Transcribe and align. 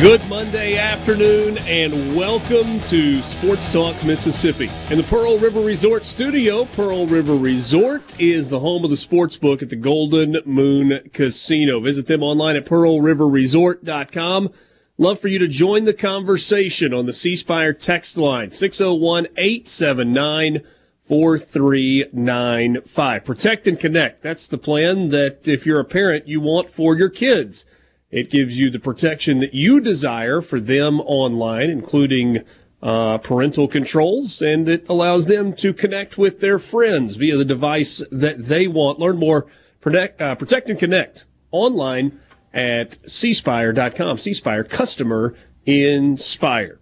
Good 0.00 0.26
Monday 0.30 0.78
afternoon 0.78 1.58
and 1.66 2.16
welcome 2.16 2.80
to 2.88 3.20
Sports 3.20 3.70
Talk 3.70 4.02
Mississippi. 4.02 4.70
In 4.90 4.96
the 4.96 5.04
Pearl 5.04 5.36
River 5.36 5.60
Resort 5.60 6.06
studio, 6.06 6.64
Pearl 6.64 7.06
River 7.06 7.36
Resort 7.36 8.18
is 8.18 8.48
the 8.48 8.60
home 8.60 8.82
of 8.82 8.88
the 8.88 8.96
sports 8.96 9.36
book 9.36 9.60
at 9.60 9.68
the 9.68 9.76
Golden 9.76 10.38
Moon 10.46 11.10
Casino. 11.12 11.80
Visit 11.80 12.06
them 12.06 12.22
online 12.22 12.56
at 12.56 12.64
pearlriverresort.com. 12.64 14.50
Love 14.96 15.20
for 15.20 15.28
you 15.28 15.38
to 15.38 15.46
join 15.46 15.84
the 15.84 15.92
conversation 15.92 16.94
on 16.94 17.04
the 17.04 17.12
C 17.12 17.36
Spire 17.36 17.74
text 17.74 18.16
line 18.16 18.52
601 18.52 19.26
879 19.36 20.62
4395. 21.04 23.24
Protect 23.26 23.68
and 23.68 23.78
connect. 23.78 24.22
That's 24.22 24.48
the 24.48 24.56
plan 24.56 25.10
that 25.10 25.46
if 25.46 25.66
you're 25.66 25.78
a 25.78 25.84
parent, 25.84 26.26
you 26.26 26.40
want 26.40 26.70
for 26.70 26.96
your 26.96 27.10
kids. 27.10 27.66
It 28.10 28.30
gives 28.30 28.58
you 28.58 28.70
the 28.70 28.80
protection 28.80 29.38
that 29.38 29.54
you 29.54 29.80
desire 29.80 30.40
for 30.40 30.58
them 30.58 31.00
online, 31.00 31.70
including 31.70 32.42
uh, 32.82 33.18
parental 33.18 33.68
controls, 33.68 34.42
and 34.42 34.68
it 34.68 34.88
allows 34.88 35.26
them 35.26 35.52
to 35.54 35.72
connect 35.72 36.18
with 36.18 36.40
their 36.40 36.58
friends 36.58 37.16
via 37.16 37.36
the 37.36 37.44
device 37.44 38.02
that 38.10 38.46
they 38.46 38.66
want. 38.66 38.98
Learn 38.98 39.16
more, 39.16 39.46
protect, 39.80 40.20
uh, 40.20 40.34
protect 40.34 40.68
and 40.68 40.78
connect 40.78 41.26
online 41.52 42.18
at 42.52 43.00
cspire.com. 43.02 44.16
Cspire, 44.16 44.68
customer 44.68 45.34
inspired. 45.66 46.80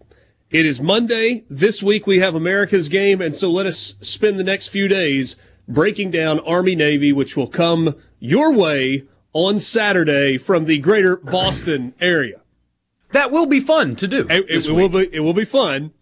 It 0.50 0.64
is 0.64 0.80
Monday. 0.80 1.44
This 1.50 1.82
week 1.82 2.06
we 2.06 2.20
have 2.20 2.34
America's 2.34 2.88
game, 2.88 3.20
and 3.20 3.34
so 3.34 3.50
let 3.50 3.66
us 3.66 3.96
spend 4.00 4.38
the 4.38 4.44
next 4.44 4.68
few 4.68 4.88
days 4.88 5.36
breaking 5.68 6.10
down 6.10 6.40
Army 6.40 6.74
Navy, 6.74 7.12
which 7.12 7.36
will 7.36 7.48
come 7.48 7.94
your 8.18 8.54
way 8.54 9.04
on 9.38 9.56
Saturday 9.56 10.36
from 10.36 10.64
the 10.64 10.78
greater 10.78 11.16
Boston 11.16 11.94
area. 12.00 12.40
That 13.12 13.30
will 13.30 13.46
be 13.46 13.60
fun 13.60 13.94
to 13.96 14.08
do. 14.08 14.26
It, 14.28 14.66
it 14.66 14.72
will 14.72 14.88
be 14.88 15.08
it 15.12 15.20
will 15.20 15.32
be 15.32 15.44
fun, 15.44 15.92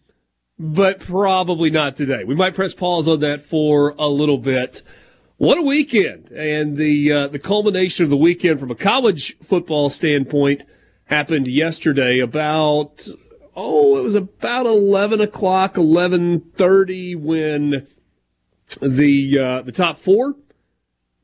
but 0.59 1.01
probably 1.01 1.69
not 1.69 1.97
today. 1.97 2.25
We 2.25 2.35
might 2.35 2.55
press 2.55 2.73
pause 2.73 3.07
on 3.07 3.21
that 3.21 3.43
for 3.43 3.95
a 3.99 4.09
little 4.09 4.39
bit. 4.39 4.83
What 5.37 5.59
a 5.59 5.63
weekend! 5.63 6.31
And 6.31 6.79
the 6.79 7.13
uh, 7.13 7.27
the 7.29 7.39
culmination 7.39 8.05
of 8.05 8.11
the 8.11 8.17
weekend 8.17 8.59
from 8.59 8.71
a 8.71 8.75
college 8.75 9.37
football 9.43 9.91
standpoint 9.91 10.63
happened 11.05 11.47
yesterday. 11.47 12.19
About 12.21 13.07
oh, 13.55 13.99
it 13.99 14.03
was 14.03 14.15
about 14.15 14.65
eleven 14.65 15.21
o'clock, 15.21 15.77
eleven 15.77 16.41
thirty 16.41 17.15
when 17.15 17.87
the 18.81 19.39
uh, 19.39 19.61
the 19.61 19.73
top 19.73 19.99
four 19.99 20.37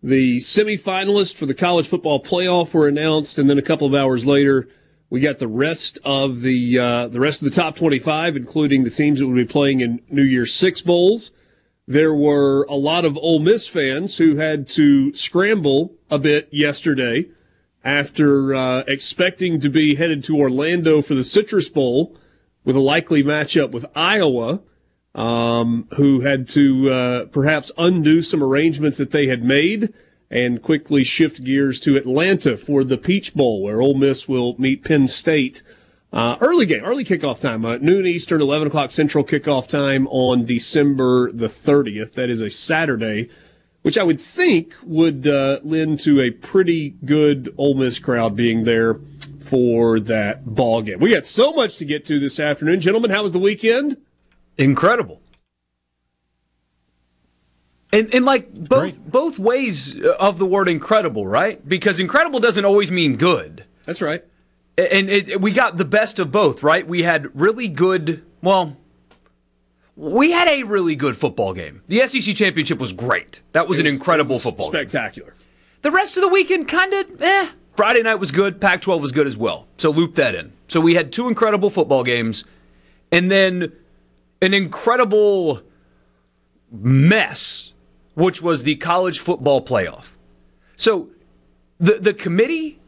the 0.03 0.39
semifinalists 0.39 1.35
for 1.35 1.47
the 1.47 1.55
college 1.55 1.87
football 1.87 2.23
playoff 2.23 2.75
were 2.75 2.89
announced, 2.89 3.39
and 3.39 3.49
then 3.49 3.59
a 3.59 3.63
couple 3.63 3.87
of 3.87 3.95
hours 3.95 4.27
later, 4.27 4.69
we 5.11 5.21
got 5.21 5.39
the 5.39 5.49
rest 5.49 5.99
of 6.05 6.41
the 6.41 6.79
uh, 6.79 7.09
the 7.09 7.21
rest 7.21 7.43
of 7.43 7.49
the 7.49 7.55
top 7.55 7.77
25, 7.77 8.37
including 8.37 8.85
the 8.85 8.91
teams 8.91 9.21
that 9.21 9.27
would 9.27 9.37
be 9.37 9.45
playing 9.45 9.81
in 9.81 10.01
New 10.09 10.23
Year's 10.23 10.55
Six 10.55 10.81
bowls. 10.81 11.31
There 11.87 12.15
were 12.15 12.65
a 12.65 12.75
lot 12.75 13.05
of 13.05 13.17
Ole 13.19 13.41
Miss 13.41 13.69
fans 13.69 14.17
who 14.17 14.37
had 14.37 14.69
to 14.71 15.13
scramble 15.15 15.95
a 16.11 16.19
bit 16.19 16.49
yesterday 16.51 17.29
after 17.85 18.55
uh, 18.55 18.85
expecting 18.87 19.61
to 19.61 19.69
be 19.69 19.97
headed 19.97 20.25
to 20.25 20.39
Orlando 20.39 21.03
for 21.03 21.15
the 21.15 21.25
Citrus 21.25 21.69
Bowl 21.69 22.17
with 22.65 22.77
a 22.77 22.81
likely 22.81 23.23
matchup 23.23 23.73
with 23.73 23.85
Iowa 23.95 24.61
um, 25.15 25.87
who 25.95 26.21
had 26.21 26.49
to 26.51 26.91
uh, 26.91 27.25
perhaps 27.27 27.71
undo 27.77 28.23
some 28.23 28.43
arrangements 28.43 28.99
that 28.99 29.11
they 29.11 29.27
had 29.27 29.45
made 29.45 29.93
and 30.31 30.63
quickly 30.63 31.05
shift 31.05 31.45
gears 31.45 31.79
to 31.81 31.97
Atlanta 31.97 32.57
for 32.57 32.83
the 32.83 32.97
Peach 32.97 33.35
Bowl, 33.35 33.63
where 33.63 33.83
Ole 33.83 33.95
Miss 33.95 34.27
will 34.27 34.57
meet 34.59 34.83
Penn 34.83 35.07
State. 35.07 35.63
Uh, 36.11 36.37
early 36.41 36.67
game, 36.67 36.85
early 36.85 37.05
kickoff 37.05 37.39
time, 37.39 37.65
uh, 37.65 37.77
noon 37.77 38.07
Eastern, 38.07 38.41
11 38.41 38.69
o'clock 38.69 38.91
Central 38.91 39.25
kickoff 39.25 39.67
time 39.67 40.07
on 40.09 40.45
December 40.45 41.31
the 41.33 41.47
30th. 41.47 42.15
That 42.15 42.31
is 42.31 42.41
a 42.41 42.51
Saturday, 42.51 43.29
which 43.83 43.99
I 43.99 44.03
would 44.03 44.21
think 44.21 44.75
would 44.83 45.27
uh, 45.27 45.61
lend 45.63 46.01
to 46.01 46.21
a 46.21 46.31
pretty 46.31 46.91
good 47.05 47.55
Ole 47.59 47.75
Miss 47.75 47.99
crowd 47.99 48.37
being 48.37 48.65
there 48.65 48.95
for 49.41 50.01
that 50.01 50.55
ball 50.55 50.81
game. 50.83 50.99
We 50.99 51.13
got 51.13 51.27
so 51.27 51.53
much 51.53 51.77
to 51.77 51.85
get 51.85 52.07
to 52.07 52.19
this 52.19 52.41
afternoon. 52.41 52.81
Gentlemen, 52.81 53.11
how 53.11 53.23
was 53.23 53.33
the 53.33 53.39
weekend? 53.39 53.99
Incredible. 54.63 55.21
And, 57.93 58.13
and 58.15 58.25
like 58.25 58.53
both 58.55 58.69
Great. 58.69 59.11
both 59.11 59.39
ways 59.39 59.95
of 60.03 60.39
the 60.39 60.47
word 60.47 60.69
incredible, 60.69 61.27
right? 61.27 61.67
Because 61.69 62.01
incredible 62.01 62.41
doesn't 62.41 62.65
always 62.65 62.91
mean 62.91 63.17
good. 63.17 63.65
That's 63.85 64.01
right. 64.01 64.25
And 64.79 65.11
it, 65.11 65.41
we 65.43 65.53
got 65.53 65.77
the 65.77 65.85
best 65.85 66.19
of 66.19 66.33
both, 66.33 66.63
right? 66.63 66.89
We 66.89 67.03
had 67.03 67.39
really 67.39 67.69
good, 67.69 68.25
well, 68.41 68.79
we 69.95 70.31
had 70.31 70.49
a 70.49 70.63
really 70.63 70.97
good 70.97 71.19
football 71.19 71.53
game. 71.53 71.83
The 71.89 72.07
SEC 72.07 72.35
championship 72.35 72.79
was 72.79 72.93
great. 72.93 73.43
That 73.53 73.69
was, 73.69 73.77
was 73.77 73.81
an 73.81 73.87
incredible 73.87 74.37
was 74.37 74.45
football 74.45 74.69
spectacular. 74.69 75.33
Game. 75.33 75.41
The 75.83 75.91
rest 75.91 76.17
of 76.17 76.23
the 76.23 76.29
weekend 76.29 76.69
kind 76.69 76.95
of 76.95 77.21
eh. 77.21 77.49
Friday 77.77 78.03
night 78.03 78.15
was 78.15 78.31
good. 78.31 78.61
Pac-12 78.61 79.01
was 79.03 79.13
good 79.13 79.27
as 79.27 79.37
well. 79.37 79.67
So 79.77 79.91
loop 79.91 80.15
that 80.15 80.35
in. 80.35 80.53
So 80.69 80.81
we 80.81 80.95
had 80.95 81.13
two 81.13 81.29
incredible 81.29 81.69
football 81.69 82.05
games, 82.05 82.45
and 83.11 83.31
then 83.31 83.73
an 84.43 84.53
incredible 84.53 85.63
mess, 86.71 87.73
which 88.15 88.43
was 88.43 88.65
the 88.65 88.77
college 88.77 89.21
football 89.21 89.65
playoff. 89.65 90.07
So 90.77 91.09
the 91.79 91.95
the 91.95 92.13
committee 92.13 92.81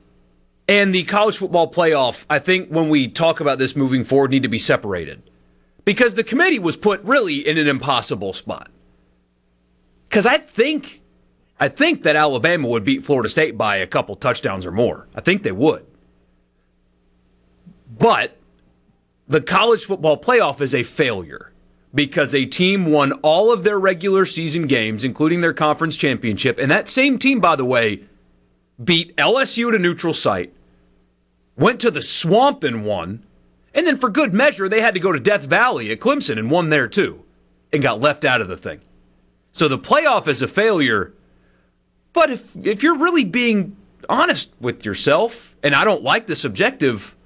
and 0.69 0.95
the 0.95 1.05
college 1.05 1.39
football 1.39 1.71
playoff, 1.71 2.25
I 2.29 2.39
think 2.39 2.69
when 2.69 2.89
we 2.89 3.09
talk 3.09 3.41
about 3.41 3.59
this 3.59 3.77
moving 3.77 4.05
forward, 4.05 4.31
need 4.31 4.43
to 4.43 4.49
be 4.49 4.59
separated. 4.59 5.23
Because 5.85 6.15
the 6.15 6.25
committee 6.25 6.59
was 6.59 6.77
put 6.77 7.03
really 7.03 7.47
in 7.47 7.59
an 7.59 7.69
impossible 7.69 8.33
spot. 8.33 8.71
Because 10.09 10.27
I 10.27 10.39
think 10.39 11.03
I 11.61 11.69
think 11.69 12.03
that 12.03 12.17
Alabama 12.17 12.69
would 12.69 12.85
beat 12.85 13.07
Florida 13.07 13.29
State 13.29 13.57
by 13.57 13.77
a 13.77 13.87
couple 13.87 14.17
touchdowns 14.17 14.67
or 14.67 14.73
more. 14.73 15.07
I 15.15 15.21
think 15.21 15.43
they 15.43 15.53
would. 15.53 15.87
But 17.97 18.39
the 19.29 19.41
college 19.41 19.85
football 19.85 20.21
playoff 20.21 20.61
is 20.61 20.75
a 20.75 20.83
failure 20.83 21.53
because 21.95 22.35
a 22.35 22.47
team 22.47 22.87
won 22.87 23.13
all 23.23 23.53
of 23.53 23.65
their 23.65 23.79
regular 23.79 24.27
season 24.27 24.67
games, 24.67 25.05
including 25.05 25.41
their 25.41 25.55
conference 25.55 25.97
championship. 25.97 26.59
And 26.59 26.71
that 26.71 26.89
same 26.89 27.19
team, 27.19 27.41
by 27.41 27.57
the 27.57 27.65
way, 27.65 28.03
beat 28.83 29.17
LSU 29.17 29.69
at 29.69 29.75
a 29.75 29.79
neutral 29.79 30.15
site, 30.15 30.53
went 31.57 31.81
to 31.81 31.91
the 31.91 32.03
swamp 32.03 32.65
and 32.65 32.85
won. 32.85 33.25
And 33.75 33.87
then, 33.87 33.97
for 33.97 34.11
good 34.11 34.35
measure, 34.35 34.69
they 34.69 34.81
had 34.81 34.95
to 34.95 35.01
go 35.01 35.13
to 35.13 35.21
Death 35.21 35.45
Valley 35.45 35.91
at 35.91 36.01
Clemson 36.01 36.39
and 36.39 36.51
won 36.51 36.71
there 36.71 36.89
too, 36.89 37.25
and 37.73 37.83
got 37.83 38.01
left 38.01 38.25
out 38.25 38.41
of 38.41 38.49
the 38.49 38.57
thing. 38.57 38.81
So 39.53 39.69
the 39.69 39.79
playoff 39.79 40.29
is 40.29 40.43
a 40.43 40.49
failure 40.49 41.15
But 42.13 42.31
if 42.31 42.57
if 42.57 42.83
you're 42.83 42.99
really 42.99 43.25
being 43.25 43.77
honest 44.09 44.53
with 44.61 44.85
yourself, 44.85 45.57
and 45.63 45.75
I 45.75 45.85
don't 45.85 46.03
like 46.03 46.27
the 46.27 46.37
subjective, 46.37 47.17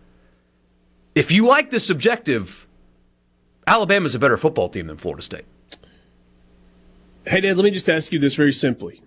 if 1.14 1.32
you 1.32 1.46
like 1.46 1.70
the 1.70 1.80
subjective, 1.80 2.67
Alabama's 3.68 4.14
a 4.14 4.18
better 4.18 4.38
football 4.38 4.70
team 4.70 4.86
than 4.86 4.96
Florida 4.96 5.22
State. 5.22 5.44
Hey, 7.26 7.42
Dad, 7.42 7.58
let 7.58 7.64
me 7.64 7.70
just 7.70 7.90
ask 7.90 8.10
you 8.12 8.18
this 8.18 8.34
very 8.34 8.52
simply. 8.52 9.02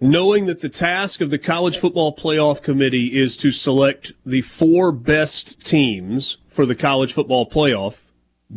Knowing 0.00 0.46
that 0.46 0.60
the 0.60 0.70
task 0.70 1.20
of 1.20 1.28
the 1.28 1.36
College 1.36 1.76
Football 1.76 2.16
Playoff 2.16 2.62
Committee 2.62 3.18
is 3.18 3.36
to 3.36 3.50
select 3.50 4.14
the 4.24 4.40
four 4.40 4.90
best 4.90 5.66
teams 5.66 6.38
for 6.48 6.64
the 6.64 6.74
College 6.74 7.12
Football 7.12 7.48
Playoff, 7.48 7.96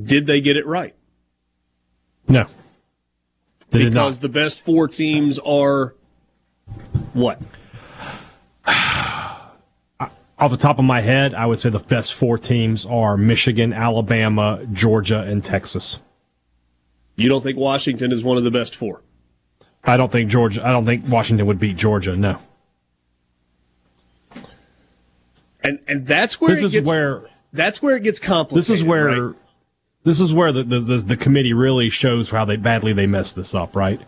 did 0.01 0.27
they 0.27 0.39
get 0.39 0.55
it 0.55 0.65
right? 0.65 0.95
No. 2.29 2.47
They 3.71 3.83
because 3.83 4.19
the 4.19 4.29
best 4.29 4.61
four 4.61 4.87
teams 4.87 5.39
are 5.39 5.93
what? 7.11 7.41
Off 10.43 10.51
the 10.51 10.57
top 10.57 10.77
of 10.77 10.83
my 10.83 10.99
head, 10.99 11.33
I 11.33 11.45
would 11.45 11.61
say 11.61 11.69
the 11.69 11.79
best 11.79 12.13
four 12.13 12.37
teams 12.37 12.85
are 12.85 13.15
Michigan, 13.15 13.71
Alabama, 13.71 14.67
Georgia, 14.73 15.21
and 15.21 15.41
Texas. 15.41 16.01
You 17.15 17.29
don't 17.29 17.39
think 17.39 17.57
Washington 17.57 18.11
is 18.11 18.25
one 18.25 18.35
of 18.35 18.43
the 18.43 18.51
best 18.51 18.75
four? 18.75 19.03
I 19.85 19.95
don't 19.95 20.11
think 20.11 20.29
Georgia. 20.29 20.61
I 20.67 20.73
don't 20.73 20.85
think 20.85 21.07
Washington 21.07 21.47
would 21.47 21.59
beat 21.59 21.77
Georgia. 21.77 22.17
No. 22.17 22.39
And 25.63 25.79
and 25.87 26.05
that's 26.05 26.41
where 26.41 26.53
this 26.53 26.65
is 26.65 26.71
gets, 26.73 26.89
where 26.89 27.23
that's 27.53 27.81
where 27.81 27.95
it 27.95 28.03
gets 28.03 28.19
complicated. 28.19 28.63
This 28.63 28.69
is 28.69 28.83
where 28.83 29.27
right? 29.27 29.35
this 30.03 30.19
is 30.19 30.33
where 30.33 30.51
the, 30.51 30.63
the, 30.65 30.79
the, 30.81 30.97
the 30.97 31.15
committee 31.15 31.53
really 31.53 31.89
shows 31.89 32.29
how 32.29 32.43
they 32.43 32.57
badly 32.57 32.91
they 32.91 33.07
messed 33.07 33.37
this 33.37 33.55
up. 33.55 33.77
Right. 33.77 34.01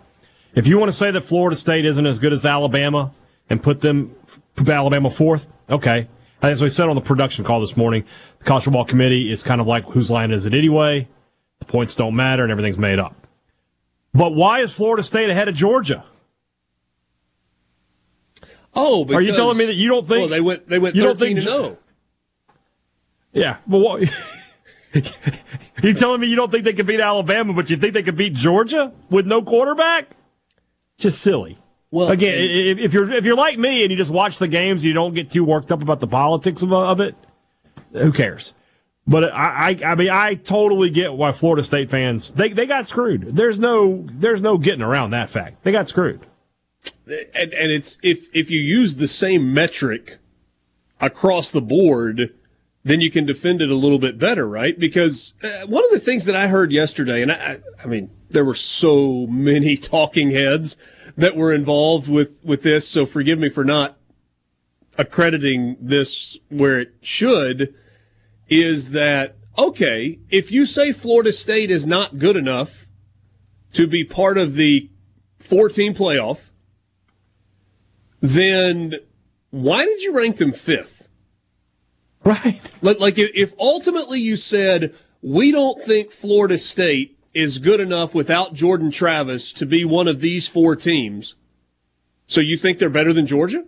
If 0.54 0.68
you 0.68 0.80
want 0.80 0.92
to 0.92 0.98
say 0.98 1.12
that 1.12 1.22
Florida 1.22 1.56
State 1.56 1.86
isn't 1.86 2.06
as 2.06 2.20
good 2.20 2.34
as 2.34 2.46
Alabama 2.46 3.14
and 3.50 3.64
put 3.64 3.80
them 3.80 4.14
put 4.58 4.68
Alabama 4.68 5.10
fourth, 5.10 5.48
okay. 5.70 6.10
As 6.42 6.62
we 6.62 6.70
said 6.70 6.88
on 6.90 6.96
the 6.96 7.02
production 7.02 7.44
call 7.44 7.60
this 7.60 7.76
morning, 7.76 8.04
the 8.40 8.46
college 8.46 8.66
football 8.66 8.86
committee 8.86 9.32
is 9.32 9.42
kind 9.42 9.62
of 9.62 9.68
like 9.68 9.86
whose 9.86 10.12
line 10.12 10.32
is 10.32 10.46
it 10.46 10.54
anyway? 10.54 11.08
The 11.60 11.66
points 11.66 11.96
don't 11.96 12.16
matter 12.16 12.44
and 12.44 12.52
everything's 12.52 12.78
made 12.78 13.00
up. 13.00 13.16
But 14.14 14.34
why 14.34 14.62
is 14.62 14.74
Florida 14.74 15.04
State 15.04 15.30
ahead 15.30 15.48
of 15.48 15.56
Georgia? 15.56 16.06
Oh, 18.74 19.06
because, 19.06 19.20
are 19.20 19.22
you 19.22 19.34
telling 19.34 19.58
me 19.58 19.66
that 19.66 19.76
you 19.76 19.88
don't 19.88 20.08
think 20.08 20.20
well, 20.20 20.28
they 20.28 20.42
went 20.42 20.68
they 20.68 20.80
went 20.80 20.96
thirteen 20.96 21.38
and 21.38 21.46
zero? 21.46 21.58
Oh? 21.58 21.78
Yeah, 23.32 23.58
but 23.68 23.78
what? 23.80 24.02
you 25.84 25.94
telling 25.94 26.22
me 26.22 26.28
you 26.28 26.36
don't 26.36 26.52
think 26.52 26.64
they 26.64 26.74
could 26.74 26.88
beat 26.88 27.02
Alabama, 27.02 27.54
but 27.54 27.70
you 27.70 27.78
think 27.78 27.94
they 27.94 28.04
could 28.04 28.18
beat 28.18 28.34
Georgia 28.34 28.94
with 29.10 29.26
no 29.26 29.42
quarterback? 29.42 30.16
Just 30.98 31.22
silly. 31.22 31.58
Well, 31.92 32.10
again, 32.10 32.34
and, 32.34 32.80
if 32.80 32.94
you're 32.94 33.12
if 33.12 33.26
you're 33.26 33.36
like 33.36 33.58
me 33.58 33.84
and 33.84 33.92
you 33.92 33.98
just 33.98 34.12
watch 34.12 34.38
the 34.38 34.48
games, 34.48 34.84
you 34.84 34.94
don't 34.94 35.14
get 35.14 35.32
too 35.32 35.44
worked 35.44 35.72
up 35.72 35.82
about 35.82 36.00
the 36.00 36.08
politics 36.08 36.62
of, 36.62 36.74
of 36.74 37.00
it. 37.00 37.16
Who 37.94 38.12
cares? 38.12 38.54
But 39.08 39.32
I, 39.32 39.70
I, 39.70 39.92
I 39.92 39.96
mean, 39.96 40.10
I 40.10 40.34
totally 40.34 40.90
get 40.90 41.14
why 41.14 41.32
Florida 41.32 41.64
State 41.64 41.92
fans 41.92 42.32
they, 42.32 42.50
they 42.50 42.66
got 42.66 42.88
screwed. 42.88 43.36
There's 43.36 43.60
no 43.60 44.06
there's 44.12 44.42
no 44.42 44.58
getting 44.58 44.82
around 44.82 45.12
that 45.12 45.30
fact. 45.30 45.64
They 45.64 45.72
got 45.72 45.88
screwed. 45.88 46.26
And, 47.06 47.54
and 47.54 47.72
it's 47.72 47.98
if 48.02 48.28
if 48.34 48.50
you 48.50 48.60
use 48.60 48.96
the 48.96 49.08
same 49.08 49.54
metric 49.54 50.18
across 51.00 51.52
the 51.52 51.62
board, 51.62 52.34
then 52.84 53.00
you 53.00 53.12
can 53.12 53.26
defend 53.26 53.62
it 53.62 53.70
a 53.70 53.76
little 53.76 54.00
bit 54.00 54.18
better, 54.18 54.48
right? 54.48 54.78
Because 54.80 55.34
uh, 55.44 55.68
one 55.68 55.84
of 55.84 55.92
the 55.92 56.00
things 56.00 56.26
that 56.26 56.36
I 56.36 56.48
heard 56.48 56.72
yesterday, 56.72 57.22
and 57.22 57.32
I, 57.32 57.60
I 57.84 57.88
mean, 57.88 58.10
there 58.30 58.46
were 58.46 58.56
so 58.56 59.28
many 59.30 59.78
talking 59.78 60.32
heads 60.32 60.78
that 61.18 61.36
were 61.36 61.54
involved 61.54 62.08
with 62.08 62.44
with 62.44 62.64
this. 62.64 62.88
So 62.88 63.06
forgive 63.06 63.40
me 63.40 63.50
for 63.50 63.64
not 63.64 63.98
accrediting 64.98 65.78
this 65.80 66.38
where 66.50 66.80
it 66.80 66.94
should 67.02 67.74
is 68.48 68.92
that, 68.92 69.36
okay, 69.58 70.20
if 70.30 70.52
you 70.52 70.66
say 70.66 70.92
Florida 70.92 71.34
State 71.34 71.72
is 71.72 71.86
not 71.86 72.20
good 72.20 72.36
enough 72.36 72.86
to 73.74 73.88
be 73.88 74.04
part 74.04 74.38
of 74.38 74.54
the 74.54 74.90
14 75.40 75.94
playoff, 75.94 76.40
then 78.22 78.96
why 79.50 79.86
did 79.86 80.02
you 80.02 80.16
rank 80.16 80.38
them 80.38 80.54
fifth? 80.54 81.08
Right. 82.24 82.62
Like, 82.82 83.18
if 83.18 83.54
ultimately 83.60 84.20
you 84.20 84.36
said, 84.36 84.96
we 85.22 85.52
don't 85.52 85.82
think 85.82 86.12
Florida 86.12 86.58
State 86.58 87.15
is 87.36 87.60
good 87.60 87.82
enough 87.82 88.16
without 88.16 88.54
Jordan 88.54 88.90
Travis 88.90 89.52
to 89.52 89.66
be 89.66 89.84
one 89.84 90.08
of 90.08 90.22
these 90.22 90.48
four 90.48 90.76
teams, 90.76 91.36
so 92.26 92.40
you 92.40 92.58
think 92.58 92.80
they're 92.80 92.90
better 92.90 93.14
than 93.14 93.28
Georgia? 93.28 93.66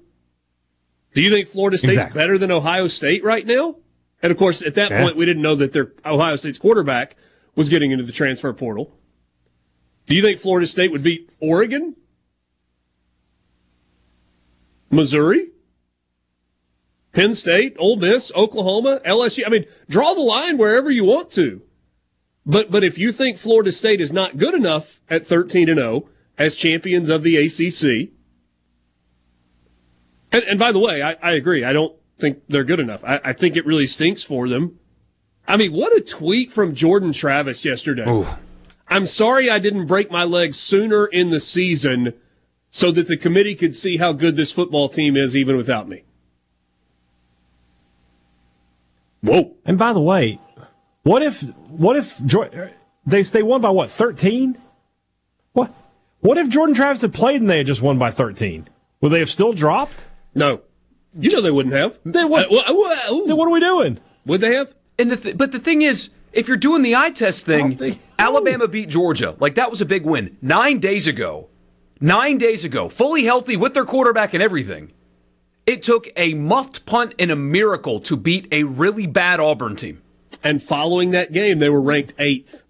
Do 1.14 1.22
you 1.22 1.30
think 1.30 1.50
Florida 1.50 1.78
State's 1.78 1.96
exactly. 1.96 2.20
better 2.20 2.38
than 2.38 2.50
Ohio 2.50 2.88
State 2.88 3.24
right 3.24 3.46
now? 3.46 3.76
And 4.24 4.32
of 4.32 4.38
course, 4.38 4.62
at 4.62 4.76
that 4.76 4.90
yeah. 4.90 5.04
point, 5.04 5.18
we 5.18 5.26
didn't 5.26 5.44
know 5.44 5.56
that 5.56 5.74
their 5.74 5.92
Ohio 6.06 6.38
State's 6.38 6.58
quarterback 6.58 7.18
was 7.56 7.70
getting 7.70 7.92
into 7.92 8.06
the 8.06 8.12
transfer 8.12 8.54
portal. 8.54 8.98
Do 10.06 10.16
you 10.16 10.22
think 10.22 10.40
Florida 10.40 10.66
State 10.66 10.92
would 10.92 11.04
beat 11.04 11.30
Oregon? 11.40 11.96
Missouri? 14.90 15.50
Penn 17.12 17.36
State, 17.36 17.76
Ole 17.80 17.98
Miss, 17.98 18.32
Oklahoma, 18.34 19.02
LSU? 19.06 19.44
I 19.46 19.50
mean, 19.50 19.66
draw 19.90 20.14
the 20.14 20.22
line 20.22 20.58
wherever 20.58 20.90
you 20.90 21.04
want 21.04 21.32
to. 21.32 21.62
But 22.48 22.72
but 22.72 22.84
if 22.84 22.98
you 22.98 23.12
think 23.12 23.38
Florida 23.38 23.74
State 23.74 24.00
is 24.00 24.14
not 24.14 24.38
good 24.38 24.54
enough 24.54 25.02
at 25.10 25.28
13 25.28 25.68
and 25.68 25.78
0 25.78 26.10
as 26.38 26.56
champions 26.56 27.10
of 27.10 27.22
the 27.22 27.36
ACC, 27.36 28.10
and, 30.32 30.44
and 30.46 30.58
by 30.58 30.72
the 30.72 30.80
way, 30.80 31.04
I, 31.04 31.18
I 31.22 31.32
agree. 31.32 31.66
I 31.66 31.74
don't 31.74 31.94
think 32.20 32.42
they're 32.48 32.64
good 32.64 32.80
enough. 32.80 33.04
I, 33.04 33.20
I, 33.24 33.34
think 33.34 33.58
it 33.58 33.66
really 33.66 33.86
stinks 33.86 34.24
for 34.24 34.48
them. 34.48 34.80
I 35.48 35.58
mean, 35.58 35.74
what 35.74 35.96
a 35.96 36.02
tweet 36.02 36.52
from 36.52 36.74
Jordan 36.74 37.12
Travis 37.12 37.66
yesterday. 37.66 38.10
Ooh. 38.10 38.28
I'm 38.88 39.06
sorry 39.08 39.50
I 39.50 39.60
didn't 39.60 39.86
break 39.86 40.10
my 40.10 40.24
leg 40.24 40.54
sooner 40.54 41.06
in 41.06 41.30
the 41.32 41.40
season 41.40 42.14
so 42.70 42.92
that 42.92 43.08
the 43.08 43.18
committee 43.18 43.56
could 43.56 43.76
see 43.76 43.98
how 43.98 44.14
good 44.14 44.36
this 44.36 44.52
football 44.52 44.88
team 44.88 45.18
is 45.18 45.36
even 45.36 45.58
without 45.58 45.90
me. 45.90 46.04
Whoa. 49.22 49.56
And 49.66 49.78
by 49.78 49.94
the 49.94 50.02
way, 50.02 50.40
what 51.08 51.24
if 51.24 51.42
what 51.70 51.96
if 51.96 52.18
they 53.06 53.22
they 53.22 53.44
won 53.44 53.62
by 53.62 53.70
what 53.70 53.90
13? 53.90 54.58
What 55.54 55.74
what 56.20 56.38
if 56.38 56.50
Jordan 56.50 56.76
Travis 56.76 57.02
had 57.02 57.14
played 57.14 57.40
and 57.40 57.50
they 57.50 57.60
had 57.60 57.68
just 57.68 57.82
won 57.82 57.98
by 57.98 58.12
13? 58.12 58.68
Would 59.02 59.12
they 59.12 59.20
have 59.20 59.30
still 59.30 59.54
dropped? 59.54 60.04
No. 60.36 60.62
You 61.18 61.32
know 61.32 61.42
they 61.42 61.52
wouldn't 61.52 61.74
have. 61.74 61.98
Then 62.04 62.30
what? 62.30 62.48
Uh, 62.52 63.26
then 63.26 63.38
what 63.38 63.48
are 63.48 63.52
we 63.52 63.60
doing? 63.60 64.00
Would 64.26 64.42
they 64.42 64.56
have? 64.56 64.76
And 65.00 65.10
the 65.10 65.18
th- 65.18 65.38
but 65.38 65.52
the 65.52 65.60
thing 65.60 65.82
is, 65.82 66.10
if 66.34 66.48
you're 66.48 66.58
doing 66.58 66.82
the 66.82 66.96
eye 66.96 67.12
test 67.12 67.46
thing, 67.46 67.78
think, 67.78 68.00
Alabama 68.20 68.68
beat 68.68 68.90
Georgia. 68.90 69.36
Like 69.40 69.56
that 69.56 69.72
was 69.72 69.80
a 69.80 69.86
big 69.86 70.04
win 70.04 70.38
nine 70.42 70.80
days 70.80 71.08
ago. 71.08 71.48
Nine 72.00 72.38
days 72.38 72.64
ago, 72.64 72.90
fully 72.90 73.24
healthy 73.24 73.56
with 73.56 73.74
their 73.74 73.86
quarterback 73.86 74.36
and 74.36 74.44
everything. 74.44 74.92
It 75.66 75.82
took 75.82 76.08
a 76.16 76.36
muffed 76.36 76.86
punt 76.86 77.16
and 77.18 77.32
a 77.32 77.36
miracle 77.36 78.00
to 78.02 78.16
beat 78.16 78.48
a 78.52 78.64
really 78.64 79.08
bad 79.08 79.40
Auburn 79.40 79.76
team. 79.76 80.02
And 80.48 80.64
following 80.64 81.12
that 81.12 81.34
game, 81.34 81.60
they 81.60 81.70
were 81.70 81.82
ranked 81.82 82.14
eighth. 82.18 82.64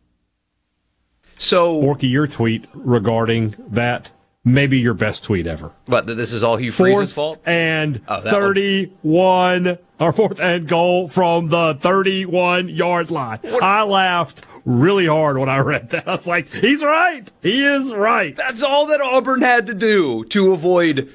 So, 1.38 1.80
Borky, 1.80 2.10
your 2.10 2.26
tweet 2.26 2.66
regarding 2.74 3.54
that 3.68 4.10
maybe 4.44 4.80
your 4.80 4.96
best 4.96 5.24
tweet 5.24 5.46
ever. 5.46 5.72
But 5.88 6.08
this 6.08 6.34
is 6.34 6.44
all 6.44 6.58
Hugh 6.58 6.72
Freeze's 6.72 7.12
fault? 7.12 7.40
And 7.46 8.02
oh, 8.08 8.22
31 8.22 8.96
one. 9.04 9.78
or 10.00 10.12
fourth 10.12 10.40
and 10.40 10.68
goal 10.68 11.08
from 11.08 11.50
the 11.50 11.78
31 11.80 12.70
yard 12.70 13.12
line. 13.12 13.38
What? 13.44 13.62
I 13.62 13.84
laughed 13.84 14.44
really 14.66 15.06
hard 15.06 15.38
when 15.38 15.50
I 15.50 15.60
read 15.60 15.92
that. 15.92 16.08
I 16.08 16.16
was 16.16 16.26
like, 16.26 16.52
he's 16.52 16.84
right. 16.84 17.30
He 17.44 17.64
is 17.64 17.94
right. 17.94 18.36
That's 18.36 18.64
all 18.64 18.88
that 18.88 19.02
Auburn 19.02 19.44
had 19.44 19.68
to 19.68 19.76
do 19.76 20.26
to 20.26 20.52
avoid 20.52 21.14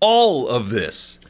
all 0.00 0.48
of 0.48 0.70
this. 0.70 1.20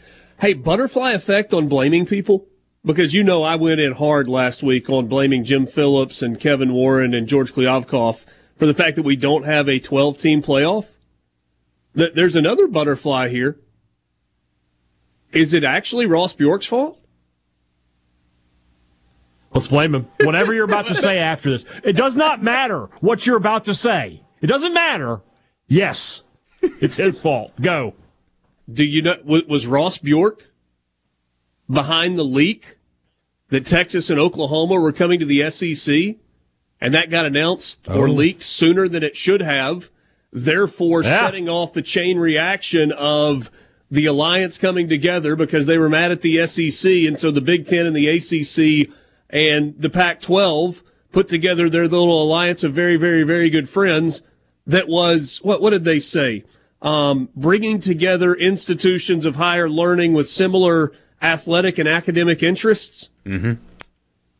Hey, 0.40 0.54
butterfly 0.54 1.10
effect 1.10 1.52
on 1.52 1.68
blaming 1.68 2.06
people? 2.06 2.46
Because 2.84 3.14
you 3.14 3.24
know 3.24 3.42
I 3.42 3.56
went 3.56 3.80
in 3.80 3.92
hard 3.92 4.28
last 4.28 4.62
week 4.62 4.90
on 4.90 5.06
blaming 5.06 5.44
Jim 5.44 5.66
Phillips 5.66 6.20
and 6.20 6.38
Kevin 6.38 6.72
Warren 6.72 7.14
and 7.14 7.26
George 7.26 7.52
Kliavkoff 7.54 8.24
for 8.56 8.66
the 8.66 8.74
fact 8.74 8.96
that 8.96 9.04
we 9.04 9.16
don't 9.16 9.44
have 9.44 9.68
a 9.68 9.78
12 9.78 10.18
team 10.18 10.42
playoff. 10.42 10.86
There's 11.94 12.36
another 12.36 12.66
butterfly 12.66 13.28
here. 13.28 13.58
Is 15.32 15.54
it 15.54 15.64
actually 15.64 16.06
Ross 16.06 16.34
Bjork's 16.34 16.66
fault? 16.66 17.00
Let's 19.52 19.68
blame 19.68 19.94
him. 19.94 20.08
Whatever 20.22 20.52
you're 20.52 20.64
about 20.64 20.88
to 20.88 20.94
say 20.94 21.18
after 21.18 21.50
this, 21.50 21.64
it 21.84 21.92
does 21.92 22.16
not 22.16 22.42
matter 22.42 22.88
what 23.00 23.24
you're 23.24 23.36
about 23.36 23.64
to 23.66 23.74
say. 23.74 24.22
It 24.40 24.48
doesn't 24.48 24.74
matter. 24.74 25.22
Yes, 25.68 26.22
it's 26.60 26.96
his 26.96 27.20
fault. 27.20 27.52
Go. 27.60 27.94
Do 28.70 28.84
you 28.84 29.02
know 29.02 29.16
was 29.24 29.66
Ross 29.66 29.98
Bjork 29.98 30.50
behind 31.70 32.18
the 32.18 32.24
leak 32.24 32.76
that 33.48 33.66
Texas 33.66 34.10
and 34.10 34.18
Oklahoma 34.18 34.74
were 34.74 34.92
coming 34.92 35.20
to 35.20 35.26
the 35.26 35.48
SEC, 35.50 36.16
and 36.80 36.94
that 36.94 37.10
got 37.10 37.26
announced 37.26 37.80
oh. 37.88 37.98
or 37.98 38.10
leaked 38.10 38.42
sooner 38.42 38.88
than 38.88 39.02
it 39.02 39.16
should 39.16 39.40
have? 39.40 39.90
therefore 40.34 41.02
yeah. 41.02 41.20
setting 41.20 41.48
off 41.48 41.72
the 41.72 41.80
chain 41.80 42.18
reaction 42.18 42.92
of 42.92 43.50
the 43.90 44.04
alliance 44.04 44.58
coming 44.58 44.88
together 44.88 45.36
because 45.36 45.66
they 45.66 45.78
were 45.78 45.88
mad 45.88 46.10
at 46.10 46.20
the 46.20 46.44
SEC. 46.46 46.90
And 46.90 47.18
so 47.18 47.30
the 47.30 47.40
Big 47.40 47.66
Ten 47.66 47.86
and 47.86 47.94
the 47.94 48.08
ACC 48.08 48.90
and 49.30 49.80
the 49.80 49.88
Pac 49.88 50.20
12 50.20 50.82
put 51.12 51.28
together 51.28 51.70
their 51.70 51.86
little 51.86 52.20
alliance 52.20 52.64
of 52.64 52.74
very, 52.74 52.96
very, 52.96 53.22
very 53.22 53.48
good 53.48 53.68
friends 53.68 54.22
that 54.66 54.88
was, 54.88 55.38
what, 55.42 55.62
what 55.62 55.70
did 55.70 55.84
they 55.84 56.00
say? 56.00 56.44
Um, 56.82 57.28
bringing 57.36 57.78
together 57.78 58.34
institutions 58.34 59.24
of 59.24 59.36
higher 59.36 59.70
learning 59.70 60.12
with 60.12 60.28
similar 60.28 60.92
athletic 61.22 61.78
and 61.78 61.88
academic 61.88 62.42
interests. 62.42 63.08
Mm-hmm. 63.24 63.54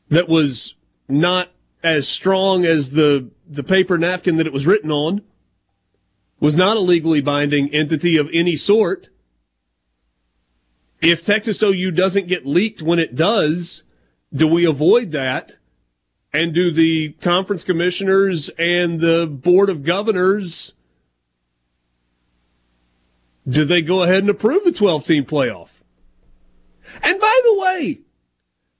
That 0.08 0.28
was 0.28 0.74
not 1.08 1.50
as 1.82 2.08
strong 2.08 2.64
as 2.64 2.90
the, 2.90 3.30
the 3.48 3.62
paper 3.62 3.98
napkin 3.98 4.36
that 4.36 4.46
it 4.46 4.52
was 4.52 4.66
written 4.66 4.90
on, 4.90 5.22
was 6.40 6.56
not 6.56 6.76
a 6.76 6.80
legally 6.80 7.20
binding 7.20 7.72
entity 7.74 8.16
of 8.16 8.28
any 8.32 8.56
sort. 8.56 9.08
If 11.00 11.24
Texas 11.24 11.62
OU 11.62 11.90
doesn't 11.92 12.28
get 12.28 12.46
leaked 12.46 12.82
when 12.82 12.98
it 12.98 13.14
does, 13.14 13.82
do 14.32 14.46
we 14.46 14.64
avoid 14.64 15.10
that? 15.12 15.58
And 16.32 16.52
do 16.52 16.72
the 16.72 17.10
conference 17.20 17.62
commissioners 17.62 18.48
and 18.58 19.00
the 19.00 19.26
board 19.26 19.70
of 19.70 19.84
governors 19.84 20.72
do 23.46 23.64
they 23.64 23.82
go 23.82 24.02
ahead 24.02 24.22
and 24.22 24.30
approve 24.30 24.64
the 24.64 24.72
12 24.72 25.04
team 25.04 25.24
playoff? 25.24 25.68
And 27.02 27.20
by 27.20 27.40
the 27.44 27.60
way, 27.60 28.00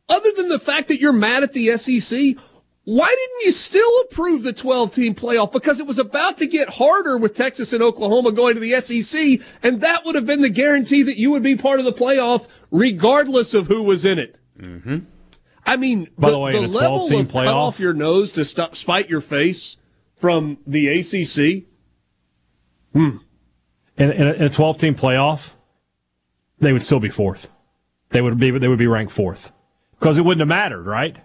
other 0.08 0.32
than 0.36 0.48
the 0.48 0.58
fact 0.58 0.88
that 0.88 1.00
you're 1.00 1.12
mad 1.12 1.42
at 1.42 1.52
the 1.52 1.76
SEC, 1.76 2.36
why 2.84 3.08
didn't 3.08 3.46
you 3.46 3.52
still 3.52 4.00
approve 4.02 4.42
the 4.42 4.52
12 4.52 4.92
team 4.92 5.14
playoff? 5.14 5.52
Because 5.52 5.80
it 5.80 5.86
was 5.86 5.98
about 5.98 6.36
to 6.38 6.46
get 6.46 6.68
harder 6.68 7.16
with 7.16 7.34
Texas 7.34 7.72
and 7.72 7.82
Oklahoma 7.82 8.30
going 8.30 8.54
to 8.54 8.60
the 8.60 8.78
SEC, 8.80 9.40
and 9.62 9.80
that 9.80 10.04
would 10.04 10.14
have 10.14 10.26
been 10.26 10.42
the 10.42 10.50
guarantee 10.50 11.02
that 11.02 11.18
you 11.18 11.30
would 11.30 11.42
be 11.42 11.56
part 11.56 11.78
of 11.78 11.86
the 11.86 11.92
playoff 11.92 12.46
regardless 12.70 13.54
of 13.54 13.68
who 13.68 13.82
was 13.82 14.04
in 14.04 14.18
it. 14.18 14.38
Mm-hmm. 14.58 14.98
I 15.66 15.76
mean, 15.76 16.08
By 16.18 16.28
the, 16.28 16.34
the, 16.34 16.40
way, 16.40 16.52
the 16.52 16.68
level 16.68 17.06
of 17.06 17.10
playoff, 17.10 17.32
cut 17.32 17.46
off 17.46 17.80
your 17.80 17.94
nose 17.94 18.32
to 18.32 18.44
stop, 18.44 18.76
spite 18.76 19.08
your 19.08 19.22
face 19.22 19.78
from 20.16 20.58
the 20.66 20.88
ACC. 20.88 21.64
Hmm. 22.92 23.16
In, 23.96 24.12
in 24.12 24.42
a 24.42 24.50
12 24.50 24.78
team 24.78 24.94
playoff, 24.94 25.52
they 26.58 26.72
would 26.72 26.82
still 26.82 27.00
be 27.00 27.08
fourth. 27.08 27.48
They 28.14 28.22
would 28.22 28.38
be 28.38 28.52
they 28.52 28.68
would 28.68 28.78
be 28.78 28.86
ranked 28.86 29.12
fourth 29.12 29.50
because 29.98 30.18
it 30.18 30.24
wouldn't 30.24 30.40
have 30.40 30.48
mattered, 30.48 30.86
right? 30.86 31.16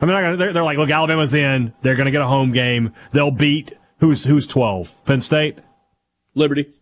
I 0.00 0.04
mean, 0.04 0.36
they're, 0.36 0.52
they're 0.52 0.64
like, 0.64 0.76
look, 0.76 0.90
Alabama's 0.90 1.32
in. 1.32 1.72
They're 1.82 1.94
going 1.94 2.06
to 2.06 2.10
get 2.10 2.20
a 2.20 2.26
home 2.26 2.50
game. 2.50 2.92
They'll 3.12 3.30
beat 3.30 3.78
who's 4.00 4.24
who's 4.24 4.48
12? 4.48 5.04
Penn 5.04 5.20
State, 5.20 5.58
Liberty. 6.34 6.72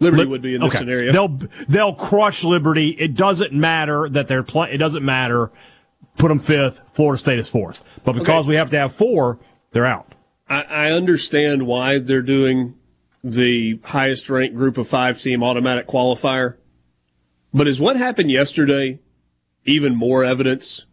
Liberty 0.00 0.24
would 0.24 0.42
be 0.42 0.56
in 0.56 0.62
this 0.62 0.70
okay. 0.70 0.78
scenario. 0.78 1.12
They'll 1.12 1.38
they'll 1.68 1.94
crush 1.94 2.42
Liberty. 2.42 2.88
It 2.88 3.14
doesn't 3.14 3.52
matter 3.52 4.08
that 4.08 4.26
they're 4.26 4.42
play. 4.42 4.72
It 4.72 4.78
doesn't 4.78 5.04
matter. 5.04 5.52
Put 6.16 6.26
them 6.26 6.40
fifth. 6.40 6.82
Florida 6.92 7.18
State 7.18 7.38
is 7.38 7.48
fourth. 7.48 7.84
But 8.02 8.14
because 8.14 8.40
okay. 8.40 8.48
we 8.48 8.56
have 8.56 8.70
to 8.70 8.78
have 8.80 8.92
four, 8.92 9.38
they're 9.70 9.86
out. 9.86 10.12
I, 10.48 10.62
I 10.62 10.90
understand 10.90 11.68
why 11.68 11.98
they're 12.00 12.20
doing 12.20 12.74
the 13.22 13.78
highest 13.84 14.28
ranked 14.28 14.56
group 14.56 14.76
of 14.76 14.88
five 14.88 15.22
team 15.22 15.44
automatic 15.44 15.86
qualifier. 15.86 16.56
But 17.54 17.68
is 17.68 17.80
what 17.80 17.96
happened 17.96 18.32
yesterday 18.32 18.98
even 19.64 19.94
more 19.94 20.24
evidence 20.24 20.84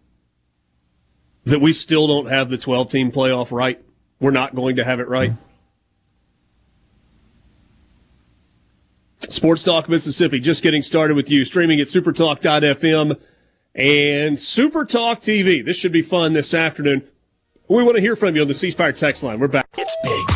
that 1.43 1.59
we 1.59 1.73
still 1.73 2.07
don't 2.07 2.27
have 2.27 2.49
the 2.49 2.57
12 2.57 2.91
team 2.91 3.11
playoff 3.11 3.51
right? 3.51 3.83
We're 4.19 4.29
not 4.31 4.53
going 4.53 4.75
to 4.75 4.83
have 4.83 4.99
it 4.99 5.07
right. 5.07 5.33
Sports 9.17 9.63
Talk 9.63 9.89
Mississippi, 9.89 10.39
just 10.39 10.61
getting 10.61 10.83
started 10.83 11.15
with 11.15 11.31
you, 11.31 11.43
streaming 11.43 11.79
at 11.79 11.87
supertalk.fm 11.87 13.19
and 13.73 14.37
Supertalk 14.37 15.17
TV. 15.21 15.65
This 15.65 15.77
should 15.77 15.91
be 15.91 16.01
fun 16.01 16.33
this 16.33 16.53
afternoon. 16.53 17.07
We 17.67 17.83
want 17.83 17.95
to 17.95 18.01
hear 18.01 18.15
from 18.15 18.35
you 18.35 18.41
on 18.41 18.47
the 18.47 18.53
C 18.53 18.69
Spire 18.69 18.91
text 18.91 19.23
line. 19.23 19.39
We're 19.39 19.47
back. 19.47 19.67
It's 19.77 19.95
big. 20.03 20.30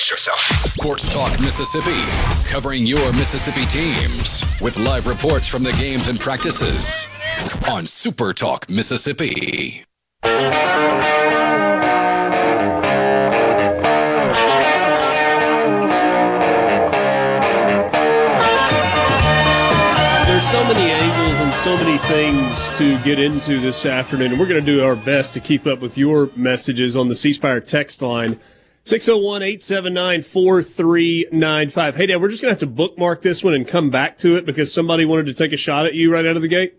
Brace 0.00 0.12
yourself. 0.12 0.40
Sports 0.64 1.12
Talk 1.12 1.38
Mississippi, 1.42 1.90
covering 2.50 2.86
your 2.86 3.12
Mississippi 3.12 3.66
teams 3.66 4.46
with 4.58 4.78
live 4.78 5.06
reports 5.06 5.46
from 5.46 5.62
the 5.62 5.72
games 5.72 6.08
and 6.08 6.18
practices 6.18 7.06
on 7.70 7.86
Super 7.86 8.32
Talk 8.32 8.70
Mississippi. 8.70 9.84
There's 10.22 10.54
so 20.50 20.64
many 20.64 20.90
angles 20.90 21.40
and 21.42 21.54
so 21.56 21.76
many 21.76 21.98
things 22.08 22.70
to 22.78 22.98
get 23.02 23.18
into 23.18 23.60
this 23.60 23.84
afternoon, 23.84 24.30
and 24.30 24.40
we're 24.40 24.46
going 24.46 24.64
to 24.64 24.72
do 24.72 24.82
our 24.82 24.96
best 24.96 25.34
to 25.34 25.40
keep 25.40 25.66
up 25.66 25.80
with 25.80 25.98
your 25.98 26.30
messages 26.36 26.96
on 26.96 27.08
the 27.08 27.14
C 27.14 27.34
Spire 27.34 27.60
text 27.60 28.00
line. 28.00 28.40
601 28.84 29.42
879 29.42 30.22
4395. 30.22 31.96
Hey, 31.96 32.06
Dad, 32.06 32.20
we're 32.20 32.28
just 32.28 32.42
going 32.42 32.50
to 32.50 32.54
have 32.54 32.60
to 32.60 32.66
bookmark 32.66 33.22
this 33.22 33.44
one 33.44 33.54
and 33.54 33.66
come 33.66 33.90
back 33.90 34.16
to 34.18 34.36
it 34.36 34.46
because 34.46 34.72
somebody 34.72 35.04
wanted 35.04 35.26
to 35.26 35.34
take 35.34 35.52
a 35.52 35.56
shot 35.56 35.86
at 35.86 35.94
you 35.94 36.12
right 36.12 36.26
out 36.26 36.36
of 36.36 36.42
the 36.42 36.48
gate. 36.48 36.74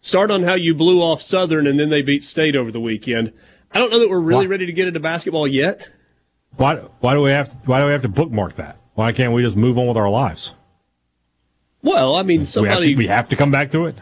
Start 0.00 0.30
on 0.30 0.42
how 0.42 0.54
you 0.54 0.74
blew 0.74 1.00
off 1.00 1.22
Southern 1.22 1.66
and 1.66 1.78
then 1.80 1.88
they 1.88 2.02
beat 2.02 2.22
State 2.22 2.54
over 2.54 2.70
the 2.70 2.80
weekend. 2.80 3.32
I 3.72 3.78
don't 3.78 3.90
know 3.90 3.98
that 3.98 4.08
we're 4.08 4.20
really 4.20 4.46
why? 4.46 4.50
ready 4.50 4.66
to 4.66 4.72
get 4.72 4.88
into 4.88 5.00
basketball 5.00 5.46
yet. 5.46 5.90
Why, 6.56 6.76
why 7.00 7.14
do 7.14 7.20
we 7.20 7.30
have 7.30 7.50
to, 7.50 7.68
why 7.68 7.80
do 7.80 7.86
we 7.86 7.92
have 7.92 8.02
to 8.02 8.08
bookmark 8.08 8.56
that? 8.56 8.78
Why 8.94 9.12
can't 9.12 9.32
we 9.32 9.42
just 9.42 9.56
move 9.56 9.78
on 9.78 9.86
with 9.86 9.96
our 9.96 10.10
lives? 10.10 10.54
Well, 11.82 12.14
I 12.14 12.22
mean, 12.22 12.44
somebody. 12.44 12.78
We 12.80 12.86
have, 12.86 12.96
to, 12.96 12.96
we 12.96 13.06
have 13.06 13.28
to 13.30 13.36
come 13.36 13.50
back 13.50 13.70
to 13.70 13.86
it? 13.86 13.96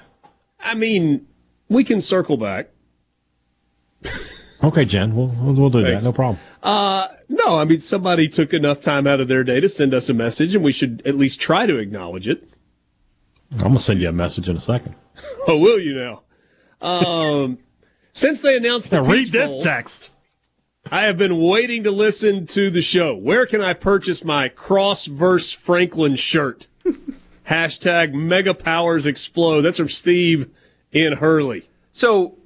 I 0.60 0.74
mean, 0.74 1.26
we 1.68 1.84
can 1.84 2.00
circle 2.00 2.36
back. 2.36 2.70
okay, 4.62 4.84
Jen. 4.84 5.14
We'll, 5.14 5.28
we'll, 5.28 5.54
we'll 5.54 5.70
do 5.70 5.82
Thanks. 5.82 6.04
that. 6.04 6.08
No 6.08 6.12
problem. 6.12 6.38
Uh, 6.62 7.08
no, 7.28 7.58
I 7.58 7.64
mean, 7.64 7.80
somebody 7.80 8.28
took 8.28 8.52
enough 8.54 8.80
time 8.80 9.06
out 9.06 9.20
of 9.20 9.28
their 9.28 9.44
day 9.44 9.60
to 9.60 9.68
send 9.68 9.94
us 9.94 10.08
a 10.08 10.14
message, 10.14 10.54
and 10.54 10.64
we 10.64 10.72
should 10.72 11.02
at 11.04 11.16
least 11.16 11.40
try 11.40 11.66
to 11.66 11.78
acknowledge 11.78 12.28
it. 12.28 12.48
I'm 13.52 13.58
going 13.58 13.72
to 13.74 13.78
send 13.78 14.00
you 14.00 14.08
a 14.08 14.12
message 14.12 14.48
in 14.48 14.56
a 14.56 14.60
second. 14.60 14.94
oh, 15.48 15.56
will 15.56 15.78
you 15.78 15.94
now? 15.94 16.22
Um, 16.80 17.58
since 18.12 18.40
they 18.40 18.56
announced 18.56 18.90
the 18.90 19.02
read 19.02 19.28
this 19.28 19.64
text. 19.64 20.12
I 20.90 21.02
have 21.02 21.18
been 21.18 21.40
waiting 21.40 21.82
to 21.82 21.90
listen 21.90 22.46
to 22.48 22.70
the 22.70 22.80
show. 22.80 23.14
Where 23.16 23.44
can 23.44 23.60
I 23.60 23.74
purchase 23.74 24.22
my 24.22 24.48
Cross 24.48 25.06
verse 25.06 25.50
Franklin 25.50 26.14
shirt? 26.14 26.68
Hashtag 27.48 28.12
mega 28.12 28.54
powers 28.54 29.04
explode. 29.04 29.62
That's 29.62 29.78
from 29.78 29.88
Steve 29.88 30.48
in 30.92 31.14
Hurley. 31.14 31.68
So, 31.90 32.38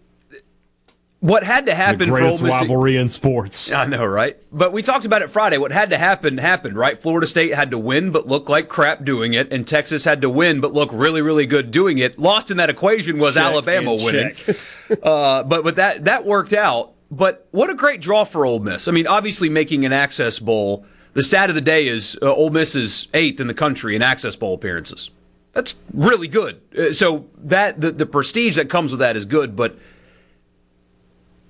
what 1.20 1.44
had 1.44 1.66
to 1.66 1.74
happen 1.74 1.98
the 1.98 2.06
greatest 2.06 2.40
for 2.40 2.46
Ole 2.46 2.52
Miss 2.52 2.60
rivalry 2.60 2.96
in 2.96 3.08
sports? 3.08 3.70
I 3.70 3.86
know, 3.86 4.04
right? 4.04 4.42
But 4.50 4.72
we 4.72 4.82
talked 4.82 5.04
about 5.04 5.22
it 5.22 5.30
Friday. 5.30 5.58
What 5.58 5.70
had 5.70 5.90
to 5.90 5.98
happen 5.98 6.38
happened, 6.38 6.76
right? 6.76 7.00
Florida 7.00 7.26
State 7.26 7.54
had 7.54 7.70
to 7.70 7.78
win, 7.78 8.10
but 8.10 8.26
look 8.26 8.48
like 8.48 8.68
crap 8.68 9.04
doing 9.04 9.34
it, 9.34 9.52
and 9.52 9.66
Texas 9.66 10.04
had 10.04 10.22
to 10.22 10.30
win, 10.30 10.60
but 10.60 10.72
look 10.72 10.90
really, 10.92 11.20
really 11.20 11.46
good 11.46 11.70
doing 11.70 11.98
it. 11.98 12.18
Lost 12.18 12.50
in 12.50 12.56
that 12.56 12.70
equation 12.70 13.18
was 13.18 13.34
check 13.34 13.44
Alabama 13.44 13.94
winning. 13.94 14.34
uh, 15.02 15.42
but 15.42 15.62
but 15.62 15.76
that 15.76 16.04
that 16.06 16.24
worked 16.24 16.52
out. 16.52 16.92
But 17.10 17.46
what 17.50 17.70
a 17.70 17.74
great 17.74 18.00
draw 18.00 18.24
for 18.24 18.46
Ole 18.46 18.60
Miss. 18.60 18.88
I 18.88 18.92
mean, 18.92 19.06
obviously 19.06 19.48
making 19.48 19.84
an 19.84 19.92
Access 19.92 20.38
Bowl 20.38 20.86
the 21.12 21.22
stat 21.22 21.48
of 21.48 21.54
the 21.54 21.60
day 21.60 21.88
is 21.88 22.16
uh, 22.22 22.32
Ole 22.32 22.50
Miss 22.50 22.74
is 22.74 23.08
eighth 23.14 23.40
in 23.40 23.46
the 23.46 23.54
country 23.54 23.96
in 23.96 24.02
Access 24.02 24.36
Bowl 24.36 24.54
appearances. 24.54 25.10
That's 25.52 25.74
really 25.92 26.28
good. 26.28 26.60
Uh, 26.78 26.92
so 26.92 27.26
that 27.38 27.80
the, 27.80 27.90
the 27.90 28.06
prestige 28.06 28.56
that 28.56 28.68
comes 28.68 28.92
with 28.92 29.00
that 29.00 29.16
is 29.16 29.24
good, 29.24 29.56
but 29.56 29.76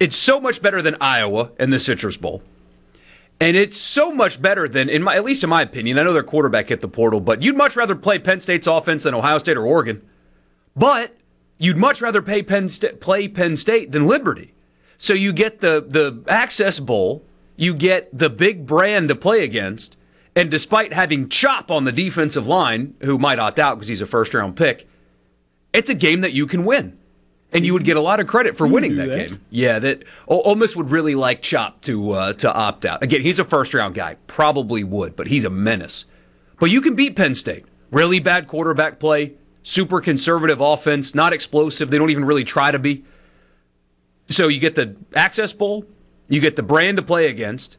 it's 0.00 0.16
so 0.16 0.40
much 0.40 0.60
better 0.62 0.82
than 0.82 0.96
Iowa 1.00 1.50
and 1.58 1.72
the 1.72 1.78
Citrus 1.78 2.16
Bowl. 2.16 2.42
And 3.38 3.56
it's 3.56 3.78
so 3.78 4.10
much 4.12 4.42
better 4.42 4.68
than, 4.68 4.88
in 4.88 5.02
my, 5.02 5.14
at 5.14 5.24
least 5.24 5.44
in 5.44 5.50
my 5.50 5.62
opinion, 5.62 5.98
I 5.98 6.02
know 6.02 6.12
their 6.12 6.22
quarterback 6.22 6.68
hit 6.68 6.80
the 6.80 6.88
portal, 6.88 7.20
but 7.20 7.42
you'd 7.42 7.56
much 7.56 7.76
rather 7.76 7.94
play 7.94 8.18
Penn 8.18 8.40
State's 8.40 8.66
offense 8.66 9.04
than 9.04 9.14
Ohio 9.14 9.38
State 9.38 9.56
or 9.56 9.64
Oregon. 9.64 10.02
But 10.74 11.16
you'd 11.58 11.76
much 11.76 12.00
rather 12.00 12.20
Penn 12.20 12.68
St- 12.68 13.00
play 13.00 13.28
Penn 13.28 13.56
State 13.56 13.92
than 13.92 14.06
Liberty. 14.06 14.54
So 14.98 15.14
you 15.14 15.32
get 15.32 15.60
the, 15.60 15.84
the 15.86 16.22
Access 16.28 16.80
Bowl, 16.80 17.24
you 17.56 17.74
get 17.74 18.16
the 18.16 18.28
big 18.28 18.66
brand 18.66 19.08
to 19.08 19.14
play 19.14 19.42
against. 19.44 19.96
And 20.36 20.50
despite 20.50 20.92
having 20.92 21.28
Chop 21.28 21.70
on 21.70 21.84
the 21.84 21.92
defensive 21.92 22.46
line, 22.46 22.94
who 23.00 23.18
might 23.18 23.38
opt 23.38 23.58
out 23.58 23.76
because 23.76 23.88
he's 23.88 24.02
a 24.02 24.06
first 24.06 24.34
round 24.34 24.56
pick, 24.56 24.86
it's 25.72 25.90
a 25.90 25.94
game 25.94 26.20
that 26.20 26.32
you 26.32 26.46
can 26.46 26.64
win. 26.64 26.98
And 27.52 27.66
you 27.66 27.72
would 27.72 27.84
get 27.84 27.96
a 27.96 28.00
lot 28.00 28.20
of 28.20 28.28
credit 28.28 28.56
for 28.56 28.66
winning 28.66 28.94
that, 28.96 29.08
that, 29.08 29.28
game. 29.28 29.38
Yeah, 29.50 29.80
that 29.80 30.04
Ole 30.28 30.54
Miss 30.54 30.76
would 30.76 30.90
really 30.90 31.16
like 31.16 31.42
Chop 31.42 31.80
to 31.82 32.12
uh, 32.12 32.32
to 32.34 32.52
opt 32.52 32.84
out. 32.84 33.02
Again, 33.02 33.22
he's 33.22 33.40
a 33.40 33.44
first 33.44 33.74
round 33.74 33.96
guy, 33.96 34.16
probably 34.28 34.84
would, 34.84 35.16
but 35.16 35.26
he's 35.26 35.44
a 35.44 35.50
menace. 35.50 36.04
But 36.60 36.70
you 36.70 36.80
can 36.80 36.94
beat 36.94 37.16
Penn 37.16 37.34
State. 37.34 37.64
Really 37.90 38.20
bad 38.20 38.46
quarterback 38.46 39.00
play, 39.00 39.32
super 39.64 40.00
conservative 40.00 40.60
offense, 40.60 41.12
not 41.12 41.32
explosive. 41.32 41.90
They 41.90 41.98
don't 41.98 42.10
even 42.10 42.24
really 42.24 42.44
try 42.44 42.70
to 42.70 42.78
be. 42.78 43.04
So 44.28 44.46
you 44.46 44.60
get 44.60 44.76
the 44.76 44.94
Access 45.16 45.52
Bowl, 45.52 45.84
you 46.28 46.40
get 46.40 46.54
the 46.54 46.62
brand 46.62 46.98
to 46.98 47.02
play 47.02 47.26
against, 47.26 47.78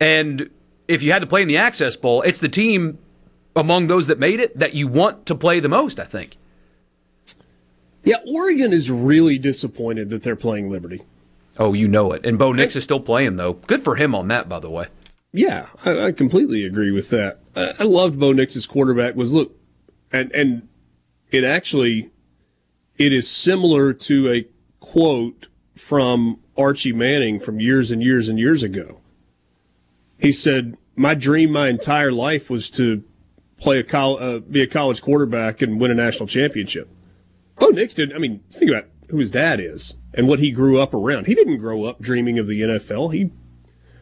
and 0.00 0.50
if 0.88 1.00
you 1.00 1.12
had 1.12 1.20
to 1.20 1.28
play 1.28 1.42
in 1.42 1.48
the 1.48 1.56
Access 1.56 1.94
Bowl, 1.94 2.22
it's 2.22 2.40
the 2.40 2.48
team 2.48 2.98
among 3.54 3.86
those 3.86 4.08
that 4.08 4.18
made 4.18 4.40
it 4.40 4.58
that 4.58 4.74
you 4.74 4.88
want 4.88 5.26
to 5.26 5.34
play 5.34 5.60
the 5.60 5.68
most, 5.68 6.00
I 6.00 6.04
think. 6.04 6.36
Yeah, 8.04 8.16
Oregon 8.26 8.72
is 8.72 8.90
really 8.90 9.38
disappointed 9.38 10.10
that 10.10 10.22
they're 10.22 10.36
playing 10.36 10.70
Liberty. 10.70 11.02
Oh, 11.58 11.72
you 11.72 11.86
know 11.86 12.12
it. 12.12 12.24
And 12.26 12.38
Bo 12.38 12.52
Nix 12.52 12.74
is 12.76 12.82
still 12.82 13.00
playing, 13.00 13.36
though. 13.36 13.54
Good 13.54 13.84
for 13.84 13.96
him 13.96 14.14
on 14.14 14.28
that, 14.28 14.48
by 14.48 14.58
the 14.58 14.70
way. 14.70 14.86
Yeah, 15.32 15.66
I, 15.84 16.06
I 16.06 16.12
completely 16.12 16.64
agree 16.64 16.90
with 16.90 17.10
that. 17.10 17.40
I, 17.54 17.74
I 17.80 17.82
loved 17.84 18.18
Bo 18.18 18.32
Nix's 18.32 18.66
quarterback 18.66 19.14
was 19.14 19.32
look, 19.32 19.56
and 20.12 20.30
and 20.32 20.68
it 21.30 21.44
actually 21.44 22.10
it 22.98 23.12
is 23.12 23.30
similar 23.30 23.92
to 23.92 24.30
a 24.30 24.46
quote 24.80 25.48
from 25.74 26.38
Archie 26.56 26.92
Manning 26.92 27.40
from 27.40 27.60
years 27.60 27.90
and 27.90 28.02
years 28.02 28.28
and 28.28 28.38
years 28.38 28.62
ago. 28.62 29.00
He 30.18 30.32
said, 30.32 30.76
"My 30.96 31.14
dream 31.14 31.52
my 31.52 31.68
entire 31.68 32.12
life 32.12 32.50
was 32.50 32.68
to 32.70 33.02
play 33.58 33.78
a 33.78 33.82
col- 33.84 34.22
uh, 34.22 34.38
be 34.40 34.60
a 34.60 34.66
college 34.66 35.00
quarterback 35.00 35.62
and 35.62 35.80
win 35.80 35.90
a 35.90 35.94
national 35.94 36.26
championship." 36.26 36.88
Bo 37.58 37.68
Nix 37.68 37.94
did. 37.94 38.12
I 38.12 38.18
mean, 38.18 38.42
think 38.50 38.70
about 38.70 38.86
who 39.08 39.18
his 39.18 39.30
dad 39.30 39.60
is 39.60 39.96
and 40.14 40.28
what 40.28 40.38
he 40.38 40.50
grew 40.50 40.80
up 40.80 40.94
around. 40.94 41.26
He 41.26 41.34
didn't 41.34 41.58
grow 41.58 41.84
up 41.84 42.00
dreaming 42.00 42.38
of 42.38 42.46
the 42.46 42.60
NFL. 42.62 43.12
He 43.12 43.30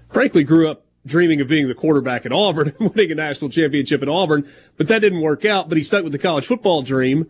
frankly 0.09 0.45
grew 0.45 0.71
up 0.71 0.87
dreaming 1.07 1.41
of 1.41 1.49
being 1.49 1.69
the 1.69 1.75
quarterback 1.75 2.27
at 2.27 2.33
Auburn 2.33 2.75
and 2.81 2.95
winning 2.95 3.13
a 3.13 3.15
national 3.15 3.51
championship 3.51 4.03
at 4.03 4.09
Auburn, 4.09 4.49
but 4.77 4.89
that 4.89 5.01
didn't 5.01 5.21
work 5.21 5.45
out. 5.45 5.69
But 5.69 5.79
he 5.79 5.85
stuck 5.85 6.05
with 6.05 6.13
the 6.13 6.19
college 6.19 6.47
football 6.47 6.83
dream. 6.83 7.27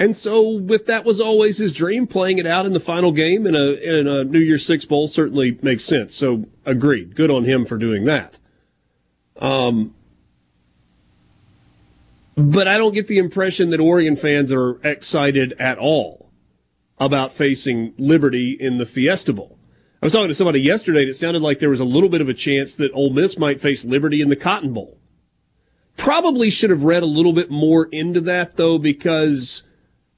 And 0.00 0.16
so, 0.16 0.60
if 0.70 0.86
that 0.86 1.04
was 1.04 1.20
always 1.20 1.58
his 1.58 1.72
dream, 1.72 2.06
playing 2.06 2.38
it 2.38 2.46
out 2.46 2.66
in 2.66 2.72
the 2.72 2.78
final 2.78 3.10
game 3.10 3.48
in 3.48 3.56
a 3.56 3.72
in 3.72 4.06
a 4.06 4.22
New 4.22 4.38
Year's 4.38 4.64
Six 4.64 4.84
bowl 4.84 5.08
certainly 5.08 5.58
makes 5.60 5.82
sense. 5.82 6.14
So, 6.14 6.44
agreed. 6.64 7.16
Good 7.16 7.32
on 7.32 7.44
him 7.44 7.66
for 7.66 7.76
doing 7.76 8.04
that. 8.04 8.38
Um, 9.40 9.96
but 12.38 12.68
I 12.68 12.78
don't 12.78 12.94
get 12.94 13.08
the 13.08 13.18
impression 13.18 13.70
that 13.70 13.80
Oregon 13.80 14.14
fans 14.14 14.52
are 14.52 14.78
excited 14.86 15.54
at 15.58 15.76
all 15.76 16.30
about 16.98 17.32
facing 17.32 17.94
Liberty 17.98 18.52
in 18.52 18.78
the 18.78 18.86
Fiesta 18.86 19.32
Bowl. 19.32 19.58
I 20.00 20.06
was 20.06 20.12
talking 20.12 20.28
to 20.28 20.34
somebody 20.34 20.60
yesterday 20.60 21.00
and 21.00 21.08
it 21.08 21.14
sounded 21.14 21.42
like 21.42 21.58
there 21.58 21.68
was 21.68 21.80
a 21.80 21.84
little 21.84 22.08
bit 22.08 22.20
of 22.20 22.28
a 22.28 22.34
chance 22.34 22.76
that 22.76 22.92
Ole 22.92 23.10
Miss 23.10 23.36
might 23.36 23.60
face 23.60 23.84
Liberty 23.84 24.20
in 24.20 24.28
the 24.28 24.36
Cotton 24.36 24.72
Bowl. 24.72 24.98
Probably 25.96 26.48
should 26.48 26.70
have 26.70 26.84
read 26.84 27.02
a 27.02 27.06
little 27.06 27.32
bit 27.32 27.50
more 27.50 27.86
into 27.86 28.20
that 28.20 28.56
though, 28.56 28.78
because 28.78 29.64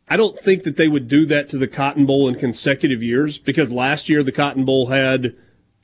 I 0.06 0.18
don't 0.18 0.38
think 0.38 0.64
that 0.64 0.76
they 0.76 0.88
would 0.88 1.08
do 1.08 1.24
that 1.24 1.48
to 1.50 1.58
the 1.58 1.68
Cotton 1.68 2.04
Bowl 2.04 2.28
in 2.28 2.34
consecutive 2.34 3.02
years 3.02 3.38
because 3.38 3.72
last 3.72 4.10
year 4.10 4.22
the 4.22 4.32
Cotton 4.32 4.66
Bowl 4.66 4.88
had 4.88 5.34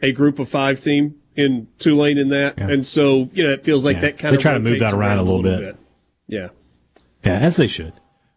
a 0.03 0.13
group 0.13 0.39
of 0.39 0.51
five 0.51 0.83
team 0.83 1.15
in 1.35 1.69
Tulane 1.79 2.19
in 2.19 2.29
that. 2.29 2.59
Yeah. 2.59 2.69
And 2.69 2.87
so, 2.87 3.31
you 3.33 3.43
know, 3.43 3.53
it 3.53 3.65
feels 3.65 3.87
like 3.87 3.97
yeah. 3.97 4.01
that 4.03 4.19
kind 4.19 4.35
they 4.35 4.37
of 4.37 4.43
They 4.43 4.43
try 4.43 4.53
to 4.53 4.61
move 4.61 4.79
that 4.81 4.93
around, 4.93 5.01
around 5.01 5.19
a 5.19 5.23
little, 5.23 5.43
bit. 5.43 5.61
bit. 5.61 5.77
Yeah. 6.29 6.49
Yeah, 7.25 7.39
as 7.39 7.57
they 7.57 7.67
should. 7.67 7.93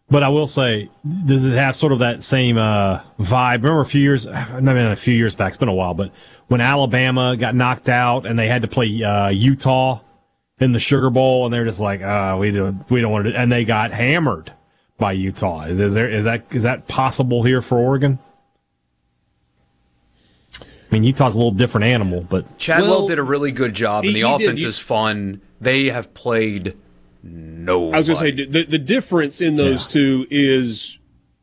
But 0.08 0.24
I 0.24 0.28
will 0.28 0.48
say, 0.48 0.90
does 1.26 1.44
it 1.44 1.52
have 1.52 1.76
sort 1.76 1.92
of 1.92 2.00
that 2.00 2.22
same 2.22 2.58
uh, 2.58 3.00
vibe? 3.20 3.62
Remember 3.62 3.80
a 3.80 3.86
few 3.86 4.00
years, 4.00 4.26
I 4.26 4.60
mean, 4.60 4.76
a 4.76 4.96
few 4.96 5.14
years 5.14 5.36
back, 5.36 5.50
it's 5.50 5.56
been 5.56 5.68
a 5.68 5.74
while, 5.74 5.94
but 5.94 6.12
when 6.48 6.60
Alabama 6.60 7.36
got 7.36 7.54
knocked 7.54 7.88
out 7.88 8.26
and 8.26 8.38
they 8.38 8.48
had 8.48 8.62
to 8.62 8.68
play 8.68 9.02
uh, 9.02 9.28
Utah 9.28 10.00
in 10.58 10.72
the 10.72 10.80
Sugar 10.80 11.10
Bowl, 11.10 11.46
and 11.46 11.54
they're 11.54 11.64
just 11.64 11.80
like, 11.80 12.02
uh, 12.02 12.36
we 12.38 12.50
don't, 12.50 12.88
we 12.90 13.00
don't 13.00 13.12
want 13.12 13.26
to, 13.26 13.36
and 13.36 13.50
they 13.50 13.64
got 13.64 13.92
hammered 13.92 14.52
by 14.98 15.12
Utah. 15.12 15.62
Is, 15.62 15.80
is 15.80 15.94
there 15.94 16.08
is 16.08 16.24
that 16.26 16.44
is 16.54 16.62
that 16.64 16.86
possible 16.86 17.42
here 17.42 17.62
for 17.62 17.78
Oregon? 17.78 18.20
I 20.60 20.94
mean, 20.94 21.04
Utah's 21.04 21.34
a 21.36 21.38
little 21.38 21.52
different 21.52 21.86
animal, 21.86 22.20
but 22.28 22.58
Chadwell 22.58 22.90
well, 22.90 23.08
did 23.08 23.18
a 23.18 23.22
really 23.22 23.52
good 23.52 23.74
job, 23.74 24.04
and 24.04 24.14
the 24.14 24.22
offense 24.22 24.62
is 24.62 24.78
fun. 24.78 25.40
They 25.60 25.86
have 25.86 26.12
played 26.14 26.76
no. 27.22 27.92
I 27.92 27.98
was 27.98 28.08
going 28.08 28.18
to 28.18 28.24
say 28.24 28.46
the 28.46 28.64
the 28.64 28.78
difference 28.78 29.40
in 29.40 29.56
those 29.56 29.86
yeah. 29.86 29.92
two 29.92 30.26
is 30.30 30.98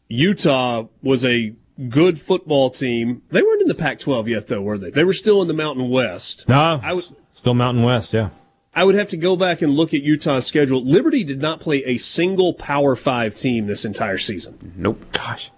Utah 0.10 0.86
was 1.02 1.26
a 1.26 1.54
good 1.90 2.20
football 2.20 2.70
team. 2.70 3.22
They 3.30 3.42
weren't 3.42 3.62
in 3.62 3.68
the 3.68 3.76
Pac-12 3.76 4.28
yet, 4.28 4.48
though, 4.48 4.62
were 4.62 4.78
they? 4.78 4.90
They 4.90 5.04
were 5.04 5.14
still 5.14 5.42
in 5.42 5.48
the 5.48 5.54
Mountain 5.54 5.90
West. 5.90 6.48
No, 6.48 6.80
I 6.82 6.94
was 6.94 7.16
still 7.32 7.54
Mountain 7.54 7.84
West. 7.84 8.14
Yeah. 8.14 8.30
I 8.74 8.84
would 8.84 8.96
have 8.96 9.10
to 9.10 9.18
go 9.18 9.36
back 9.36 9.62
and 9.64 9.74
look 9.74 9.94
at 9.94 10.04
Utah's 10.04 10.46
schedule. 10.46 10.84
Liberty 10.84 11.24
did 11.24 11.42
not 11.42 11.60
play 11.60 11.84
a 11.86 11.98
single 11.98 12.54
Power 12.54 12.96
Five 12.96 13.36
team 13.36 13.66
this 13.66 13.86
entire 13.86 14.20
season. 14.20 14.74
Nope. 14.76 15.04
Gosh. 15.12 15.52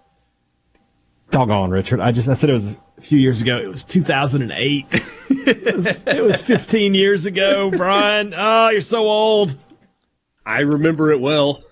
Doggone, 1.30 1.70
Richard. 1.70 2.00
I 2.00 2.12
just 2.12 2.28
I 2.28 2.34
said 2.34 2.50
it 2.50 2.54
was 2.54 2.68
a 2.68 3.02
few 3.02 3.20
years 3.20 3.42
ago. 3.42 3.58
It 3.58 3.68
was 3.68 3.84
2008. 3.84 4.86
it, 5.30 5.76
was, 5.76 6.04
it 6.08 6.24
was 6.24 6.42
15 6.42 6.94
years 6.94 7.26
ago, 7.26 7.70
Brian. 7.72 8.34
Oh, 8.36 8.70
you're 8.72 8.82
so 8.82 9.08
old. 9.08 9.58
I 10.50 10.62
remember 10.62 11.12
it 11.12 11.22
well. 11.22 11.64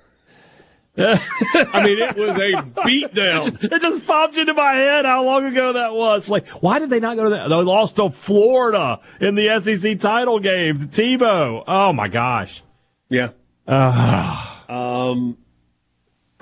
I 1.00 1.84
mean, 1.84 1.98
it 1.98 2.16
was 2.16 2.38
a 2.38 2.62
beatdown. 2.86 3.64
It 3.64 3.82
just 3.82 4.06
popped 4.06 4.38
into 4.38 4.54
my 4.54 4.74
head 4.76 5.04
how 5.04 5.24
long 5.26 5.46
ago 5.46 5.74
that 5.74 5.96
was. 5.96 6.30
Like, 6.30 6.48
why 6.50 6.78
did 6.78 6.92
they 6.92 7.00
not 7.00 7.18
go 7.18 7.24
to 7.24 7.30
that? 7.32 7.48
They 7.50 7.56
lost 7.56 7.96
to 7.96 8.12
Florida 8.12 9.00
in 9.20 9.34
the 9.34 9.60
SEC 9.60 10.00
title 10.00 10.40
game. 10.40 10.90
Tebow. 10.90 11.64
Oh 11.68 11.92
my 11.92 12.08
gosh. 12.08 12.62
Yeah. 13.10 13.32
Uh, 13.68 14.62
um. 14.70 15.38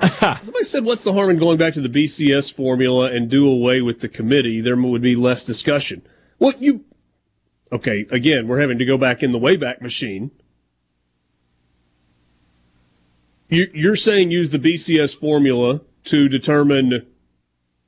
Somebody 0.02 0.66
said, 0.66 0.84
"What's 0.84 1.06
the 1.06 1.14
harm 1.14 1.30
in 1.30 1.40
going 1.40 1.58
back 1.58 1.74
to 1.76 1.82
the 1.82 1.88
BCS 1.88 2.52
formula 2.52 3.12
and 3.12 3.30
do 3.30 3.48
away 3.48 3.80
with 3.82 4.02
the 4.02 4.10
committee? 4.10 4.60
There 4.60 4.76
would 4.76 5.02
be 5.02 5.16
less 5.16 5.46
discussion." 5.46 6.02
Well, 6.38 6.54
you. 6.60 6.84
Okay, 7.72 8.06
again, 8.12 8.50
we're 8.50 8.60
having 8.60 8.78
to 8.78 8.86
go 8.86 8.98
back 8.98 9.24
in 9.24 9.32
the 9.32 9.40
Wayback 9.40 9.82
Machine 9.82 10.32
You're 13.56 13.96
saying 13.96 14.32
use 14.32 14.50
the 14.50 14.60
BCS 14.60 15.16
formula 15.16 15.82
to 16.06 16.30
determine 16.30 17.06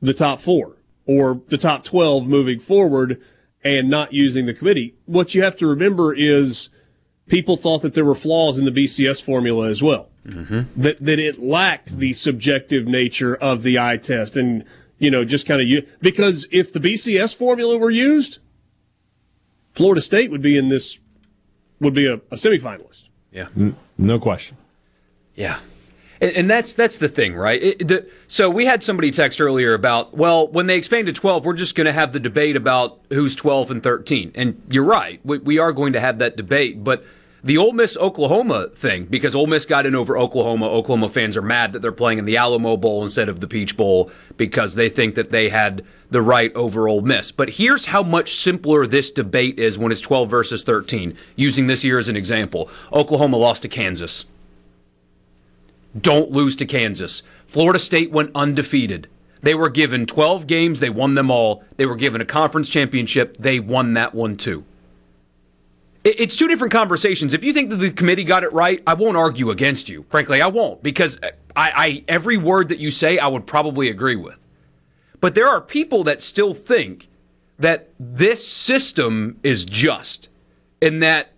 the 0.02 0.14
top 0.14 0.42
four 0.42 0.78
or 1.06 1.42
the 1.48 1.58
top 1.58 1.84
12 1.84 2.28
moving 2.28 2.60
forward 2.60 3.22
and 3.64 3.90
not 3.90 4.14
using 4.14 4.46
the 4.46 4.54
committee. 4.54 4.96
What 5.06 5.34
you 5.36 5.44
have 5.44 5.56
to 5.58 5.68
remember 5.68 6.14
is 6.14 6.70
people 7.28 7.58
thought 7.58 7.82
that 7.82 7.94
there 7.94 8.06
were 8.06 8.16
flaws 8.16 8.58
in 8.58 8.66
the 8.66 8.72
BCS 8.72 9.22
formula 9.22 9.68
as 9.70 9.82
well. 9.82 10.10
Mm-hmm. 10.26 10.82
That, 10.82 11.04
that 11.04 11.20
it 11.20 11.40
lacked 11.40 11.98
the 11.98 12.14
subjective 12.14 12.88
nature 12.88 13.36
of 13.36 13.64
the 13.64 13.80
eye 13.80 13.98
test 13.98 14.36
and, 14.36 14.64
you 15.00 15.10
know, 15.10 15.24
just 15.24 15.48
kind 15.48 15.62
of, 15.62 15.86
because 16.02 16.48
if 16.52 16.74
the 16.74 16.80
BCS 16.80 17.36
formula 17.36 17.78
were 17.78 17.92
used, 17.92 18.40
Florida 19.74 20.02
State 20.02 20.32
would 20.32 20.42
be 20.42 20.58
in 20.58 20.70
this, 20.70 21.00
would 21.80 21.94
be 21.94 22.08
a, 22.08 22.16
a 22.16 22.36
semifinalist. 22.36 23.06
Yeah. 23.32 23.48
No 23.98 24.20
question. 24.20 24.58
Yeah. 25.38 25.60
And, 26.20 26.50
that's 26.50 26.74
that's 26.74 26.98
the 26.98 27.08
thing, 27.08 27.36
right? 27.36 27.62
It, 27.62 27.88
the, 27.88 28.10
so 28.28 28.50
we 28.50 28.66
had 28.66 28.84
somebody 28.84 29.12
text 29.12 29.40
earlier 29.40 29.76
about, 29.76 30.18
well, 30.18 30.48
when 30.48 30.66
they 30.66 30.76
expand 30.76 31.06
to 31.06 31.14
12, 31.14 31.46
we're 31.46 31.54
just 31.54 31.76
going 31.76 31.86
to 31.86 31.94
have 31.94 32.12
the 32.12 32.20
debate 32.20 32.56
about 32.56 33.00
who's 33.10 33.36
12 33.36 33.70
and 33.70 33.84
13. 33.84 34.32
And 34.34 34.60
you're 34.68 34.84
right. 34.84 35.20
We, 35.24 35.38
we 35.38 35.60
are 35.60 35.72
going 35.72 35.94
to 35.94 36.00
have 36.00 36.18
that 36.18 36.36
debate, 36.36 36.84
but 36.84 37.06
the 37.44 37.58
Ole 37.58 37.72
Miss 37.72 37.96
Oklahoma 37.98 38.70
thing, 38.70 39.06
because 39.06 39.36
Ole 39.36 39.46
Miss 39.46 39.66
got 39.66 39.86
in 39.86 39.96
over 39.96 40.18
Oklahoma. 40.18 40.66
Oklahoma 40.66 41.08
fans 41.08 41.38
are 41.38 41.42
mad 41.44 41.72
that 41.74 41.84
they're 41.84 41.92
playing 41.92 42.18
in 42.18 42.26
the 42.26 42.36
Alamo 42.36 42.78
Bowl 42.78 43.04
instead 43.04 43.30
of 43.30 43.40
the 43.40 43.48
Peach 43.48 43.78
Bowl 43.78 44.12
because 44.38 44.74
they 44.74 44.90
think 44.90 45.14
that 45.14 45.32
they 45.32 45.50
had 45.50 45.86
the 46.10 46.22
right 46.24 46.54
over 46.56 46.88
Ole 46.88 47.02
Miss. 47.02 47.32
But 47.32 47.52
here's 47.52 47.86
how 47.86 48.02
much 48.02 48.36
simpler 48.36 48.88
this 48.88 49.12
debate 49.12 49.60
is 49.60 49.78
when 49.78 49.92
it's 49.92 50.02
12 50.02 50.30
versus 50.30 50.64
13. 50.64 51.16
Using 51.36 51.68
this 51.68 51.84
year 51.84 52.00
as 52.00 52.10
an 52.10 52.16
example, 52.16 52.70
Oklahoma 52.92 53.38
lost 53.38 53.62
to 53.62 53.68
Kansas. 53.68 54.26
Don't 56.00 56.32
lose 56.32 56.56
to 56.58 56.66
Kansas. 56.66 57.24
Florida 57.48 57.80
State 57.80 58.12
went 58.12 58.32
undefeated. 58.36 59.08
They 59.42 59.56
were 59.56 59.70
given 59.70 60.06
12 60.06 60.48
games, 60.48 60.80
they 60.80 60.90
won 60.90 61.16
them 61.16 61.32
all. 61.32 61.64
They 61.78 61.86
were 61.86 61.96
given 61.96 62.22
a 62.22 62.26
conference 62.26 62.70
championship, 62.70 63.38
they 63.40 63.60
won 63.60 63.94
that 63.94 64.16
one 64.16 64.36
too. 64.36 64.64
It's 66.04 66.38
two 66.38 66.48
different 66.48 66.72
conversations. 66.72 67.34
If 67.34 67.44
you 67.44 67.52
think 67.52 67.70
that 67.70 67.78
the 67.78 67.92
committee 67.92 68.24
got 68.24 68.44
it 68.44 68.54
right, 68.54 68.82
I 68.88 68.94
won't 68.94 69.18
argue 69.18 69.50
against 69.50 69.90
you. 69.90 70.06
Frankly, 70.10 70.42
I 70.42 70.48
won't 70.48 70.82
because 70.82 71.20
I, 71.22 71.32
I 71.56 72.04
every 72.08 72.38
word 72.38 72.70
that 72.70 72.80
you 72.80 72.92
say, 72.92 73.18
I 73.18 73.28
would 73.28 73.46
probably 73.46 73.90
agree 73.90 74.16
with. 74.16 74.40
But 75.20 75.36
there 75.36 75.48
are 75.48 75.60
people 75.60 76.06
that 76.06 76.22
still 76.22 76.54
think 76.54 77.10
that 77.60 77.90
this 78.00 78.48
system 78.48 79.40
is 79.44 79.66
just 79.66 80.30
and 80.82 81.04
that 81.04 81.34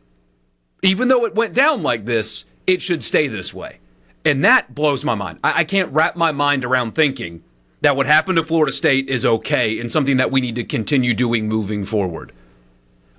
even 0.83 1.07
though 1.07 1.25
it 1.25 1.33
went 1.33 1.53
down 1.53 1.81
like 1.81 2.05
this, 2.05 2.45
it 2.67 2.81
should 2.81 3.03
stay 3.03 3.27
this 3.27 3.53
way. 3.53 3.79
And 4.25 4.43
that 4.43 4.75
blows 4.75 5.05
my 5.05 5.15
mind. 5.15 5.39
I, 5.43 5.59
I 5.59 5.63
can't 5.63 5.91
wrap 5.91 6.15
my 6.15 6.31
mind 6.31 6.65
around 6.65 6.93
thinking 6.93 7.43
that 7.81 7.95
what 7.95 8.05
happened 8.05 8.37
to 8.37 8.43
Florida 8.43 8.71
State 8.71 9.09
is 9.09 9.25
okay 9.25 9.79
and 9.79 9.91
something 9.91 10.17
that 10.17 10.31
we 10.31 10.41
need 10.41 10.55
to 10.55 10.63
continue 10.63 11.13
doing 11.13 11.47
moving 11.47 11.85
forward. 11.85 12.33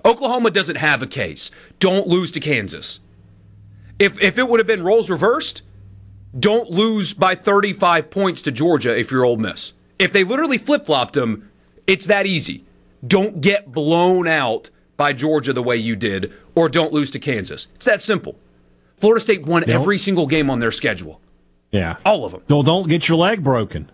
Oklahoma 0.05 0.51
doesn't 0.51 0.77
have 0.77 1.01
a 1.01 1.07
case. 1.07 1.51
Don't 1.79 2.07
lose 2.07 2.31
to 2.31 2.39
Kansas. 2.39 2.99
If, 3.99 4.21
if 4.21 4.37
it 4.37 4.47
would 4.47 4.59
have 4.59 4.67
been 4.67 4.83
roles 4.83 5.09
reversed, 5.09 5.61
don't 6.37 6.69
lose 6.69 7.13
by 7.13 7.35
35 7.35 8.09
points 8.09 8.41
to 8.43 8.51
Georgia 8.51 8.97
if 8.97 9.11
you're 9.11 9.25
Ole 9.25 9.37
Miss. 9.37 9.73
If 9.99 10.11
they 10.11 10.23
literally 10.23 10.57
flip 10.57 10.85
flopped 10.85 11.13
them, 11.13 11.49
it's 11.85 12.05
that 12.05 12.25
easy. 12.25 12.63
Don't 13.05 13.41
get 13.41 13.71
blown 13.71 14.27
out 14.27 14.69
by 14.97 15.13
Georgia 15.13 15.53
the 15.53 15.63
way 15.63 15.77
you 15.77 15.95
did, 15.95 16.31
or 16.55 16.69
don't 16.69 16.93
lose 16.93 17.11
to 17.11 17.19
Kansas. 17.19 17.67
It's 17.75 17.85
that 17.85 18.01
simple. 18.01 18.37
Florida 19.01 19.19
State 19.19 19.45
won 19.45 19.69
every 19.69 19.97
single 19.97 20.27
game 20.27 20.49
on 20.49 20.59
their 20.59 20.71
schedule. 20.71 21.19
Yeah. 21.71 21.97
All 22.05 22.23
of 22.23 22.31
them. 22.31 22.43
Don't, 22.47 22.65
don't 22.65 22.87
get 22.87 23.07
your 23.07 23.17
leg 23.17 23.43
broken. 23.43 23.91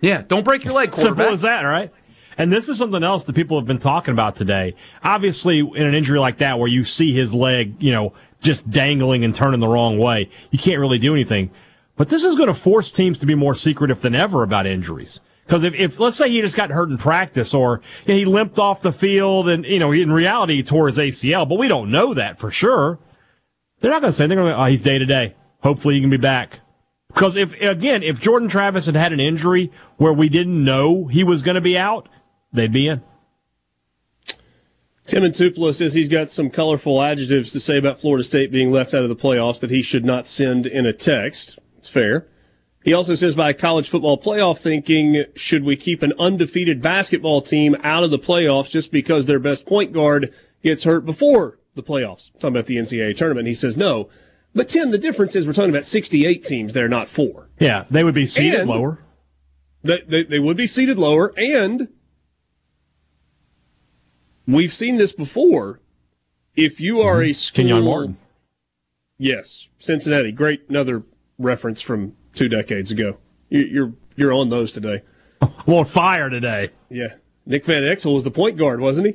Yeah, 0.00 0.22
don't 0.26 0.44
break 0.44 0.64
your 0.64 0.74
leg, 0.74 0.94
Simple 0.94 1.24
as 1.24 1.42
that, 1.42 1.62
right? 1.62 1.92
And 2.38 2.52
this 2.52 2.68
is 2.68 2.76
something 2.76 3.02
else 3.02 3.24
that 3.24 3.32
people 3.32 3.58
have 3.58 3.66
been 3.66 3.78
talking 3.78 4.12
about 4.12 4.36
today. 4.36 4.74
Obviously, 5.02 5.60
in 5.60 5.86
an 5.86 5.94
injury 5.94 6.18
like 6.18 6.38
that, 6.38 6.58
where 6.58 6.68
you 6.68 6.84
see 6.84 7.12
his 7.12 7.32
leg, 7.32 7.82
you 7.82 7.92
know, 7.92 8.12
just 8.40 8.68
dangling 8.68 9.24
and 9.24 9.34
turning 9.34 9.58
the 9.58 9.68
wrong 9.68 9.98
way, 9.98 10.28
you 10.50 10.58
can't 10.58 10.78
really 10.78 10.98
do 10.98 11.14
anything. 11.14 11.50
But 11.96 12.10
this 12.10 12.24
is 12.24 12.36
going 12.36 12.48
to 12.48 12.54
force 12.54 12.92
teams 12.92 13.18
to 13.20 13.26
be 13.26 13.34
more 13.34 13.54
secretive 13.54 14.02
than 14.02 14.14
ever 14.14 14.42
about 14.42 14.66
injuries. 14.66 15.22
Because 15.46 15.62
if, 15.62 15.74
if, 15.74 15.98
let's 15.98 16.16
say 16.16 16.28
he 16.28 16.42
just 16.42 16.56
got 16.56 16.70
hurt 16.70 16.90
in 16.90 16.98
practice 16.98 17.54
or 17.54 17.80
you 18.04 18.12
know, 18.12 18.18
he 18.18 18.24
limped 18.26 18.58
off 18.58 18.82
the 18.82 18.92
field 18.92 19.48
and, 19.48 19.64
you 19.64 19.78
know, 19.78 19.92
in 19.92 20.12
reality 20.12 20.56
he 20.56 20.62
tore 20.62 20.88
his 20.88 20.98
ACL, 20.98 21.48
but 21.48 21.58
we 21.58 21.68
don't 21.68 21.90
know 21.90 22.12
that 22.12 22.38
for 22.38 22.50
sure. 22.50 22.98
They're 23.86 23.92
not 23.92 24.02
going 24.02 24.08
to 24.08 24.16
say, 24.16 24.26
they're 24.26 24.36
going 24.36 24.52
to, 24.52 24.60
oh, 24.60 24.64
he's 24.64 24.82
day 24.82 24.98
to 24.98 25.06
day. 25.06 25.36
Hopefully 25.62 25.94
he 25.94 26.00
can 26.00 26.10
be 26.10 26.16
back. 26.16 26.58
Because 27.06 27.36
if, 27.36 27.52
again, 27.60 28.02
if 28.02 28.18
Jordan 28.18 28.48
Travis 28.48 28.86
had 28.86 28.96
had 28.96 29.12
an 29.12 29.20
injury 29.20 29.70
where 29.96 30.12
we 30.12 30.28
didn't 30.28 30.64
know 30.64 31.06
he 31.06 31.22
was 31.22 31.40
going 31.40 31.54
to 31.54 31.60
be 31.60 31.78
out, 31.78 32.08
they'd 32.52 32.72
be 32.72 32.88
in. 32.88 33.00
Tim 35.06 35.22
and 35.22 35.32
Tupelo 35.32 35.70
says 35.70 35.94
he's 35.94 36.08
got 36.08 36.32
some 36.32 36.50
colorful 36.50 37.00
adjectives 37.00 37.52
to 37.52 37.60
say 37.60 37.78
about 37.78 38.00
Florida 38.00 38.24
State 38.24 38.50
being 38.50 38.72
left 38.72 38.92
out 38.92 39.04
of 39.04 39.08
the 39.08 39.14
playoffs 39.14 39.60
that 39.60 39.70
he 39.70 39.82
should 39.82 40.04
not 40.04 40.26
send 40.26 40.66
in 40.66 40.84
a 40.84 40.92
text. 40.92 41.56
It's 41.78 41.88
fair. 41.88 42.26
He 42.82 42.92
also 42.92 43.14
says 43.14 43.36
by 43.36 43.52
college 43.52 43.88
football 43.88 44.20
playoff 44.20 44.58
thinking, 44.58 45.26
should 45.36 45.62
we 45.62 45.76
keep 45.76 46.02
an 46.02 46.12
undefeated 46.18 46.82
basketball 46.82 47.40
team 47.40 47.76
out 47.84 48.02
of 48.02 48.10
the 48.10 48.18
playoffs 48.18 48.68
just 48.68 48.90
because 48.90 49.26
their 49.26 49.38
best 49.38 49.64
point 49.64 49.92
guard 49.92 50.34
gets 50.64 50.82
hurt 50.82 51.06
before 51.06 51.60
the 51.76 51.82
playoffs? 51.82 52.32
Talking 52.34 52.48
about 52.48 52.66
the 52.66 52.76
NCAA 52.76 53.16
tournament. 53.16 53.46
He 53.46 53.54
says 53.54 53.76
no. 53.76 54.08
But 54.54 54.70
Tim, 54.70 54.90
the 54.90 54.98
difference 54.98 55.36
is 55.36 55.46
we're 55.46 55.52
talking 55.52 55.70
about 55.70 55.84
68 55.84 56.42
teams 56.42 56.72
there, 56.72 56.88
not 56.88 57.08
four. 57.08 57.48
Yeah, 57.60 57.84
they 57.90 58.02
would 58.02 58.14
be 58.14 58.26
seated 58.26 58.60
and 58.60 58.70
lower. 58.70 59.00
They, 59.82 60.00
they, 60.00 60.24
they 60.24 60.38
would 60.38 60.56
be 60.56 60.66
seated 60.66 60.98
lower, 60.98 61.32
and 61.36 61.88
we've 64.46 64.72
seen 64.72 64.96
this 64.96 65.12
before. 65.12 65.80
If 66.56 66.80
you 66.80 67.02
are 67.02 67.16
mm-hmm. 67.16 67.30
a 67.30 67.34
school, 67.34 67.56
Kenyon 67.56 67.84
Martin. 67.84 68.16
Yes, 69.18 69.68
Cincinnati. 69.78 70.32
Great, 70.32 70.62
another 70.70 71.02
reference 71.38 71.82
from 71.82 72.16
two 72.34 72.48
decades 72.48 72.90
ago. 72.90 73.18
You're 73.50 73.92
you're 74.16 74.32
on 74.32 74.48
those 74.48 74.72
today. 74.72 75.02
I'm 75.42 75.74
on 75.74 75.84
fire 75.84 76.30
today. 76.30 76.70
Yeah, 76.88 77.16
Nick 77.44 77.66
Van 77.66 77.82
Exel 77.82 78.14
was 78.14 78.24
the 78.24 78.30
point 78.30 78.56
guard, 78.56 78.80
wasn't 78.80 79.08
he? 79.08 79.14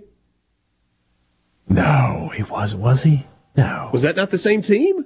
No, 1.69 2.31
he 2.35 2.43
wasn't. 2.43 2.81
Was 2.81 3.03
he? 3.03 3.25
No. 3.55 3.89
Was 3.91 4.01
that 4.01 4.15
not 4.15 4.29
the 4.29 4.37
same 4.37 4.61
team? 4.61 5.05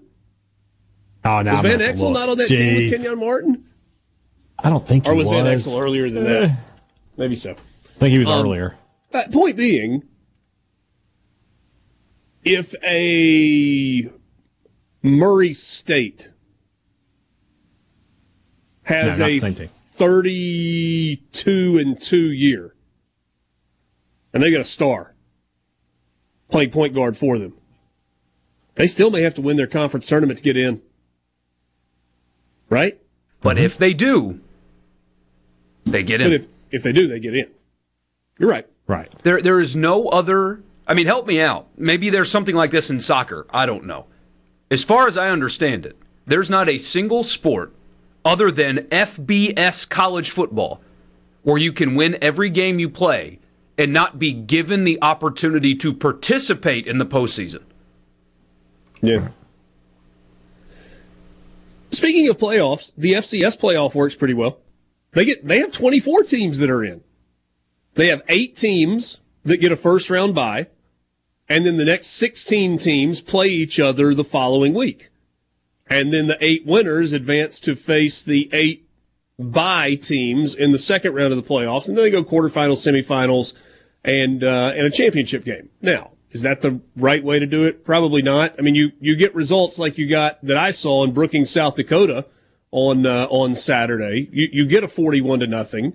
Oh, 1.24 1.42
no. 1.42 1.52
Was 1.52 1.62
Van 1.62 1.80
Exel 1.80 2.14
not 2.14 2.30
on 2.30 2.38
that 2.38 2.50
Jeez. 2.50 2.58
team 2.58 2.76
with 2.76 2.94
Kenyon 2.94 3.20
Martin? 3.20 3.66
I 4.60 4.70
don't 4.70 4.88
think. 4.88 5.08
Or 5.08 5.16
was, 5.16 5.28
was. 5.28 5.36
Van 5.36 5.46
Exel 5.46 5.82
earlier 5.82 6.10
than 6.10 6.24
that? 6.24 6.44
Eh. 6.44 6.56
Maybe 7.18 7.36
so. 7.36 7.52
I 7.52 8.00
think 8.00 8.12
he 8.12 8.20
was 8.20 8.28
um, 8.28 8.46
earlier. 8.46 8.78
point 9.32 9.58
being, 9.58 10.04
if 12.44 12.76
a 12.84 14.10
Murray 15.02 15.54
State 15.54 16.30
has 18.84 19.18
no, 19.20 19.26
a 19.26 19.40
32 19.40 21.78
and 21.78 22.02
2 22.02 22.32
year. 22.32 22.76
And 24.34 24.44
they 24.44 24.52
got 24.52 24.62
a 24.62 24.66
star 24.66 25.15
playing 26.50 26.72
point 26.72 26.94
guard 26.94 27.18
for 27.18 27.38
them. 27.38 27.54
They 28.76 28.88
still 28.88 29.10
may 29.10 29.22
have 29.22 29.36
to 29.36 29.42
win 29.42 29.58
their 29.58 29.68
conference 29.68 30.08
tournament 30.08 30.38
to 30.40 30.44
get 30.44 30.58
in. 30.58 30.82
Right? 32.70 33.00
But 33.42 33.58
mm-hmm. 33.58 33.66
if 33.66 33.78
they 33.78 33.94
do, 33.94 34.42
they 35.86 36.04
get 36.04 36.22
in. 36.22 36.30
But 36.30 36.34
if, 36.34 36.48
if 36.72 36.84
they 36.84 36.92
do, 36.92 37.08
they 37.08 37.20
get 37.20 37.36
in. 37.36 37.50
You're 38.38 38.50
right. 38.50 38.68
Right. 38.88 39.12
There 39.24 39.42
there 39.42 39.60
is 39.60 39.76
no 39.76 40.08
other 40.10 40.62
I 40.88 40.94
mean, 40.94 41.08
help 41.08 41.26
me 41.26 41.42
out. 41.42 41.68
Maybe 41.78 42.10
there's 42.10 42.30
something 42.30 42.56
like 42.56 42.72
this 42.72 42.90
in 42.90 43.02
soccer. 43.02 43.48
I 43.50 43.66
don't 43.66 43.86
know. 43.86 44.06
As 44.70 44.84
far 44.84 45.08
as 45.08 45.18
I 45.18 45.30
understand 45.30 45.86
it, 45.86 45.98
there's 46.26 46.50
not 46.50 46.70
a 46.70 46.78
single 46.78 47.24
sport 47.24 47.74
other 48.24 48.52
than 48.52 48.88
FBS 48.92 49.88
college 49.88 50.32
football 50.32 50.82
where 51.44 51.58
you 51.58 51.72
can 51.72 51.96
win 51.96 52.18
every 52.22 52.50
game 52.50 52.80
you 52.80 52.90
play 52.90 53.40
and 53.78 53.92
not 53.92 54.20
be 54.20 54.32
given 54.32 54.84
the 54.84 54.98
opportunity 55.02 55.76
to 55.76 55.94
participate 55.94 56.88
in 56.88 56.98
the 56.98 57.06
postseason. 57.06 57.64
Yeah. 59.02 59.30
Speaking 61.92 62.28
of 62.30 62.38
playoffs, 62.38 62.92
the 62.98 63.14
FCS 63.14 63.58
playoff 63.58 63.96
works 63.96 64.16
pretty 64.16 64.34
well. 64.34 64.60
They 65.14 65.26
get 65.26 65.48
they 65.48 65.60
have 65.60 65.72
24 65.72 66.24
teams 66.24 66.58
that 66.58 66.70
are 66.70 66.84
in. 66.84 67.02
They 67.94 68.08
have 68.08 68.22
8 68.28 68.56
teams 68.56 69.20
that 69.44 69.58
get 69.58 69.72
a 69.72 69.78
first 69.78 70.10
round 70.10 70.36
bye, 70.36 70.68
and 71.48 71.66
then 71.66 71.78
the 71.78 71.86
next 71.86 72.08
16 72.08 72.78
teams 72.78 73.22
play 73.22 73.48
each 73.48 73.80
other 73.80 74.14
the 74.14 74.26
following 74.26 74.74
week. 74.74 75.10
And 75.88 76.12
then 76.12 76.28
the 76.28 76.38
8 76.44 76.66
winners 76.66 77.14
advance 77.14 77.60
to 77.62 77.76
face 77.76 78.22
the 78.22 78.50
8 78.52 78.85
by 79.38 79.96
teams 79.96 80.56
in 80.56 80.72
the 80.72 80.80
second 80.80 81.14
round 81.14 81.34
of 81.34 81.38
the 81.38 81.48
playoffs, 81.48 81.88
and 81.88 81.98
then 81.98 82.06
they 82.06 82.12
go 82.12 82.24
quarterfinals, 82.24 82.78
semifinals, 82.78 83.54
and 84.04 84.44
uh, 84.44 84.74
and 84.76 84.86
a 84.86 84.92
championship 84.92 85.44
game. 85.44 85.70
Now, 85.82 86.12
is 86.32 86.42
that 86.44 86.62
the 86.62 86.80
right 86.96 87.24
way 87.24 87.40
to 87.40 87.46
do 87.46 87.64
it? 87.64 87.84
Probably 87.84 88.22
not. 88.22 88.56
I 88.58 88.62
mean, 88.62 88.76
you 88.76 88.92
you 89.00 89.16
get 89.16 89.36
results 89.36 89.80
like 89.80 89.98
you 89.98 90.08
got 90.08 90.44
that 90.44 90.58
I 90.58 90.72
saw 90.72 91.04
in 91.04 91.12
Brookings, 91.12 91.50
South 91.50 91.76
Dakota, 91.76 92.26
on 92.72 93.06
uh, 93.06 93.28
on 93.30 93.56
Saturday. 93.56 94.30
You 94.32 94.48
you 94.52 94.66
get 94.66 94.84
a 94.84 94.88
forty-one 94.88 95.40
to 95.40 95.48
nothing 95.48 95.94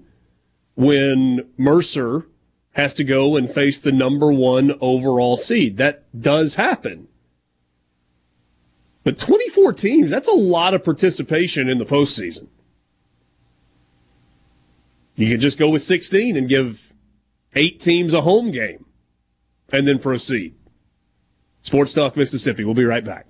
when 0.74 1.48
Mercer 1.56 2.26
has 2.72 2.94
to 2.94 3.04
go 3.04 3.36
and 3.36 3.50
face 3.50 3.78
the 3.78 3.92
number 3.92 4.32
one 4.32 4.72
overall 4.80 5.36
seed. 5.36 5.76
That 5.76 6.04
does 6.18 6.54
happen. 6.54 7.08
But 9.02 9.18
24 9.18 9.72
teams, 9.72 10.10
that's 10.10 10.28
a 10.28 10.32
lot 10.32 10.74
of 10.74 10.84
participation 10.84 11.68
in 11.68 11.78
the 11.78 11.86
postseason. 11.86 12.48
You 15.20 15.28
could 15.30 15.40
just 15.40 15.58
go 15.58 15.68
with 15.68 15.82
16 15.82 16.36
and 16.36 16.48
give 16.48 16.94
eight 17.54 17.80
teams 17.80 18.14
a 18.14 18.22
home 18.22 18.50
game 18.50 18.86
and 19.70 19.86
then 19.86 19.98
proceed. 19.98 20.54
Sports 21.60 21.92
Talk 21.92 22.16
Mississippi. 22.16 22.64
We'll 22.64 22.74
be 22.74 22.84
right 22.84 23.04
back. 23.04 23.26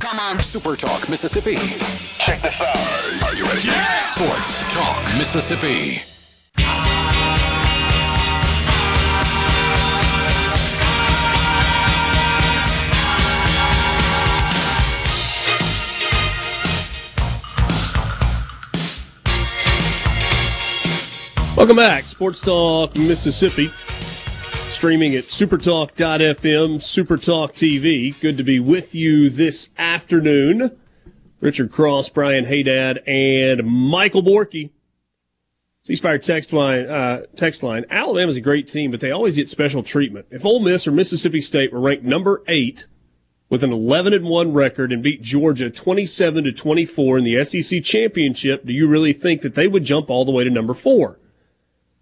Come 0.00 0.18
on, 0.20 0.38
Super 0.40 0.76
Talk 0.76 1.08
Mississippi. 1.08 1.54
Check 1.54 2.40
this 2.40 2.60
out. 2.60 3.28
Are 3.30 3.34
you 3.36 3.44
ready? 3.44 3.66
Yeah! 3.66 3.98
Sports 3.98 4.74
Talk 4.74 5.02
Mississippi. 5.16 6.09
Welcome 21.60 21.76
back, 21.76 22.04
Sports 22.04 22.40
Talk 22.40 22.96
Mississippi. 22.96 23.70
Streaming 24.70 25.14
at 25.14 25.24
supertalk.fm, 25.24 26.78
Supertalk 26.78 27.52
TV. 27.52 28.18
Good 28.18 28.38
to 28.38 28.42
be 28.42 28.58
with 28.58 28.94
you 28.94 29.28
this 29.28 29.68
afternoon. 29.76 30.78
Richard 31.40 31.70
Cross, 31.70 32.08
Brian 32.08 32.46
Hadad, 32.46 33.06
and 33.06 33.62
Michael 33.66 34.22
Borky. 34.22 34.70
C 35.82 35.94
Spire 35.96 36.16
text 36.16 36.54
line, 36.54 36.86
uh, 36.86 37.24
text 37.36 37.62
line. 37.62 37.84
Alabama's 37.90 38.38
a 38.38 38.40
great 38.40 38.66
team, 38.66 38.90
but 38.90 39.00
they 39.00 39.10
always 39.10 39.36
get 39.36 39.50
special 39.50 39.82
treatment. 39.82 40.24
If 40.30 40.46
Ole 40.46 40.60
Miss 40.60 40.88
or 40.88 40.92
Mississippi 40.92 41.42
State 41.42 41.74
were 41.74 41.80
ranked 41.80 42.04
number 42.04 42.42
eight 42.48 42.86
with 43.50 43.62
an 43.62 43.70
11 43.70 44.14
and 44.14 44.24
1 44.24 44.54
record 44.54 44.92
and 44.92 45.02
beat 45.02 45.20
Georgia 45.20 45.68
27 45.68 46.44
to 46.44 46.52
24 46.52 47.18
in 47.18 47.24
the 47.24 47.44
SEC 47.44 47.82
championship, 47.84 48.64
do 48.64 48.72
you 48.72 48.88
really 48.88 49.12
think 49.12 49.42
that 49.42 49.56
they 49.56 49.68
would 49.68 49.84
jump 49.84 50.08
all 50.08 50.24
the 50.24 50.32
way 50.32 50.42
to 50.42 50.48
number 50.48 50.72
four? 50.72 51.19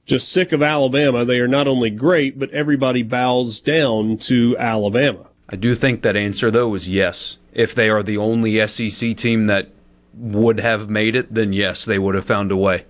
Just 0.09 0.33
sick 0.33 0.53
of 0.53 0.63
Alabama. 0.63 1.25
They 1.25 1.39
are 1.39 1.47
not 1.47 1.69
only 1.69 1.91
great, 1.91 2.39
but 2.39 2.51
everybody 2.51 3.03
bows 3.03 3.61
down 3.61 4.17
to 4.19 4.57
Alabama. 4.59 5.27
I 5.51 5.57
do 5.57 5.75
think 5.75 6.03
that 6.03 6.17
answer, 6.17 6.51
though, 6.51 6.75
is 6.75 6.89
yes. 6.89 7.37
If 7.53 7.75
they 7.75 7.91
are 7.91 8.03
the 8.03 8.17
only 8.17 8.67
SEC 8.67 9.17
team 9.17 9.47
that 9.47 9.69
would 10.15 10.61
have 10.61 10.89
made 10.89 11.15
it, 11.15 11.33
then 11.33 11.53
yes, 11.53 11.85
they 11.85 11.99
would 11.99 12.15
have 12.15 12.25
found 12.25 12.51
a 12.51 12.57
way. 12.57 12.87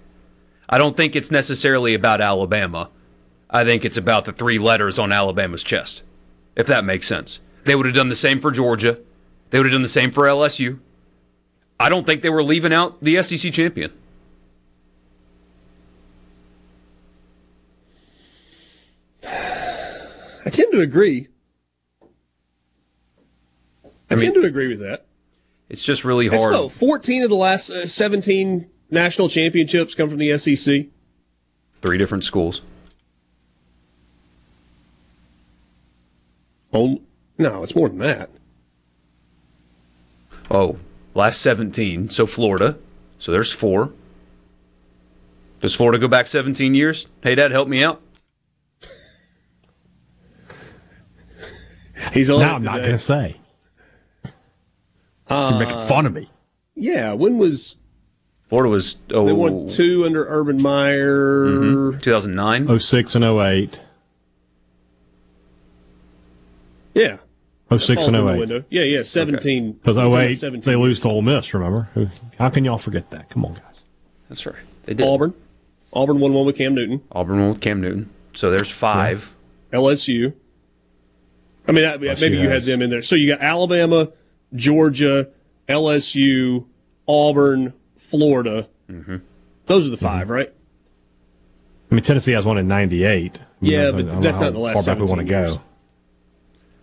I 0.68 0.78
don't 0.78 0.96
think 0.96 1.16
it's 1.16 1.31
necessarily 1.31 1.92
about 1.92 2.20
Alabama. 2.20 2.88
I 3.50 3.64
think 3.64 3.85
it's 3.85 3.96
about 3.96 4.24
the 4.24 4.33
three 4.33 4.59
letters 4.59 4.98
on 4.98 5.12
Alabama's 5.12 5.64
chest, 5.64 6.02
if 6.54 6.66
that 6.66 6.85
makes 6.85 7.09
sense. 7.09 7.40
They 7.64 7.74
would 7.74 7.87
have 7.87 7.94
done 7.94 8.11
the 8.11 8.16
same 8.16 8.40
for 8.40 8.50
Georgia. 8.50 8.98
They 9.50 9.59
would 9.59 9.66
have 9.66 9.72
done 9.72 9.83
the 9.83 9.88
same 9.88 10.11
for 10.11 10.24
LSU. 10.24 10.78
I 11.81 11.88
don't 11.88 12.07
think 12.07 12.22
they 12.22 12.31
were 12.31 12.42
leaving 12.42 12.72
out 12.72 13.02
the 13.02 13.22
SEC 13.22 13.52
champion. 13.52 13.92
I 20.49 20.51
tend 20.51 20.73
to 20.73 20.81
agree. 20.81 21.29
I, 23.85 23.89
I 24.09 24.15
mean, 24.15 24.21
tend 24.21 24.35
to 24.37 24.45
agree 24.45 24.69
with 24.69 24.81
that. 24.81 25.05
It's 25.69 25.83
just 25.83 26.07
really 26.07 26.27
hard. 26.29 26.55
Well, 26.55 26.71
14 26.71 27.23
of 27.23 27.29
the 27.29 27.37
last 27.37 27.69
uh, 27.69 27.87
17 27.87 28.67
national 28.91 29.29
championships 29.29 29.95
come 29.95 30.09
from 30.09 30.17
the 30.17 30.39
SEC. 30.39 30.87
Three 31.83 31.99
different 31.99 32.25
schools. 32.25 32.63
Oh, 36.73 37.03
no, 37.37 37.63
it's 37.63 37.75
more 37.75 37.91
than 37.91 37.99
that. 37.99 38.31
Oh, 40.51 40.79
last 41.13 41.43
17. 41.43 42.09
So 42.09 42.25
Florida. 42.25 42.79
So 43.19 43.33
there's 43.33 43.53
four. 43.53 43.93
Does 45.61 45.75
Florida 45.75 45.99
go 45.99 46.09
back 46.09 46.27
17 46.27 46.73
years? 46.73 47.07
Hey, 47.23 47.35
Dad, 47.35 47.51
help 47.51 47.69
me 47.69 47.85
out. 47.85 48.01
He's 52.13 52.31
on. 52.31 52.41
Now 52.41 52.57
I'm 52.57 52.63
not 52.63 52.79
going 52.79 52.93
to 52.93 52.99
say. 52.99 53.37
Uh, 55.29 55.51
You're 55.51 55.67
making 55.67 55.87
fun 55.89 56.07
of 56.07 56.15
me. 56.15 56.31
Yeah. 56.75 57.13
When 57.13 57.39
was 57.39 57.77
Florida 58.49 58.71
was 58.71 58.97
oh, 59.13 59.27
they 59.27 59.33
won 59.33 59.69
two 59.69 60.07
under 60.07 60.27
Urban 60.27 60.61
Meyer. 60.61 61.49
Mm-hmm. 61.49 61.99
2009, 61.99 62.79
06 62.79 63.15
and 63.15 63.25
08. 63.25 63.81
Yeah. 66.95 67.19
06 67.77 68.07
and 68.07 68.17
08. 68.17 68.65
Yeah, 68.71 68.83
yeah, 68.83 69.03
17. 69.03 69.73
Because 69.73 69.99
okay. 69.99 70.31
08, 70.31 70.65
they 70.65 70.77
lose 70.77 70.99
to 71.01 71.09
Ole 71.09 71.21
Miss, 71.21 71.53
remember? 71.53 71.89
How 72.39 72.49
can 72.49 72.65
y'all 72.65 72.79
forget 72.79 73.11
that? 73.11 73.29
Come 73.29 73.45
on, 73.45 73.55
guys. 73.55 73.83
That's 74.31 74.47
right. 74.47 74.57
They 74.87 74.95
did. 74.95 75.07
Auburn. 75.07 75.35
Auburn 75.93 76.19
won 76.19 76.33
one 76.33 76.47
with 76.47 76.57
Cam 76.57 76.75
Newton. 76.75 77.03
Auburn 77.13 77.41
won 77.41 77.49
with 77.51 77.61
Cam 77.61 77.83
Newton. 77.83 78.09
So 78.35 78.51
there's 78.51 78.71
five. 78.71 79.35
Yeah. 79.71 79.81
LSU. 79.81 80.33
I 81.68 81.72
mean, 81.72 81.85
LSU 81.85 82.20
maybe 82.20 82.38
you 82.38 82.48
has. 82.48 82.66
had 82.66 82.74
them 82.74 82.83
in 82.83 82.90
there. 82.90 83.02
So 83.02 83.14
you 83.14 83.28
got 83.28 83.42
Alabama, 83.42 84.11
Georgia, 84.54 85.28
LSU, 85.68 86.64
Auburn, 87.07 87.74
Florida. 87.96 88.68
Mm-hmm. 88.90 89.16
Those 89.66 89.87
are 89.87 89.90
the 89.90 89.98
5 89.98 90.22
mm-hmm. 90.22 90.33
right? 90.33 90.54
I 91.90 91.94
mean, 91.94 92.04
Tennessee 92.04 92.33
has 92.33 92.44
one 92.44 92.59
in 92.59 92.68
'98. 92.68 93.38
Yeah, 93.61 93.90
but 93.90 94.20
that's 94.20 94.40
not 94.40 94.52
the 94.52 94.59
last. 94.59 94.85
Far 94.85 94.94
back 94.94 95.02
we 95.02 95.09
want 95.09 95.20
to 95.20 95.24
go. 95.24 95.61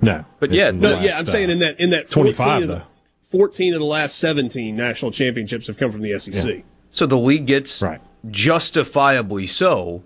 No, 0.02 0.26
but 0.40 0.52
yeah, 0.52 0.72
no, 0.72 1.00
yeah. 1.00 1.18
I'm 1.18 1.24
uh, 1.24 1.30
saying 1.30 1.50
in 1.50 1.60
that 1.60 1.80
in 1.80 1.92
that 1.92 2.10
25 2.10 2.64
of 2.64 2.68
the, 2.68 2.84
14 3.28 3.74
of 3.74 3.80
the 3.80 3.86
last 3.86 4.18
17 4.20 4.76
national 4.76 5.12
championships 5.12 5.68
have 5.68 5.78
come 5.78 5.92
from 5.92 6.02
the 6.02 6.18
SEC. 6.18 6.46
Yeah. 6.46 6.62
So 6.90 7.06
the 7.06 7.18
league 7.18 7.46
gets 7.46 7.82
right. 7.82 8.02
justifiably 8.30 9.48
so 9.48 10.04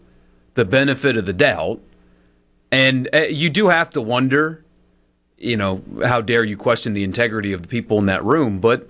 the 0.54 0.66
benefit 0.66 1.18
of 1.18 1.26
the 1.26 1.34
doubt, 1.34 1.80
and 2.72 3.10
uh, 3.14 3.22
you 3.22 3.50
do 3.50 3.70
have 3.70 3.90
to 3.92 4.02
wonder 4.02 4.66
you 5.40 5.56
know, 5.56 5.82
how 6.04 6.22
dare 6.22 6.44
you 6.44 6.58
question 6.58 6.94
the 6.94 7.04
integrity 7.04 7.54
of 7.54 7.62
the 7.62 7.68
people 7.68 7.98
in 7.98 8.06
that 8.08 8.24
room? 8.24 8.60
But 8.60 8.90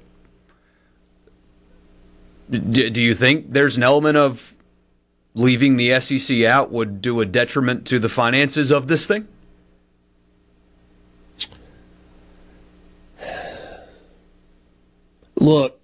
do, 2.50 2.90
do 2.90 3.02
you 3.02 3.14
think 3.14 3.54
there's 3.54 3.78
an 3.78 3.84
element 3.84 4.18
of 4.18 4.56
leaving 5.36 5.78
the 5.78 6.00
SEC 6.02 6.42
out 6.44 6.72
would 6.72 7.02
do 7.02 7.22
a 7.22 7.26
detriment 7.26 7.86
to 7.88 8.00
the 8.00 8.10
finances 8.10 8.72
of 8.72 8.88
this 8.88 9.06
thing? 9.06 9.28
Look, 15.36 15.80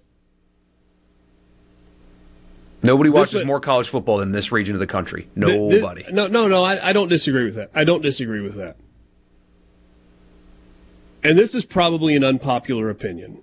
nobody 2.82 3.08
watches 3.08 3.42
more 3.46 3.58
college 3.58 3.88
football 3.88 4.18
than 4.18 4.32
this 4.32 4.52
region 4.52 4.74
of 4.74 4.80
the 4.80 4.86
country. 4.86 5.28
Nobody. 5.34 6.02
This, 6.02 6.12
no, 6.12 6.26
no, 6.26 6.46
no. 6.46 6.62
I, 6.62 6.90
I 6.90 6.92
don't 6.92 7.08
disagree 7.08 7.46
with 7.46 7.54
that. 7.54 7.70
I 7.74 7.84
don't 7.84 8.02
disagree 8.02 8.40
with 8.40 8.56
that 8.56 8.76
and 11.26 11.36
this 11.36 11.56
is 11.56 11.64
probably 11.64 12.14
an 12.14 12.22
unpopular 12.22 12.88
opinion, 12.88 13.42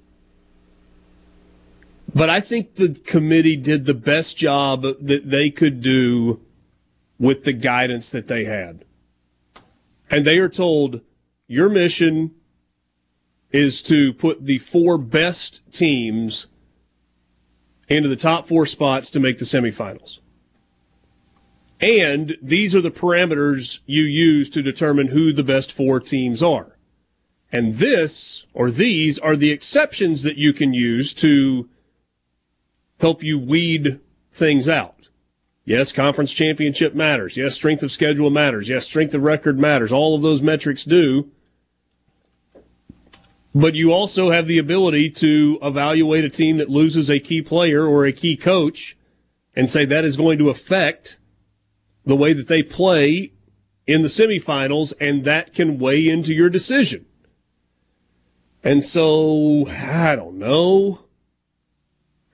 but 2.15 2.29
I 2.29 2.39
think 2.39 2.75
the 2.75 2.93
committee 2.93 3.57
did 3.57 3.85
the 3.85 3.93
best 3.93 4.37
job 4.37 4.83
that 4.83 5.29
they 5.29 5.49
could 5.49 5.81
do 5.81 6.39
with 7.19 7.43
the 7.43 7.51
guidance 7.51 8.09
that 8.11 8.29
they 8.29 8.45
had. 8.45 8.85
And 10.09 10.23
they 10.23 10.39
are 10.39 10.47
told 10.47 11.01
your 11.47 11.67
mission 11.67 12.31
is 13.51 13.81
to 13.83 14.13
put 14.13 14.45
the 14.45 14.59
four 14.59 14.97
best 14.97 15.59
teams 15.69 16.47
into 17.89 18.07
the 18.07 18.15
top 18.15 18.47
four 18.47 18.65
spots 18.65 19.09
to 19.09 19.19
make 19.19 19.39
the 19.39 19.45
semifinals. 19.45 20.19
And 21.81 22.37
these 22.41 22.73
are 22.75 22.81
the 22.81 22.91
parameters 22.91 23.79
you 23.85 24.03
use 24.03 24.49
to 24.51 24.61
determine 24.61 25.07
who 25.07 25.33
the 25.33 25.43
best 25.43 25.73
four 25.73 25.99
teams 25.99 26.41
are. 26.41 26.72
And 27.53 27.75
this 27.75 28.45
or 28.53 28.71
these 28.71 29.19
are 29.19 29.35
the 29.35 29.51
exceptions 29.51 30.23
that 30.23 30.37
you 30.37 30.53
can 30.53 30.73
use 30.73 31.13
to 31.13 31.69
help 32.99 33.21
you 33.21 33.37
weed 33.37 33.99
things 34.31 34.67
out. 34.67 35.09
Yes, 35.63 35.91
conference 35.91 36.33
championship 36.33 36.95
matters. 36.95 37.37
Yes, 37.37 37.53
strength 37.53 37.83
of 37.83 37.91
schedule 37.91 38.31
matters. 38.31 38.67
Yes, 38.67 38.85
strength 38.85 39.13
of 39.13 39.23
record 39.23 39.59
matters. 39.59 39.91
All 39.91 40.15
of 40.15 40.23
those 40.23 40.41
metrics 40.41 40.83
do. 40.83 41.29
But 43.53 43.75
you 43.75 43.93
also 43.93 44.31
have 44.31 44.47
the 44.47 44.57
ability 44.57 45.11
to 45.11 45.59
evaluate 45.61 46.25
a 46.25 46.29
team 46.29 46.57
that 46.57 46.71
loses 46.71 47.07
a 47.07 47.19
key 47.19 47.43
player 47.43 47.85
or 47.85 48.03
a 48.03 48.11
key 48.11 48.35
coach 48.35 48.97
and 49.55 49.69
say 49.69 49.85
that 49.85 50.03
is 50.03 50.17
going 50.17 50.39
to 50.39 50.49
affect 50.49 51.19
the 52.03 52.15
way 52.15 52.33
that 52.33 52.47
they 52.47 52.63
play 52.63 53.31
in 53.85 54.01
the 54.01 54.07
semifinals, 54.07 54.93
and 54.99 55.23
that 55.25 55.53
can 55.53 55.77
weigh 55.77 56.07
into 56.07 56.33
your 56.33 56.49
decision. 56.49 57.05
And 58.63 58.83
so, 58.83 59.67
I 59.67 60.15
don't 60.15 60.37
know. 60.37 61.01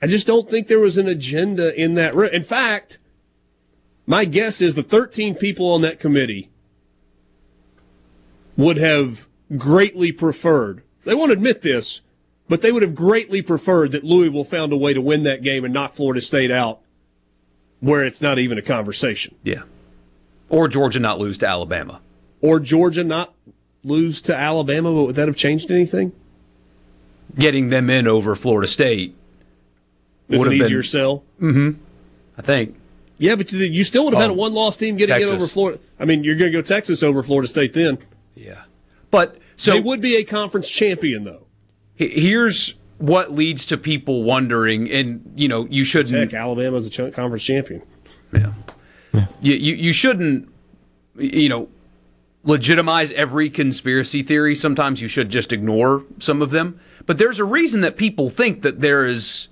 I 0.01 0.07
just 0.07 0.27
don't 0.27 0.49
think 0.49 0.67
there 0.67 0.79
was 0.79 0.97
an 0.97 1.07
agenda 1.07 1.73
in 1.79 1.95
that. 1.95 2.15
room. 2.15 2.29
In 2.31 2.43
fact, 2.43 2.99
my 4.05 4.25
guess 4.25 4.61
is 4.61 4.75
the 4.75 4.83
13 4.83 5.35
people 5.35 5.71
on 5.71 5.81
that 5.81 5.99
committee 5.99 6.49
would 8.55 8.77
have 8.77 9.27
greatly 9.57 10.11
preferred, 10.11 10.83
they 11.05 11.15
won't 11.15 11.31
admit 11.31 11.61
this, 11.61 12.01
but 12.47 12.61
they 12.61 12.71
would 12.71 12.81
have 12.81 12.95
greatly 12.95 13.41
preferred 13.41 13.91
that 13.91 14.03
Louisville 14.03 14.43
found 14.43 14.73
a 14.73 14.77
way 14.77 14.93
to 14.93 15.01
win 15.01 15.23
that 15.23 15.43
game 15.43 15.63
and 15.63 15.73
knock 15.73 15.93
Florida 15.93 16.21
State 16.21 16.51
out 16.51 16.81
where 17.79 18.03
it's 18.03 18.21
not 18.21 18.39
even 18.39 18.57
a 18.57 18.61
conversation. 18.61 19.35
Yeah. 19.43 19.63
Or 20.49 20.67
Georgia 20.67 20.99
not 20.99 21.19
lose 21.19 21.37
to 21.39 21.47
Alabama. 21.47 22.01
Or 22.41 22.59
Georgia 22.59 23.03
not 23.03 23.33
lose 23.83 24.21
to 24.23 24.35
Alabama, 24.35 24.91
but 24.91 25.03
would 25.03 25.15
that 25.15 25.27
have 25.27 25.37
changed 25.37 25.71
anything? 25.71 26.11
Getting 27.37 27.69
them 27.69 27.89
in 27.89 28.07
over 28.07 28.35
Florida 28.35 28.67
State 28.67 29.15
would 30.27 30.45
have 30.45 30.53
easier 30.53 30.79
been, 30.79 30.83
sell. 30.83 31.23
Mm-hmm. 31.41 31.81
I 32.37 32.41
think. 32.41 32.75
Yeah, 33.17 33.35
but 33.35 33.51
you 33.51 33.83
still 33.83 34.05
would 34.05 34.13
have 34.13 34.21
had 34.21 34.31
a 34.31 34.33
one-loss 34.33 34.77
team 34.77 34.95
getting 34.95 35.13
Texas. 35.13 35.29
in 35.31 35.35
over 35.35 35.47
Florida. 35.47 35.79
I 35.99 36.05
mean, 36.05 36.23
you're 36.23 36.35
going 36.35 36.51
to 36.51 36.57
go 36.57 36.61
Texas 36.61 37.03
over 37.03 37.21
Florida 37.21 37.47
State 37.47 37.73
then. 37.73 37.97
Yeah, 38.35 38.63
but 39.11 39.37
so 39.57 39.73
they 39.73 39.81
would 39.81 39.99
be 40.01 40.15
a 40.15 40.23
conference 40.23 40.69
champion 40.69 41.25
though. 41.25 41.45
Here's 41.95 42.75
what 42.97 43.33
leads 43.33 43.65
to 43.67 43.77
people 43.77 44.23
wondering, 44.23 44.89
and 44.89 45.33
you 45.35 45.49
know, 45.49 45.67
you 45.69 45.83
shouldn't. 45.83 46.31
Tech, 46.31 46.39
Alabama's 46.39 46.87
a 46.87 47.11
conference 47.11 47.43
champion. 47.43 47.81
Yeah. 48.33 48.53
yeah. 49.13 49.27
You, 49.41 49.53
you 49.55 49.75
you 49.75 49.93
shouldn't. 49.93 50.49
You 51.17 51.49
know, 51.49 51.69
legitimize 52.43 53.11
every 53.13 53.49
conspiracy 53.49 54.23
theory. 54.23 54.55
Sometimes 54.55 55.01
you 55.01 55.07
should 55.07 55.29
just 55.29 55.51
ignore 55.51 56.03
some 56.19 56.41
of 56.41 56.51
them. 56.51 56.79
But 57.05 57.17
there's 57.17 57.39
a 57.39 57.43
reason 57.43 57.81
that 57.81 57.97
people 57.97 58.29
think 58.29 58.61
that 58.61 58.81
there 58.81 59.05
is 59.05 59.47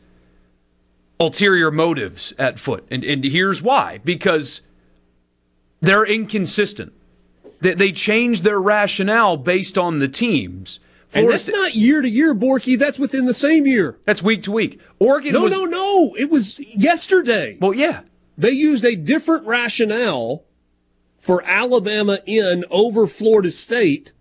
ulterior 1.20 1.72
motives 1.72 2.34
at 2.38 2.60
foot. 2.60 2.86
And, 2.90 3.04
and 3.04 3.24
here's 3.24 3.62
why 3.62 4.00
because 4.04 4.62
they're 5.82 6.06
inconsistent. 6.06 6.94
They, 7.60 7.74
they 7.74 7.92
change 7.92 8.42
their 8.42 8.60
rationale 8.60 9.38
based 9.38 9.78
on 9.78 10.00
the 10.00 10.08
teams. 10.08 10.80
and 11.14 11.30
that's 11.30 11.48
not 11.48 11.76
year 11.76 12.02
to 12.02 12.10
year, 12.10 12.36
Borky. 12.36 12.78
That's 12.78 13.00
within 13.00 13.26
the 13.26 13.34
same 13.34 13.66
year. 13.66 13.98
That's 14.06 14.22
week 14.22 14.44
to 14.44 14.52
week. 14.52 14.80
Oregon. 15.00 15.34
No, 15.34 15.44
was, 15.44 15.52
no, 15.52 15.66
no. 15.66 16.16
It 16.18 16.30
was 16.30 16.60
yesterday. 16.60 17.58
Well, 17.60 17.74
yeah. 17.74 18.02
They 18.38 18.52
used 18.52 18.86
a 18.86 18.96
different 18.96 19.48
rationale 19.48 20.44
for 21.28 21.44
Alabama 21.44 22.20
in 22.26 22.64
over 22.72 23.06
Florida 23.06 23.52
State 23.52 24.14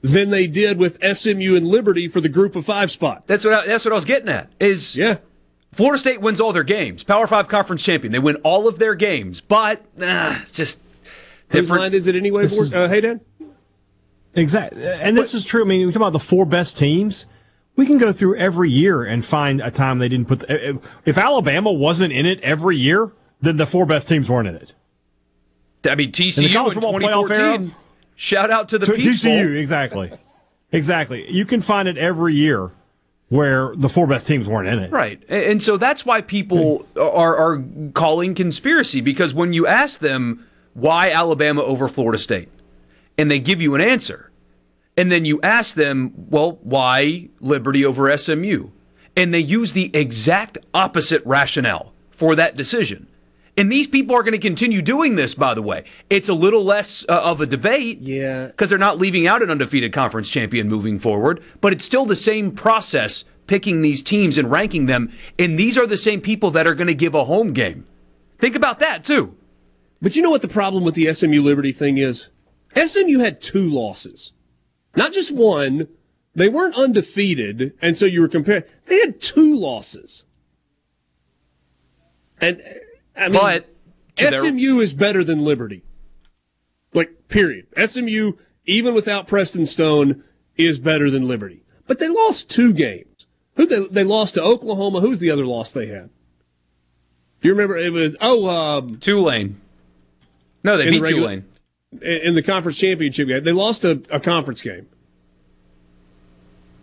than 0.00 0.30
they 0.30 0.46
did 0.46 0.78
with 0.78 0.96
SMU 1.04 1.54
and 1.54 1.66
Liberty 1.66 2.08
for 2.08 2.18
the 2.18 2.30
group 2.30 2.56
of 2.56 2.64
five 2.64 2.90
spot. 2.90 3.26
That's 3.26 3.44
what 3.44 3.52
I, 3.52 3.66
that's 3.66 3.84
what 3.84 3.92
I 3.92 3.94
was 3.94 4.06
getting 4.06 4.30
at. 4.30 4.50
Is 4.58 4.96
yeah. 4.96 5.18
Florida 5.70 5.98
State 5.98 6.22
wins 6.22 6.40
all 6.40 6.54
their 6.54 6.62
games. 6.62 7.04
Power 7.04 7.26
Five 7.26 7.46
conference 7.48 7.84
champion. 7.84 8.10
They 8.10 8.18
win 8.18 8.36
all 8.36 8.66
of 8.66 8.78
their 8.78 8.94
games, 8.94 9.42
but 9.42 9.84
uh, 10.00 10.38
just 10.50 10.80
different. 11.50 11.68
Whose 11.68 11.78
line 11.78 11.92
is 11.92 12.06
it 12.06 12.16
anyway? 12.16 12.48
For, 12.48 12.62
is, 12.62 12.74
uh, 12.74 12.88
hey, 12.88 13.02
Dan. 13.02 13.20
Exactly, 14.34 14.86
and 14.86 15.14
this 15.14 15.32
but, 15.32 15.38
is 15.38 15.44
true. 15.44 15.62
I 15.62 15.66
mean, 15.66 15.86
we 15.86 15.92
talk 15.92 15.96
about 16.00 16.14
the 16.14 16.20
four 16.20 16.46
best 16.46 16.74
teams. 16.74 17.26
We 17.76 17.84
can 17.84 17.98
go 17.98 18.14
through 18.14 18.36
every 18.36 18.70
year 18.70 19.04
and 19.04 19.22
find 19.22 19.60
a 19.60 19.70
time 19.70 19.98
they 19.98 20.08
didn't 20.08 20.28
put. 20.28 20.38
The, 20.38 20.80
if 21.04 21.18
Alabama 21.18 21.70
wasn't 21.70 22.14
in 22.14 22.24
it 22.24 22.40
every 22.40 22.78
year, 22.78 23.12
then 23.42 23.58
the 23.58 23.66
four 23.66 23.84
best 23.84 24.08
teams 24.08 24.30
weren't 24.30 24.48
in 24.48 24.54
it. 24.54 24.72
I 25.84 25.94
mean, 25.94 26.12
TCU 26.12 26.38
in, 26.38 26.44
in 26.44 26.50
2014 26.50 27.74
Shout 28.16 28.50
out 28.50 28.68
to 28.68 28.78
the 28.78 28.86
to, 28.86 28.92
TCU, 28.92 29.56
exactly. 29.56 30.12
Exactly. 30.70 31.30
You 31.30 31.44
can 31.44 31.60
find 31.60 31.88
it 31.88 31.98
every 31.98 32.34
year 32.34 32.70
where 33.28 33.74
the 33.74 33.88
four 33.88 34.06
best 34.06 34.26
teams 34.26 34.46
weren't 34.46 34.68
in 34.68 34.78
it. 34.78 34.90
Right. 34.90 35.22
And 35.28 35.62
so 35.62 35.76
that's 35.76 36.04
why 36.04 36.20
people 36.20 36.86
hmm. 36.94 37.00
are, 37.00 37.36
are 37.36 37.64
calling 37.94 38.34
conspiracy 38.34 39.00
because 39.00 39.34
when 39.34 39.52
you 39.52 39.66
ask 39.66 40.00
them 40.00 40.46
why 40.74 41.10
Alabama 41.10 41.62
over 41.62 41.88
Florida 41.88 42.18
State, 42.18 42.48
and 43.18 43.30
they 43.30 43.38
give 43.38 43.60
you 43.60 43.74
an 43.74 43.80
answer, 43.80 44.30
and 44.96 45.10
then 45.10 45.24
you 45.24 45.40
ask 45.42 45.74
them, 45.74 46.12
well, 46.16 46.58
why 46.62 47.28
Liberty 47.40 47.84
over 47.84 48.16
SMU? 48.16 48.68
And 49.16 49.34
they 49.34 49.40
use 49.40 49.72
the 49.72 49.90
exact 49.94 50.58
opposite 50.72 51.24
rationale 51.26 51.92
for 52.10 52.34
that 52.36 52.56
decision. 52.56 53.06
And 53.56 53.70
these 53.70 53.86
people 53.86 54.16
are 54.16 54.22
going 54.22 54.32
to 54.32 54.38
continue 54.38 54.80
doing 54.80 55.16
this, 55.16 55.34
by 55.34 55.52
the 55.52 55.62
way. 55.62 55.84
It's 56.08 56.28
a 56.28 56.34
little 56.34 56.64
less 56.64 57.04
uh, 57.08 57.20
of 57.20 57.40
a 57.40 57.46
debate. 57.46 57.98
Yeah. 58.00 58.46
Because 58.46 58.70
they're 58.70 58.78
not 58.78 58.98
leaving 58.98 59.26
out 59.26 59.42
an 59.42 59.50
undefeated 59.50 59.92
conference 59.92 60.30
champion 60.30 60.68
moving 60.68 60.98
forward, 60.98 61.42
but 61.60 61.72
it's 61.72 61.84
still 61.84 62.06
the 62.06 62.16
same 62.16 62.52
process 62.52 63.24
picking 63.46 63.82
these 63.82 64.02
teams 64.02 64.38
and 64.38 64.50
ranking 64.50 64.86
them. 64.86 65.12
And 65.38 65.58
these 65.58 65.76
are 65.76 65.86
the 65.86 65.98
same 65.98 66.20
people 66.20 66.50
that 66.52 66.66
are 66.66 66.74
going 66.74 66.86
to 66.86 66.94
give 66.94 67.14
a 67.14 67.24
home 67.24 67.52
game. 67.52 67.86
Think 68.38 68.56
about 68.56 68.78
that, 68.78 69.04
too. 69.04 69.36
But 70.00 70.16
you 70.16 70.22
know 70.22 70.30
what 70.30 70.42
the 70.42 70.48
problem 70.48 70.82
with 70.82 70.94
the 70.94 71.12
SMU 71.12 71.42
Liberty 71.42 71.72
thing 71.72 71.98
is? 71.98 72.28
SMU 72.74 73.18
had 73.18 73.40
two 73.40 73.68
losses, 73.68 74.32
not 74.96 75.12
just 75.12 75.30
one. 75.30 75.88
They 76.34 76.48
weren't 76.48 76.76
undefeated, 76.76 77.74
and 77.82 77.96
so 77.96 78.06
you 78.06 78.22
were 78.22 78.28
comparing. 78.28 78.64
They 78.86 78.98
had 78.98 79.20
two 79.20 79.54
losses. 79.56 80.24
And 82.40 82.62
I 83.16 83.28
mean, 83.28 83.40
but 83.40 83.68
SMU 84.18 84.74
their... 84.76 84.82
is 84.82 84.94
better 84.94 85.24
than 85.24 85.44
Liberty. 85.44 85.82
Like, 86.94 87.28
period. 87.28 87.66
SMU, 87.76 88.32
even 88.66 88.94
without 88.94 89.26
Preston 89.26 89.66
Stone, 89.66 90.22
is 90.56 90.78
better 90.78 91.10
than 91.10 91.26
Liberty. 91.26 91.62
But 91.86 91.98
they 91.98 92.08
lost 92.08 92.50
two 92.50 92.72
games. 92.72 93.26
Who 93.56 93.66
they, 93.66 93.86
they 93.86 94.04
lost 94.04 94.34
to 94.34 94.42
Oklahoma. 94.42 95.00
Who's 95.00 95.18
the 95.18 95.30
other 95.30 95.46
loss 95.46 95.72
they 95.72 95.86
had? 95.86 96.10
You 97.42 97.50
remember 97.50 97.76
it 97.76 97.92
was 97.92 98.16
oh 98.20 98.48
um, 98.48 98.98
Tulane. 98.98 99.60
No, 100.64 100.76
they 100.76 100.84
beat 100.84 100.92
the 100.92 101.00
regular, 101.00 101.28
Tulane 101.28 101.44
in 102.00 102.34
the 102.34 102.42
conference 102.42 102.78
championship 102.78 103.28
game. 103.28 103.44
They 103.44 103.52
lost 103.52 103.84
a, 103.84 104.02
a 104.10 104.20
conference 104.20 104.62
game. 104.62 104.88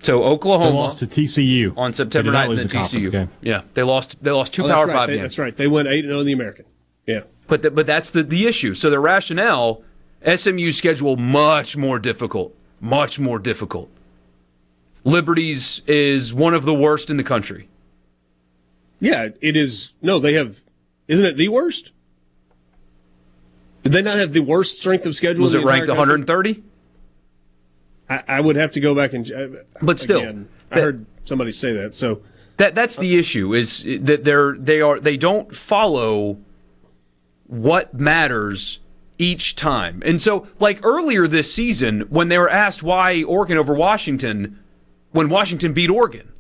So 0.01 0.23
Oklahoma 0.23 0.71
they 0.71 0.77
lost 0.77 0.99
to 0.99 1.07
TCU 1.07 1.77
on 1.77 1.93
September 1.93 2.31
9th 2.31 2.61
in 2.61 2.67
TCU. 2.67 3.11
Game. 3.11 3.29
Yeah, 3.41 3.63
they 3.73 3.83
lost. 3.83 4.21
They 4.23 4.31
lost 4.31 4.53
two 4.53 4.65
oh, 4.65 4.69
Power 4.69 4.87
right. 4.87 4.95
Five 4.95 5.07
they, 5.07 5.15
games. 5.15 5.23
That's 5.23 5.37
right. 5.37 5.55
They 5.55 5.67
went 5.67 5.87
eight 5.87 6.05
and 6.05 6.09
zero 6.09 6.17
oh 6.17 6.21
in 6.21 6.27
the 6.27 6.33
American. 6.33 6.65
Yeah, 7.05 7.21
but 7.47 7.61
the, 7.61 7.71
but 7.71 7.85
that's 7.85 8.09
the 8.09 8.23
the 8.23 8.47
issue. 8.47 8.73
So 8.73 8.89
the 8.89 8.99
rationale: 8.99 9.83
SMU's 10.25 10.77
schedule 10.77 11.17
much 11.17 11.75
more 11.75 11.99
difficult, 11.99 12.55
much 12.79 13.19
more 13.19 13.39
difficult. 13.39 13.89
Liberty's 15.03 15.81
is 15.85 16.33
one 16.33 16.53
of 16.53 16.65
the 16.65 16.73
worst 16.73 17.09
in 17.09 17.17
the 17.17 17.23
country. 17.23 17.67
Yeah, 18.99 19.29
it 19.41 19.55
is. 19.55 19.93
No, 20.01 20.19
they 20.19 20.33
have. 20.33 20.61
Isn't 21.07 21.25
it 21.25 21.37
the 21.37 21.49
worst? 21.49 21.91
Did 23.83 23.93
they 23.93 24.01
not 24.01 24.17
have 24.17 24.33
the 24.33 24.41
worst 24.41 24.77
strength 24.77 25.05
of 25.05 25.15
schedule? 25.15 25.43
Was 25.43 25.53
it 25.53 25.63
ranked 25.63 25.87
130? 25.87 26.63
I, 28.09 28.23
I, 28.27 28.41
would 28.41 28.55
have 28.55 28.71
to 28.71 28.79
go 28.79 28.95
back 28.95 29.13
and. 29.13 29.31
Uh, 29.31 29.47
but 29.81 29.99
still, 29.99 30.19
again, 30.21 30.49
I 30.71 30.79
heard 30.79 31.05
somebody 31.25 31.51
say 31.51 31.73
that. 31.73 31.93
So 31.93 32.21
that 32.57 32.75
that's 32.75 32.97
the 32.97 33.17
issue 33.17 33.53
is 33.53 33.83
that 33.83 34.23
they're 34.23 34.55
they 34.57 34.81
are 34.81 34.99
they 34.99 35.17
don't 35.17 35.53
follow 35.55 36.39
what 37.47 37.93
matters 37.93 38.79
each 39.17 39.55
time. 39.55 40.01
And 40.05 40.21
so, 40.21 40.47
like 40.59 40.79
earlier 40.83 41.27
this 41.27 41.53
season, 41.53 42.01
when 42.09 42.29
they 42.29 42.37
were 42.37 42.49
asked 42.49 42.81
why 42.81 43.23
Oregon 43.23 43.57
over 43.57 43.73
Washington, 43.73 44.59
when 45.11 45.29
Washington 45.29 45.73
beat 45.73 45.89
Oregon, 45.89 46.31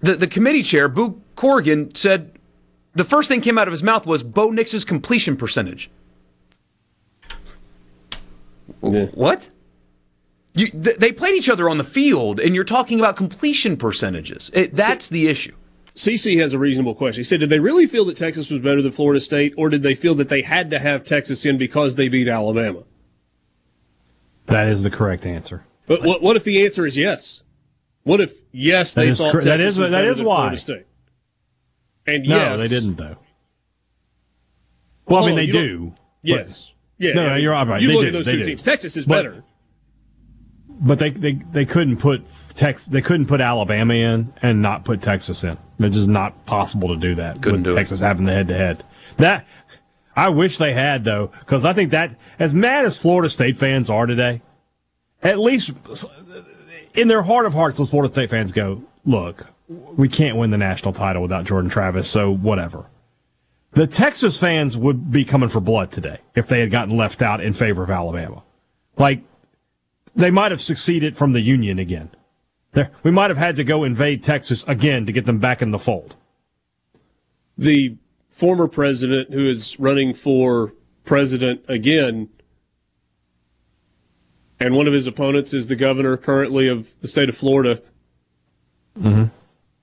the 0.00 0.14
the 0.16 0.26
committee 0.26 0.62
chair 0.62 0.88
Boo 0.88 1.20
Corrigan 1.36 1.94
said 1.94 2.38
the 2.94 3.04
first 3.04 3.28
thing 3.28 3.40
came 3.40 3.58
out 3.58 3.66
of 3.66 3.72
his 3.72 3.82
mouth 3.82 4.06
was 4.06 4.22
Bo 4.22 4.50
Nix's 4.50 4.84
completion 4.84 5.36
percentage. 5.36 5.90
Yeah. 8.82 9.06
What? 9.06 9.50
You, 10.54 10.68
th- 10.68 10.98
they 10.98 11.12
played 11.12 11.34
each 11.34 11.48
other 11.48 11.68
on 11.68 11.78
the 11.78 11.84
field, 11.84 12.38
and 12.38 12.54
you're 12.54 12.64
talking 12.64 13.00
about 13.00 13.16
completion 13.16 13.76
percentages. 13.76 14.50
It, 14.54 14.74
that's 14.74 15.08
the 15.08 15.26
issue. 15.28 15.54
CC 15.96 16.40
has 16.40 16.52
a 16.52 16.58
reasonable 16.58 16.94
question. 16.94 17.20
He 17.20 17.24
said, 17.24 17.40
Did 17.40 17.50
they 17.50 17.58
really 17.58 17.86
feel 17.86 18.04
that 18.06 18.16
Texas 18.16 18.50
was 18.50 18.60
better 18.60 18.80
than 18.80 18.92
Florida 18.92 19.20
State, 19.20 19.54
or 19.56 19.68
did 19.68 19.82
they 19.82 19.94
feel 19.94 20.14
that 20.16 20.28
they 20.28 20.42
had 20.42 20.70
to 20.70 20.78
have 20.78 21.04
Texas 21.04 21.44
in 21.44 21.58
because 21.58 21.96
they 21.96 22.08
beat 22.08 22.28
Alabama? 22.28 22.84
That 24.46 24.68
is 24.68 24.82
the 24.82 24.90
correct 24.90 25.26
answer. 25.26 25.64
But 25.86 26.02
what, 26.02 26.22
what 26.22 26.36
if 26.36 26.44
the 26.44 26.64
answer 26.64 26.86
is 26.86 26.96
yes? 26.96 27.42
What 28.04 28.20
if 28.20 28.34
yes, 28.52 28.94
they 28.94 29.14
thought 29.14 29.32
cr- 29.32 29.38
Texas 29.38 29.44
that 29.44 29.60
is, 29.60 29.78
was 29.78 29.90
that 29.90 30.04
is 30.04 30.22
why. 30.22 30.36
Florida 30.36 30.56
State? 30.58 30.86
And 32.06 32.26
yes. 32.26 32.38
no, 32.38 32.50
yes, 32.50 32.58
they 32.58 32.68
didn't 32.68 32.96
though. 32.96 33.16
Well, 35.06 35.22
well 35.22 35.24
I 35.24 35.26
mean 35.26 35.36
they 35.36 35.46
do. 35.46 35.94
Yes. 36.22 36.72
Yeah. 36.98 37.14
No, 37.14 37.28
no, 37.30 37.36
you're 37.36 37.52
right. 37.52 37.80
You 37.80 37.88
they 37.88 37.94
look 37.94 38.02
do, 38.02 38.06
at 38.08 38.12
those 38.12 38.24
two 38.26 38.38
do. 38.38 38.44
teams. 38.44 38.62
Texas 38.62 38.96
is 38.96 39.06
but, 39.06 39.16
better. 39.16 39.44
But 40.84 40.98
they, 40.98 41.10
they 41.10 41.32
they 41.32 41.64
couldn't 41.64 41.96
put 41.96 42.26
Tex 42.54 42.86
they 42.86 43.00
couldn't 43.00 43.26
put 43.26 43.40
Alabama 43.40 43.94
in 43.94 44.32
and 44.42 44.60
not 44.60 44.84
put 44.84 45.00
Texas 45.00 45.42
in. 45.42 45.56
It's 45.78 45.96
just 45.96 46.08
not 46.08 46.44
possible 46.44 46.88
to 46.88 46.96
do 46.96 47.14
that. 47.14 47.40
Couldn't 47.40 47.62
with 47.62 47.72
do 47.72 47.74
Texas 47.74 48.00
it. 48.00 48.04
having 48.04 48.26
the 48.26 48.32
head 48.32 48.48
to 48.48 48.54
head. 48.54 48.84
That 49.16 49.46
I 50.14 50.28
wish 50.28 50.58
they 50.58 50.74
had 50.74 51.04
though, 51.04 51.32
because 51.40 51.64
I 51.64 51.72
think 51.72 51.90
that 51.92 52.16
as 52.38 52.54
mad 52.54 52.84
as 52.84 52.96
Florida 52.96 53.30
State 53.30 53.56
fans 53.56 53.88
are 53.88 54.06
today, 54.06 54.42
at 55.22 55.38
least 55.38 55.72
in 56.94 57.08
their 57.08 57.22
heart 57.22 57.46
of 57.46 57.54
hearts, 57.54 57.78
those 57.78 57.90
Florida 57.90 58.12
State 58.12 58.30
fans 58.30 58.52
go, 58.52 58.82
look, 59.04 59.46
we 59.68 60.08
can't 60.08 60.36
win 60.36 60.50
the 60.50 60.58
national 60.58 60.92
title 60.92 61.22
without 61.22 61.44
Jordan 61.44 61.70
Travis, 61.70 62.08
so 62.08 62.30
whatever. 62.30 62.86
The 63.72 63.86
Texas 63.86 64.38
fans 64.38 64.76
would 64.76 65.10
be 65.10 65.24
coming 65.24 65.48
for 65.48 65.60
blood 65.60 65.90
today 65.90 66.18
if 66.36 66.46
they 66.46 66.60
had 66.60 66.70
gotten 66.70 66.96
left 66.96 67.22
out 67.22 67.40
in 67.40 67.54
favor 67.54 67.82
of 67.82 67.90
Alabama. 67.90 68.42
Like, 68.96 69.22
they 70.14 70.30
might 70.30 70.50
have 70.50 70.60
succeeded 70.60 71.16
from 71.16 71.32
the 71.32 71.40
Union 71.40 71.78
again. 71.78 72.10
There, 72.72 72.90
we 73.02 73.10
might 73.10 73.30
have 73.30 73.38
had 73.38 73.56
to 73.56 73.64
go 73.64 73.84
invade 73.84 74.22
Texas 74.22 74.64
again 74.66 75.06
to 75.06 75.12
get 75.12 75.26
them 75.26 75.38
back 75.38 75.62
in 75.62 75.70
the 75.70 75.78
fold. 75.78 76.16
The 77.56 77.96
former 78.28 78.66
president 78.66 79.32
who 79.32 79.48
is 79.48 79.78
running 79.78 80.12
for 80.12 80.72
president 81.04 81.64
again, 81.68 82.28
and 84.58 84.74
one 84.74 84.86
of 84.86 84.92
his 84.92 85.06
opponents 85.06 85.54
is 85.54 85.68
the 85.68 85.76
governor 85.76 86.16
currently 86.16 86.68
of 86.68 86.88
the 87.00 87.08
state 87.08 87.28
of 87.28 87.36
Florida. 87.36 87.80
Mm-hmm 88.98 89.24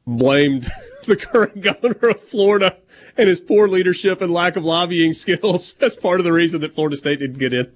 blamed 0.06 0.70
the 1.06 1.16
current 1.16 1.62
governor 1.62 2.10
of 2.10 2.22
Florida 2.22 2.78
and 3.18 3.28
his 3.28 3.40
poor 3.40 3.68
leadership 3.68 4.22
and 4.22 4.34
lack 4.34 4.56
of 4.56 4.64
lobbying 4.64 5.14
skills 5.14 5.76
as 5.82 5.96
part 5.96 6.20
of 6.20 6.24
the 6.24 6.34
reason 6.34 6.62
that 6.62 6.74
Florida 6.74 6.98
State 6.98 7.20
didn't 7.20 7.40
get 7.40 7.54
in. 7.54 7.72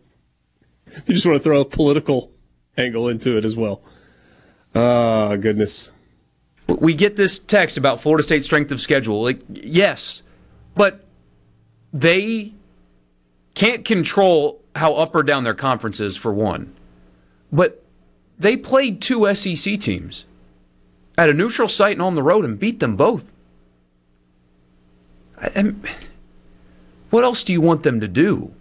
You 1.08 1.14
just 1.14 1.26
want 1.26 1.38
to 1.38 1.44
throw 1.44 1.62
a 1.62 1.66
political 1.66 2.32
angle 2.78 3.08
into 3.08 3.38
it 3.38 3.46
as 3.46 3.56
well. 3.56 3.82
Ah, 4.76 5.30
uh, 5.30 5.36
goodness. 5.38 5.92
We 6.68 6.94
get 6.94 7.16
this 7.16 7.40
text 7.40 7.78
about 7.78 8.02
Florida 8.02 8.24
State's 8.24 8.46
strength 8.46 8.72
of 8.72 8.82
schedule. 8.82 9.22
Like, 9.24 9.40
yes, 9.50 10.24
but 10.74 11.06
they 11.94 12.54
can't 13.54 13.86
control 13.86 14.62
how 14.76 14.96
up 14.96 15.16
or 15.16 15.24
down 15.24 15.44
their 15.44 15.54
conference 15.54 16.00
is, 16.00 16.18
for 16.18 16.34
one. 16.34 16.76
But 17.52 17.84
they 18.38 18.58
played 18.58 19.02
two 19.02 19.34
SEC 19.34 19.80
teams 19.80 20.26
at 21.18 21.30
a 21.30 21.34
neutral 21.34 21.70
site 21.70 21.94
and 21.94 22.02
on 22.02 22.16
the 22.16 22.24
road 22.24 22.44
and 22.44 22.60
beat 22.60 22.80
them 22.80 22.96
both. 22.96 23.32
And 25.54 25.88
what 27.10 27.24
else 27.24 27.44
do 27.44 27.54
you 27.54 27.62
want 27.62 27.84
them 27.84 28.02
to 28.02 28.08
do? 28.08 28.54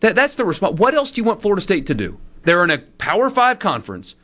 That, 0.00 0.14
that's 0.14 0.34
the 0.34 0.44
response. 0.44 0.78
What 0.78 0.94
else 0.94 1.10
do 1.10 1.20
you 1.20 1.24
want 1.24 1.42
Florida 1.42 1.62
State 1.62 1.86
to 1.86 1.94
do? 1.94 2.18
They're 2.44 2.62
in 2.62 2.70
a 2.70 2.78
Power 2.78 3.30
Five 3.30 3.58
conference, 3.58 4.14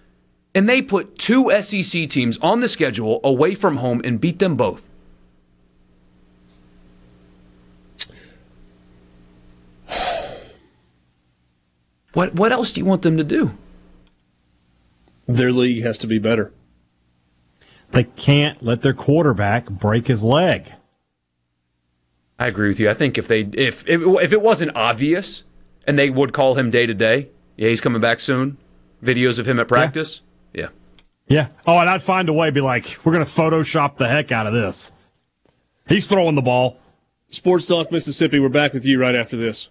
and 0.54 0.68
they 0.68 0.82
put 0.82 1.18
two 1.18 1.50
SEC 1.62 2.08
teams 2.08 2.38
on 2.38 2.60
the 2.60 2.68
schedule 2.68 3.20
away 3.24 3.54
from 3.54 3.78
home 3.78 4.00
and 4.04 4.20
beat 4.20 4.38
them 4.38 4.56
both. 4.56 4.82
What 12.12 12.34
what 12.34 12.50
else 12.50 12.72
do 12.72 12.80
you 12.80 12.84
want 12.84 13.02
them 13.02 13.16
to 13.18 13.22
do? 13.22 13.56
Their 15.28 15.52
league 15.52 15.84
has 15.84 15.96
to 15.98 16.08
be 16.08 16.18
better. 16.18 16.52
They 17.92 18.02
can't 18.02 18.60
let 18.64 18.82
their 18.82 18.92
quarterback 18.92 19.70
break 19.70 20.08
his 20.08 20.24
leg. 20.24 20.72
I 22.36 22.48
agree 22.48 22.66
with 22.66 22.80
you. 22.80 22.90
I 22.90 22.94
think 22.94 23.16
if 23.16 23.28
they 23.28 23.42
if 23.52 23.86
if, 23.88 24.02
if 24.02 24.32
it 24.32 24.42
wasn't 24.42 24.74
obvious 24.74 25.44
and 25.86 25.96
they 25.96 26.10
would 26.10 26.32
call 26.32 26.56
him 26.56 26.70
day 26.70 26.84
to 26.84 26.94
day, 26.94 27.28
yeah, 27.60 27.68
he's 27.68 27.82
coming 27.82 28.00
back 28.00 28.20
soon. 28.20 28.56
Videos 29.04 29.38
of 29.38 29.46
him 29.46 29.60
at 29.60 29.68
practice. 29.68 30.22
Yeah. 30.54 30.68
Yeah. 31.28 31.36
yeah. 31.36 31.48
Oh, 31.66 31.78
and 31.78 31.90
I'd 31.90 32.02
find 32.02 32.30
a 32.30 32.32
way 32.32 32.46
to 32.48 32.52
be 32.52 32.62
like, 32.62 32.96
we're 33.04 33.12
going 33.12 33.22
to 33.24 33.30
Photoshop 33.30 33.98
the 33.98 34.08
heck 34.08 34.32
out 34.32 34.46
of 34.46 34.54
this. 34.54 34.92
He's 35.86 36.06
throwing 36.06 36.36
the 36.36 36.42
ball. 36.42 36.78
Sports 37.28 37.66
Talk 37.66 37.92
Mississippi. 37.92 38.40
We're 38.40 38.48
back 38.48 38.72
with 38.72 38.86
you 38.86 38.98
right 38.98 39.14
after 39.14 39.36
this. 39.36 39.68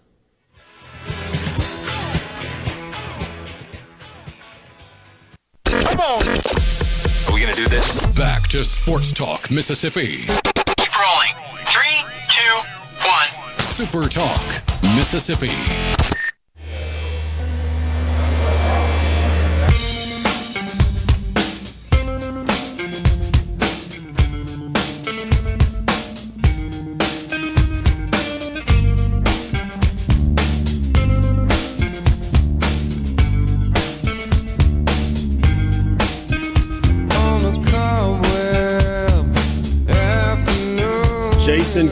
Come 5.65 5.99
on. 5.99 6.21
Are 6.21 7.33
we 7.33 7.41
going 7.41 7.51
to 7.51 7.59
do 7.59 7.67
this? 7.69 8.05
Back 8.15 8.43
to 8.49 8.63
Sports 8.63 9.13
Talk 9.13 9.49
Mississippi. 9.49 10.27
Keep 10.77 10.95
rolling. 10.95 11.33
Three, 11.65 12.03
two, 12.29 12.53
one. 13.07 13.29
Super 13.57 14.03
Talk 14.07 14.45
Mississippi. 14.95 15.88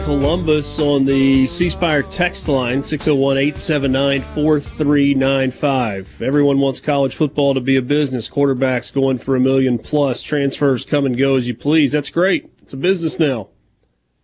Columbus 0.08 0.80
on 0.80 1.04
the 1.04 1.46
C 1.48 1.70
Spire 1.70 2.02
text 2.02 2.48
line 2.48 2.82
601 2.82 3.38
879 3.38 4.22
4395. 4.22 6.22
Everyone 6.22 6.60
wants 6.60 6.80
college 6.80 7.14
football 7.14 7.54
to 7.54 7.60
be 7.60 7.76
a 7.76 7.82
business. 7.82 8.30
Quarterbacks 8.30 8.94
going 8.94 9.18
for 9.18 9.36
a 9.36 9.40
million 9.42 9.78
plus. 9.78 10.22
Transfers 10.22 10.86
come 10.86 11.06
and 11.06 11.18
go 11.18 11.36
as 11.36 11.46
you 11.46 11.54
please. 11.54 11.92
That's 11.92 12.10
great. 12.10 12.50
It's 12.62 12.72
a 12.72 12.78
business 12.78 13.20
now. 13.20 13.50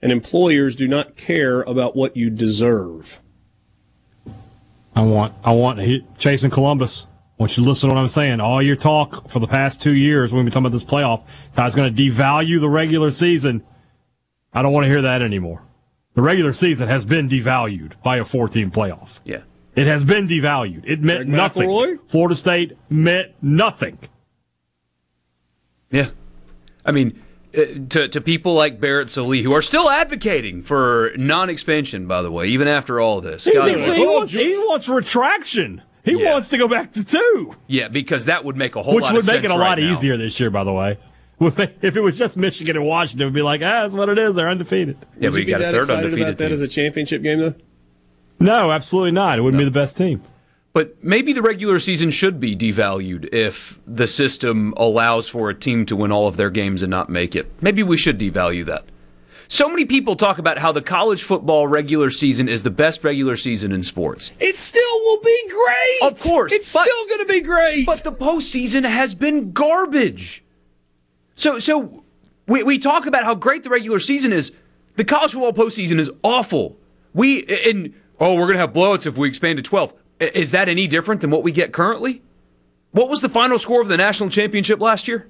And 0.01 0.13
employers 0.13 0.77
do 0.77 0.87
not 0.87 1.17
care 1.17 1.63
about 1.63 1.97
what 1.97 2.15
you 2.15 2.29
deserve. 2.29 3.19
I 4.95 5.01
want, 5.01 5.33
I 5.43 5.51
want 5.51 5.81
Jason 6.17 6.49
Columbus. 6.49 7.07
I 7.37 7.43
want 7.43 7.57
you 7.57 7.63
to 7.63 7.69
listen 7.69 7.89
to 7.89 7.95
what 7.95 8.01
I'm 8.01 8.07
saying. 8.07 8.39
All 8.39 8.61
your 8.61 8.77
talk 8.77 9.29
for 9.29 9.39
the 9.39 9.47
past 9.47 9.81
two 9.81 9.95
years 9.95 10.31
when 10.31 10.37
we've 10.37 10.45
been 10.45 10.53
talking 10.53 10.67
about 10.67 10.71
this 10.71 10.89
playoff, 10.89 11.25
how 11.57 11.65
it's 11.65 11.75
going 11.75 11.93
to 11.93 12.09
devalue 12.09 12.61
the 12.61 12.69
regular 12.69 13.11
season. 13.11 13.65
I 14.53 14.61
don't 14.61 14.71
want 14.71 14.85
to 14.85 14.89
hear 14.89 15.01
that 15.01 15.21
anymore. 15.21 15.61
The 16.15 16.21
regular 16.21 16.53
season 16.53 16.87
has 16.89 17.05
been 17.05 17.27
devalued 17.27 17.93
by 18.03 18.17
a 18.17 18.25
four 18.25 18.47
team 18.47 18.69
playoff. 18.71 19.19
Yeah. 19.25 19.41
It 19.75 19.87
has 19.87 20.03
been 20.03 20.27
devalued. 20.27 20.83
It 20.85 21.01
meant 21.01 21.21
Greg 21.21 21.29
nothing. 21.29 21.69
McElroy? 21.69 21.99
Florida 22.07 22.35
State 22.35 22.77
meant 22.89 23.31
nothing. 23.41 23.97
Yeah. 25.89 26.09
I 26.85 26.91
mean, 26.91 27.21
uh, 27.57 27.61
to, 27.89 28.07
to 28.07 28.21
people 28.21 28.53
like 28.53 28.79
Barrett 28.79 29.09
Sallee, 29.09 29.41
who 29.43 29.53
are 29.53 29.61
still 29.61 29.89
advocating 29.89 30.61
for 30.61 31.11
non 31.17 31.49
expansion, 31.49 32.07
by 32.07 32.21
the 32.21 32.31
way, 32.31 32.47
even 32.47 32.67
after 32.67 32.99
all 32.99 33.21
this. 33.21 33.47
God, 33.51 33.69
he's- 33.69 33.85
he, 33.85 34.05
wants, 34.05 34.31
he 34.33 34.57
wants 34.57 34.87
retraction. 34.89 35.81
He 36.03 36.21
Yeah. 36.21 36.33
wants 36.33 36.49
to 36.49 36.57
go 36.57 36.67
back 36.67 36.91
to 36.93 37.03
two, 37.03 37.55
yeah, 37.67 37.87
because 37.87 38.25
that 38.25 38.43
would 38.43 38.57
make 38.57 38.75
a 38.75 38.83
whole 38.83 38.93
which 38.95 39.03
lot 39.03 39.13
would 39.13 39.25
make 39.25 39.43
it 39.45 39.51
a 39.51 39.53
right 39.53 39.57
lot 39.57 39.79
now. 39.79 39.93
easier 39.93 40.17
this 40.17 40.37
year, 40.39 40.49
by 40.49 40.65
the 40.65 40.73
way. 40.73 40.97
Would 41.39 41.57
make- 41.57 41.75
If 41.81 41.95
it 41.95 42.01
was 42.01 42.17
just 42.17 42.37
Michigan 42.37 42.75
and 42.77 42.85
Washington, 42.85 43.23
it 43.23 43.25
would 43.25 43.33
be 43.33 43.41
like, 43.41 43.61
ah, 43.61 43.83
that's 43.83 43.95
what 43.95 44.09
it 44.09 44.17
is. 44.17 44.35
They're 44.35 44.49
undefeated. 44.49 44.97
Yeah, 45.19 45.29
Would 45.29 45.31
but 45.31 45.33
you 45.33 45.39
you 45.39 45.45
be 45.45 45.51
got 45.51 45.61
a 45.61 45.63
that 45.63 45.71
third 45.71 45.81
excited 45.81 45.97
undefeated 46.05 46.27
about 46.29 46.37
that 46.37 46.45
team. 46.45 46.53
as 46.53 46.61
a 46.61 46.67
championship 46.67 47.21
game, 47.23 47.39
though? 47.39 47.55
No, 48.39 48.71
absolutely 48.71 49.11
not. 49.11 49.39
It 49.39 49.41
wouldn't 49.41 49.59
be 49.59 49.65
the 49.65 49.71
best 49.71 49.97
team. 49.97 50.21
But 50.73 51.03
maybe 51.03 51.33
the 51.33 51.41
regular 51.43 51.77
season 51.79 52.09
should 52.09 52.39
be 52.39 52.55
devalued 52.55 53.31
if 53.31 53.79
the 53.85 54.07
system 54.07 54.73
allows 54.75 55.29
for 55.29 55.49
a 55.49 55.53
team 55.53 55.85
to 55.85 55.95
win 55.95 56.11
all 56.11 56.27
of 56.27 56.35
their 56.35 56.49
games 56.49 56.81
and 56.81 56.89
not 56.89 57.09
make 57.09 57.35
it. 57.35 57.51
Maybe 57.61 57.83
we 57.83 57.95
should 57.95 58.17
devalue 58.19 58.65
that. 58.65 58.85
So 59.47 59.69
many 59.69 59.85
people 59.85 60.15
talk 60.15 60.39
about 60.39 60.57
how 60.57 60.71
the 60.71 60.81
college 60.81 61.21
football 61.21 61.67
regular 61.67 62.09
season 62.09 62.49
is 62.49 62.63
the 62.63 62.71
best 62.71 63.03
regular 63.03 63.35
season 63.35 63.71
in 63.71 63.83
sports. 63.83 64.31
It 64.39 64.55
still 64.57 64.99
will 65.01 65.21
be 65.21 65.43
great. 65.49 66.11
Of 66.11 66.19
course, 66.19 66.51
It's 66.51 66.73
but- 66.73 66.85
still 66.85 67.07
going 67.07 67.27
to 67.27 67.31
be 67.33 67.41
great. 67.41 67.85
But 67.85 68.03
the 68.03 68.11
postseason 68.11 68.83
has 68.89 69.13
been 69.13 69.51
garbage. 69.51 70.42
So, 71.43 71.59
so 71.59 72.05
we, 72.47 72.63
we 72.63 72.77
talk 72.77 73.05
about 73.05 73.25
how 73.25 73.35
great 73.35 73.65
the 73.65 73.69
regular 73.69 73.99
season 73.99 74.31
is. 74.31 74.53
The 74.95 75.03
college 75.03 75.33
football 75.33 75.51
postseason 75.51 75.99
is 75.99 76.09
awful. 76.23 76.77
We 77.13 77.43
and 77.65 77.93
oh, 78.17 78.35
we're 78.35 78.47
gonna 78.47 78.59
have 78.59 78.71
blowouts 78.71 79.05
if 79.05 79.17
we 79.17 79.27
expand 79.27 79.57
to 79.57 79.61
twelve. 79.61 79.93
Is 80.21 80.51
that 80.51 80.69
any 80.69 80.87
different 80.87 81.19
than 81.19 81.31
what 81.31 81.43
we 81.43 81.51
get 81.51 81.73
currently? 81.73 82.21
What 82.91 83.09
was 83.09 83.19
the 83.19 83.27
final 83.27 83.59
score 83.59 83.81
of 83.81 83.89
the 83.89 83.97
national 83.97 84.29
championship 84.29 84.79
last 84.79 85.05
year? 85.05 85.27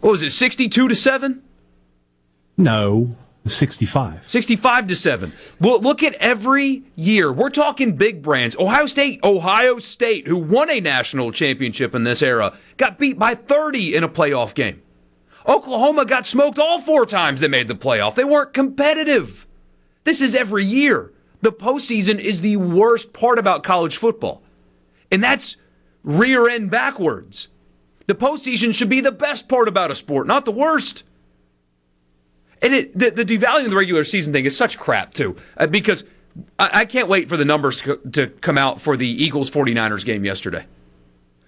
What 0.00 0.10
was 0.10 0.24
it, 0.24 0.30
sixty-two 0.30 0.88
to 0.88 0.96
seven? 0.96 1.44
No, 2.56 3.14
65. 3.46 4.28
65 4.28 4.86
to 4.86 4.96
7. 4.96 5.32
Look, 5.60 5.82
look 5.82 6.02
at 6.02 6.14
every 6.14 6.84
year. 6.96 7.32
We're 7.32 7.50
talking 7.50 7.96
big 7.96 8.22
brands. 8.22 8.56
Ohio 8.56 8.86
State, 8.86 9.20
Ohio 9.22 9.78
State, 9.78 10.26
who 10.26 10.36
won 10.36 10.70
a 10.70 10.80
national 10.80 11.30
championship 11.30 11.94
in 11.94 12.04
this 12.04 12.22
era, 12.22 12.56
got 12.78 12.98
beat 12.98 13.18
by 13.18 13.34
30 13.34 13.94
in 13.94 14.04
a 14.04 14.08
playoff 14.08 14.54
game. 14.54 14.80
Oklahoma 15.46 16.06
got 16.06 16.26
smoked 16.26 16.58
all 16.58 16.80
four 16.80 17.04
times 17.04 17.40
they 17.40 17.48
made 17.48 17.68
the 17.68 17.74
playoff. 17.74 18.14
They 18.14 18.24
weren't 18.24 18.54
competitive. 18.54 19.46
This 20.04 20.22
is 20.22 20.34
every 20.34 20.64
year. 20.64 21.12
The 21.42 21.52
postseason 21.52 22.18
is 22.18 22.40
the 22.40 22.56
worst 22.56 23.12
part 23.12 23.38
about 23.38 23.62
college 23.62 23.98
football. 23.98 24.42
And 25.10 25.22
that's 25.22 25.56
rear 26.02 26.48
end 26.48 26.70
backwards. 26.70 27.48
The 28.06 28.14
postseason 28.14 28.74
should 28.74 28.88
be 28.88 29.02
the 29.02 29.12
best 29.12 29.48
part 29.48 29.68
about 29.68 29.90
a 29.90 29.94
sport, 29.94 30.26
not 30.26 30.46
the 30.46 30.52
worst. 30.52 31.04
And 32.64 32.72
it, 32.74 32.98
the, 32.98 33.10
the 33.10 33.24
devaluing 33.24 33.68
the 33.68 33.76
regular 33.76 34.04
season 34.04 34.32
thing 34.32 34.46
is 34.46 34.56
such 34.56 34.78
crap, 34.78 35.12
too, 35.12 35.36
uh, 35.58 35.66
because 35.66 36.02
I, 36.58 36.70
I 36.80 36.84
can't 36.86 37.08
wait 37.08 37.28
for 37.28 37.36
the 37.36 37.44
numbers 37.44 37.82
co- 37.82 37.96
to 37.96 38.28
come 38.28 38.56
out 38.56 38.80
for 38.80 38.96
the 38.96 39.06
Eagles 39.06 39.50
49ers 39.50 40.04
game 40.04 40.24
yesterday. 40.24 40.64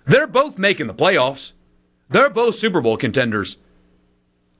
They're 0.04 0.26
both 0.26 0.58
making 0.58 0.86
the 0.88 0.94
playoffs, 0.94 1.52
they're 2.10 2.28
both 2.30 2.54
Super 2.56 2.80
Bowl 2.82 2.96
contenders. 2.98 3.56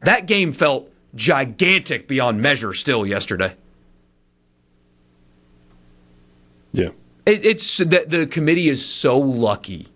That 0.01 0.27
game 0.27 0.53
felt 0.53 0.91
gigantic 1.15 2.09
beyond 2.09 2.41
measure 2.43 2.73
still 2.73 3.07
yesterday. 3.07 3.55
yeah. 6.73 6.91
It, 7.27 7.45
it's 7.45 7.79
that 7.79 8.11
the 8.11 8.27
committee 8.27 8.69
is 8.69 8.85
so 8.85 9.19
lucky. 9.19 9.89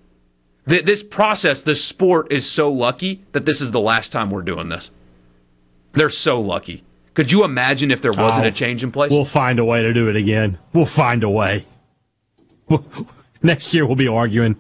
Th- 0.69 0.85
This 0.85 1.03
process, 1.03 1.63
this 1.63 1.83
sport 1.85 2.31
is 2.33 2.51
so 2.51 2.71
lucky 2.73 3.23
that 3.33 3.45
this 3.47 3.61
is 3.61 3.71
the 3.71 3.81
last 3.81 4.11
time 4.13 4.31
we're 4.31 4.43
doing 4.43 4.69
this. 4.69 4.91
They're 5.93 6.11
so 6.11 6.41
lucky. 6.41 6.85
Could 7.15 7.33
you 7.33 7.45
imagine 7.45 7.91
if 7.91 8.01
there 8.01 8.13
wasn't 8.13 8.47
Oh, 8.47 8.49
a 8.49 8.53
change 8.53 8.85
in 8.85 8.93
place? 8.93 9.11
We'll 9.11 9.25
find 9.25 9.59
a 9.59 9.65
way 9.65 9.83
to 9.83 9.93
do 9.93 10.09
it 10.09 10.17
again. 10.17 10.59
We'll 10.73 10.87
find 10.87 11.25
a 11.25 11.29
way. 11.29 11.67
Next 13.43 13.73
year 13.75 13.87
we'll 13.87 13.97
be 13.97 14.09
arguing 14.09 14.57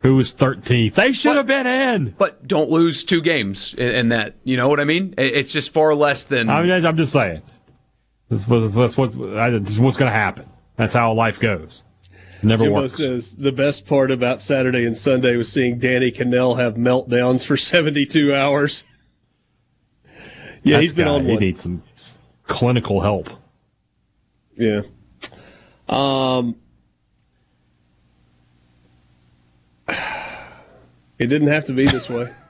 who 0.00 0.14
was 0.16 0.34
13th. 0.34 0.94
They 0.94 1.12
should 1.12 1.36
have 1.36 1.46
been 1.46 1.66
in. 1.66 2.14
but 2.18 2.46
don't 2.46 2.70
lose 2.70 3.04
two 3.04 3.20
games 3.20 3.74
in, 3.74 3.88
in 3.94 4.08
that. 4.10 4.36
You 4.44 4.56
know 4.56 4.68
what 4.68 4.80
I 4.80 4.84
mean? 4.84 5.14
It's 5.16 5.50
just 5.52 5.72
far 5.72 5.94
less 5.94 6.24
than. 6.24 6.48
I 6.48 6.62
mean, 6.62 6.84
I'm 6.86 6.96
just 6.96 7.12
saying. 7.12 7.42
This 8.28 8.40
is 8.42 8.46
what's, 8.48 8.74
what's, 8.74 9.16
what's, 9.16 9.16
what's 9.78 9.96
going 9.96 10.10
to 10.12 10.16
happen. 10.16 10.46
That's 10.76 10.94
how 10.94 11.12
life 11.14 11.40
goes. 11.40 11.82
It 12.38 12.44
never 12.44 12.64
Jimbo 12.64 12.82
works. 12.82 12.96
says 12.96 13.34
the 13.36 13.50
best 13.50 13.86
part 13.86 14.10
about 14.10 14.40
Saturday 14.40 14.84
and 14.84 14.96
Sunday 14.96 15.36
was 15.36 15.50
seeing 15.50 15.78
Danny 15.78 16.12
Kanell 16.12 16.58
have 16.58 16.74
meltdowns 16.74 17.44
for 17.44 17.56
72 17.56 18.34
hours. 18.34 18.84
Yeah, 20.68 20.76
That's 20.76 20.82
he's 20.82 20.94
been 20.94 21.06
guy, 21.06 21.12
on 21.14 21.24
He 21.24 21.30
one. 21.32 21.40
needs 21.40 21.62
some 21.62 21.82
clinical 22.44 23.00
help. 23.00 23.30
Yeah. 24.56 24.82
Um, 25.88 26.56
it 31.18 31.26
didn't 31.26 31.48
have 31.48 31.64
to 31.66 31.72
be 31.72 31.86
this 31.86 32.08
way. 32.08 32.32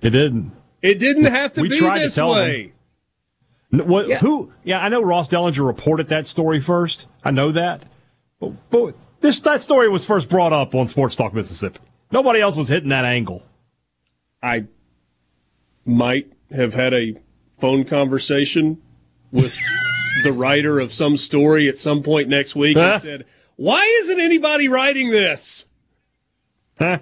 It 0.00 0.10
didn't. 0.10 0.50
It 0.82 0.98
didn't 0.98 1.26
have 1.26 1.52
to 1.52 1.62
We 1.62 1.68
be 1.68 1.78
tried 1.78 1.98
to 1.98 2.04
this 2.06 2.16
tell 2.16 2.34
them. 2.34 2.38
way. 2.48 2.72
N- 3.72 3.86
What, 3.86 4.08
Yeah. 4.08 4.18
Who? 4.18 4.52
Yeah, 4.64 4.82
I 4.84 4.88
know 4.88 5.00
Ross 5.00 5.28
Dellenger 5.28 5.64
reported 5.64 6.08
that 6.08 6.26
story 6.26 6.58
first. 6.58 7.06
I 7.22 7.30
know 7.30 7.52
that. 7.52 7.84
But, 8.40 8.68
but 8.70 8.96
this 9.20 9.38
that 9.38 9.62
story 9.62 9.88
was 9.88 10.04
first 10.04 10.28
brought 10.28 10.52
up 10.52 10.74
on 10.74 10.88
Sports 10.88 11.14
Talk 11.14 11.32
Mississippi. 11.34 11.78
Nobody 12.10 12.40
else 12.40 12.56
was 12.56 12.66
hitting 12.68 12.88
that 12.88 13.04
angle. 13.04 13.44
I 14.42 14.64
might 15.84 16.32
have 16.54 16.74
had 16.74 16.92
a 16.94 17.14
phone 17.58 17.84
conversation 17.84 18.80
with 19.30 19.56
the 20.24 20.32
writer 20.32 20.78
of 20.80 20.92
some 20.92 21.16
story 21.16 21.68
at 21.68 21.78
some 21.78 22.02
point 22.02 22.28
next 22.28 22.54
week 22.54 22.76
Huh? 22.76 22.92
and 22.94 23.02
said, 23.02 23.24
"Why 23.56 23.82
isn't 24.02 24.20
anybody 24.20 24.68
writing 24.68 25.10
this?" 25.10 25.66
Huh? 26.78 26.98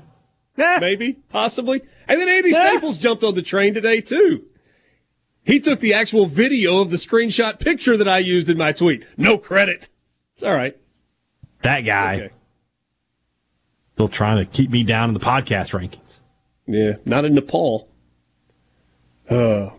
Maybe, 0.56 1.14
possibly. 1.30 1.80
And 2.06 2.20
then 2.20 2.28
Andy. 2.28 2.52
Staples 2.52 2.98
jumped 2.98 3.24
on 3.24 3.34
the 3.34 3.42
train 3.42 3.72
today 3.72 4.00
too. 4.00 4.44
He 5.44 5.58
took 5.58 5.80
the 5.80 5.94
actual 5.94 6.26
video 6.26 6.80
of 6.82 6.90
the 6.90 6.96
screenshot 6.98 7.58
picture 7.60 7.96
that 7.96 8.06
I 8.08 8.18
used 8.18 8.50
in 8.50 8.58
my 8.58 8.72
tweet. 8.72 9.04
No 9.16 9.38
credit. 9.38 9.88
It's 10.34 10.42
all 10.42 10.54
right. 10.54 10.76
that 11.62 11.80
guy 11.82 12.14
Okay. 12.16 12.30
still 13.94 14.08
trying 14.08 14.38
to 14.38 14.44
keep 14.50 14.70
me 14.70 14.82
down 14.82 15.08
in 15.10 15.14
the 15.14 15.20
podcast 15.20 15.72
rankings. 15.78 16.18
Yeah, 16.66 16.96
not 17.04 17.24
in 17.24 17.34
Nepal. 17.34 17.88
Uh, 19.30 19.70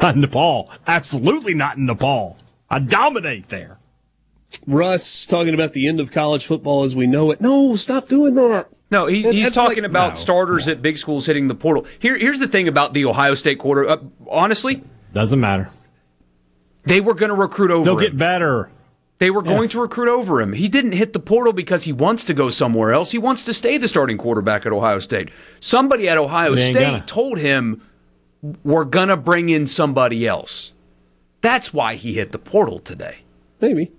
Not 0.00 0.16
Nepal. 0.16 0.70
Absolutely 0.86 1.54
not 1.54 1.76
in 1.76 1.86
Nepal. 1.86 2.38
I 2.70 2.78
dominate 2.78 3.48
there. 3.50 3.78
Russ 4.66 5.26
talking 5.26 5.54
about 5.54 5.72
the 5.74 5.86
end 5.86 6.00
of 6.00 6.10
college 6.10 6.46
football 6.46 6.82
as 6.84 6.96
we 6.96 7.06
know 7.06 7.30
it. 7.30 7.40
No, 7.40 7.76
stop 7.76 8.08
doing 8.08 8.34
that. 8.34 8.68
No, 8.90 9.06
he, 9.06 9.24
And- 9.24 9.34
he's 9.34 9.46
and, 9.46 9.54
talking 9.54 9.82
like- 9.82 9.90
about 9.90 10.08
No. 10.10 10.14
starters 10.16 10.66
at 10.68 10.82
big 10.82 10.98
schools 10.98 11.26
hitting 11.26 11.48
the 11.48 11.54
portal. 11.54 11.84
Here, 11.98 12.16
here's 12.16 12.38
the 12.40 12.48
thing 12.48 12.66
about 12.66 12.94
the 12.94 13.04
Ohio 13.04 13.34
State 13.34 13.58
quarter. 13.58 13.88
Uh, 13.88 13.98
honestly, 14.28 14.82
Doesn't 15.14 15.38
matter. 15.38 15.68
they 16.84 17.00
were 17.00 17.14
going 17.14 17.28
to 17.28 17.34
recruit 17.36 17.70
over 17.70 17.84
They'll 17.84 17.98
him. 17.98 18.04
get 18.04 18.16
better. 18.16 18.70
They 19.18 19.30
were 19.30 19.42
going 19.42 19.62
Yes. 19.64 19.72
to 19.72 19.82
recruit 19.82 20.08
over 20.08 20.40
him. 20.40 20.54
He 20.54 20.66
didn't 20.66 20.92
hit 20.92 21.12
the 21.12 21.20
portal 21.20 21.52
because 21.52 21.84
he 21.84 21.92
wants 21.92 22.24
to 22.24 22.32
go 22.34 22.48
somewhere 22.48 22.90
else. 22.92 23.12
He 23.12 23.18
wants 23.18 23.44
to 23.44 23.52
stay 23.54 23.76
the 23.76 23.86
starting 23.86 24.16
quarterback 24.16 24.64
at 24.64 24.72
Ohio 24.72 24.98
State. 24.98 25.28
Somebody 25.60 26.08
at 26.08 26.16
Ohio 26.16 26.54
State 26.54 26.72
gonna. 26.74 27.04
told 27.06 27.38
him, 27.38 27.82
"We're 28.64 28.84
gonna 28.84 29.16
bring 29.16 29.48
in 29.48 29.66
somebody 29.66 30.26
else." 30.26 30.72
That's 31.42 31.72
why 31.72 31.94
he 31.94 32.14
hit 32.14 32.32
the 32.32 32.38
portal 32.38 32.78
today. 32.78 33.18
Maybe. 33.60 33.90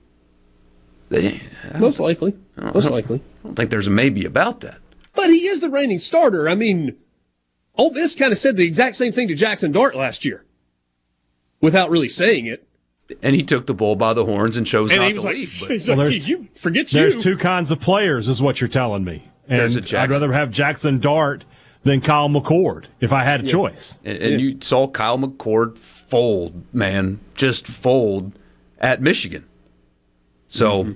Most 1.77 1.99
likely. 1.99 2.33
Most 2.55 2.89
likely. 2.89 3.17
I 3.43 3.47
don't 3.47 3.55
think 3.55 3.69
there's 3.69 3.87
a 3.87 3.91
maybe 3.91 4.23
about 4.25 4.61
that. 4.61 4.77
But 5.13 5.29
he 5.29 5.47
is 5.47 5.59
the 5.59 5.69
reigning 5.69 5.99
starter. 5.99 6.47
I 6.47 6.55
mean, 6.55 6.95
Ole 7.75 7.91
Miss 7.93 8.15
kind 8.15 8.31
of 8.31 8.37
said 8.37 8.55
the 8.55 8.65
exact 8.65 8.95
same 8.95 9.11
thing 9.11 9.27
to 9.27 9.35
Jackson 9.35 9.71
Dart 9.71 9.95
last 9.95 10.23
year 10.23 10.45
without 11.59 11.89
really 11.89 12.07
saying 12.09 12.45
it. 12.45 12.65
And 13.21 13.35
he 13.35 13.43
took 13.43 13.65
the 13.67 13.73
bull 13.73 13.97
by 13.97 14.13
the 14.13 14.23
horns 14.23 14.55
and 14.55 14.65
chose 14.65 14.89
And 14.89 15.01
not 15.01 15.07
he 15.07 15.13
was 15.15 15.23
to 15.23 15.27
like, 15.27 15.35
leave. 15.35 15.57
But 15.59 15.69
he's 15.71 15.87
Well, 15.87 15.97
like, 15.97 16.05
there's- 16.07 16.27
you 16.27 16.47
forget 16.55 16.93
you. 16.93 17.01
There's 17.01 17.21
two 17.21 17.35
kinds 17.37 17.71
of 17.71 17.81
players, 17.81 18.29
is 18.29 18.41
what 18.41 18.61
you're 18.61 18.67
telling 18.69 19.03
me. 19.03 19.27
And 19.49 19.59
There's 19.59 19.75
a 19.75 19.99
I'd 19.99 20.11
rather 20.11 20.31
have 20.31 20.49
Jackson 20.51 20.99
Dart 20.99 21.43
than 21.83 22.01
Kyle 22.01 22.29
McCord 22.29 22.85
if 22.99 23.11
I 23.11 23.23
had 23.23 23.45
a 23.45 23.47
choice. 23.47 23.97
and, 24.03 24.17
and 24.17 24.41
you 24.41 24.57
saw 24.61 24.87
Kyle 24.87 25.17
McCord 25.17 25.77
fold, 25.77 26.63
man, 26.73 27.19
just 27.35 27.65
fold 27.67 28.37
at 28.79 29.01
Michigan. 29.01 29.45
So. 30.47 30.83
Mm-hmm. 30.83 30.93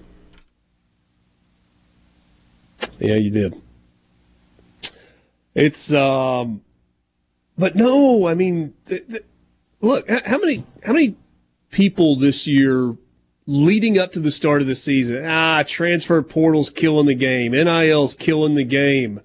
Yeah, 2.99 3.15
you 3.15 3.29
did. 3.29 3.61
It's 5.53 5.93
um, 5.93 6.61
but 7.57 7.75
no, 7.75 8.27
I 8.27 8.33
mean, 8.33 8.73
th- 8.87 9.07
th- 9.07 9.23
look, 9.81 10.09
how 10.09 10.37
many 10.37 10.63
how 10.83 10.93
many 10.93 11.15
people 11.71 12.17
this 12.17 12.45
year 12.45 12.95
leading 13.47 13.97
up 13.97 14.11
to 14.13 14.19
the 14.19 14.31
start 14.31 14.61
of 14.61 14.67
the 14.67 14.75
season? 14.75 15.25
Ah, 15.25 15.63
transfer 15.65 16.21
portal's 16.21 16.69
killing 16.69 17.05
the 17.05 17.15
game. 17.15 17.53
NIL's 17.53 18.13
killing 18.13 18.55
the 18.55 18.63
game. 18.63 19.21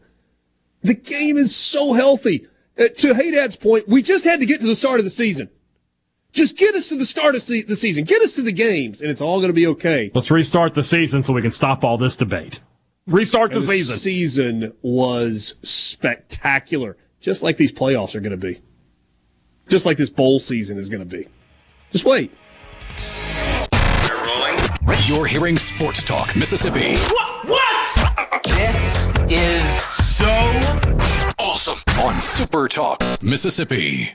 The 0.83 0.95
game 0.95 1.37
is 1.37 1.55
so 1.55 1.93
healthy. 1.93 2.47
Uh, 2.79 2.89
to 2.89 3.13
Hadad's 3.13 3.57
point, 3.57 3.89
we 3.89 4.03
just 4.03 4.25
had 4.25 4.41
to 4.41 4.47
get 4.47 4.61
to 4.63 4.67
the 4.67 4.75
start 4.77 4.99
of 4.99 5.05
the 5.05 5.11
season. 5.11 5.51
Just 6.33 6.57
get 6.57 6.75
us 6.75 6.89
to 6.89 6.97
the 6.97 7.05
start 7.05 7.35
of 7.35 7.43
se- 7.43 7.63
the 7.63 7.77
season. 7.77 8.05
Get 8.05 8.23
us 8.23 8.33
to 8.35 8.43
the 8.43 8.53
games, 8.53 9.01
and 9.03 9.11
it's 9.11 9.21
all 9.21 9.39
going 9.39 9.49
to 9.49 9.55
be 9.55 9.67
okay. 9.67 10.11
Let's 10.15 10.31
restart 10.31 10.75
the 10.75 10.83
season 10.85 11.23
so 11.23 11.33
we 11.33 11.43
can 11.43 11.51
stop 11.51 11.83
all 11.85 11.99
this 11.99 12.17
debate. 12.17 12.61
Restart 13.07 13.53
the 13.53 13.59
the 13.59 13.67
season. 13.67 13.97
season 13.97 14.73
was 14.83 15.57
spectacular, 15.63 16.97
just 17.21 17.43
like 17.43 17.57
these 17.57 17.73
playoffs 17.73 18.15
are 18.15 18.21
going 18.21 18.31
to 18.31 18.37
be, 18.37 18.61
just 19.69 19.85
like 19.85 19.97
this 19.97 20.11
bowl 20.11 20.39
season 20.39 20.79
is 20.79 20.89
going 20.89 21.01
to 21.01 21.17
be. 21.17 21.27
Just 21.91 22.05
wait. 22.05 22.31
We're 24.09 24.25
rolling. 24.25 24.59
You're 25.07 25.27
hearing 25.27 25.57
Sports 25.57 26.05
Talk 26.05 26.37
Mississippi. 26.37 26.97
What? 27.13 27.49
What? 27.49 28.43
This 28.45 29.05
is 29.29 30.10
so 30.21 30.27
Awesome. 31.39 31.79
On 32.05 32.21
Super 32.21 32.69
Talk 32.69 33.01
Mississippi. 33.23 34.11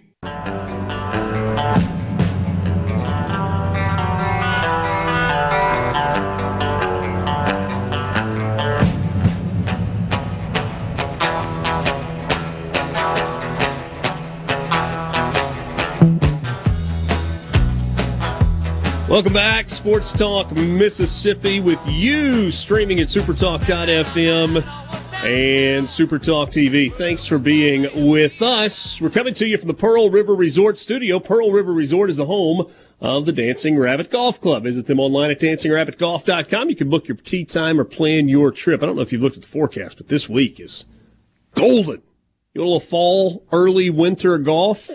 Welcome 19.07 19.33
back, 19.33 19.69
Sports 19.69 20.11
Talk 20.11 20.51
Mississippi, 20.51 21.61
with 21.61 21.79
you 21.87 22.51
streaming 22.51 22.99
at 22.99 23.07
supertalk.fm 23.07 24.61
and 25.25 25.89
Super 25.89 26.19
Talk 26.19 26.49
TV. 26.49 26.91
Thanks 26.91 27.25
for 27.25 27.39
being 27.39 28.07
with 28.07 28.43
us. 28.43 29.01
We're 29.01 29.09
coming 29.09 29.33
to 29.35 29.47
you 29.47 29.57
from 29.57 29.67
the 29.67 29.73
Pearl 29.73 30.11
River 30.11 30.35
Resort 30.35 30.77
Studio. 30.77 31.19
Pearl 31.19 31.51
River 31.51 31.73
Resort 31.73 32.11
is 32.11 32.17
the 32.17 32.27
home 32.27 32.71
of 33.01 33.25
the 33.25 33.31
Dancing 33.31 33.75
Rabbit 33.75 34.11
Golf 34.11 34.39
Club. 34.39 34.63
Visit 34.63 34.85
them 34.85 34.99
online 34.99 35.31
at 35.31 35.39
dancingrabbitgolf.com. 35.39 36.69
You 36.69 36.75
can 36.75 36.91
book 36.91 37.07
your 37.07 37.17
tee 37.17 37.43
time 37.43 37.79
or 37.79 37.85
plan 37.85 38.29
your 38.29 38.51
trip. 38.51 38.83
I 38.83 38.85
don't 38.85 38.95
know 38.95 39.01
if 39.01 39.11
you've 39.11 39.23
looked 39.23 39.37
at 39.37 39.41
the 39.41 39.47
forecast, 39.47 39.97
but 39.97 40.09
this 40.09 40.29
week 40.29 40.59
is 40.59 40.85
golden. 41.55 42.03
You 42.53 42.61
want 42.61 42.67
a 42.67 42.73
little 42.73 42.79
fall, 42.79 43.47
early 43.51 43.89
winter 43.89 44.37
golf? 44.37 44.91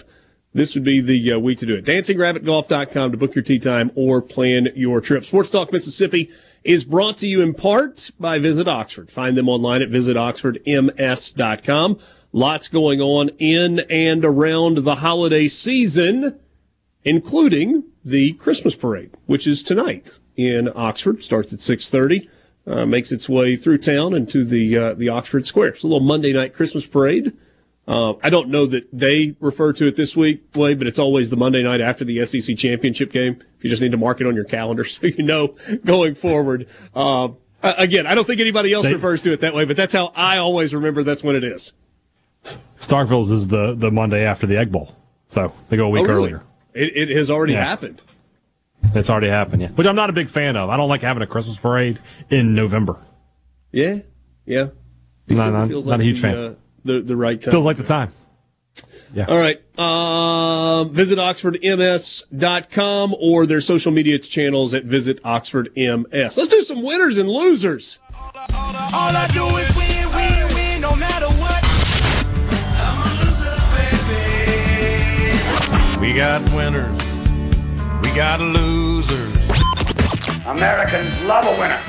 This 0.55 0.77
would 0.77 0.85
be 0.85 1.01
the 1.01 1.33
uh, 1.33 1.39
week 1.41 1.59
to 1.59 1.67
do 1.67 1.75
it. 1.75 1.85
DancingRabbitGolf.com 1.85 3.11
to 3.11 3.17
book 3.17 3.35
your 3.35 3.43
tee 3.43 3.59
time 3.59 3.91
or 3.97 4.23
plan 4.23 4.69
your 4.77 5.01
trip. 5.01 5.25
Sports 5.25 5.51
Talk 5.51 5.73
Mississippi 5.73 6.31
is 6.65 6.85
brought 6.85 7.17
to 7.19 7.27
you 7.27 7.41
in 7.41 7.55
part 7.55 8.11
by 8.19 8.39
Visit 8.39 8.69
Oxford. 8.69 9.11
Find 9.11 9.37
them 9.37 9.49
online 9.49 9.83
at 9.83 9.91
visitoxfordms.com. 9.91 11.99
Lots 12.33 12.69
going 12.69 13.01
on 13.01 13.31
in 13.39 13.81
and 13.91 14.25
around 14.25 14.79
the 14.79 14.97
holiday 14.97 15.49
season, 15.49 16.39
including 17.03 17.85
the 18.05 18.35
Christmas 18.35 18.77
parade, 18.77 19.11
which 19.27 19.47
is 19.47 19.63
tonight 19.63 20.19
in 20.37 20.71
Oxford. 20.75 21.23
Starts 21.23 21.53
at 21.53 21.61
630. 21.61 22.31
Uh, 22.67 22.87
makes 22.87 23.11
its 23.11 23.29
way 23.29 23.57
through 23.57 23.79
town 23.79 24.15
into 24.15 24.45
the 24.45 24.77
uh, 24.77 24.95
the 24.95 25.09
Oxford 25.09 25.47
Square. 25.47 25.71
It's 25.71 25.83
a 25.83 25.89
little 25.89 25.99
Monday 25.99 26.33
night 26.33 26.55
Christmas 26.55 26.87
parade. 26.87 27.33
Uh, 27.89 28.15
I 28.23 28.31
don't 28.31 28.49
know 28.49 28.67
that 28.67 28.87
they 28.93 29.35
refer 29.41 29.73
to 29.73 29.89
it 29.89 29.97
this 29.97 30.17
week, 30.17 30.53
Blade, 30.53 30.79
but 30.79 30.87
it's 30.87 30.99
always 30.99 31.31
the 31.31 31.37
Monday 31.37 31.63
night 31.63 31.81
after 31.81 32.05
the 32.05 32.25
SEC 32.25 32.57
championship 32.57 33.11
game. 33.11 33.43
If 33.61 33.65
you 33.65 33.69
just 33.69 33.83
need 33.83 33.93
to 33.93 33.99
mark 33.99 34.23
it 34.23 34.27
on 34.27 34.35
your 34.35 34.45
calendar 34.45 34.85
so 34.87 35.07
you 35.07 35.23
know 35.23 35.55
going 35.85 36.15
forward. 36.15 36.67
Uh, 36.95 37.29
again, 37.63 38.07
I 38.07 38.15
don't 38.15 38.27
think 38.27 38.41
anybody 38.41 38.73
else 38.73 38.87
They- 38.87 38.95
refers 38.95 39.21
to 39.23 39.33
it 39.35 39.41
that 39.41 39.53
way, 39.55 39.67
but 39.67 39.77
that's 39.77 39.93
how 39.93 40.13
I 40.17 40.39
always 40.39 40.75
remember 40.75 41.03
that's 41.03 41.23
when 41.23 41.37
it 41.37 41.45
is. 41.45 41.75
Starkville's 42.79 43.31
is 43.31 43.49
the, 43.49 43.75
the 43.75 43.91
Monday 43.91 44.25
after 44.25 44.47
the 44.47 44.57
Egg 44.57 44.73
Bowl. 44.73 44.95
So 45.27 45.53
they 45.69 45.77
go 45.77 45.85
a 45.87 45.91
week 45.91 46.05
Oh, 46.05 46.07
really? 46.07 46.17
earlier. 46.17 46.43
It, 46.73 47.11
it 47.11 47.17
has 47.19 47.31
already 47.31 47.53
Yeah. 47.53 47.67
happened. 47.67 48.01
It's 48.95 49.11
already 49.11 49.29
happened, 49.29 49.61
yeah. 49.61 49.69
Which 49.69 49.87
I'm 49.87 49.95
not 49.95 50.09
a 50.09 50.15
big 50.15 50.31
fan 50.31 50.57
of. 50.57 50.71
I 50.71 50.79
don't 50.79 50.89
like 50.89 51.03
having 51.03 51.23
a 51.23 51.27
Christmas 51.27 51.59
parade 51.59 51.99
in 52.31 52.55
November. 52.55 52.97
Yeah, 53.73 53.99
yeah. 54.47 54.69
December 55.29 55.59
no, 55.61 55.69
feels 55.69 55.87
not 55.87 55.93
like 55.99 56.01
a 56.01 56.05
huge 56.05 56.17
the, 56.17 56.23
fan. 56.23 56.37
Uh, 56.37 56.55
the 56.87 57.01
the 57.03 57.15
right 57.15 57.39
time. 57.39 57.53
Feels 57.53 57.67
like 57.67 57.77
the 57.77 57.85
time. 57.85 58.11
All 59.17 59.39
right. 59.39 59.61
Um, 59.79 60.91
visit 60.91 61.19
oxfordms.com 61.19 63.15
or 63.19 63.47
their 63.47 63.61
social 63.61 63.93
media 63.93 64.19
channels 64.19 64.75
at 64.75 64.85
Visit 64.85 65.21
Oxford 65.25 65.71
MS. 65.77 66.37
Let's 66.37 66.49
do 66.49 66.63
some 66.63 66.83
winners 66.83 67.19
and 67.19 67.29
losers. 67.29 67.99
All 68.53 69.17
I 69.17 69.27
do 69.33 69.45
is 69.57 69.75
win, 69.77 70.09
win, 70.15 70.55
win, 70.55 70.81
no 70.81 70.95
matter 70.97 71.27
what. 71.39 71.61
I'm 72.79 73.03
a 73.03 73.11
loser, 73.25 73.57
baby. 75.97 76.01
we 76.01 76.13
got 76.15 76.43
winners. 76.55 76.99
We 78.03 78.11
got 78.17 78.41
losers. 78.41 79.29
Americans 80.47 81.11
love 81.23 81.47
a 81.47 81.53
winner 81.61 81.81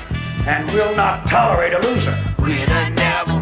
and 0.48 0.70
will 0.72 0.96
not 0.96 1.28
tolerate 1.28 1.74
a 1.74 1.80
loser. 1.80 2.18
Winner 2.40 2.90
never 2.92 3.41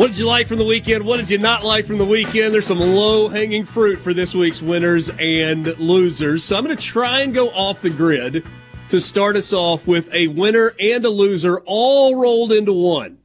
What 0.00 0.06
did 0.06 0.18
you 0.18 0.24
like 0.24 0.48
from 0.48 0.56
the 0.56 0.64
weekend? 0.64 1.04
What 1.04 1.18
did 1.18 1.28
you 1.28 1.36
not 1.36 1.62
like 1.62 1.84
from 1.84 1.98
the 1.98 2.06
weekend? 2.06 2.54
There's 2.54 2.66
some 2.66 2.80
low 2.80 3.28
hanging 3.28 3.66
fruit 3.66 3.98
for 3.98 4.14
this 4.14 4.34
week's 4.34 4.62
winners 4.62 5.10
and 5.18 5.78
losers. 5.78 6.42
So 6.42 6.56
I'm 6.56 6.64
going 6.64 6.74
to 6.74 6.82
try 6.82 7.20
and 7.20 7.34
go 7.34 7.50
off 7.50 7.82
the 7.82 7.90
grid 7.90 8.42
to 8.88 8.98
start 8.98 9.36
us 9.36 9.52
off 9.52 9.86
with 9.86 10.10
a 10.14 10.28
winner 10.28 10.72
and 10.80 11.04
a 11.04 11.10
loser 11.10 11.60
all 11.66 12.16
rolled 12.16 12.50
into 12.50 12.72
one. 12.72 13.18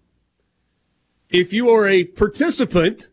If 1.30 1.54
you 1.54 1.70
are 1.70 1.88
a 1.88 2.04
participant, 2.04 3.08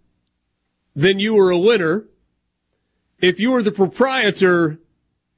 then 0.97 1.21
you 1.21 1.39
are 1.39 1.51
a 1.51 1.59
winner. 1.59 2.07
If 3.21 3.39
you 3.39 3.55
are 3.55 3.63
the 3.63 3.71
proprietor, 3.71 4.81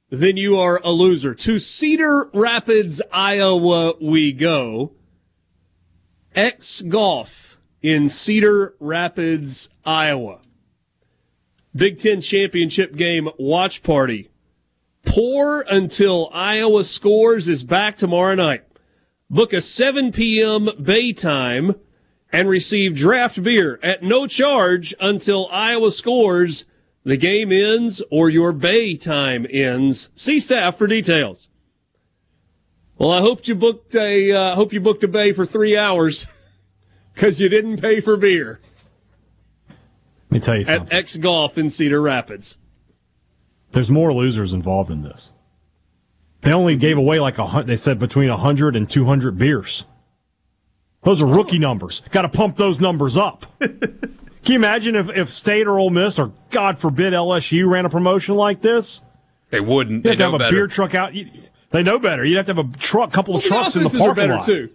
then 0.08 0.38
you 0.38 0.56
are 0.56 0.80
a 0.82 0.92
loser. 0.92 1.34
To 1.34 1.58
Cedar 1.58 2.30
Rapids, 2.32 3.02
Iowa, 3.12 3.96
we 4.00 4.32
go. 4.32 4.92
X 6.34 6.80
Golf 6.80 7.43
in 7.84 8.08
Cedar 8.08 8.74
Rapids, 8.80 9.68
Iowa. 9.84 10.40
Big 11.76 11.98
Ten 11.98 12.22
championship 12.22 12.96
game 12.96 13.28
watch 13.38 13.82
party. 13.82 14.30
Pour 15.04 15.60
until 15.60 16.30
Iowa 16.32 16.84
scores 16.84 17.46
is 17.46 17.62
back 17.62 17.98
tomorrow 17.98 18.34
night. 18.34 18.64
Book 19.28 19.52
a 19.52 19.60
7 19.60 20.12
p.m. 20.12 20.70
bay 20.82 21.12
time 21.12 21.74
and 22.32 22.48
receive 22.48 22.94
draft 22.94 23.42
beer 23.42 23.78
at 23.82 24.02
no 24.02 24.26
charge 24.26 24.94
until 24.98 25.46
Iowa 25.52 25.92
scores 25.92 26.64
the 27.04 27.18
game 27.18 27.52
ends 27.52 28.00
or 28.10 28.30
your 28.30 28.52
bay 28.52 28.96
time 28.96 29.46
ends. 29.50 30.08
See 30.14 30.40
staff 30.40 30.78
for 30.78 30.86
details. 30.86 31.48
Well, 32.96 33.12
I 33.12 33.20
hope 33.20 33.46
you 33.46 33.54
booked 33.54 33.94
a 33.94 34.32
uh, 34.32 34.54
hope 34.54 34.72
you 34.72 34.80
booked 34.80 35.04
a 35.04 35.08
bay 35.08 35.32
for 35.32 35.44
three 35.44 35.76
hours 35.76 36.26
because 37.14 37.40
you 37.40 37.48
didn't 37.48 37.80
pay 37.80 38.00
for 38.00 38.16
beer. 38.16 38.60
Let 39.68 40.30
me 40.30 40.40
tell 40.40 40.56
you 40.56 40.64
something. 40.64 40.88
At 40.88 40.92
X 40.92 41.16
Golf 41.16 41.56
in 41.56 41.70
Cedar 41.70 42.00
Rapids. 42.00 42.58
There's 43.72 43.90
more 43.90 44.12
losers 44.12 44.52
involved 44.52 44.90
in 44.90 45.02
this. 45.02 45.32
They 46.42 46.52
only 46.52 46.76
gave 46.76 46.98
away 46.98 47.20
like 47.20 47.38
a 47.38 47.46
hun- 47.46 47.66
they 47.66 47.76
said 47.76 47.98
between 47.98 48.28
100 48.28 48.76
and 48.76 48.88
200 48.88 49.38
beers. 49.38 49.84
Those 51.02 51.22
are 51.22 51.26
rookie 51.26 51.56
oh. 51.56 51.60
numbers. 51.60 52.02
Got 52.10 52.22
to 52.22 52.28
pump 52.28 52.56
those 52.56 52.80
numbers 52.80 53.16
up. 53.16 53.46
Can 53.60 54.52
you 54.52 54.56
imagine 54.56 54.94
if, 54.94 55.08
if 55.08 55.30
State 55.30 55.66
or 55.66 55.78
Ole 55.78 55.90
Miss 55.90 56.18
or 56.18 56.32
God 56.50 56.78
forbid 56.78 57.14
LSU 57.14 57.68
ran 57.68 57.86
a 57.86 57.88
promotion 57.88 58.34
like 58.34 58.60
this? 58.60 59.00
They 59.50 59.60
wouldn't. 59.60 60.04
You 60.04 60.10
have 60.10 60.18
they 60.18 60.24
to 60.24 60.30
have 60.30 60.34
a 60.34 60.38
better. 60.38 60.56
beer 60.56 60.66
truck 60.66 60.94
out. 60.94 61.14
You, 61.14 61.30
they 61.70 61.82
know 61.82 61.98
better. 61.98 62.24
You'd 62.24 62.36
have 62.36 62.46
to 62.46 62.54
have 62.54 62.74
a 62.74 62.76
truck, 62.76 63.10
couple 63.12 63.36
of 63.36 63.42
Well, 63.42 63.62
trucks 63.62 63.76
in 63.76 63.82
the 63.82 63.86
offenses 63.86 64.00
are 64.00 64.14
parking 64.14 64.22
better 64.22 64.34
lot. 64.34 64.44
too. 64.44 64.70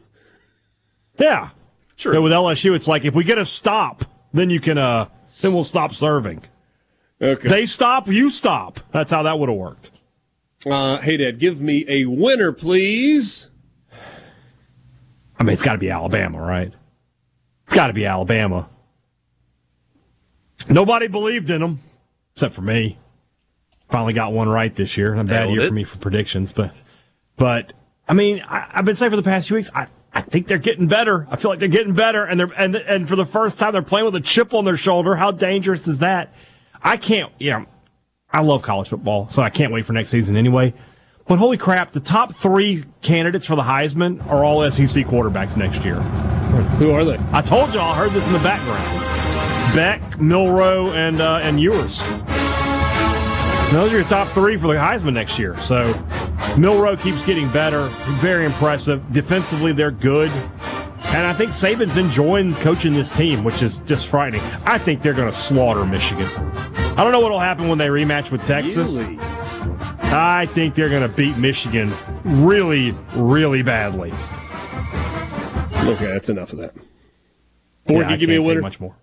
Yeah, 1.20 1.50
Sure. 2.00 2.14
But 2.14 2.22
with 2.22 2.32
LSU, 2.32 2.76
it's 2.76 2.88
like 2.88 3.04
if 3.04 3.14
we 3.14 3.26
get 3.26 3.38
a 3.38 3.45
stop, 3.45 4.06
then 4.34 4.50
you 4.50 4.62
can. 4.62 4.78
uh 4.78 5.08
Then 5.41 5.54
we'll 5.54 5.66
stop 5.66 5.93
serving. 5.93 6.43
Okay. 7.22 7.50
They 7.50 7.66
stop, 7.66 8.08
you 8.08 8.30
stop. 8.30 8.80
That's 8.93 9.12
how 9.12 9.24
that 9.24 9.38
would 9.38 9.50
have 9.50 9.58
worked. 9.58 9.91
Uh, 10.66 10.97
Hadad, 11.00 11.39
give 11.39 11.60
me 11.60 11.84
a 11.89 12.06
winner, 12.06 12.54
please. 12.54 13.50
I 15.38 15.43
mean, 15.43 15.52
it's 15.52 15.62
got 15.62 15.74
to 15.74 15.78
be 15.78 15.89
Alabama, 15.89 16.41
right? 16.41 16.72
It's 17.66 17.76
got 17.76 17.88
to 17.88 17.93
be 17.93 18.06
Alabama. 18.06 18.70
Nobody 20.70 21.08
believed 21.08 21.50
in 21.50 21.60
them, 21.60 21.82
except 22.34 22.54
for 22.54 22.62
me. 22.62 22.97
Finally 23.89 24.14
got 24.14 24.32
one 24.32 24.47
right 24.47 24.74
this 24.74 24.95
year. 24.95 25.16
A 25.16 25.24
bad 25.26 25.47
Nailed 25.47 25.52
year 25.54 25.62
it. 25.64 25.68
for 25.68 25.74
me 25.74 25.84
for 25.84 25.97
predictions, 25.97 26.54
but, 26.54 26.74
but 27.36 27.74
I 28.08 28.14
mean, 28.14 28.41
I, 28.47 28.70
I've 28.72 28.86
been 28.86 28.95
saying 28.95 29.10
for 29.10 29.18
the 29.18 29.24
past 29.24 29.47
few 29.47 29.58
weeks, 29.58 29.70
I, 29.76 29.88
I 30.14 30.22
think 30.22 30.47
they're 30.47 30.57
getting 30.57 30.88
better. 30.88 31.28
I 31.30 31.36
feel 31.36 31.51
like 31.51 31.60
they're 31.60 31.68
getting 31.68 31.93
better, 31.93 32.24
and 32.26 32.39
they're 32.39 32.51
and 32.57 32.76
and 32.76 33.07
for 33.07 33.16
the 33.16 33.26
first 33.26 33.60
time, 33.60 33.74
they're 33.74 33.82
playing 33.82 34.05
with 34.05 34.16
a 34.16 34.22
chip 34.22 34.53
on 34.53 34.66
their 34.66 34.78
shoulder. 34.78 35.16
How 35.16 35.32
dangerous 35.32 35.88
is 35.88 35.99
that? 35.99 36.34
I 36.82 36.97
can't. 36.97 37.32
Yeah, 37.39 37.60
you 37.60 37.64
know, 37.64 37.70
I 38.32 38.41
love 38.41 38.62
college 38.62 38.89
football, 38.89 39.30
so 39.30 39.41
I 39.41 39.49
can't 39.49 39.72
wait 39.72 39.86
for 39.86 39.93
next 39.93 40.10
season 40.10 40.36
anyway. 40.36 40.74
But 41.28 41.38
holy 41.38 41.57
crap, 41.57 41.91
the 41.91 41.99
top 41.99 42.34
three 42.34 42.86
candidates 43.01 43.45
for 43.45 43.55
the 43.55 43.62
Heisman 43.62 44.26
are 44.28 44.43
all 44.43 44.70
SEC 44.72 45.05
quarterbacks 45.05 45.57
next 45.57 45.86
year. 45.86 46.01
Who 46.80 46.91
are 46.91 47.05
they? 47.05 47.20
I 47.32 47.41
told 47.41 47.72
y'all, 47.74 47.93
I 47.93 47.95
heard 47.95 48.12
this 48.12 48.26
in 48.26 48.34
the 48.34 48.39
background. 48.39 49.76
Beck, 49.76 50.20
Milroe, 50.20 50.91
and 50.93 51.22
uh, 51.22 51.39
and 51.43 51.60
Ewers. 51.60 52.01
Those 53.72 53.93
are 53.93 53.97
your 53.97 54.03
top 54.07 54.28
three 54.30 54.57
for 54.57 54.65
the 54.67 54.74
Heisman 54.74 55.13
next 55.13 55.38
year. 55.38 55.59
So 55.61 55.93
Milroe 56.57 56.97
keeps 56.97 57.24
getting 57.24 57.47
better. 57.51 57.88
Very 58.20 58.45
impressive. 58.45 59.11
Defensively, 59.11 59.74
they're 59.74 59.91
good. 59.91 60.32
And 61.11 61.26
I 61.28 61.34
think 61.34 61.51
Saban's 61.51 61.95
enjoying 61.95 62.55
coaching 62.55 62.93
this 62.93 63.11
team, 63.11 63.43
which 63.43 63.61
is 63.61 63.78
just 63.80 64.07
frightening. 64.07 64.41
I 64.65 64.80
think 64.80 65.03
they're 65.03 65.13
going 65.13 65.30
to 65.30 65.38
slaughter 65.38 65.86
Michigan. 65.86 66.26
I 66.28 67.03
don't 67.03 67.11
know 67.11 67.20
what 67.20 67.32
will 67.32 67.39
happen 67.39 67.67
when 67.67 67.78
they 67.78 67.88
rematch 67.88 68.32
with 68.32 68.45
Texas. 68.47 69.01
Really? 69.01 69.20
I 69.22 70.47
think 70.47 70.74
they're 70.74 70.89
going 70.89 71.03
to 71.03 71.15
beat 71.15 71.38
Michigan 71.38 71.93
really, 72.24 72.95
really 73.15 73.61
badly. 73.61 74.11
Okay, 75.76 76.05
that's 76.05 76.30
enough 76.30 76.53
of 76.53 76.59
that. 76.59 76.74
Ford, 77.86 78.05
Yeah, 78.05 78.11
you 78.11 78.17
give 78.17 78.30
me 78.30 78.36
a 78.36 78.38
can't 78.38 78.45
take 78.45 78.47
winner. 78.47 78.61
Much 78.61 78.80
more. 78.80 78.95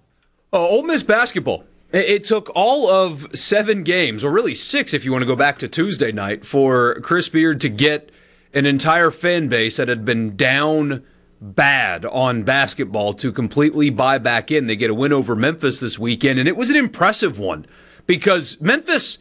Oh, 0.52 0.66
Ole 0.66 0.82
Miss 0.82 1.02
basketball. 1.04 1.64
It, 1.92 2.24
took 2.24 2.50
all 2.54 2.90
of 2.90 3.26
seven 3.34 3.82
games, 3.84 4.24
or 4.24 4.30
really 4.30 4.54
six 4.54 4.92
if 4.92 5.04
you 5.04 5.12
want 5.12 5.22
to 5.22 5.26
go 5.26 5.36
back 5.36 5.58
to 5.60 5.68
Tuesday 5.68 6.12
night, 6.12 6.44
for 6.44 7.00
Chris 7.00 7.28
Beard 7.28 7.60
to 7.60 7.68
get 7.68 8.10
an 8.52 8.66
entire 8.66 9.10
fan 9.10 9.48
base 9.48 9.76
that 9.76 9.88
had 9.88 10.04
been 10.04 10.36
down 10.36 11.04
bad 11.40 12.04
on 12.06 12.42
basketball 12.42 13.12
to 13.14 13.30
completely 13.30 13.90
buy 13.90 14.18
back 14.18 14.50
in. 14.50 14.66
They 14.66 14.76
get 14.76 14.90
a 14.90 14.94
win 14.94 15.12
over 15.12 15.36
Memphis 15.36 15.80
this 15.80 15.98
weekend, 15.98 16.38
and 16.38 16.48
it 16.48 16.56
was 16.56 16.70
an 16.70 16.76
impressive 16.76 17.38
one 17.38 17.66
because 18.06 18.60
Memphis. 18.60 19.18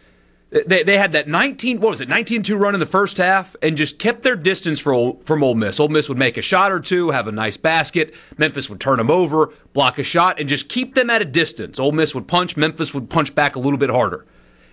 They, 0.66 0.84
they 0.84 0.98
had 0.98 1.12
that 1.12 1.28
19, 1.28 1.82
what 1.82 1.90
was 1.90 2.00
it, 2.00 2.08
19-2 2.08 2.58
run 2.58 2.74
in 2.74 2.80
the 2.80 2.86
first 2.86 3.18
half 3.18 3.58
and 3.62 3.76
just 3.76 4.00
kept 4.00 4.24
their 4.24 4.38
distance 4.38 4.80
from, 4.80 5.20
from 5.20 5.44
Ole 5.44 5.56
Miss. 5.56 5.82
Ole 5.82 5.90
Miss 5.90 6.08
would 6.08 6.18
make 6.18 6.38
a 6.38 6.42
shot 6.42 6.72
or 6.72 6.80
two, 6.80 7.10
have 7.10 7.28
a 7.28 7.32
nice 7.34 7.58
basket. 7.58 8.14
Memphis 8.38 8.70
would 8.70 8.80
turn 8.80 8.98
them 8.98 9.12
over, 9.12 9.52
block 9.74 10.00
a 10.00 10.04
shot, 10.04 10.40
and 10.40 10.48
just 10.48 10.70
keep 10.70 10.96
them 10.96 11.10
at 11.10 11.22
a 11.22 11.26
distance. 11.26 11.78
Ole 11.78 11.92
Miss 11.92 12.16
would 12.16 12.30
punch, 12.30 12.56
Memphis 12.56 12.94
would 12.94 13.10
punch 13.10 13.36
back 13.36 13.58
a 13.58 13.60
little 13.60 13.78
bit 13.78 13.90
harder. 13.90 14.26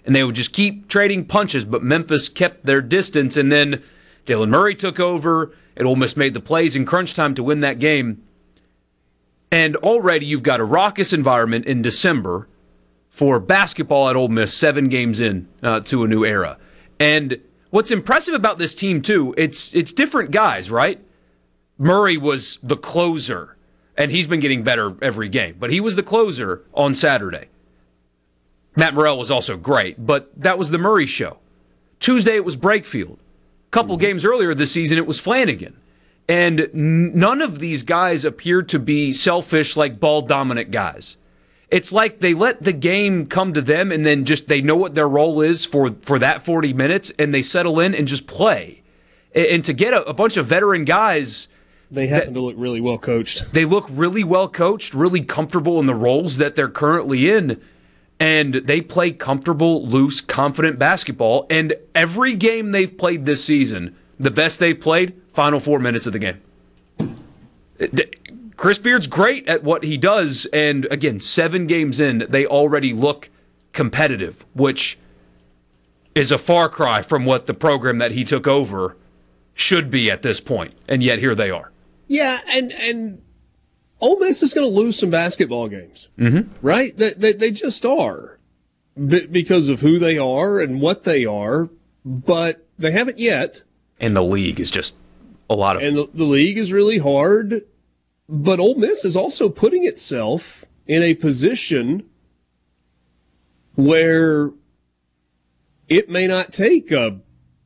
And 0.04 0.14
they 0.14 0.22
would 0.22 0.36
just 0.36 0.52
keep 0.52 0.86
trading 0.86 1.24
punches, 1.24 1.64
but 1.64 1.82
Memphis 1.82 2.28
kept 2.28 2.64
their 2.64 2.80
distance. 2.80 3.36
And 3.36 3.50
then 3.50 3.82
Jaylen 4.24 4.50
Murray 4.50 4.76
took 4.76 5.00
over, 5.00 5.52
and 5.76 5.88
Ole 5.88 5.96
Miss 5.96 6.16
made 6.16 6.34
the 6.34 6.40
plays 6.40 6.76
in 6.76 6.86
crunch 6.86 7.12
time 7.12 7.34
to 7.34 7.42
win 7.42 7.58
that 7.60 7.80
game. 7.80 8.22
And 9.50 9.74
already 9.76 10.26
you've 10.26 10.44
got 10.44 10.60
a 10.60 10.64
raucous 10.64 11.12
environment 11.12 11.66
in 11.66 11.82
December 11.82 12.46
for 13.12 13.38
basketball 13.38 14.08
at 14.08 14.16
Ole 14.16 14.28
Miss, 14.28 14.54
seven 14.54 14.88
games 14.88 15.20
in 15.20 15.46
uh, 15.62 15.80
to 15.80 16.02
a 16.02 16.08
new 16.08 16.24
era. 16.24 16.56
And 16.98 17.40
what's 17.68 17.90
impressive 17.90 18.32
about 18.32 18.58
this 18.58 18.74
team 18.74 19.02
too, 19.02 19.34
it's 19.36 19.72
it's 19.74 19.92
different 19.92 20.30
guys, 20.30 20.70
right? 20.70 20.98
Murray 21.76 22.16
was 22.16 22.58
the 22.62 22.76
closer, 22.76 23.56
and 23.98 24.10
he's 24.10 24.26
been 24.26 24.40
getting 24.40 24.62
better 24.62 24.96
every 25.02 25.28
game, 25.28 25.56
but 25.60 25.70
he 25.70 25.78
was 25.78 25.94
the 25.94 26.02
closer 26.02 26.62
on 26.72 26.94
Saturday. 26.94 27.48
Matt 28.74 28.94
Murrell 28.94 29.18
was 29.18 29.30
also 29.30 29.58
great, 29.58 30.06
but 30.06 30.32
that 30.34 30.56
was 30.56 30.70
the 30.70 30.78
Murray 30.78 31.06
show. 31.06 31.38
Tuesday 32.00 32.36
it 32.36 32.46
was 32.46 32.56
Brakefield. 32.56 33.18
A 33.18 33.70
couple 33.70 33.96
games 33.98 34.24
earlier 34.24 34.54
this 34.54 34.72
season 34.72 34.96
it 34.96 35.06
was 35.06 35.20
Flanigan. 35.20 35.74
And 36.28 36.70
none 36.72 37.42
of 37.42 37.58
these 37.58 37.82
guys 37.82 38.24
appear 38.24 38.62
to 38.62 38.78
be 38.78 39.12
selfish 39.12 39.76
like 39.76 40.00
ball 40.00 40.22
dominant 40.22 40.70
guys 40.70 41.18
it's 41.72 41.90
like 41.90 42.20
they 42.20 42.34
let 42.34 42.62
the 42.62 42.72
game 42.72 43.26
come 43.26 43.54
to 43.54 43.62
them 43.62 43.90
and 43.90 44.04
then 44.04 44.26
just 44.26 44.46
they 44.46 44.60
know 44.60 44.76
what 44.76 44.94
their 44.94 45.08
role 45.08 45.40
is 45.40 45.64
for 45.64 45.96
for 46.02 46.18
that 46.18 46.44
40 46.44 46.74
minutes 46.74 47.10
and 47.18 47.34
they 47.34 47.42
settle 47.42 47.80
in 47.80 47.94
and 47.94 48.06
just 48.06 48.26
play. 48.26 48.82
And, 49.34 49.46
and 49.46 49.64
to 49.64 49.72
get 49.72 49.94
a, 49.94 50.04
a 50.04 50.12
bunch 50.12 50.36
of 50.36 50.46
veteran 50.46 50.84
guys 50.84 51.48
They 51.90 52.08
happen 52.08 52.34
to 52.34 52.40
look 52.40 52.56
really 52.58 52.80
well 52.80 52.98
coached. 52.98 53.52
they 53.54 53.64
look 53.64 53.86
really 53.90 54.22
well 54.22 54.48
coached 54.48 54.92
really 54.92 55.22
comfortable 55.22 55.80
in 55.80 55.86
the 55.86 55.94
roles 55.94 56.36
that 56.36 56.54
they're 56.54 56.68
currently 56.68 57.30
in. 57.30 57.60
And 58.20 58.54
they 58.54 58.80
play 58.80 59.10
comfortable 59.10 59.84
loose 59.84 60.20
confident 60.20 60.78
basketball. 60.78 61.46
And 61.50 61.74
every 61.92 62.36
game 62.36 62.70
they've 62.70 62.96
played 62.96 63.24
this 63.24 63.44
season 63.44 63.96
the 64.20 64.30
best 64.30 64.58
they've 64.60 64.78
played 64.78 65.20
final 65.32 65.58
four 65.58 65.78
minutes 65.78 66.06
of 66.06 66.12
the 66.12 66.18
game 66.18 66.40
Chris 68.56 68.78
Beard's 68.78 69.06
great 69.06 69.48
at 69.48 69.62
what 69.64 69.82
he 69.84 69.96
does, 69.96 70.46
and 70.52 70.86
again, 70.90 71.18
seven 71.20 71.66
games 71.66 71.98
in, 72.00 72.26
they 72.28 72.46
already 72.46 72.92
look 72.92 73.30
competitive, 73.72 74.44
which 74.54 74.98
is 76.14 76.30
a 76.30 76.38
far 76.38 76.68
cry 76.68 77.02
from 77.02 77.24
what 77.24 77.46
the 77.46 77.54
program 77.54 77.98
that 77.98 78.12
he 78.12 78.24
took 78.24 78.46
over 78.46 78.96
should 79.54 79.90
be 79.90 80.10
at 80.10 80.22
this 80.22 80.40
point. 80.40 80.72
point, 80.72 80.82
and 80.88 81.02
yet 81.02 81.18
here 81.18 81.34
they 81.34 81.50
are. 81.50 81.72
Yeah, 82.08 82.40
and 82.48 82.72
and 82.72 83.22
Ole 84.00 84.18
Miss 84.18 84.42
is 84.42 84.52
going 84.52 84.66
to 84.70 84.76
lose 84.76 84.98
some 84.98 85.10
basketball 85.10 85.68
games, 85.68 86.08
Mm-hmm. 86.18 86.50
right? 86.60 86.94
They, 86.96 87.12
they, 87.14 87.32
they 87.32 87.50
just 87.50 87.84
are 87.86 88.38
B- 88.96 89.26
because 89.26 89.68
of 89.68 89.80
who 89.80 89.98
they 89.98 90.18
are 90.18 90.60
and 90.60 90.80
what 90.80 91.04
they 91.04 91.24
are, 91.24 91.70
but 92.04 92.66
they 92.78 92.90
haven't 92.90 93.18
yet. 93.18 93.62
And 94.00 94.14
the 94.16 94.22
league 94.22 94.58
is 94.60 94.70
just 94.70 94.94
a 95.48 95.54
lot 95.54 95.76
of. 95.76 95.82
And 95.82 95.96
the, 95.96 96.08
the 96.12 96.24
league 96.24 96.58
is 96.58 96.72
really 96.72 96.98
hard, 96.98 97.62
but 98.28 98.60
Ole 98.60 98.76
Miss 98.76 99.04
is 99.04 99.16
also 99.16 99.48
putting 99.48 99.84
itself 99.84 100.64
in 100.86 101.02
a 101.02 101.14
position 101.14 102.08
where 103.74 104.50
it 105.88 106.08
may 106.08 106.26
not 106.26 106.52
take 106.52 106.90
a 106.90 107.20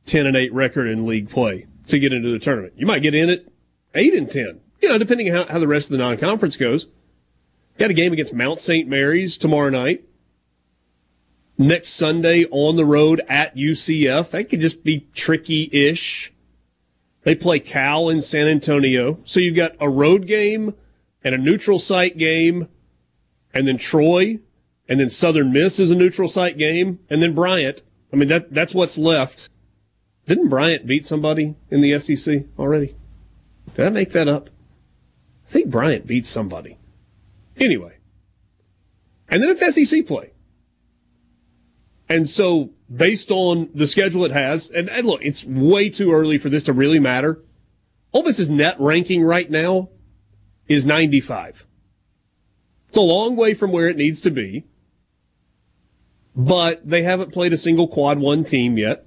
10 0.05 0.25
and 0.25 0.35
8 0.35 0.53
record 0.53 0.87
in 0.87 1.05
league 1.05 1.29
play 1.29 1.67
to 1.87 1.99
get 1.99 2.13
into 2.13 2.29
the 2.29 2.39
tournament. 2.39 2.73
You 2.77 2.85
might 2.85 3.01
get 3.01 3.15
in 3.15 3.29
at 3.29 3.45
8 3.93 4.13
and 4.13 4.29
10, 4.29 4.61
you 4.81 4.89
know, 4.89 4.97
depending 4.97 5.29
on 5.29 5.47
how, 5.47 5.53
how 5.53 5.59
the 5.59 5.67
rest 5.67 5.87
of 5.87 5.97
the 5.97 6.03
non 6.03 6.17
conference 6.17 6.57
goes. 6.57 6.87
Got 7.77 7.91
a 7.91 7.93
game 7.93 8.13
against 8.13 8.33
Mount 8.33 8.59
St. 8.59 8.87
Mary's 8.87 9.37
tomorrow 9.37 9.69
night. 9.69 10.03
Next 11.59 11.91
Sunday 11.91 12.45
on 12.51 12.75
the 12.75 12.85
road 12.85 13.21
at 13.27 13.55
UCF. 13.55 14.31
That 14.31 14.49
could 14.49 14.59
just 14.59 14.83
be 14.83 15.07
tricky 15.13 15.69
ish. 15.71 16.33
They 17.27 17.35
play 17.35 17.59
Cal 17.59 18.07
in 18.07 18.21
San 18.21 18.47
Antonio. 18.47 19.19
So 19.25 19.41
you've 19.41 19.57
got 19.57 19.75
a 19.81 19.89
road 19.89 20.27
game 20.27 20.73
and 21.21 21.35
a 21.35 21.37
neutral 21.37 21.77
site 21.77 22.17
game, 22.17 22.69
and 23.53 23.67
then 23.67 23.77
Troy, 23.77 24.39
and 24.87 24.97
then 24.97 25.09
Southern 25.09 25.51
Miss 25.51 25.77
is 25.77 25.91
a 25.91 25.95
neutral 25.95 26.29
site 26.29 26.57
game, 26.57 26.99
and 27.09 27.21
then 27.21 27.35
Bryant. 27.35 27.81
I 28.13 28.15
mean, 28.15 28.29
that 28.29 28.53
that's 28.53 28.73
what's 28.73 28.97
left. 28.97 29.49
Didn't 30.25 30.47
Bryant 30.47 30.87
beat 30.87 31.05
somebody 31.05 31.55
in 31.69 31.81
the 31.81 31.99
SEC 31.99 32.45
already? 32.57 32.95
Did 33.75 33.87
I 33.87 33.89
make 33.89 34.11
that 34.11 34.29
up? 34.29 34.49
I 35.47 35.49
think 35.49 35.69
Bryant 35.69 36.07
beat 36.07 36.25
somebody. 36.25 36.77
Anyway. 37.57 37.97
And 39.27 39.43
then 39.43 39.49
it's 39.49 39.75
SEC 39.75 40.07
play. 40.07 40.31
And 42.07 42.29
so, 42.29 42.69
based 42.93 43.31
on 43.31 43.69
the 43.73 43.87
schedule 43.87 44.25
it 44.25 44.31
has, 44.31 44.69
and, 44.69 44.89
and 44.89 45.05
look, 45.05 45.23
it's 45.23 45.45
way 45.45 45.89
too 45.89 46.13
early 46.13 46.37
for 46.37 46.49
this 46.49 46.63
to 46.63 46.73
really 46.73 46.99
matter. 46.99 47.41
Ole 48.13 48.23
Miss's 48.23 48.49
net 48.49 48.75
ranking 48.79 49.23
right 49.23 49.49
now 49.49 49.89
is 50.67 50.85
95. 50.85 51.65
It's 52.87 52.97
a 52.97 53.01
long 53.01 53.35
way 53.35 53.53
from 53.53 53.71
where 53.71 53.87
it 53.87 53.97
needs 53.97 54.21
to 54.21 54.31
be, 54.31 54.65
but 56.35 56.87
they 56.87 57.03
haven't 57.03 57.33
played 57.33 57.51
a 57.51 57.57
single 57.57 57.87
quad 57.87 58.19
one 58.19 58.43
team 58.43 58.77
yet. 58.77 59.05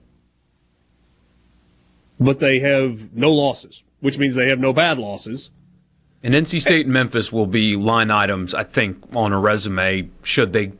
But 2.18 2.38
they 2.38 2.58
have 2.58 3.14
no 3.14 3.32
losses, 3.32 3.82
which 4.00 4.18
means 4.18 4.34
they 4.34 4.50
have 4.50 4.58
no 4.58 4.74
bad 4.74 4.98
losses. 4.98 5.50
And 6.22 6.34
NC 6.34 6.60
State 6.60 6.84
and 6.84 6.92
Memphis 6.92 7.32
will 7.32 7.46
be 7.46 7.76
line 7.76 8.10
items, 8.10 8.52
I 8.52 8.64
think, 8.64 9.02
on 9.16 9.32
a 9.32 9.38
resume 9.38 10.10
should 10.22 10.52
they 10.52 10.72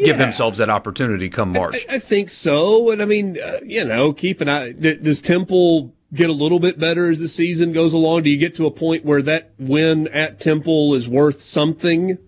yeah. 0.00 0.06
give 0.06 0.18
themselves 0.18 0.58
that 0.58 0.70
opportunity 0.70 1.28
come 1.28 1.52
March. 1.52 1.84
I, 1.88 1.96
I 1.96 1.98
think 1.98 2.30
so. 2.30 2.90
And 2.90 3.02
I 3.02 3.04
mean, 3.04 3.38
uh, 3.42 3.60
you 3.64 3.84
know, 3.84 4.12
keep 4.12 4.40
an 4.40 4.48
eye. 4.48 4.72
Does 4.72 5.20
Temple 5.20 5.92
get 6.14 6.28
a 6.28 6.32
little 6.32 6.60
bit 6.60 6.78
better 6.78 7.08
as 7.08 7.20
the 7.20 7.28
season 7.28 7.72
goes 7.72 7.92
along? 7.92 8.22
Do 8.22 8.30
you 8.30 8.38
get 8.38 8.54
to 8.56 8.66
a 8.66 8.70
point 8.70 9.04
where 9.04 9.22
that 9.22 9.52
win 9.58 10.08
at 10.08 10.40
Temple 10.40 10.94
is 10.94 11.08
worth 11.08 11.42
something? 11.42 12.18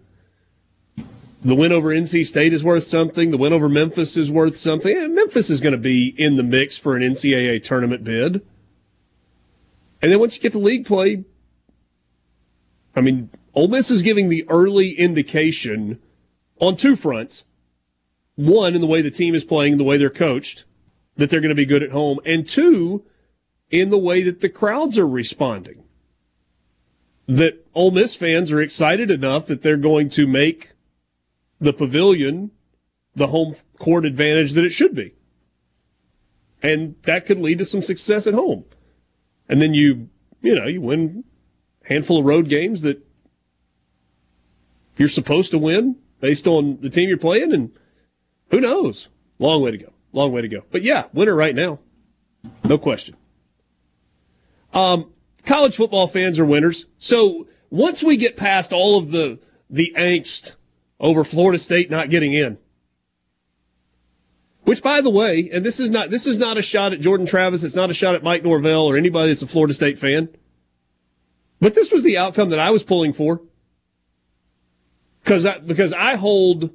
The 1.44 1.54
win 1.54 1.72
over 1.72 1.90
NC 1.90 2.24
State 2.24 2.54
is 2.54 2.64
worth 2.64 2.84
something. 2.84 3.30
The 3.30 3.36
win 3.36 3.52
over 3.52 3.68
Memphis 3.68 4.16
is 4.16 4.30
worth 4.30 4.56
something. 4.56 5.14
Memphis 5.14 5.50
is 5.50 5.60
going 5.60 5.74
to 5.74 5.78
be 5.78 6.14
in 6.18 6.36
the 6.36 6.42
mix 6.42 6.78
for 6.78 6.96
an 6.96 7.02
NCAA 7.02 7.62
tournament 7.62 8.02
bid. 8.02 8.40
And 10.00 10.10
then 10.10 10.20
once 10.20 10.36
you 10.36 10.42
get 10.42 10.52
to 10.52 10.58
league 10.58 10.86
play, 10.86 11.24
I 12.96 13.02
mean, 13.02 13.28
Ole 13.54 13.68
Miss 13.68 13.90
is 13.90 14.02
giving 14.02 14.28
the 14.28 14.44
early 14.48 14.92
indication 14.92 16.00
on 16.60 16.76
two 16.76 16.96
fronts. 16.96 17.44
One, 18.36 18.74
in 18.74 18.80
the 18.80 18.86
way 18.86 19.02
the 19.02 19.10
team 19.10 19.34
is 19.34 19.44
playing, 19.44 19.78
the 19.78 19.84
way 19.84 19.96
they're 19.96 20.10
coached, 20.10 20.64
that 21.16 21.30
they're 21.30 21.40
going 21.40 21.50
to 21.50 21.54
be 21.54 21.66
good 21.66 21.82
at 21.82 21.92
home. 21.92 22.18
And 22.24 22.48
two, 22.48 23.04
in 23.70 23.90
the 23.90 23.98
way 23.98 24.22
that 24.22 24.40
the 24.40 24.48
crowds 24.48 24.98
are 24.98 25.06
responding. 25.06 25.84
That 27.26 27.66
Ole 27.74 27.90
Miss 27.90 28.14
fans 28.14 28.52
are 28.52 28.60
excited 28.60 29.10
enough 29.10 29.46
that 29.46 29.62
they're 29.62 29.76
going 29.76 30.10
to 30.10 30.26
make 30.26 30.72
the 31.60 31.72
pavilion 31.72 32.50
the 33.16 33.28
home 33.28 33.54
court 33.78 34.04
advantage 34.04 34.52
that 34.52 34.64
it 34.64 34.70
should 34.70 34.94
be. 34.94 35.14
And 36.62 36.96
that 37.02 37.26
could 37.26 37.38
lead 37.38 37.58
to 37.58 37.64
some 37.64 37.82
success 37.82 38.26
at 38.26 38.34
home. 38.34 38.64
And 39.48 39.60
then 39.60 39.74
you, 39.74 40.08
you 40.40 40.54
know, 40.54 40.66
you 40.66 40.80
win 40.80 41.24
a 41.84 41.88
handful 41.88 42.18
of 42.18 42.24
road 42.24 42.48
games 42.48 42.82
that 42.82 43.04
you're 44.96 45.08
supposed 45.08 45.50
to 45.50 45.58
win 45.58 45.96
based 46.20 46.46
on 46.46 46.80
the 46.80 46.90
team 46.90 47.08
you're 47.08 47.18
playing. 47.18 47.52
And 47.52 47.72
who 48.54 48.60
knows? 48.60 49.08
Long 49.40 49.62
way 49.62 49.72
to 49.72 49.78
go. 49.78 49.92
Long 50.12 50.30
way 50.30 50.40
to 50.40 50.48
go. 50.48 50.62
But 50.70 50.82
yeah, 50.82 51.06
winner 51.12 51.34
right 51.34 51.56
now. 51.56 51.80
No 52.62 52.78
question. 52.78 53.16
Um, 54.72 55.12
college 55.44 55.74
football 55.74 56.06
fans 56.06 56.38
are 56.38 56.44
winners. 56.44 56.86
So 56.96 57.48
once 57.68 58.04
we 58.04 58.16
get 58.16 58.36
past 58.36 58.72
all 58.72 58.96
of 58.96 59.10
the, 59.10 59.40
the 59.68 59.92
angst 59.96 60.54
over 61.00 61.24
Florida 61.24 61.58
State 61.58 61.90
not 61.90 62.10
getting 62.10 62.32
in, 62.32 62.58
which, 64.62 64.84
by 64.84 65.00
the 65.00 65.10
way, 65.10 65.50
and 65.52 65.64
this 65.64 65.80
is 65.80 65.90
not 65.90 66.10
this 66.10 66.26
is 66.26 66.38
not 66.38 66.56
a 66.56 66.62
shot 66.62 66.92
at 66.92 67.00
Jordan 67.00 67.26
Travis. 67.26 67.64
It's 67.64 67.74
not 67.74 67.90
a 67.90 67.94
shot 67.94 68.14
at 68.14 68.22
Mike 68.22 68.44
Norvell 68.44 68.86
or 68.86 68.96
anybody 68.96 69.30
that's 69.30 69.42
a 69.42 69.48
Florida 69.48 69.74
State 69.74 69.98
fan. 69.98 70.28
But 71.60 71.74
this 71.74 71.90
was 71.90 72.04
the 72.04 72.16
outcome 72.16 72.50
that 72.50 72.60
I 72.60 72.70
was 72.70 72.84
pulling 72.84 73.12
for. 73.12 73.42
Because 75.22 75.44
I, 75.44 75.58
because 75.58 75.92
I 75.92 76.14
hold 76.14 76.70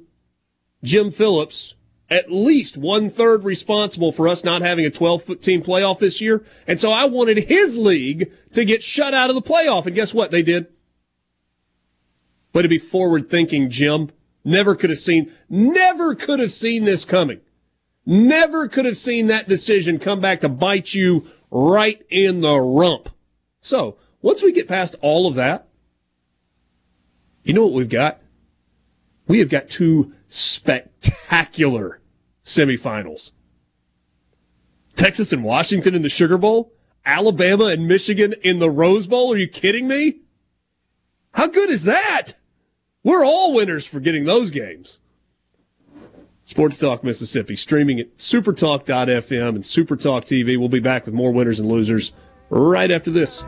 Jim 0.82 1.10
Phillips 1.10 1.74
at 2.10 2.30
least 2.30 2.76
one 2.76 3.08
third 3.08 3.44
responsible 3.44 4.10
for 4.10 4.26
us 4.26 4.42
not 4.42 4.62
having 4.62 4.84
a 4.84 4.90
12 4.90 5.40
team 5.40 5.62
playoff 5.62 6.00
this 6.00 6.20
year. 6.20 6.44
And 6.66 6.80
so 6.80 6.90
I 6.90 7.04
wanted 7.04 7.38
his 7.38 7.78
league 7.78 8.32
to 8.52 8.64
get 8.64 8.82
shut 8.82 9.14
out 9.14 9.30
of 9.30 9.36
the 9.36 9.42
playoff. 9.42 9.86
And 9.86 9.94
guess 9.94 10.12
what? 10.12 10.32
They 10.32 10.42
did. 10.42 10.66
Way 12.52 12.62
to 12.62 12.68
be 12.68 12.78
forward 12.78 13.30
thinking, 13.30 13.70
Jim. 13.70 14.10
Never 14.42 14.74
could 14.74 14.90
have 14.90 14.98
seen, 14.98 15.30
never 15.48 16.14
could 16.14 16.40
have 16.40 16.50
seen 16.50 16.84
this 16.84 17.04
coming. 17.04 17.40
Never 18.06 18.68
could 18.68 18.86
have 18.86 18.96
seen 18.96 19.26
that 19.26 19.48
decision 19.48 19.98
come 19.98 20.20
back 20.20 20.40
to 20.40 20.48
bite 20.48 20.94
you 20.94 21.26
right 21.50 22.04
in 22.08 22.40
the 22.40 22.56
rump. 22.56 23.10
So 23.60 23.98
once 24.22 24.42
we 24.42 24.52
get 24.52 24.66
past 24.66 24.96
all 25.02 25.26
of 25.26 25.34
that, 25.34 25.68
you 27.44 27.52
know 27.52 27.64
what 27.64 27.74
we've 27.74 27.88
got? 27.88 28.20
We 29.28 29.38
have 29.40 29.50
got 29.50 29.68
two 29.68 30.14
spectacular 30.30 32.00
semifinals. 32.44 33.32
Texas 34.96 35.32
and 35.32 35.44
Washington 35.44 35.94
in 35.94 36.02
the 36.02 36.08
Sugar 36.08 36.38
Bowl, 36.38 36.72
Alabama 37.04 37.66
and 37.66 37.88
Michigan 37.88 38.34
in 38.42 38.58
the 38.58 38.70
Rose 38.70 39.06
Bowl. 39.06 39.32
Are 39.32 39.36
you 39.36 39.48
kidding 39.48 39.88
me? 39.88 40.20
How 41.32 41.46
good 41.46 41.70
is 41.70 41.84
that? 41.84 42.32
We're 43.02 43.24
all 43.24 43.54
winners 43.54 43.86
for 43.86 44.00
getting 44.00 44.24
those 44.24 44.50
games. 44.50 44.98
Sports 46.44 46.78
Talk 46.78 47.04
Mississippi, 47.04 47.54
streaming 47.56 48.00
at 48.00 48.16
supertalk.fm 48.18 49.48
and 49.50 49.64
Supertalk 49.64 50.22
TV. 50.22 50.58
We'll 50.58 50.68
be 50.68 50.80
back 50.80 51.06
with 51.06 51.14
more 51.14 51.32
winners 51.32 51.60
and 51.60 51.68
losers 51.68 52.12
right 52.50 52.90
after 52.90 53.10
this. 53.10 53.42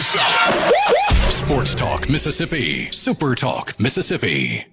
This 0.00 0.16
out. 0.18 1.30
Sports 1.30 1.74
Talk 1.74 2.08
Mississippi. 2.08 2.90
Super 2.90 3.34
Talk 3.34 3.78
Mississippi. 3.78 4.64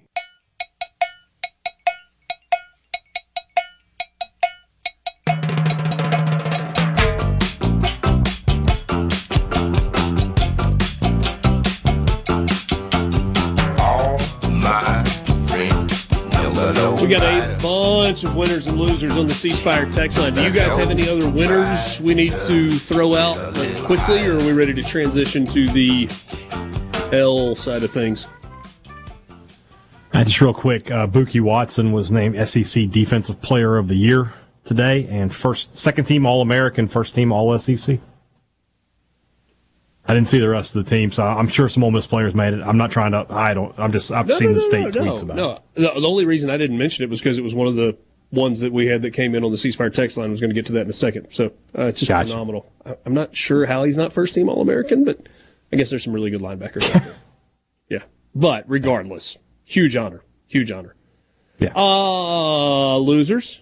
Bunch 18.08 18.24
of 18.24 18.34
winners 18.34 18.66
and 18.68 18.78
losers 18.78 19.18
on 19.18 19.26
the 19.26 19.34
C 19.34 19.50
Spire 19.50 19.84
text 19.92 20.18
line. 20.18 20.32
Do 20.32 20.42
you 20.42 20.50
guys 20.50 20.74
have 20.78 20.90
any 20.90 21.06
other 21.10 21.28
winners 21.28 22.00
we 22.00 22.14
need 22.14 22.32
to 22.46 22.70
throw 22.70 23.14
out 23.14 23.36
quickly, 23.84 24.26
or 24.26 24.38
are 24.38 24.44
we 24.44 24.52
ready 24.52 24.72
to 24.72 24.82
transition 24.82 25.44
to 25.44 25.68
the 25.68 26.08
L 27.12 27.54
side 27.54 27.82
of 27.82 27.90
things? 27.90 28.26
Uh, 30.14 30.24
just 30.24 30.40
real 30.40 30.54
quick, 30.54 30.90
uh, 30.90 31.06
Buki 31.06 31.42
Watson 31.42 31.92
was 31.92 32.10
named 32.10 32.48
SEC 32.48 32.88
Defensive 32.88 33.42
Player 33.42 33.76
of 33.76 33.88
the 33.88 33.96
Year 33.96 34.32
today, 34.64 35.06
and 35.10 35.30
first, 35.30 35.76
second 35.76 36.06
team 36.06 36.24
All 36.24 36.40
American, 36.40 36.88
first 36.88 37.14
team 37.14 37.30
All 37.30 37.58
SEC. 37.58 38.00
I 40.08 40.14
didn't 40.14 40.28
see 40.28 40.38
the 40.38 40.48
rest 40.48 40.74
of 40.74 40.84
the 40.84 40.90
team, 40.90 41.12
so 41.12 41.22
I'm 41.22 41.48
sure 41.48 41.68
some 41.68 41.84
Ole 41.84 41.90
Miss 41.90 42.06
players 42.06 42.34
made 42.34 42.54
it. 42.54 42.62
I'm 42.62 42.78
not 42.78 42.90
trying 42.90 43.12
to. 43.12 43.26
I 43.28 43.52
don't. 43.52 43.78
I'm 43.78 43.92
just. 43.92 44.10
I've 44.10 44.26
No, 44.26 44.34
seen 44.38 44.52
no, 44.52 44.54
the 44.54 44.60
no, 44.60 44.68
state 44.68 44.94
no, 44.94 45.00
tweets 45.02 45.16
no, 45.16 45.20
about 45.32 45.36
no. 45.36 45.50
it. 45.52 45.62
The, 45.74 46.00
the 46.00 46.08
only 46.08 46.24
reason 46.24 46.48
I 46.48 46.56
didn't 46.56 46.78
mention 46.78 47.04
it 47.04 47.10
was 47.10 47.20
because 47.20 47.36
it 47.36 47.42
was 47.44 47.54
one 47.54 47.66
of 47.66 47.74
the 47.76 47.96
ones 48.32 48.60
that 48.60 48.72
we 48.72 48.86
had 48.86 49.02
that 49.02 49.10
came 49.12 49.34
in 49.34 49.44
on 49.44 49.50
the 49.50 49.56
C 49.58 49.70
Spire 49.70 49.90
text 49.90 50.16
line. 50.16 50.26
I 50.26 50.30
was 50.30 50.40
going 50.40 50.50
to 50.50 50.54
get 50.54 50.66
to 50.66 50.72
that 50.72 50.82
in 50.82 50.88
a 50.90 50.94
second. 50.94 51.28
So 51.30 51.46
uh, 51.76 51.82
it's 51.84 52.00
just 52.00 52.08
Gotcha. 52.08 52.30
phenomenal. 52.30 52.72
I, 52.86 52.96
I'm 53.04 53.12
not 53.14 53.36
sure 53.36 53.66
how 53.66 53.84
he's 53.84 53.96
not 53.98 54.12
first 54.14 54.32
team 54.34 54.48
All 54.48 54.62
American, 54.62 55.04
but 55.04 55.28
I 55.72 55.76
guess 55.76 55.90
there's 55.90 56.04
some 56.04 56.12
really 56.14 56.30
good 56.30 56.40
linebackers 56.40 56.84
out 56.94 57.04
there. 57.04 57.14
Yeah, 57.90 58.02
but 58.34 58.64
regardless, 58.68 59.38
huge 59.64 59.96
honor, 59.96 60.22
huge 60.46 60.70
honor. 60.70 60.94
Yeah. 61.58 61.72
Uh 61.74 62.96
losers, 62.98 63.60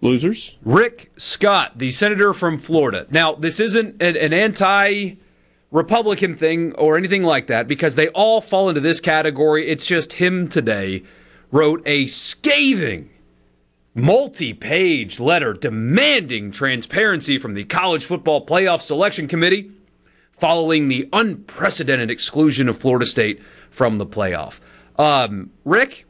losers. 0.00 0.56
Rick 0.62 1.12
Scott, 1.16 1.78
the 1.78 1.90
senator 1.92 2.32
from 2.32 2.58
Florida. 2.58 3.06
Now, 3.10 3.34
this 3.34 3.58
isn't 3.60 4.02
an, 4.02 4.16
an 4.16 4.32
anti 4.32 5.14
Republican 5.70 6.36
thing 6.36 6.72
or 6.74 6.96
anything 6.96 7.22
like 7.22 7.46
that 7.48 7.66
because 7.66 7.94
they 7.94 8.08
all 8.08 8.40
fall 8.40 8.68
into 8.68 8.80
this 8.80 9.00
category. 9.00 9.68
It's 9.68 9.86
just 9.86 10.14
him 10.14 10.48
today 10.48 11.02
wrote 11.50 11.82
a 11.86 12.06
scathing 12.06 13.10
multi 13.94 14.52
page 14.52 15.18
letter 15.18 15.52
demanding 15.52 16.52
transparency 16.52 17.38
from 17.38 17.54
the 17.54 17.64
College 17.64 18.04
Football 18.04 18.46
Playoff 18.46 18.82
Selection 18.82 19.26
Committee 19.26 19.70
following 20.32 20.88
the 20.88 21.08
unprecedented 21.12 22.10
exclusion 22.10 22.68
of 22.68 22.78
Florida 22.78 23.06
State 23.06 23.40
from 23.70 23.98
the 23.98 24.06
playoff. 24.06 24.60
Um, 24.98 25.50
Rick, 25.64 26.06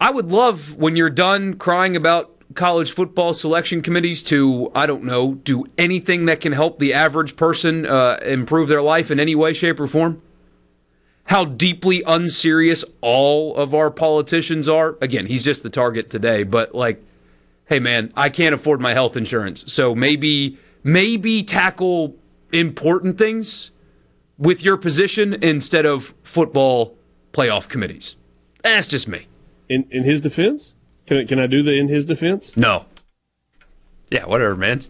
I 0.00 0.10
would 0.10 0.30
love 0.30 0.76
when 0.76 0.96
you're 0.96 1.10
done 1.10 1.54
crying 1.54 1.96
about 1.96 2.41
college 2.54 2.92
football 2.92 3.34
selection 3.34 3.82
committees 3.82 4.22
to, 4.24 4.70
I 4.74 4.86
don't 4.86 5.04
know, 5.04 5.34
do 5.34 5.66
anything 5.78 6.26
that 6.26 6.40
can 6.40 6.52
help 6.52 6.78
the 6.78 6.92
average 6.92 7.36
person 7.36 7.86
uh, 7.86 8.18
improve 8.24 8.68
their 8.68 8.82
life 8.82 9.10
in 9.10 9.20
any 9.20 9.34
way, 9.34 9.52
shape, 9.52 9.80
or 9.80 9.86
form. 9.86 10.22
How 11.26 11.44
deeply 11.44 12.02
unserious 12.06 12.84
all 13.00 13.56
of 13.56 13.74
our 13.74 13.90
politicians 13.90 14.68
are. 14.68 14.96
Again, 15.00 15.26
he's 15.26 15.42
just 15.42 15.62
the 15.62 15.70
target 15.70 16.10
today, 16.10 16.42
but 16.42 16.74
like, 16.74 17.02
hey 17.66 17.78
man, 17.78 18.12
I 18.16 18.28
can't 18.28 18.54
afford 18.54 18.80
my 18.80 18.92
health 18.92 19.16
insurance. 19.16 19.72
So 19.72 19.94
maybe 19.94 20.58
maybe 20.82 21.42
tackle 21.42 22.16
important 22.52 23.18
things 23.18 23.70
with 24.36 24.64
your 24.64 24.76
position 24.76 25.34
instead 25.42 25.86
of 25.86 26.12
football 26.22 26.96
playoff 27.32 27.68
committees. 27.68 28.16
That's 28.62 28.86
just 28.88 29.06
me. 29.06 29.28
In 29.68 29.86
in 29.90 30.02
his 30.02 30.20
defense, 30.20 30.74
can 31.12 31.20
I, 31.20 31.24
can 31.24 31.38
I 31.38 31.46
do 31.46 31.62
the 31.62 31.74
in 31.74 31.88
his 31.88 32.04
defense? 32.04 32.56
No. 32.56 32.86
Yeah, 34.10 34.24
whatever, 34.24 34.56
man. 34.56 34.80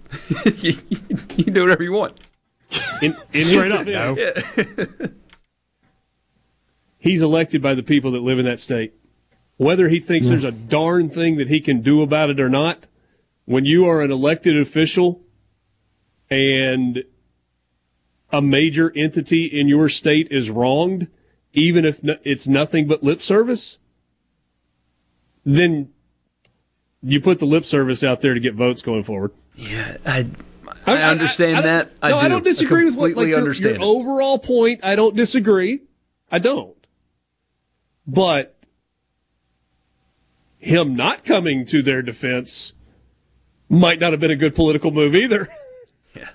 you, 0.57 0.75
you 1.37 1.45
do 1.45 1.63
whatever 1.63 1.83
you 1.83 1.93
want. 1.93 2.19
In, 3.01 3.17
in 3.33 3.45
Straight 3.45 3.73
his 3.73 3.73
up, 3.73 4.15
defense, 4.17 4.97
no. 4.99 5.07
he's 6.99 7.21
elected 7.21 7.61
by 7.61 7.75
the 7.75 7.83
people 7.83 8.13
that 8.13 8.21
live 8.21 8.39
in 8.39 8.45
that 8.45 8.61
state. 8.61 8.95
Whether 9.57 9.89
he 9.89 10.01
thinks 10.01 10.29
there's 10.29 10.45
a 10.45 10.51
darn 10.53 11.09
thing 11.09 11.37
that 11.37 11.49
he 11.49 11.61
can 11.61 11.83
do 11.83 12.03
about 12.03 12.31
it 12.31 12.41
or 12.41 12.49
not, 12.49 12.87
when 13.45 13.65
you 13.65 13.85
are 13.87 14.01
an 14.01 14.11
elected 14.11 14.57
official 14.59 15.21
and 16.31 17.05
a 18.31 18.41
major 18.41 18.93
entity 18.97 19.45
in 19.45 19.69
your 19.69 19.89
state 19.89 20.29
is 20.31 20.51
wronged, 20.51 21.09
even 21.53 21.85
if 21.85 22.03
no- 22.03 22.19
it's 22.25 22.49
nothing 22.49 22.87
but 22.87 23.03
lip 23.03 23.21
service, 23.21 23.79
then 25.45 25.92
you 27.03 27.21
put 27.21 27.39
the 27.39 27.47
lip 27.47 27.65
service 27.65 28.03
out 28.05 28.21
there 28.21 28.35
to 28.35 28.41
get 28.41 28.55
votes 28.55 28.83
going 28.83 29.05
forward. 29.05 29.33
Yeah, 29.57 29.97
I 30.07 30.27
I 30.87 30.97
understand 31.03 31.59
I 31.59 31.63
don't- 31.63 31.65
that. 31.65 31.91
I 32.03 32.09
no, 32.11 32.19
I 32.19 32.23
do. 32.25 32.29
don't 32.31 32.45
disagree 32.45 32.85
with 32.85 32.95
what 32.97 33.13
like 33.15 33.29
your, 33.29 33.39
understand 33.39 33.81
your 33.81 33.85
overall 33.85 34.39
point. 34.39 34.81
I 34.83 34.97
don't 34.97 35.15
disagree. 35.17 35.81
I 36.31 36.39
don't. 36.39 36.77
But 38.07 38.57
him 40.59 40.95
not 40.97 41.25
coming 41.25 41.65
to 41.67 41.83
their 41.83 42.03
defense 42.03 42.73
might 43.69 43.99
not 44.01 44.13
have 44.13 44.21
been 44.21 44.31
a 44.31 44.37
good 44.37 44.55
political 44.55 44.91
move 44.91 45.15
either. 45.15 45.49
Yeah. 46.15 46.29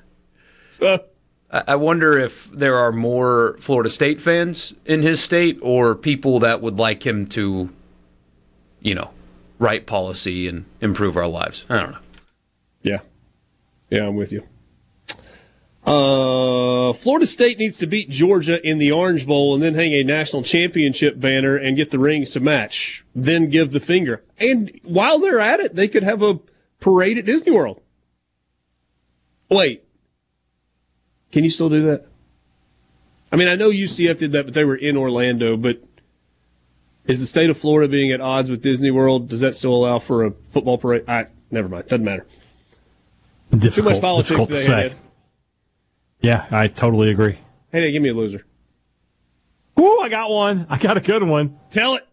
So 0.72 1.04
I 1.52 1.64
I 1.70 1.76
wonder 1.76 2.18
if 2.18 2.50
there 2.52 2.78
are 2.78 2.92
more 2.92 3.58
Florida 3.60 3.90
State 3.92 4.20
fans 4.20 4.74
in 4.86 5.02
his 5.04 5.22
state 5.22 5.60
or 5.62 5.94
people 5.96 6.40
that 6.40 6.62
would 6.62 6.78
like 6.80 7.06
him 7.06 7.28
to, 7.28 7.70
you 8.82 8.96
know, 8.96 9.12
write 9.60 9.86
policy 9.86 10.48
and 10.48 10.66
improve 10.82 11.18
our 11.18 11.28
lives. 11.28 11.66
I 11.70 11.80
don't 11.80 11.92
know. 11.92 11.98
yeah, 12.82 13.00
yeah, 13.90 14.08
I'm 14.08 14.16
with 14.16 14.32
you. 14.32 14.44
Uh, 15.86 16.92
Florida 16.92 17.26
State 17.26 17.58
needs 17.58 17.78
to 17.78 17.88
beat 17.88 18.10
Georgia 18.10 18.66
in 18.68 18.78
the 18.78 18.92
Orange 18.92 19.26
Bowl 19.26 19.54
and 19.54 19.64
then 19.64 19.74
hang 19.74 19.94
a 19.94 20.04
national 20.04 20.44
championship 20.44 21.18
banner 21.18 21.56
and 21.56 21.78
get 21.78 21.92
the 21.92 22.00
rings 22.00 22.30
to 22.32 22.42
match. 22.42 23.06
Then 23.16 23.50
give 23.50 23.72
the 23.72 23.80
finger. 23.80 24.22
And 24.38 24.78
while 24.84 25.18
they're 25.18 25.40
at 25.40 25.62
it, 25.62 25.76
they 25.76 25.88
could 25.88 26.04
have 26.04 26.22
a 26.22 26.40
parade 26.82 27.18
at 27.18 27.26
Disney 27.26 27.54
World. 27.54 27.80
Wait, 29.50 29.86
can 31.32 31.46
you 31.46 31.50
still 31.50 31.70
do 31.70 31.82
that? 31.84 32.06
I 33.32 33.38
mean, 33.38 33.48
I 33.48 33.56
know 33.56 33.70
UCF 33.70 34.18
did 34.18 34.34
that, 34.34 34.46
but 34.46 34.54
they 34.54 34.66
were 34.66 34.76
in 34.76 34.98
Orlando. 34.98 35.56
But 35.56 35.82
is 37.08 37.20
the 37.20 37.26
state 37.26 37.50
of 37.50 37.58
Florida 37.58 37.90
being 37.90 38.12
at 38.12 38.22
odds 38.22 38.50
with 38.50 38.62
Disney 38.62 38.92
World? 38.92 39.28
Does 39.30 39.40
that 39.40 39.56
still 39.56 39.74
allow 39.74 40.00
for 40.00 40.26
a 40.26 40.32
football 40.50 40.78
parade? 40.78 41.04
I 41.08 41.28
never 41.52 41.70
mind. 41.70 41.88
Doesn't 41.88 42.04
matter. 42.06 42.26
Difficult, 43.52 43.74
Too 43.74 43.84
much 43.84 44.02
politics 44.02 44.30
difficult 44.30 44.50
to 44.50 44.56
today. 44.58 44.90
say. 44.90 44.96
Yeah, 46.22 46.46
I 46.52 46.68
totally 46.68 47.10
agree. 47.10 47.38
Hadad, 47.72 47.92
give 47.92 48.02
me 48.02 48.10
a 48.10 48.14
loser. 48.14 48.46
Ooh, 49.80 50.00
I 50.02 50.10
got 50.10 50.30
one. 50.30 50.66
I 50.70 50.78
got 50.78 50.98
a 50.98 51.02
good 51.02 51.24
one. 51.24 51.58
Tell 51.70 51.96
it. 51.96 52.08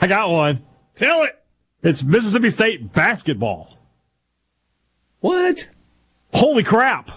I 0.00 0.06
got 0.06 0.30
one. 0.30 0.64
Tell 0.94 1.24
it. 1.24 1.38
It's 1.82 2.02
Mississippi 2.02 2.50
State 2.50 2.92
basketball. 2.92 3.76
What? 5.20 5.68
Holy 6.32 6.62
crap! 6.62 7.10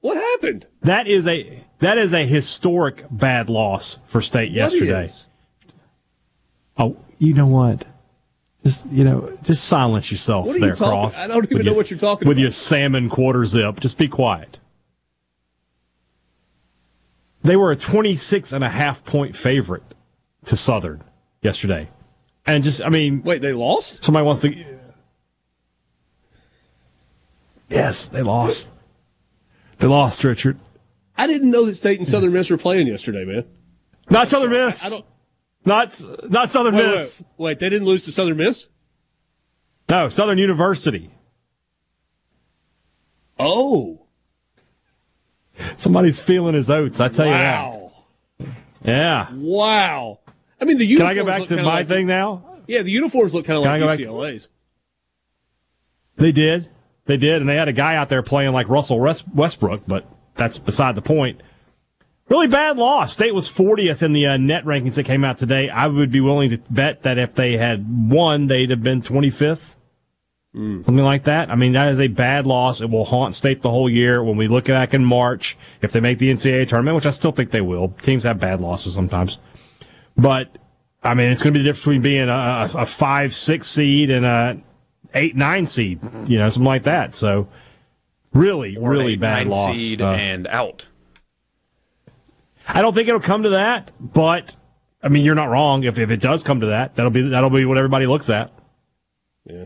What 0.00 0.16
happened? 0.16 0.66
That 0.82 1.06
is 1.06 1.26
a 1.26 1.64
that 1.80 1.98
is 1.98 2.12
a 2.12 2.26
historic 2.26 3.04
bad 3.10 3.48
loss 3.48 3.98
for 4.06 4.20
State 4.20 4.52
yesterday. 4.52 5.04
Is? 5.04 5.27
Oh, 6.78 6.96
you 7.18 7.34
know 7.34 7.46
what? 7.46 7.84
Just 8.64 8.86
you 8.90 9.04
know, 9.04 9.36
just 9.42 9.64
silence 9.64 10.10
yourself 10.10 10.46
What 10.46 10.56
are 10.56 10.58
you 10.58 10.64
there, 10.66 10.74
talking- 10.74 10.92
Cross. 11.00 11.18
I 11.20 11.26
don't 11.26 11.44
even 11.46 11.58
know 11.58 11.62
your- 11.64 11.74
what 11.74 11.90
you're 11.90 11.98
talking 11.98 12.28
with 12.28 12.36
about. 12.36 12.42
your 12.42 12.50
salmon 12.50 13.08
quarter 13.08 13.44
zip. 13.44 13.80
Just 13.80 13.98
be 13.98 14.08
quiet. 14.08 14.58
They 17.42 17.56
were 17.56 17.70
a 17.70 17.76
26 17.76 18.52
and 18.52 18.62
a 18.64 18.68
half 18.68 19.04
point 19.04 19.34
favorite 19.36 19.82
to 20.46 20.56
Southern 20.56 21.02
yesterday. 21.40 21.88
And 22.46 22.64
just, 22.64 22.82
I 22.84 22.88
mean, 22.88 23.22
Wait, 23.22 23.42
they 23.42 23.52
lost? 23.52 24.02
somebody 24.04 24.24
wants 24.26 24.40
to. 24.42 24.64
Yes, 27.68 28.06
they 28.06 28.22
lost. 28.22 28.70
They 29.78 29.86
lost, 29.86 30.24
Richard. 30.24 30.58
I 31.16 31.26
didn't 31.26 31.50
know 31.50 31.64
that 31.66 31.74
State 31.76 31.98
and 31.98 32.06
Southern 32.08 32.32
Miss 32.32 32.50
were 32.50 32.56
playing 32.58 32.86
yesterday, 32.86 33.24
man. 33.24 33.44
Not 34.10 34.28
Southern 34.28 34.50
Miss. 34.50 34.84
I 34.84 34.88
don't. 34.90 35.04
Not 35.64 36.02
not 36.30 36.50
Southern 36.52 36.74
Wait, 36.76 36.84
Miss. 36.86 37.20
wait, 37.20 37.28
wait, 37.38 37.58
they 37.60 37.68
didn't 37.68 37.86
lose 37.86 38.02
to 38.04 38.12
Southern 38.12 38.36
Miss. 38.36 38.66
No, 39.88 40.08
Southern 40.08 40.38
University. 40.38 41.10
Oh, 43.38 44.00
Somebody's 45.76 46.20
feeling 46.20 46.54
his 46.54 46.70
oats. 46.70 47.00
I 47.00 47.08
tell 47.08 47.26
you 47.26 47.32
that. 47.32 48.54
Yeah. 48.84 49.28
wow. 49.32 50.20
I 50.60 50.64
mean, 50.64 50.78
the 50.78 50.84
Can 50.86 50.90
uniforms 50.98 51.10
I 51.10 51.14
go 51.14 51.24
back 51.26 51.48
to 51.48 51.56
my 51.56 51.62
like, 51.62 51.88
thing 51.88 52.06
now? 52.06 52.58
Yeah, 52.68 52.82
the 52.82 52.90
uniforms 52.92 53.34
look 53.34 53.44
kind 53.44 53.58
of 53.58 53.64
Can 53.64 53.80
like 53.80 53.98
back 53.98 53.98
to- 53.98 54.12
UCLA's. 54.12 54.48
They 56.16 56.32
did. 56.32 56.68
They 57.06 57.16
did, 57.16 57.40
and 57.40 57.48
they 57.48 57.56
had 57.56 57.68
a 57.68 57.72
guy 57.72 57.96
out 57.96 58.08
there 58.08 58.22
playing 58.22 58.52
like 58.52 58.68
Russell 58.68 59.00
West- 59.00 59.24
Westbrook, 59.34 59.82
but 59.86 60.04
that's 60.34 60.58
beside 60.58 60.94
the 60.94 61.02
point. 61.02 61.40
Really 62.28 62.46
bad 62.46 62.76
loss. 62.76 63.12
State 63.12 63.34
was 63.34 63.48
40th 63.48 64.02
in 64.02 64.12
the 64.12 64.26
uh, 64.26 64.36
net 64.36 64.64
rankings 64.64 64.94
that 64.96 65.04
came 65.04 65.24
out 65.24 65.38
today. 65.38 65.70
I 65.70 65.86
would 65.86 66.10
be 66.10 66.20
willing 66.20 66.50
to 66.50 66.58
bet 66.70 67.02
that 67.04 67.16
if 67.16 67.34
they 67.34 67.56
had 67.56 68.10
won, 68.10 68.46
they'd 68.48 68.70
have 68.70 68.82
been 68.82 69.00
25th. 69.02 69.74
Something 70.54 70.96
like 71.04 71.24
that. 71.24 71.50
I 71.50 71.54
mean, 71.54 71.72
that 71.72 71.88
is 71.92 72.00
a 72.00 72.08
bad 72.08 72.46
loss. 72.46 72.80
It 72.80 72.90
will 72.90 73.04
haunt 73.04 73.34
State 73.34 73.62
the 73.62 73.70
whole 73.70 73.88
year. 73.88 74.24
When 74.24 74.36
we 74.36 74.48
look 74.48 74.64
back 74.64 74.92
in 74.92 75.04
March, 75.04 75.56
if 75.82 75.92
they 75.92 76.00
make 76.00 76.18
the 76.18 76.30
NCAA 76.30 76.66
tournament, 76.66 76.96
which 76.96 77.06
I 77.06 77.10
still 77.10 77.30
think 77.32 77.50
they 77.52 77.60
will, 77.60 77.94
teams 78.02 78.24
have 78.24 78.40
bad 78.40 78.60
losses 78.60 78.92
sometimes. 78.94 79.38
But 80.16 80.58
I 81.04 81.14
mean, 81.14 81.30
it's 81.30 81.42
going 81.42 81.54
to 81.54 81.58
be 81.60 81.62
the 81.62 81.68
difference 81.68 81.84
between 81.84 82.02
being 82.02 82.28
a, 82.28 82.68
a 82.74 82.86
five, 82.86 83.34
six 83.34 83.68
seed 83.68 84.10
and 84.10 84.26
a 84.26 84.60
eight, 85.14 85.36
nine 85.36 85.66
seed, 85.66 86.00
you 86.26 86.38
know, 86.38 86.48
something 86.48 86.66
like 86.66 86.82
that. 86.84 87.14
So, 87.14 87.46
really, 88.32 88.76
Or 88.76 88.90
really 88.90 89.12
eight, 89.12 89.20
bad 89.20 89.46
nine 89.46 89.50
loss. 89.50 89.76
seed 89.78 90.02
Uh, 90.02 90.10
and 90.12 90.46
out. 90.48 90.86
I 92.68 92.82
don't 92.82 92.94
think 92.94 93.08
it'll 93.08 93.20
come 93.20 93.42
to 93.44 93.50
that, 93.50 93.90
but 93.98 94.54
I 95.02 95.08
mean, 95.08 95.24
you're 95.24 95.34
not 95.34 95.48
wrong. 95.48 95.84
If 95.84 95.98
if 95.98 96.10
it 96.10 96.20
does 96.20 96.42
come 96.42 96.60
to 96.60 96.66
that, 96.66 96.96
that'll 96.96 97.10
be 97.10 97.22
that'll 97.28 97.50
be 97.50 97.64
what 97.64 97.78
everybody 97.78 98.06
looks 98.06 98.28
at. 98.28 98.52
Yeah. 99.44 99.64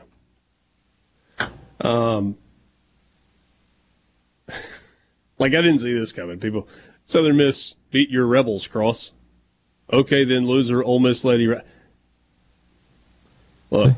Um, 1.81 2.37
like 5.39 5.53
I 5.53 5.61
didn't 5.63 5.81
see 5.81 5.93
this 5.93 6.13
coming. 6.13 6.39
People, 6.39 6.69
Southern 7.05 7.37
Miss 7.37 7.75
beat 7.91 8.09
your 8.09 8.27
Rebels 8.27 8.67
cross. 8.69 9.13
Okay, 9.93 10.25
then 10.25 10.47
loser, 10.47 10.83
Ole 10.83 11.01
Miss 11.01 11.25
Lady. 11.25 11.49
Ra- 11.49 11.61
Look, 13.71 13.95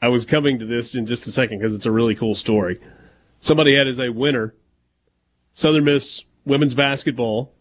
I 0.00 0.08
was 0.08 0.24
coming 0.26 0.58
to 0.58 0.64
this 0.64 0.94
in 0.94 1.06
just 1.06 1.26
a 1.26 1.30
second 1.30 1.58
because 1.58 1.74
it's 1.74 1.86
a 1.86 1.92
really 1.92 2.14
cool 2.14 2.34
story. 2.34 2.80
Somebody 3.38 3.74
had 3.76 3.86
as 3.86 4.00
a 4.00 4.08
winner 4.10 4.54
Southern 5.52 5.84
Miss 5.84 6.24
women's 6.44 6.74
basketball. 6.74 7.52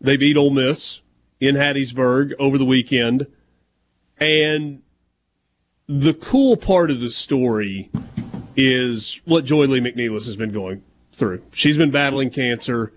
They 0.00 0.16
beat 0.16 0.36
Ole 0.36 0.50
Miss 0.50 1.00
in 1.40 1.54
Hattiesburg 1.54 2.32
over 2.38 2.58
the 2.58 2.64
weekend, 2.64 3.26
and 4.18 4.82
the 5.88 6.14
cool 6.14 6.56
part 6.56 6.90
of 6.90 7.00
the 7.00 7.10
story 7.10 7.90
is 8.56 9.20
what 9.24 9.44
Joye 9.44 9.66
Lee-McNelis 9.66 10.26
has 10.26 10.36
been 10.36 10.52
going 10.52 10.82
through. 11.12 11.42
She's 11.52 11.76
been 11.76 11.90
battling 11.90 12.30
cancer 12.30 12.92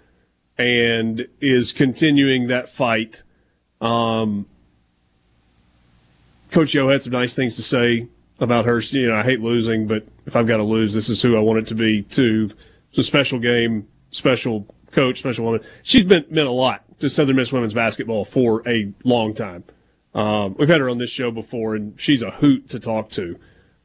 and 0.57 1.27
is 1.39 1.71
continuing 1.71 2.47
that 2.47 2.69
fight. 2.69 3.23
Um, 3.79 4.45
Coach 6.51 6.73
Yo 6.73 6.89
had 6.89 7.03
some 7.03 7.13
nice 7.13 7.33
things 7.33 7.55
to 7.57 7.61
say 7.61 8.07
about 8.39 8.65
her. 8.65 8.79
You 8.79 9.07
know, 9.07 9.15
I 9.15 9.23
hate 9.23 9.41
losing, 9.41 9.87
but 9.87 10.05
if 10.25 10.35
I've 10.35 10.47
got 10.47 10.57
to 10.57 10.63
lose, 10.63 10.93
this 10.93 11.09
is 11.09 11.21
who 11.21 11.37
I 11.37 11.39
want 11.39 11.59
it 11.59 11.67
to 11.67 11.75
be. 11.75 12.01
Too. 12.03 12.51
It's 12.89 12.97
a 12.97 13.03
special 13.03 13.39
game, 13.39 13.87
special 14.11 14.65
coach, 14.91 15.19
special 15.19 15.45
woman. 15.45 15.61
She's 15.83 16.03
been 16.03 16.25
meant 16.29 16.47
a 16.47 16.51
lot 16.51 16.83
to 16.99 17.09
Southern 17.09 17.35
Miss 17.35 17.51
women's 17.51 17.73
basketball 17.73 18.25
for 18.25 18.67
a 18.67 18.93
long 19.03 19.33
time. 19.33 19.63
Um, 20.13 20.55
we've 20.57 20.69
had 20.69 20.81
her 20.81 20.89
on 20.89 20.97
this 20.97 21.09
show 21.09 21.31
before, 21.31 21.75
and 21.75 21.99
she's 21.99 22.21
a 22.21 22.31
hoot 22.31 22.69
to 22.69 22.79
talk 22.79 23.09
to. 23.09 23.39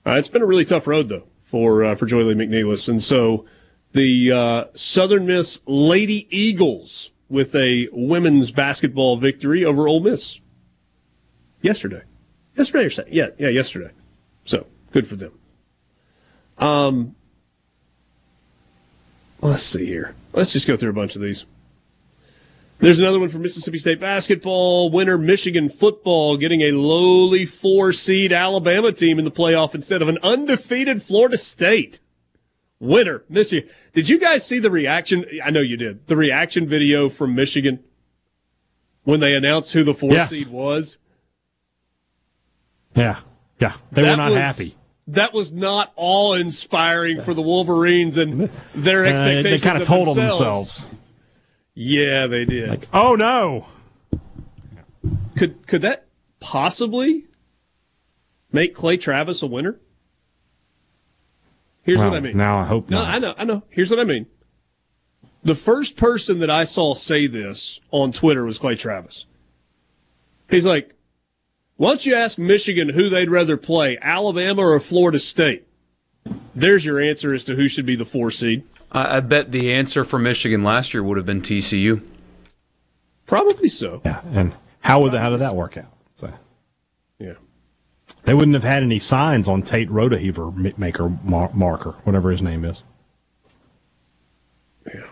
Uh, 0.06 0.12
it's 0.12 0.28
been 0.28 0.42
a 0.42 0.46
really 0.46 0.64
tough 0.64 0.86
road 0.86 1.08
though 1.08 1.24
for 1.42 1.84
uh, 1.84 1.94
for 1.94 2.06
Joye 2.06 2.22
Lee-McNelis, 2.22 2.88
and 2.88 3.02
so 3.02 3.44
the 3.92 4.32
uh, 4.32 4.64
Southern 4.74 5.26
Miss 5.26 5.60
Lady 5.66 6.26
Eagles 6.36 7.12
with 7.28 7.54
a 7.54 7.88
women's 7.92 8.50
basketball 8.50 9.16
victory 9.16 9.64
over 9.64 9.88
Ole 9.88 10.00
Miss 10.00 10.40
yesterday. 11.62 12.02
Yesterday 12.56 12.84
or 12.84 12.90
Saturday? 12.90 13.16
Yeah, 13.16 13.28
yeah, 13.38 13.48
yesterday. 13.48 13.90
So 14.44 14.66
good 14.92 15.06
for 15.06 15.16
them. 15.16 15.32
Um, 16.58 17.16
let's 19.40 19.62
see 19.62 19.86
here. 19.86 20.14
Let's 20.32 20.52
just 20.52 20.66
go 20.66 20.76
through 20.76 20.90
a 20.90 20.94
bunch 20.94 21.16
of 21.16 21.22
these. 21.22 21.46
There's 22.78 22.98
another 22.98 23.18
one 23.20 23.28
for 23.28 23.38
Mississippi 23.38 23.78
State 23.78 24.00
basketball. 24.00 24.90
Winner 24.90 25.16
Michigan 25.16 25.68
football 25.70 26.36
getting 26.36 26.60
a 26.62 26.72
lowly 26.72 27.46
four 27.46 27.92
seed 27.92 28.32
Alabama 28.32 28.92
team 28.92 29.18
in 29.18 29.24
the 29.24 29.30
playoff 29.30 29.74
instead 29.74 30.02
of 30.02 30.08
an 30.08 30.18
undefeated 30.22 31.02
Florida 31.02 31.36
State. 31.38 32.00
Winner 32.80 33.22
Michigan. 33.28 33.68
Did 33.94 34.08
you 34.08 34.18
guys 34.18 34.46
see 34.46 34.58
the 34.58 34.70
reaction? 34.70 35.24
I 35.42 35.50
know 35.50 35.60
you 35.60 35.76
did. 35.76 36.06
The 36.08 36.16
reaction 36.16 36.68
video 36.68 37.08
from 37.08 37.34
Michigan 37.34 37.82
when 39.04 39.20
they 39.20 39.34
announced 39.34 39.72
who 39.72 39.84
the 39.84 39.94
four 39.94 40.12
Yes. 40.12 40.30
seed 40.30 40.48
was. 40.48 40.98
Yeah, 42.96 43.20
yeah, 43.60 43.74
they 43.92 44.02
That 44.02 44.10
were 44.10 44.16
not 44.16 44.30
was- 44.32 44.38
happy. 44.40 44.74
That 45.06 45.34
was 45.34 45.52
not 45.52 45.92
awe 45.96 46.32
inspiring 46.34 47.20
for 47.20 47.34
the 47.34 47.42
Wolverines 47.42 48.16
and 48.16 48.48
their 48.74 49.04
Uh, 49.04 49.08
expectations. 49.10 49.60
they 49.62 49.66
kind 49.66 49.76
of 49.76 49.82
of 49.82 49.88
told 49.88 50.06
themselves. 50.08 50.38
themselves. 50.38 50.86
Yeah, 51.74 52.26
they 52.26 52.44
did. 52.44 52.70
Like, 52.70 52.88
oh 52.92 53.14
no, 53.14 53.66
could 55.36 55.66
could 55.66 55.82
that 55.82 56.06
possibly 56.40 57.24
make 58.52 58.74
Clay 58.74 58.96
Travis 58.96 59.42
a 59.42 59.46
winner? 59.46 59.76
Here's 61.82 62.00
what 62.00 62.14
I 62.14 62.20
mean. 62.20 62.36
Now 62.36 62.60
I 62.60 62.64
hope 62.64 62.88
No, 62.88 63.02
not. 63.02 63.14
I 63.14 63.18
know, 63.18 63.34
I 63.36 63.44
know. 63.44 63.62
Here's 63.68 63.90
what 63.90 64.00
I 64.00 64.04
mean. 64.04 64.26
The 65.42 65.54
first 65.54 65.96
person 65.96 66.38
that 66.38 66.48
I 66.48 66.64
saw 66.64 66.94
say 66.94 67.26
this 67.26 67.80
on 67.90 68.12
Twitter 68.12 68.44
was 68.44 68.56
Clay 68.58 68.76
Travis. 68.76 69.26
He's 70.48 70.64
like, 70.64 70.94
"Why 71.76 71.88
don't 71.88 72.06
you 72.06 72.14
ask 72.14 72.38
Michigan 72.38 72.90
who 72.90 73.10
they'd 73.10 73.28
rather 73.28 73.58
play, 73.58 73.98
Alabama 74.00 74.62
or 74.62 74.80
Florida 74.80 75.18
State?" 75.18 75.66
There's 76.54 76.84
your 76.86 77.00
answer 77.00 77.34
as 77.34 77.44
to 77.44 77.56
who 77.56 77.68
should 77.68 77.84
be 77.84 77.96
the 77.96 78.06
four 78.06 78.30
seed. 78.30 78.62
I, 78.94 79.16
I 79.16 79.20
bet 79.20 79.52
the 79.52 79.72
answer 79.72 80.04
for 80.04 80.18
Michigan 80.18 80.62
last 80.64 80.94
year 80.94 81.02
would 81.02 81.16
have 81.18 81.26
been 81.26 81.42
TCU. 81.42 82.02
Probably 83.26 83.68
so. 83.68 84.00
Yeah, 84.04 84.20
and 84.32 84.54
how 84.80 85.00
would 85.02 85.12
that, 85.12 85.20
how 85.20 85.30
did 85.30 85.40
that 85.40 85.54
work 85.56 85.76
out? 85.76 85.92
So 86.12 86.32
Yeah. 87.18 87.34
they 88.24 88.34
wouldn't 88.34 88.54
have 88.54 88.64
had 88.64 88.82
any 88.82 88.98
signs 88.98 89.48
on 89.48 89.62
Tate 89.62 89.88
Rotaheaver 89.90 90.76
maker 90.78 91.08
mar- 91.24 91.50
marker, 91.54 91.92
whatever 92.04 92.30
his 92.30 92.42
name 92.42 92.64
is. 92.64 92.82
Yeah. 94.86 95.08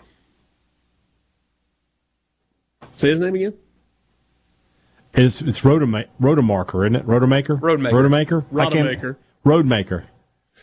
Say 2.94 3.08
his 3.08 3.20
name 3.20 3.34
again. 3.34 3.54
It's 5.14 5.42
it's 5.42 5.60
Rotoma- 5.60 6.06
Rotomarker, 6.20 6.84
isn't 6.86 6.96
it? 6.96 7.06
Rotomaker. 7.06 7.58
Roadmaker. 7.60 7.92
Rotomaker. 7.92 8.44
I 8.60 8.66
can't- 8.70 9.00
Rodemaker. 9.00 9.16
Roadmaker. 9.44 10.04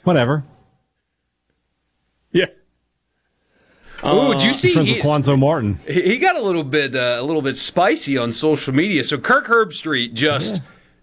Whatever. 0.04 0.44
Yeah. 2.32 2.46
Oh, 4.04 4.34
did 4.34 4.44
you 4.44 4.54
see? 4.54 4.74
Friends 4.74 4.90
He, 4.90 5.02
Quanzo 5.02 5.38
Martin. 5.38 5.80
he 5.88 6.02
he 6.02 6.18
got 6.18 6.36
a 6.36 6.42
little 6.42 6.64
bit 6.64 6.96
uh, 6.96 7.18
a 7.20 7.24
little 7.24 7.42
bit 7.42 7.56
spicy 7.58 8.18
on 8.18 8.32
social 8.32 8.74
media. 8.74 9.04
So 9.04 9.18
Kirk 9.18 9.48
Herbstreit 9.48 10.14
just 10.14 10.62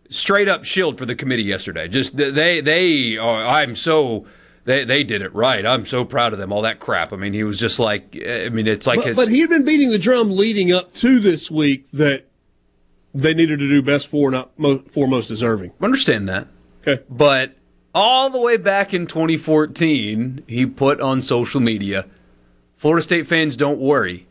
straight 0.08 0.48
up 0.48 0.64
shilled 0.64 0.98
for 0.98 1.04
the 1.06 1.14
committee 1.14 1.42
yesterday. 1.42 1.88
Just 1.88 2.16
they 2.16 2.60
they 2.60 3.16
are. 3.16 3.44
I'm 3.46 3.76
so. 3.76 4.26
They, 4.64 4.84
they 4.84 5.04
did 5.04 5.22
it 5.22 5.32
right. 5.32 5.64
I'm 5.64 5.86
so 5.86 6.04
proud 6.04 6.32
of 6.32 6.40
them. 6.40 6.52
All 6.52 6.62
that 6.62 6.80
crap. 6.80 7.12
I 7.12 7.16
mean, 7.16 7.32
he 7.32 7.44
was 7.44 7.56
just 7.56 7.78
like. 7.78 8.16
I 8.28 8.48
mean, 8.48 8.66
it's 8.66 8.84
like 8.84 8.98
But, 8.98 9.06
his. 9.06 9.16
but 9.16 9.28
he 9.28 9.38
had 9.40 9.48
been 9.50 9.64
beating 9.64 9.90
the 9.90 9.98
drum 9.98 10.30
leading 10.36 10.72
up 10.72 10.92
to 10.94 11.20
this 11.20 11.48
week 11.52 11.88
that 11.92 12.24
they 13.14 13.32
needed 13.32 13.60
to 13.60 13.68
do 13.68 13.80
best 13.80 14.08
for 14.08 14.28
not 14.32 14.58
mo- 14.58 14.82
for 14.90 15.06
most 15.06 15.28
deserving. 15.28 15.70
understand 15.80 16.28
that. 16.28 16.48
Okay. 16.84 17.00
But 17.08 17.52
all 17.94 18.28
the 18.28 18.40
way 18.40 18.56
back 18.56 18.92
in 18.92 19.06
2014, 19.06 20.42
he 20.48 20.66
put 20.66 21.00
on 21.00 21.22
social 21.22 21.60
media, 21.60 22.06
Florida 22.76 23.02
State 23.02 23.26
fans, 23.26 23.56
don't 23.56 23.80
worry. 23.80 24.26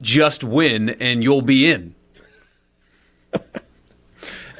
Just 0.00 0.42
win 0.42 0.90
and 0.90 1.22
you'll 1.22 1.42
be 1.42 1.70
in. 1.70 1.94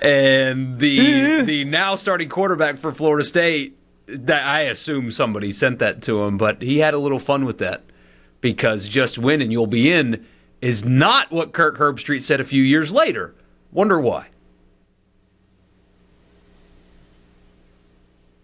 and 0.03 0.79
the 0.79 1.43
the 1.45 1.65
now 1.65 1.97
starting 1.97 2.29
quarterback 2.29 2.77
for 2.77 2.93
Florida 2.93 3.25
State, 3.25 3.77
that 4.07 4.45
I 4.45 4.63
assume 4.63 5.11
somebody 5.11 5.53
sent 5.53 5.79
that 5.79 6.03
to 6.03 6.23
him, 6.25 6.37
but 6.37 6.63
he 6.63 6.79
had 6.79 6.95
a 6.95 6.99
little 6.99 7.19
fun 7.19 7.45
with 7.45 7.59
that 7.59 7.83
because 8.41 8.89
just 8.89 9.19
win 9.19 9.41
and 9.41 9.51
you'll 9.53 9.67
be 9.67 9.91
in 9.91 10.27
is 10.61 10.85
not 10.85 11.31
what 11.31 11.53
Kirk 11.53 11.79
Herbstreit 11.79 12.23
said 12.23 12.41
a 12.41 12.45
few 12.45 12.63
years 12.63 12.93
later. 12.93 13.35
Wonder 13.73 13.99
why. 13.99 14.29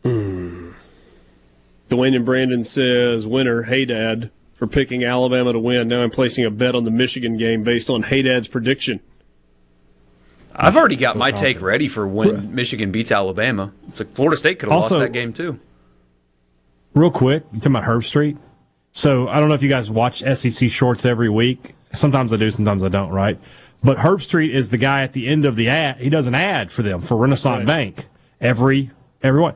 Hmm. 0.03 0.71
Dwayne 1.91 2.17
and 2.17 2.25
Brandon 2.25 2.65
says, 2.65 3.27
winner, 3.27 3.65
hey 3.65 3.85
dad, 3.85 4.31
for 4.57 4.67
picking 4.67 5.05
Alabama 5.05 5.53
to 5.53 5.59
win. 5.59 5.87
Now 5.87 6.03
I'm 6.03 6.11
placing 6.11 6.45
a 6.45 6.51
bet 6.51 6.75
on 6.75 6.85
the 6.85 6.91
Michigan 6.91 7.37
game 7.37 7.63
based 7.63 7.89
on 7.89 8.03
hey 8.03 8.23
dad's 8.23 8.49
prediction. 8.49 9.01
I've 10.59 10.77
already 10.77 10.97
got 10.97 11.19
my 11.19 11.31
take 11.31 11.61
ready 11.61 11.87
for 11.87 12.09
when 12.09 12.55
Michigan 12.55 12.91
beats 12.91 13.13
Alabama. 13.13 13.73
It's 13.89 14.01
like 14.01 14.15
Florida 14.15 14.39
State 14.39 14.59
could 14.59 14.71
have 14.71 14.81
lost 14.81 14.99
that 14.99 15.13
game 15.13 15.35
too. 15.35 15.61
Real 16.95 17.11
quick, 17.11 17.45
you 17.53 17.61
talking 17.61 17.77
about 17.77 17.85
Herbstreit? 17.85 18.39
So 18.93 19.29
I 19.29 19.39
don't 19.39 19.51
know 19.51 19.55
if 19.55 19.63
you 19.63 19.69
guys 19.69 19.91
watch 19.91 20.21
SEC 20.21 20.71
shorts 20.71 21.05
every 21.05 21.29
week. 21.29 21.75
Sometimes 21.93 22.33
I 22.33 22.39
do, 22.39 22.51
sometimes 22.51 22.83
I 22.83 22.89
don't, 22.89 23.11
right? 23.11 23.39
But 23.85 23.99
Herbstreit 23.99 24.55
is 24.55 24.71
the 24.71 24.79
guy 24.79 25.03
at 25.03 25.13
the 25.13 25.29
end 25.29 25.45
of 25.45 25.57
the 25.57 25.69
ad. 25.69 25.99
He 25.99 26.09
does 26.09 26.25
an 26.25 26.35
ad 26.35 26.73
for 26.73 26.83
them 26.83 27.03
for 27.03 27.19
Renaissance 27.19 27.59
Right. 27.59 27.67
Bank 27.67 28.07
every 28.41 28.91
everyone. 29.23 29.55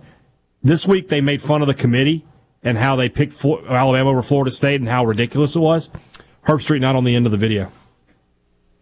This 0.62 0.86
week 0.86 1.08
they 1.08 1.22
made 1.22 1.40
fun 1.40 1.62
of 1.62 1.68
the 1.68 1.74
committee 1.74 2.26
and 2.62 2.78
how 2.78 2.96
they 2.96 3.08
picked 3.08 3.32
Flo- 3.32 3.64
Alabama 3.66 4.10
over 4.10 4.22
Florida 4.22 4.50
State 4.50 4.80
and 4.80 4.88
how 4.88 5.04
ridiculous 5.04 5.56
it 5.56 5.60
was. 5.60 5.90
Herbstreit 6.46 6.80
not 6.80 6.96
on 6.96 7.04
the 7.04 7.14
end 7.14 7.26
of 7.26 7.32
the 7.32 7.38
video. 7.38 7.70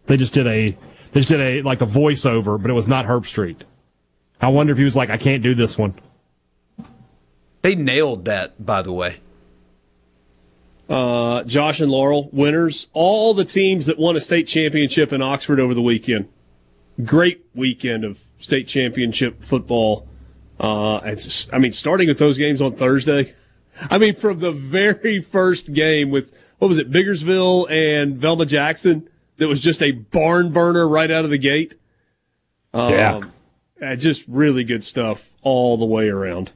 They 0.05 0.17
just 0.17 0.33
did 0.33 0.47
a 0.47 0.77
they 1.11 1.19
just 1.21 1.29
did 1.29 1.41
a 1.41 1.61
like 1.61 1.81
a 1.81 1.85
voiceover, 1.85 2.61
but 2.61 2.71
it 2.71 2.73
was 2.73 2.87
not 2.87 3.05
Herbstreit. 3.05 3.61
I 4.41 4.47
wonder 4.47 4.71
if 4.71 4.77
he 4.77 4.85
was 4.85 4.95
like, 4.95 5.09
I 5.09 5.17
can't 5.17 5.43
do 5.43 5.53
this 5.53 5.77
one. 5.77 5.95
They 7.61 7.75
nailed 7.75 8.25
that, 8.25 8.65
by 8.65 8.81
the 8.81 8.93
way. 8.93 9.17
Uh, 10.89 11.43
Josh 11.43 11.79
and 11.81 11.91
Laurel, 11.91 12.29
winners. 12.31 12.87
All 12.93 13.33
the 13.33 13.45
teams 13.45 13.85
that 13.85 13.99
won 13.99 14.15
a 14.15 14.21
state 14.21 14.47
championship 14.47 15.11
in 15.13 15.21
Oxford 15.21 15.59
over 15.59 15.73
the 15.73 15.81
weekend. 15.81 16.29
Great 17.03 17.45
weekend 17.53 18.03
of 18.03 18.23
state 18.39 18.67
championship 18.67 19.43
football. 19.43 20.07
Uh, 20.59 20.99
it's, 21.03 21.47
I 21.53 21.59
mean, 21.59 21.73
starting 21.73 22.07
with 22.07 22.17
those 22.17 22.37
games 22.37 22.61
on 22.61 22.73
Thursday. 22.73 23.35
I 23.89 23.97
mean, 23.97 24.15
from 24.15 24.39
the 24.39 24.51
very 24.51 25.21
first 25.21 25.73
game 25.73 26.11
with, 26.11 26.33
what 26.57 26.67
was 26.67 26.77
it, 26.77 26.91
Biggersville 26.91 27.69
and 27.69 28.17
Velma 28.17 28.45
Jackson, 28.45 29.07
that 29.37 29.47
was 29.47 29.61
just 29.61 29.81
a 29.81 29.91
barn 29.91 30.51
burner 30.51 30.87
right 30.87 31.09
out 31.09 31.23
of 31.23 31.31
the 31.31 31.37
gate. 31.37 31.75
Um, 32.73 33.31
Yeah. 33.81 33.95
just 33.95 34.23
really 34.27 34.63
good 34.63 34.83
stuff 34.83 35.29
all 35.41 35.77
the 35.77 35.85
way 35.85 36.09
around. 36.09 36.51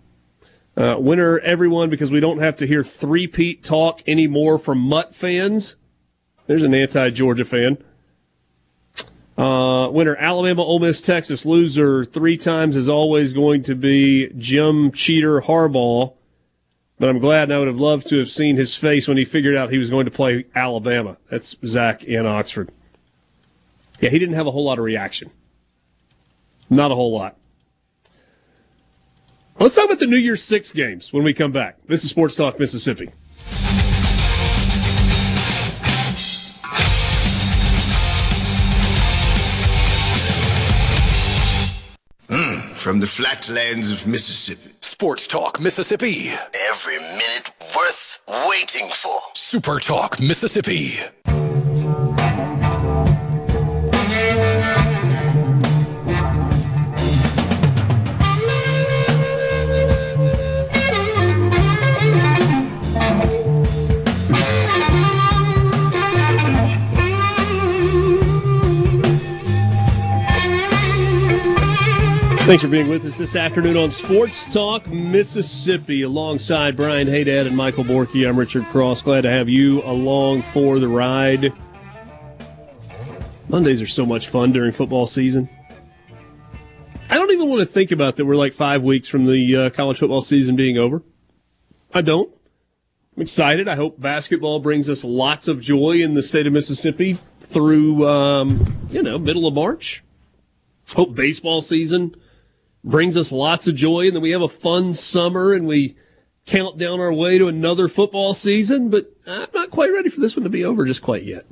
Uh, 0.76 0.96
winner, 1.00 1.40
everyone, 1.40 1.90
because 1.90 2.12
we 2.12 2.20
don't 2.20 2.40
have 2.40 2.58
to 2.58 2.68
hear 2.68 2.84
three-peat 2.84 3.64
talk 3.64 4.02
anymore 4.08 4.58
from 4.58 4.80
Mutt 4.80 5.16
fans. 5.16 5.76
There's 6.48 6.64
an 6.64 6.74
anti-Georgia 6.74 7.46
fan. 7.46 7.78
Uh, 9.38 9.90
winner, 9.92 10.16
Alabama, 10.18 10.62
Ole 10.62 10.80
Miss, 10.80 11.00
Texas. 11.02 11.46
Loser, 11.46 12.06
three 12.06 12.38
times 12.38 12.76
is 12.76 12.90
always 12.90 13.34
going 13.34 13.64
to 13.64 13.76
be 13.76 14.30
Jim 14.38 14.92
Cheater 14.92 15.42
Harbaugh. 15.42 16.14
But 17.00 17.10
I'm 17.10 17.20
glad 17.20 17.44
and 17.44 17.54
I 17.54 17.60
would 17.60 17.68
have 17.68 17.80
loved 17.80 18.08
to 18.08 18.20
have 18.20 18.30
seen 18.30 18.56
his 18.56 18.76
face 18.76 19.08
when 19.08 19.18
he 19.18 19.26
figured 19.26 19.56
out 19.56 19.72
he 19.72 19.78
was 19.78 19.90
going 19.90 20.06
to 20.06 20.12
play 20.12 20.46
Alabama. 20.56 21.18
That's 21.30 21.56
Zach 21.66 22.04
in 22.04 22.26
Oxford. 22.26 22.72
Yeah, 24.00 24.10
he 24.10 24.20
didn't 24.20 24.36
have 24.36 24.48
a 24.48 24.52
whole 24.52 24.66
lot 24.66 24.80
of 24.80 24.86
reaction. 24.86 25.32
Not 26.70 26.92
a 26.92 26.96
whole 26.96 27.12
lot. 27.12 27.38
Let's 29.60 29.76
talk 29.76 29.86
about 29.86 30.00
the 30.00 30.08
New 30.08 30.18
Year's 30.18 30.44
Six 30.44 30.72
games 30.72 31.14
when 31.14 31.24
we 31.24 31.34
come 31.34 31.52
back. 31.52 31.78
This 31.86 32.04
is 32.04 32.10
Sports 32.10 32.36
Talk 32.36 32.60
Mississippi. 32.60 33.12
From 42.94 43.00
the 43.00 43.08
flatlands 43.08 43.90
of 43.90 44.06
Mississippi. 44.06 44.70
Sports 44.82 45.26
Talk 45.26 45.60
Mississippi. 45.60 46.30
Every 46.70 46.98
minute 47.18 47.52
worth 47.76 48.22
waiting 48.48 48.88
for. 48.94 49.20
Super 49.34 49.80
Talk 49.80 50.20
Mississippi. 50.22 51.00
Thanks 72.46 72.62
for 72.62 72.68
being 72.68 72.90
with 72.90 73.06
us 73.06 73.18
this 73.18 73.38
afternoon 73.38 73.78
on 73.78 73.90
Sports 73.90 74.44
Talk 74.54 74.86
Mississippi 74.88 76.02
alongside 76.02 76.76
Brian 76.76 77.08
Hadad 77.08 77.48
and 77.48 77.56
Michael 77.56 77.86
Borky. 77.86 78.28
I'm 78.28 78.38
Richard 78.38 78.66
Cross. 78.66 79.04
Glad 79.04 79.22
to 79.22 79.30
have 79.30 79.48
you 79.48 79.82
along 79.84 80.42
for 80.52 80.78
the 80.78 80.90
ride. 80.90 81.54
Mondays 83.48 83.82
are 83.82 83.88
so 83.88 84.06
much 84.06 84.28
fun 84.28 84.52
during 84.52 84.74
football 84.74 85.06
season. 85.06 85.48
I 87.10 87.16
don't 87.16 87.32
even 87.32 87.48
want 87.48 87.62
to 87.62 87.66
think 87.66 87.94
about 87.94 88.18
that 88.18 88.26
we're 88.26 88.36
like 88.36 88.52
five 88.52 88.84
weeks 88.84 89.08
from 89.08 89.26
the 89.26 89.56
uh, 89.56 89.70
college 89.70 90.00
football 90.00 90.20
season 90.20 90.58
being 90.58 90.78
over. 90.78 91.02
I 91.94 92.02
don't. 92.02 92.30
I'm 93.16 93.22
excited. 93.22 93.70
I 93.70 93.76
hope 93.76 94.02
basketball 94.02 94.60
brings 94.60 94.90
us 94.90 95.06
lots 95.06 95.48
of 95.48 95.62
joy 95.62 96.02
in 96.02 96.14
the 96.14 96.22
state 96.22 96.46
of 96.46 96.52
Mississippi 96.52 97.20
through, 97.40 98.06
um, 98.06 98.86
you 98.90 99.02
know, 99.02 99.18
middle 99.18 99.48
of 99.48 99.54
March. 99.54 100.04
Hope 100.94 101.16
baseball 101.16 101.62
season 101.62 102.18
brings 102.84 103.16
us 103.18 103.32
lots 103.32 103.68
of 103.68 103.76
joy, 103.76 104.08
and 104.08 104.16
then 104.16 104.22
we 104.22 104.32
have 104.32 104.42
a 104.42 104.50
fun 104.50 104.94
summer 104.94 105.54
and 105.54 105.68
we 105.68 105.96
count 106.46 106.78
down 106.78 107.00
our 107.00 107.14
way 107.14 107.38
to 107.38 107.48
another 107.48 107.88
football 107.88 108.34
season. 108.34 108.90
But 108.90 109.12
I'm 109.26 109.48
not 109.54 109.72
quite 109.72 109.92
ready 109.92 110.10
for 110.10 110.20
this 110.20 110.36
one 110.36 110.44
to 110.44 110.50
be 110.50 110.66
over 110.66 110.86
just 110.86 111.02
quite 111.02 111.24
yet. 111.24 111.46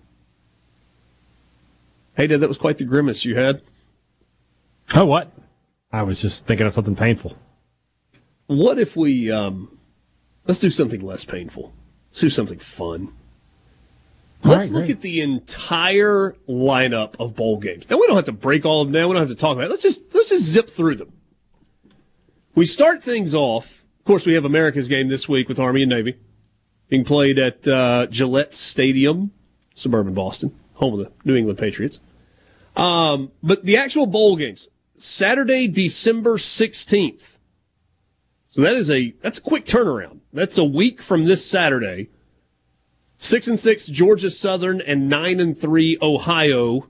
Hey, 2.16 2.28
Dad, 2.28 2.42
that 2.42 2.50
was 2.50 2.58
quite 2.58 2.78
the 2.78 2.84
grimace 2.84 3.26
you 3.26 3.36
had. 3.36 3.62
Oh, 4.94 5.06
what? 5.06 5.32
I 5.92 6.04
was 6.04 6.22
just 6.22 6.46
thinking 6.46 6.68
of 6.68 6.74
something 6.74 6.96
painful. 6.96 7.38
What 8.48 8.78
if 8.78 8.98
we 8.98 9.32
um, 9.32 9.78
let's 10.46 10.60
do 10.60 10.70
something 10.70 11.02
less 11.02 11.24
painful? 11.24 11.74
Let's 12.12 12.22
do 12.22 12.30
something 12.30 12.60
fun. 12.60 13.14
Let's 14.44 14.68
right, 14.68 14.74
look 14.74 14.86
great. 14.86 14.98
at 14.98 15.02
the 15.02 15.22
entire 15.22 16.36
lineup 16.50 17.16
of 17.20 17.36
bowl 17.36 17.60
games. 17.60 17.90
Now 17.90 17.98
we 17.98 18.08
don't 18.08 18.16
have 18.16 18.26
to 18.26 18.32
break 18.32 18.66
all 18.66 18.82
of 18.82 18.88
them 18.88 18.94
down. 18.94 19.10
We 19.10 19.14
don't 19.14 19.28
have 19.28 19.36
to 19.36 19.40
talk 19.40 19.54
about 19.54 19.66
it. 19.66 19.70
Let's 19.70 19.84
just 19.84 20.14
let's 20.14 20.30
just 20.30 20.44
zip 20.44 20.70
through 20.70 20.96
them. 20.96 21.14
We 22.54 22.66
start 22.66 23.02
things 23.02 23.34
off. 23.34 23.86
Of 24.00 24.06
course, 24.06 24.26
we 24.26 24.34
have 24.34 24.44
America's 24.44 24.90
game 24.90 25.08
this 25.08 25.30
week 25.30 25.48
with 25.48 25.60
Army 25.60 25.84
and 25.84 25.90
Navy 25.90 26.18
being 26.90 27.06
played 27.06 27.40
at 27.40 27.66
uh, 27.66 28.08
Gillette 28.08 28.54
Stadium, 28.54 29.32
suburban 29.74 30.14
Boston, 30.14 30.54
home 30.74 30.96
of 30.96 31.00
the 31.00 31.12
New 31.24 31.36
England 31.36 31.58
Patriots. 31.58 32.00
Um, 32.76 33.32
but 33.42 33.64
the 33.64 33.78
actual 33.78 34.06
bowl 34.06 34.36
games 34.36 34.68
Saturday, 34.98 35.68
December 35.70 36.38
sixteenth. 36.38 37.40
So 38.50 38.62
that 38.62 38.76
is 38.76 38.92
a 38.92 39.12
that's 39.22 39.38
a 39.38 39.42
quick 39.42 39.66
turnaround. 39.66 40.20
That's 40.34 40.58
a 40.58 40.66
week 40.66 41.02
from 41.02 41.26
this 41.26 41.46
Saturday. 41.46 42.10
Six 43.16 43.48
and 43.48 43.60
six 43.60 43.88
Georgia 43.88 44.30
Southern 44.30 44.82
and 44.82 45.08
nine 45.10 45.40
and 45.40 45.58
three 45.58 45.98
Ohio 46.02 46.90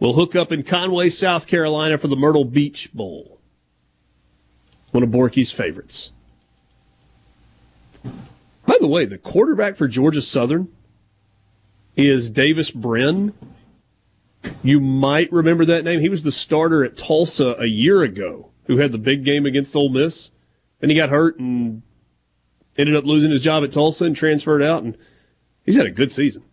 will 0.00 0.14
hook 0.14 0.34
up 0.34 0.50
in 0.50 0.64
Conway, 0.64 1.10
South 1.10 1.46
Carolina 1.46 1.96
for 1.96 2.08
the 2.08 2.16
Myrtle 2.16 2.44
Beach 2.44 2.92
Bowl. 2.92 3.37
One 4.90 5.02
of 5.02 5.10
Borky's 5.10 5.52
favorites. 5.52 6.12
By 8.66 8.76
the 8.80 8.88
way, 8.88 9.04
the 9.04 9.18
quarterback 9.18 9.76
for 9.76 9.88
Georgia 9.88 10.22
Southern 10.22 10.68
is 11.96 12.30
Davis 12.30 12.70
Brin. 12.70 13.32
You 14.62 14.80
might 14.80 15.32
remember 15.32 15.64
that 15.64 15.84
name. 15.84 16.00
He 16.00 16.08
was 16.08 16.22
the 16.22 16.32
starter 16.32 16.84
at 16.84 16.96
Tulsa 16.96 17.56
a 17.58 17.66
year 17.66 18.02
ago, 18.02 18.50
who 18.66 18.78
had 18.78 18.92
the 18.92 18.98
big 18.98 19.24
game 19.24 19.46
against 19.46 19.74
Ole 19.74 19.88
Miss. 19.88 20.30
Then 20.80 20.90
he 20.90 20.96
got 20.96 21.08
hurt 21.08 21.38
and 21.38 21.82
ended 22.76 22.94
up 22.94 23.04
losing 23.04 23.30
his 23.30 23.42
job 23.42 23.64
at 23.64 23.72
Tulsa 23.72 24.04
and 24.04 24.14
transferred 24.14 24.62
out, 24.62 24.82
and 24.82 24.96
he's 25.64 25.76
had 25.76 25.86
a 25.86 25.90
good 25.90 26.12
season. 26.12 26.44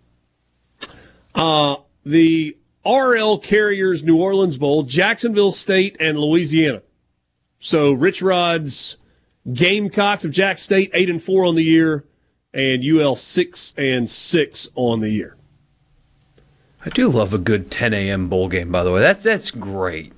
Uh, 1.35 1.75
the 2.05 2.57
RL 2.85 3.37
Carriers 3.37 4.03
New 4.03 4.17
Orleans 4.17 4.57
Bowl, 4.57 4.83
Jacksonville 4.83 5.51
State 5.51 5.95
and 5.99 6.19
Louisiana. 6.19 6.81
So 7.65 7.93
Rich 7.93 8.21
Rod's 8.21 8.97
Gamecocks 9.51 10.23
of 10.23 10.29
Jack 10.29 10.59
State 10.59 10.91
eight 10.93 11.09
and 11.09 11.21
four 11.21 11.45
on 11.45 11.55
the 11.55 11.63
year, 11.63 12.05
and 12.53 12.85
UL 12.85 13.15
six 13.15 13.73
and 13.75 14.07
six 14.07 14.69
on 14.75 14.99
the 14.99 15.09
year. 15.09 15.35
I 16.85 16.89
do 16.89 17.09
love 17.09 17.33
a 17.33 17.39
good 17.39 17.71
10 17.71 17.91
a.m. 17.95 18.29
bowl 18.29 18.49
game, 18.49 18.71
by 18.71 18.83
the 18.83 18.91
way. 18.91 19.01
That's 19.01 19.23
that's 19.23 19.49
great. 19.49 20.13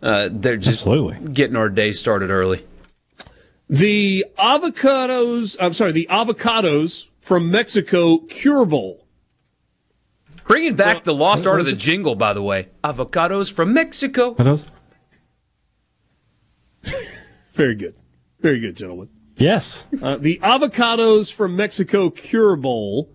Uh, 0.00 0.28
they're 0.30 0.56
just 0.56 0.82
Absolutely. 0.82 1.32
getting 1.32 1.56
our 1.56 1.68
day 1.68 1.90
started 1.90 2.30
early. 2.30 2.64
The 3.68 4.24
avocados, 4.38 5.56
I'm 5.58 5.72
sorry, 5.72 5.90
the 5.90 6.06
avocados 6.08 7.06
from 7.20 7.50
Mexico 7.50 8.18
Cure 8.18 8.64
Bowl. 8.64 9.04
Bringing 10.46 10.76
back 10.76 11.02
the 11.02 11.14
lost 11.14 11.48
art 11.48 11.58
of 11.58 11.66
the 11.66 11.72
jingle, 11.72 12.14
by 12.14 12.32
the 12.32 12.44
way. 12.44 12.68
Avocados 12.84 13.52
from 13.52 13.72
Mexico. 13.72 14.34
What 14.34 14.46
else? 14.46 14.66
Very 17.54 17.74
good. 17.74 17.94
Very 18.40 18.60
good, 18.60 18.76
gentlemen. 18.76 19.08
Yes. 19.36 19.86
Uh, 20.02 20.16
the 20.16 20.38
avocados 20.42 21.32
from 21.32 21.56
Mexico 21.56 22.10
Cure 22.10 22.56
Bowl 22.56 23.10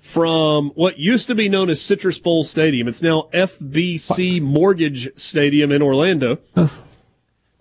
from 0.00 0.70
what 0.74 0.98
used 0.98 1.26
to 1.28 1.34
be 1.34 1.48
known 1.48 1.70
as 1.70 1.80
Citrus 1.80 2.18
Bowl 2.18 2.44
Stadium. 2.44 2.88
It's 2.88 3.00
now 3.02 3.28
FBC 3.32 4.40
Mortgage 4.42 5.08
Stadium 5.18 5.72
in 5.72 5.80
Orlando. 5.80 6.38
Those, 6.54 6.80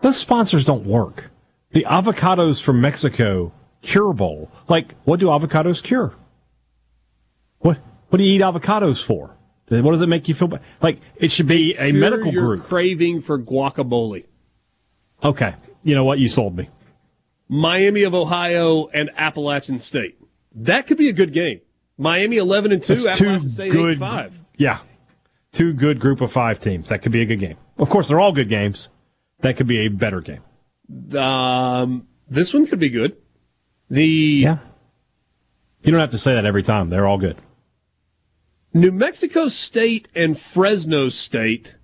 those 0.01 0.17
sponsors 0.17 0.65
don't 0.65 0.85
work. 0.85 1.31
The 1.71 1.85
avocados 1.89 2.61
from 2.61 2.81
Mexico 2.81 3.53
Cure 3.81 4.13
Bowl. 4.13 4.51
Like, 4.67 4.95
what 5.05 5.19
do 5.19 5.27
avocados 5.27 5.81
cure? 5.81 6.13
What 7.59 7.77
What 8.09 8.17
do 8.17 8.23
you 8.23 8.35
eat 8.35 8.41
avocados 8.41 9.03
for? 9.03 9.35
What 9.69 9.91
does 9.91 10.01
it 10.01 10.07
make 10.09 10.27
you 10.27 10.35
feel? 10.35 10.59
Like 10.81 10.99
it 11.15 11.31
should 11.31 11.47
be 11.47 11.75
a 11.77 11.91
medical 11.93 12.31
your 12.31 12.45
group. 12.57 12.63
craving 12.63 13.21
for 13.21 13.39
guacamole. 13.39 14.25
Okay, 15.23 15.53
you 15.83 15.95
know 15.95 16.03
what? 16.03 16.19
You 16.19 16.27
sold 16.29 16.57
me. 16.57 16.69
Miami 17.49 18.03
of 18.03 18.13
Ohio 18.13 18.87
and 18.87 19.09
Appalachian 19.17 19.79
State. 19.79 20.17
That 20.53 20.87
could 20.87 20.97
be 20.97 21.09
a 21.09 21.13
good 21.13 21.33
game. 21.33 21.61
Miami 21.97 22.37
eleven 22.37 22.71
and 22.71 22.81
two, 22.81 22.95
That's 22.95 23.17
two 23.17 23.25
Appalachian 23.25 23.49
State 23.49 23.71
good. 23.71 23.89
and 23.91 23.99
five. 23.99 24.39
Yeah, 24.57 24.79
two 25.51 25.73
good 25.73 25.99
group 25.99 26.21
of 26.21 26.31
five 26.31 26.59
teams. 26.59 26.89
That 26.89 27.01
could 27.01 27.11
be 27.11 27.21
a 27.21 27.25
good 27.25 27.39
game. 27.39 27.57
Of 27.77 27.89
course, 27.89 28.07
they're 28.07 28.19
all 28.19 28.31
good 28.31 28.49
games. 28.49 28.89
That 29.39 29.57
could 29.57 29.67
be 29.67 29.79
a 29.85 29.87
better 29.89 30.21
game. 30.21 30.41
Um, 31.17 32.07
this 32.29 32.53
one 32.53 32.65
could 32.67 32.79
be 32.79 32.89
good. 32.89 33.17
The 33.89 34.05
Yeah. 34.05 34.57
You 35.83 35.91
don't 35.91 35.99
have 35.99 36.11
to 36.11 36.17
say 36.17 36.33
that 36.33 36.45
every 36.45 36.63
time. 36.63 36.89
They're 36.89 37.05
all 37.05 37.17
good. 37.17 37.37
New 38.73 38.91
Mexico 38.91 39.49
State 39.49 40.07
and 40.15 40.39
Fresno 40.39 41.09
State 41.09 41.77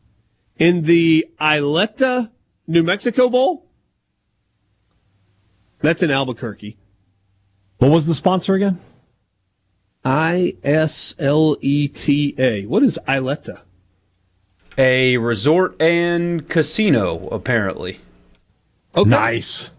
in 0.57 0.83
the 0.83 1.27
Ileta, 1.39 2.31
New 2.69 2.83
Mexico 2.83 3.29
Bowl. 3.29 3.65
That's 5.81 6.03
in 6.03 6.11
Albuquerque. 6.11 6.77
What 7.79 7.89
was 7.89 8.05
the 8.05 8.13
sponsor 8.13 8.53
again? 8.53 8.79
I 10.05 10.55
S 10.63 11.15
L 11.17 11.57
E 11.61 11.87
T 11.87 12.35
A. 12.37 12.67
What 12.67 12.83
is 12.83 12.99
Ileta? 13.07 13.61
A 14.77 15.17
resort 15.17 15.81
and 15.81 16.47
casino, 16.47 17.27
apparently. 17.29 18.01
Okay. 18.95 19.09
Nice. 19.09 19.71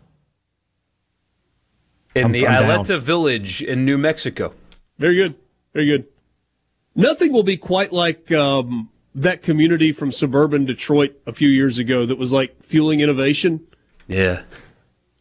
In 2.17 2.25
I'm- 2.25 2.33
the 2.33 2.49
I'm 2.49 2.85
down. 2.85 3.01
Village 3.01 3.63
in 3.63 3.85
New 3.85 3.99
Mexico. 3.99 4.53
Very 4.99 5.15
good. 5.15 5.37
Very 5.73 5.87
good. 5.87 6.07
Nothing 6.97 7.33
will 7.33 7.45
be 7.45 7.57
quite 7.57 7.93
like 7.93 8.33
um, 8.33 8.91
that 9.15 9.43
community 9.43 9.93
from 9.93 10.13
suburban 10.13 10.65
Detroit 10.65 11.17
a 11.27 11.33
few 11.33 11.49
years 11.49 11.79
ago 11.79 12.07
that 12.07 12.17
was 12.19 12.33
like 12.33 12.63
fueling 12.63 13.01
innovation. 13.01 13.67
Yeah. 14.07 14.43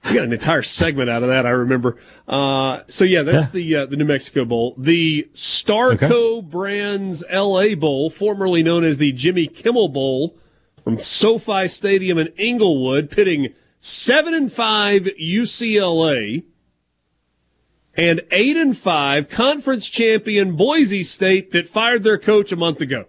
We 0.06 0.14
got 0.14 0.24
an 0.24 0.32
entire 0.34 0.62
segment 0.62 1.10
out 1.10 1.24
of 1.24 1.30
that. 1.30 1.46
I 1.46 1.50
remember. 1.50 1.98
Uh, 2.28 2.82
so 2.88 3.04
yeah, 3.04 3.22
that's 3.24 3.48
Yeah. 3.48 3.52
the 3.52 3.76
uh, 3.76 3.86
the 3.88 3.98
New 3.98 4.06
Mexico 4.06 4.46
Bowl, 4.46 4.74
the 4.78 5.28
Starco 5.34 6.42
Brands 6.48 7.24
L.A. 7.28 7.74
Bowl, 7.74 8.10
formerly 8.10 8.64
known 8.64 8.86
as 8.86 8.98
the 8.98 9.12
Jimmy 9.12 9.48
Kimmel 9.48 9.90
Bowl, 9.90 10.38
from 10.84 10.98
SoFi 11.00 11.68
Stadium 11.68 12.18
in 12.18 12.28
Inglewood, 12.38 13.12
pitting 13.12 13.54
seven 13.82 14.34
and 14.34 14.52
five 14.52 15.04
UCLA 15.22 16.44
and 17.96 18.22
eight 18.32 18.56
and 18.56 18.78
five 18.78 19.30
conference 19.30 19.88
champion 19.90 20.56
Boise 20.56 21.04
State 21.04 21.52
that 21.52 21.68
fired 21.68 22.04
their 22.04 22.18
coach 22.18 22.52
a 22.54 22.56
month 22.56 22.80
ago. 22.80 23.06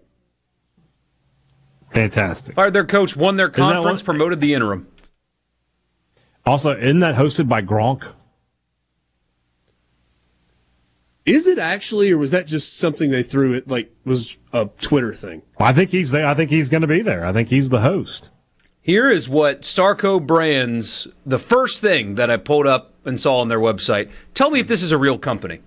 Fantastic. 1.90 2.54
Fired 2.54 2.72
their 2.72 2.84
coach, 2.84 3.16
won 3.16 3.36
their 3.36 3.48
conference, 3.48 4.00
one- 4.00 4.04
promoted 4.04 4.40
the 4.40 4.54
interim. 4.54 4.86
Also, 6.46 6.76
isn't 6.76 7.00
that 7.00 7.16
hosted 7.16 7.48
by 7.48 7.60
Gronk? 7.62 8.12
Is 11.26 11.46
it 11.46 11.58
actually, 11.58 12.10
or 12.10 12.18
was 12.18 12.30
that 12.30 12.46
just 12.46 12.78
something 12.78 13.10
they 13.10 13.22
threw? 13.22 13.52
It 13.52 13.68
like 13.68 13.94
was 14.04 14.38
a 14.52 14.68
Twitter 14.80 15.14
thing. 15.14 15.42
I 15.58 15.72
think 15.72 15.90
he's 15.90 16.10
there. 16.10 16.26
I 16.26 16.34
think 16.34 16.50
he's 16.50 16.68
going 16.68 16.80
to 16.80 16.88
be 16.88 17.02
there. 17.02 17.24
I 17.24 17.32
think 17.32 17.48
he's 17.50 17.68
the 17.68 17.80
host. 17.82 18.30
Here 18.80 19.10
is 19.10 19.28
what 19.28 19.60
Starco 19.62 20.24
Brands, 20.24 21.06
the 21.26 21.38
first 21.38 21.80
thing 21.82 22.14
that 22.14 22.30
I 22.30 22.38
pulled 22.38 22.66
up 22.66 22.94
and 23.04 23.20
saw 23.20 23.38
on 23.40 23.48
their 23.48 23.60
website. 23.60 24.10
Tell 24.34 24.50
me 24.50 24.60
if 24.60 24.66
this 24.66 24.82
is 24.82 24.92
a 24.92 24.98
real 24.98 25.18
company. 25.18 25.60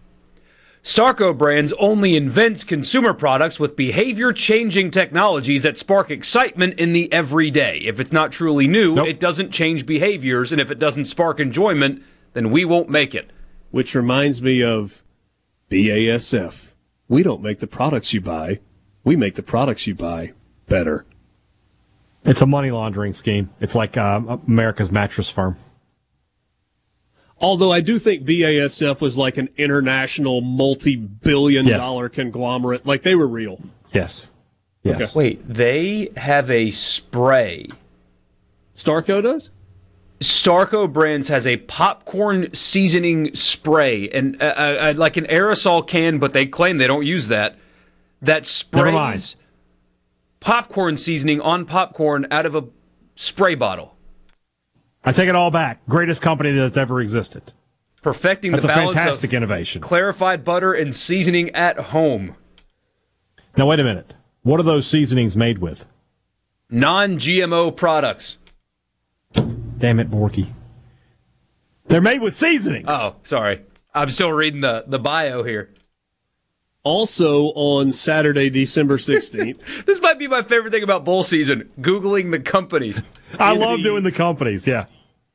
Starco 0.84 1.35
Brands 1.38 1.72
only 1.80 2.18
invents 2.18 2.65
consumer 2.65 3.14
products 3.14 3.57
with 3.57 3.77
behavior 3.77 4.34
changing 4.34 4.91
technologies 4.91 5.64
that 5.64 5.77
spark 5.77 6.11
excitement 6.11 6.77
in 6.77 6.91
the 6.91 7.11
everyday. 7.14 7.77
If 7.77 8.01
it's 8.01 8.11
not 8.11 8.34
truly 8.34 8.68
new, 8.68 8.95
Nope. 8.95 9.07
it 9.07 9.19
doesn't 9.19 9.51
change 9.51 9.85
behaviors, 9.85 10.51
and 10.51 10.60
if 10.60 10.69
it 10.69 10.80
doesn't 10.80 11.05
spark 11.05 11.39
enjoyment, 11.39 12.03
then 12.34 12.51
we 12.51 12.65
won't 12.65 12.89
make 12.89 13.15
it. 13.15 13.31
Which 13.72 13.95
reminds 13.95 14.41
me 14.41 14.61
of 14.61 15.01
BASF. 15.69 16.73
We 17.07 17.23
don't 17.23 17.41
make 17.41 17.60
the 17.60 17.68
products 17.68 18.14
you 18.14 18.19
buy, 18.19 18.60
we 19.05 19.15
make 19.15 19.35
the 19.35 19.43
products 19.43 19.88
you 19.88 19.95
buy 19.95 20.34
better. 20.68 21.05
It's 22.26 22.41
a 22.41 22.45
money 22.45 22.72
laundering 22.72 23.14
scheme. 23.14 23.49
It's 23.60 23.76
like 23.76 23.97
uh, 23.97 24.38
America's 24.47 24.91
mattress 24.91 25.30
firm. 25.30 25.57
Although 27.44 27.72
I 27.74 27.82
do 27.82 27.99
think 27.99 28.24
BASF 28.24 29.02
was 29.02 29.18
like 29.18 29.38
an 29.38 29.49
international 29.57 30.41
multi 30.41 30.95
billion 30.95 31.68
Yes. 31.68 31.82
dollar 31.82 32.10
conglomerate. 32.10 32.86
Like 32.86 33.03
they 33.03 33.15
were 33.15 33.28
real. 33.28 33.60
Yes. 33.91 34.28
Yes. 34.84 35.14
Wait, 35.14 35.48
they 35.48 36.10
have 36.18 36.49
a 36.49 36.72
spray. 36.72 37.68
Starco 38.76 39.22
does? 39.22 39.52
Starco 40.20 40.91
Brands 40.91 41.28
has 41.28 41.45
a 41.45 41.57
popcorn 41.57 42.53
seasoning 42.53 43.34
spray, 43.36 44.10
and 44.10 44.41
uh, 44.41 44.45
uh, 44.45 44.94
like 44.95 45.18
an 45.18 45.26
aerosol 45.26 45.86
can, 45.86 46.18
but 46.18 46.34
they 46.34 46.45
claim 46.45 46.78
they 46.78 46.88
don't 46.88 47.06
use 47.06 47.28
that. 47.28 47.57
That 48.22 48.44
Never 48.74 48.90
sprays 48.91 49.36
popcorn 50.40 50.98
seasoning 50.98 51.40
on 51.41 51.65
popcorn 51.65 52.28
out 52.32 52.45
of 52.45 52.56
a 52.56 52.65
spray 53.15 53.56
bottle, 53.56 53.93
I 55.06 55.12
take 55.12 55.28
it 55.30 55.36
all 55.36 55.52
back. 55.52 55.80
Greatest 55.88 56.22
company 56.22 56.52
that's 56.52 56.78
ever 56.78 57.02
existed. 57.02 57.52
perfecting 58.02 58.52
That's 58.54 58.66
the 58.66 58.72
a 58.72 58.76
balance 58.76 58.96
fantastic 58.96 59.32
of 59.32 59.36
innovation. 59.36 59.82
clarified 59.82 60.44
butter 60.44 60.74
and 60.74 60.94
seasoning 60.96 61.50
at 61.52 61.78
home. 61.78 62.36
Now 63.58 63.68
wait 63.68 63.80
a 63.80 63.84
minute. 63.84 64.14
What 64.44 64.60
are 64.60 64.64
those 64.64 64.88
seasonings 64.88 65.38
made 65.38 65.60
with? 65.60 65.86
Non-GMO 66.70 67.76
products. 67.76 68.38
Damn 69.34 70.00
it, 70.00 70.10
Borky. 70.10 70.48
They're 71.86 72.02
made 72.02 72.22
with 72.22 72.36
seasonings. 72.36 72.86
Oh, 72.88 73.16
sorry. 73.24 73.62
I'm 73.94 74.10
still 74.10 74.32
reading 74.32 74.62
the, 74.62 74.84
the 74.88 75.00
bio 75.00 75.44
here. 75.44 75.70
Also 76.84 77.48
on 77.56 77.92
Saturday, 77.94 78.50
December 78.50 78.98
16th. 78.98 79.86
This 79.86 80.02
might 80.02 80.18
be 80.20 80.28
my 80.28 80.42
favorite 80.42 80.72
thing 80.72 80.84
about 80.84 81.06
bowl 81.06 81.24
season: 81.24 81.70
googling 81.80 82.32
the 82.32 82.40
companies. 82.40 83.02
I 83.39 83.53
love 83.53 83.77
the- 83.80 83.84
doing 83.84 84.03
the 84.03 84.11
companies. 84.11 84.68
Yeah. 84.68 84.85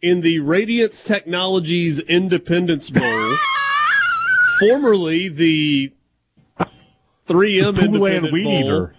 in 0.01 0.21
the 0.21 0.39
Radiance 0.39 1.03
Technologies 1.03 1.99
Independence 1.99 2.89
Bowl, 2.91 3.37
formerly 4.61 5.29
the 5.29 5.93
3M 7.27 7.75
Poulan 7.75 7.85
Independent 7.85 8.33
Weed 8.33 8.45
Bowl, 8.45 8.53
Eater. 8.61 8.95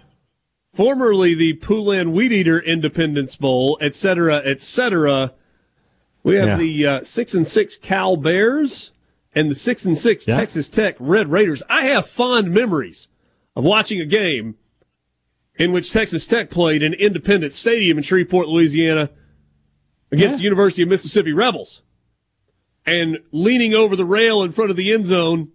formerly 0.74 1.34
the 1.34 1.54
Poulan 1.56 2.12
Weed 2.12 2.32
Eater 2.32 2.60
Independence 2.60 3.36
Bowl, 3.36 3.78
et 3.82 3.96
cetera, 3.96 4.42
et 4.44 4.62
cetera. 4.62 5.34
We 6.24 6.36
have 6.36 6.50
Yeah. 6.50 6.58
the 6.58 6.86
uh, 6.86 7.04
six 7.04 7.34
and 7.34 7.48
six 7.48 7.78
Cal 7.78 8.18
Bears 8.18 8.92
and 9.34 9.50
the 9.50 9.56
six 9.56 9.86
and 9.86 9.98
six 9.98 10.28
Yeah. 10.28 10.36
Texas 10.36 10.70
Tech 10.70 10.96
Red 11.00 11.32
Raiders. 11.32 11.64
I 11.70 11.86
have 11.86 12.08
fond 12.08 12.52
memories 12.54 13.08
of 13.56 13.64
watching 13.64 14.00
a 14.02 14.06
game 14.06 14.56
in 15.60 15.72
which 15.74 15.92
Texas 15.92 16.26
Tech 16.26 16.50
played 16.50 16.82
in 16.82 16.94
Independence 16.96 17.56
Stadium 17.56 17.98
in 17.98 18.04
Shreveport, 18.04 18.48
Louisiana, 18.48 19.10
against 20.12 20.38
the 20.38 20.44
University 20.44 20.82
of 20.82 20.90
Mississippi 20.90 21.34
Rebels, 21.34 21.84
and 22.86 23.20
leaning 23.32 23.76
over 23.76 23.96
the 23.96 24.06
rail 24.06 24.42
in 24.42 24.52
front 24.52 24.72
of 24.72 24.78
the 24.78 24.92
end 24.92 25.06
zone 25.06 25.50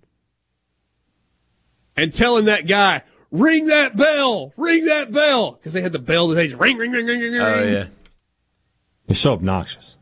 and 1.96 2.12
telling 2.12 2.44
that 2.44 2.66
guy, 2.68 3.02
"Ring 3.30 3.66
that 3.66 3.96
bell, 3.96 4.52
ring 4.56 4.84
that 4.84 5.10
bell," 5.10 5.52
because 5.52 5.72
they 5.72 5.82
had 5.82 5.92
the 5.92 5.98
bell 5.98 6.28
that 6.28 6.34
they 6.36 6.48
just 6.48 6.60
ring, 6.60 6.76
ring, 6.76 6.92
ring, 6.92 7.06
ring, 7.06 7.20
ring, 7.20 7.34
oh, 7.40 7.52
ring. 7.52 7.68
Oh 7.68 7.72
yeah. 7.72 7.86
You're 9.08 9.16
so 9.16 9.32
obnoxious. 9.32 9.96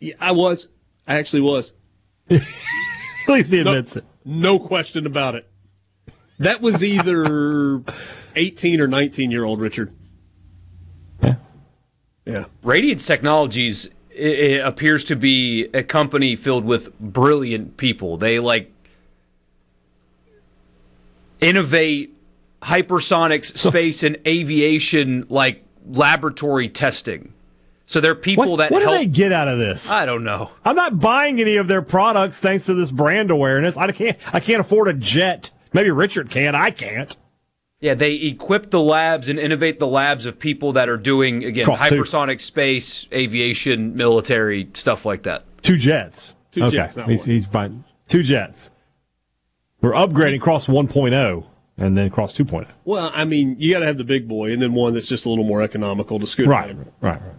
Yeah, 0.00 0.14
I 0.20 0.32
was. 0.32 0.68
I 1.06 1.16
actually 1.16 1.42
was. 1.42 1.72
At 2.30 2.42
least 3.28 3.52
he 3.52 3.62
No, 3.62 3.72
it. 3.74 4.04
no 4.24 4.58
question 4.58 5.06
about 5.06 5.34
it. 5.34 5.48
That 6.38 6.60
was 6.60 6.82
either 6.84 7.82
18 8.38 8.80
or 8.80 8.88
19 8.88 9.30
year 9.30 9.44
old 9.44 9.60
Richard. 9.60 9.92
Yeah. 11.22 11.36
Yeah. 12.24 12.44
Radiance 12.62 13.04
Technologies 13.04 13.88
i 14.18 14.20
i 14.20 14.66
appears 14.66 15.04
to 15.04 15.16
be 15.16 15.68
a 15.74 15.82
company 15.82 16.36
filled 16.36 16.64
with 16.64 16.98
brilliant 16.98 17.76
people. 17.76 18.16
They 18.16 18.40
like 18.40 18.72
innovate 21.40 22.14
hypersonics, 22.62 23.56
space, 23.56 24.02
and 24.02 24.18
aviation 24.26 25.26
like 25.28 25.64
laboratory 25.86 26.68
testing. 26.68 27.32
So 27.86 28.00
they're 28.00 28.14
people 28.14 28.50
What, 28.50 28.56
that 28.58 28.70
what 28.70 28.80
do 28.80 28.90
they 28.90 29.06
get 29.06 29.32
out 29.32 29.48
of 29.48 29.58
this? 29.58 29.90
I 29.90 30.04
don't 30.04 30.22
know. 30.22 30.50
I'm 30.64 30.76
not 30.76 31.00
buying 31.00 31.40
any 31.40 31.56
of 31.56 31.68
their 31.68 31.80
products 31.80 32.38
thanks 32.38 32.66
to 32.66 32.74
this 32.74 32.90
brand 32.90 33.30
awareness. 33.30 33.76
I 33.78 33.90
can't. 33.92 34.18
I 34.32 34.40
can't 34.40 34.60
afford 34.60 34.88
a 34.88 34.92
jet. 34.92 35.50
Maybe 35.72 35.90
Richard 35.90 36.28
can. 36.28 36.54
I 36.54 36.70
can't. 36.70 37.16
Yeah, 37.80 37.94
they 37.94 38.14
equip 38.14 38.70
the 38.70 38.80
labs 38.80 39.28
and 39.28 39.38
innovate 39.38 39.78
the 39.78 39.86
labs 39.86 40.26
of 40.26 40.38
people 40.38 40.72
that 40.72 40.88
are 40.88 40.96
doing 40.96 41.44
again 41.44 41.64
Cross 41.64 41.88
two. 41.88 41.96
hypersonic 41.96 42.40
space, 42.40 43.06
aviation, 43.12 43.96
military 43.96 44.68
stuff 44.74 45.04
like 45.06 45.22
that. 45.22 45.44
Two 45.62 45.76
jets. 45.76 46.34
Two 46.50 46.64
okay. 46.64 46.76
jets, 46.76 46.96
not 46.96 47.08
he's, 47.08 47.24
he's 47.24 47.46
buying 47.46 47.84
two 48.08 48.22
jets. 48.22 48.70
We're 49.80 49.92
upgrading 49.92 50.40
Cross 50.40 50.66
1.0 50.66 51.46
and 51.76 51.96
then 51.96 52.10
Cross 52.10 52.36
2.0. 52.36 52.66
Well, 52.84 53.12
I 53.14 53.24
mean, 53.24 53.54
you 53.60 53.72
got 53.72 53.80
to 53.80 53.86
have 53.86 53.96
the 53.98 54.02
big 54.02 54.26
boy 54.26 54.50
and 54.52 54.60
then 54.60 54.72
one 54.72 54.92
that's 54.94 55.06
just 55.06 55.24
a 55.24 55.28
little 55.28 55.44
more 55.44 55.62
economical 55.62 56.18
to 56.18 56.26
scoot 56.26 56.48
Right. 56.48 56.70
around. 56.70 56.92
Right. 57.00 57.20
Right. 57.22 57.32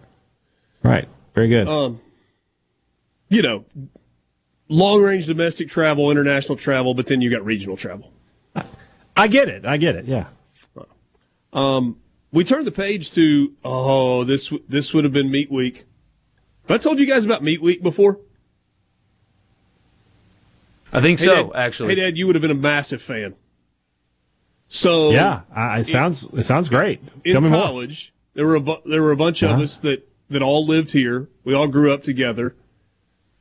Right. 0.82 1.08
Very 1.34 1.48
good. 1.48 1.68
Um, 1.68 2.00
you 3.28 3.42
know, 3.42 3.66
long 4.68 5.02
range 5.02 5.26
domestic 5.26 5.68
travel, 5.68 6.10
international 6.10 6.56
travel, 6.56 6.94
but 6.94 7.08
then 7.08 7.20
you 7.20 7.30
got 7.30 7.44
regional 7.44 7.76
travel. 7.76 8.10
I 9.20 9.28
get 9.28 9.48
it. 9.48 9.66
I 9.66 9.76
get 9.76 9.96
it. 9.96 10.04
Yeah. 10.06 10.26
Um, 11.52 11.96
we 12.32 12.44
turned 12.44 12.66
the 12.66 12.72
page 12.72 13.10
to 13.12 13.52
oh 13.64 14.24
this 14.24 14.52
this 14.68 14.94
would 14.94 15.04
have 15.04 15.12
been 15.12 15.30
Meat 15.30 15.50
Week. 15.50 15.84
Have 16.68 16.70
I 16.70 16.78
told 16.78 16.98
you 17.00 17.06
guys 17.06 17.24
about 17.24 17.42
Meat 17.42 17.60
Week 17.60 17.82
before? 17.82 18.18
I 20.92 21.00
think 21.00 21.20
Hey, 21.20 21.26
so, 21.26 21.34
Dad, 21.50 21.50
actually. 21.54 21.88
Hey, 21.94 22.00
Dad, 22.00 22.16
you 22.18 22.26
would 22.26 22.34
have 22.34 22.42
been 22.42 22.50
a 22.50 22.54
massive 22.54 23.02
fan. 23.02 23.34
So 24.68 25.10
Yeah. 25.10 25.40
I, 25.54 25.80
it 25.80 25.86
sounds. 25.86 26.26
It 26.32 26.44
sounds 26.44 26.68
great. 26.68 27.00
in 27.24 27.32
Tell 27.32 27.40
me 27.40 27.50
more. 27.50 27.62
college, 27.62 28.12
there 28.34 28.46
were 28.46 28.54
a 28.56 28.60
bu- 28.60 28.88
there 28.88 29.02
were 29.02 29.12
a 29.12 29.16
bunch 29.16 29.42
of 29.42 29.50
Uh-huh. 29.50 29.62
us 29.62 29.76
that 29.78 30.08
that 30.30 30.42
all 30.42 30.64
lived 30.66 30.92
here. 30.92 31.28
We 31.44 31.54
all 31.54 31.66
grew 31.66 31.92
up 31.92 32.02
together, 32.04 32.54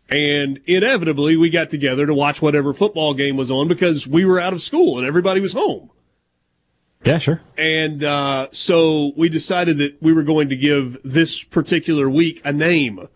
and 0.10 0.60
inevitably 0.66 1.38
we 1.38 1.50
got 1.50 1.70
together 1.70 2.06
to 2.06 2.14
watch 2.14 2.42
whatever 2.42 2.74
football 2.74 3.14
game 3.14 3.38
was 3.38 3.52
on 3.52 3.68
because 3.68 4.08
we 4.08 4.26
were 4.26 4.40
out 4.40 4.54
of 4.54 4.62
school 4.62 4.98
and 4.98 5.08
everybody 5.08 5.40
was 5.40 5.54
home. 5.54 5.92
Yeah. 7.04 7.18
Sure. 7.18 7.42
And 7.58 8.04
uh, 8.04 8.48
so 8.52 9.14
we 9.16 9.30
decided 9.30 9.78
that 9.78 10.02
we 10.02 10.12
were 10.12 10.24
going 10.24 10.50
to 10.50 10.56
give 10.56 10.98
this 11.04 11.44
particular 11.44 12.10
week 12.10 12.42
a 12.44 12.52
name. 12.52 13.08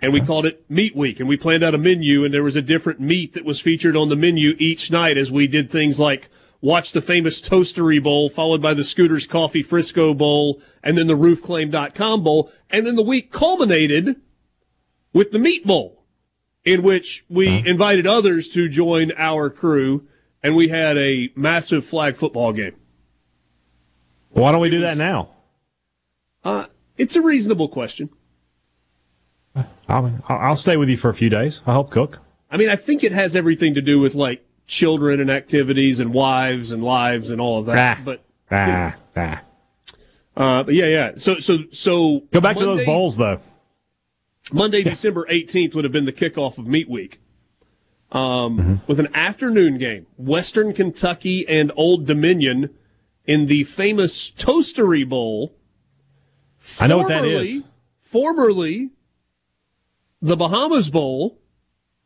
And 0.00 0.12
we 0.12 0.20
called 0.20 0.46
it 0.46 0.68
Meat 0.68 0.96
Week. 0.96 1.20
And 1.20 1.28
we 1.28 1.36
planned 1.36 1.62
out 1.62 1.74
a 1.74 1.78
menu, 1.78 2.24
and 2.24 2.34
there 2.34 2.42
was 2.42 2.56
a 2.56 2.62
different 2.62 3.00
meat 3.00 3.34
that 3.34 3.44
was 3.44 3.60
featured 3.60 3.96
on 3.96 4.08
the 4.08 4.16
menu 4.16 4.54
each 4.58 4.90
night 4.90 5.16
as 5.16 5.30
we 5.30 5.46
did 5.46 5.70
things 5.70 6.00
like 6.00 6.28
watch 6.60 6.92
the 6.92 7.00
famous 7.00 7.40
Toastery 7.40 8.02
Bowl, 8.02 8.28
followed 8.28 8.60
by 8.60 8.74
the 8.74 8.84
Scooters 8.84 9.26
Coffee 9.26 9.62
Frisco 9.62 10.12
Bowl, 10.12 10.60
and 10.82 10.98
then 10.98 11.06
the 11.06 11.16
RoofClaim.com 11.16 12.22
Bowl. 12.22 12.50
And 12.70 12.86
then 12.86 12.96
the 12.96 13.02
week 13.02 13.30
culminated 13.30 14.20
with 15.12 15.32
the 15.32 15.38
Meat 15.38 15.66
Bowl, 15.66 16.04
in 16.64 16.82
which 16.82 17.24
we 17.28 17.66
invited 17.66 18.06
others 18.06 18.48
to 18.48 18.68
join 18.68 19.12
our 19.16 19.50
crew, 19.50 20.06
and 20.42 20.56
we 20.56 20.68
had 20.68 20.96
a 20.96 21.30
massive 21.34 21.84
flag 21.84 22.16
football 22.16 22.52
game. 22.52 22.74
Why 24.30 24.52
don't 24.52 24.60
we 24.60 24.70
do 24.70 24.80
that 24.80 24.96
now? 24.96 25.30
Uh, 26.44 26.66
it's 26.96 27.16
a 27.16 27.22
reasonable 27.22 27.68
question. 27.68 28.10
I'll, 29.88 30.22
I'll 30.28 30.56
stay 30.56 30.76
with 30.76 30.88
you 30.88 30.96
for 30.96 31.10
a 31.10 31.14
few 31.14 31.28
days. 31.28 31.60
I'll 31.66 31.74
help 31.74 31.90
cook. 31.90 32.20
I 32.50 32.56
mean, 32.56 32.70
I 32.70 32.76
think 32.76 33.04
it 33.04 33.12
has 33.12 33.36
everything 33.36 33.74
to 33.74 33.82
do 33.82 34.00
with 34.00 34.14
like 34.14 34.44
children 34.66 35.20
and 35.20 35.30
activities 35.30 36.00
and 36.00 36.14
wives 36.14 36.72
and 36.72 36.82
lives 36.82 37.30
and 37.30 37.40
all 37.40 37.58
of 37.60 37.66
that. 37.66 37.98
Ah. 37.98 38.02
But 38.02 38.24
Ah, 38.50 38.94
ah. 39.16 39.42
uh, 40.36 40.62
but 40.62 40.74
yeah, 40.74 40.86
yeah. 40.86 41.12
So 41.16 41.36
so 41.36 41.64
so 41.72 42.20
Go 42.32 42.40
back 42.40 42.56
to 42.58 42.64
those 42.64 42.84
bowls, 42.84 43.16
though. 43.16 43.40
Monday, 44.50 44.82
December 44.82 45.26
eighteenth 45.28 45.74
would 45.74 45.84
have 45.84 45.92
been 45.92 46.04
the 46.04 46.12
kickoff 46.12 46.58
of 46.58 46.66
Meat 46.66 46.88
Week. 46.88 47.20
Um, 48.10 48.58
Mm-hmm. 48.58 48.74
with 48.86 49.00
an 49.00 49.08
afternoon 49.14 49.78
game, 49.78 50.06
Western 50.18 50.72
Kentucky 50.74 51.46
and 51.48 51.72
Old 51.76 52.06
Dominion 52.06 52.68
in 53.24 53.46
the 53.46 53.64
famous 53.64 54.30
Toastery 54.32 55.08
Bowl. 55.08 55.54
I 56.80 56.86
know 56.88 56.98
what 56.98 57.08
that 57.08 57.22
Formerly- 58.02 58.90
the 60.20 60.36
Bahamas 60.36 60.90
Bowl, 60.90 61.38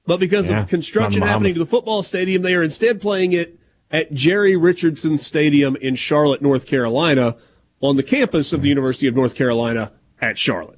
But 0.07 0.21
because 0.21 0.49
Yeah, 0.49 0.61
of 0.63 0.69
construction 0.69 1.23
happening 1.23 1.53
to 1.55 1.59
the 1.59 1.67
football 1.67 2.05
stadium, 2.05 2.43
they 2.43 2.55
are 2.55 2.63
instead 2.63 3.01
playing 3.01 3.33
it 3.33 3.59
at 3.91 4.13
Jerry 4.13 4.55
Richardson 4.57 5.19
Stadium 5.19 5.75
in 5.77 5.97
Charlotte, 5.97 6.41
North 6.41 6.65
Carolina, 6.67 7.37
on 7.81 7.97
the 7.97 8.05
campus 8.05 8.53
of 8.53 8.63
the 8.63 8.69
University 8.69 9.09
of 9.09 9.17
North 9.17 9.35
Carolina 9.35 9.91
at 10.21 10.39
Charlotte. 10.39 10.76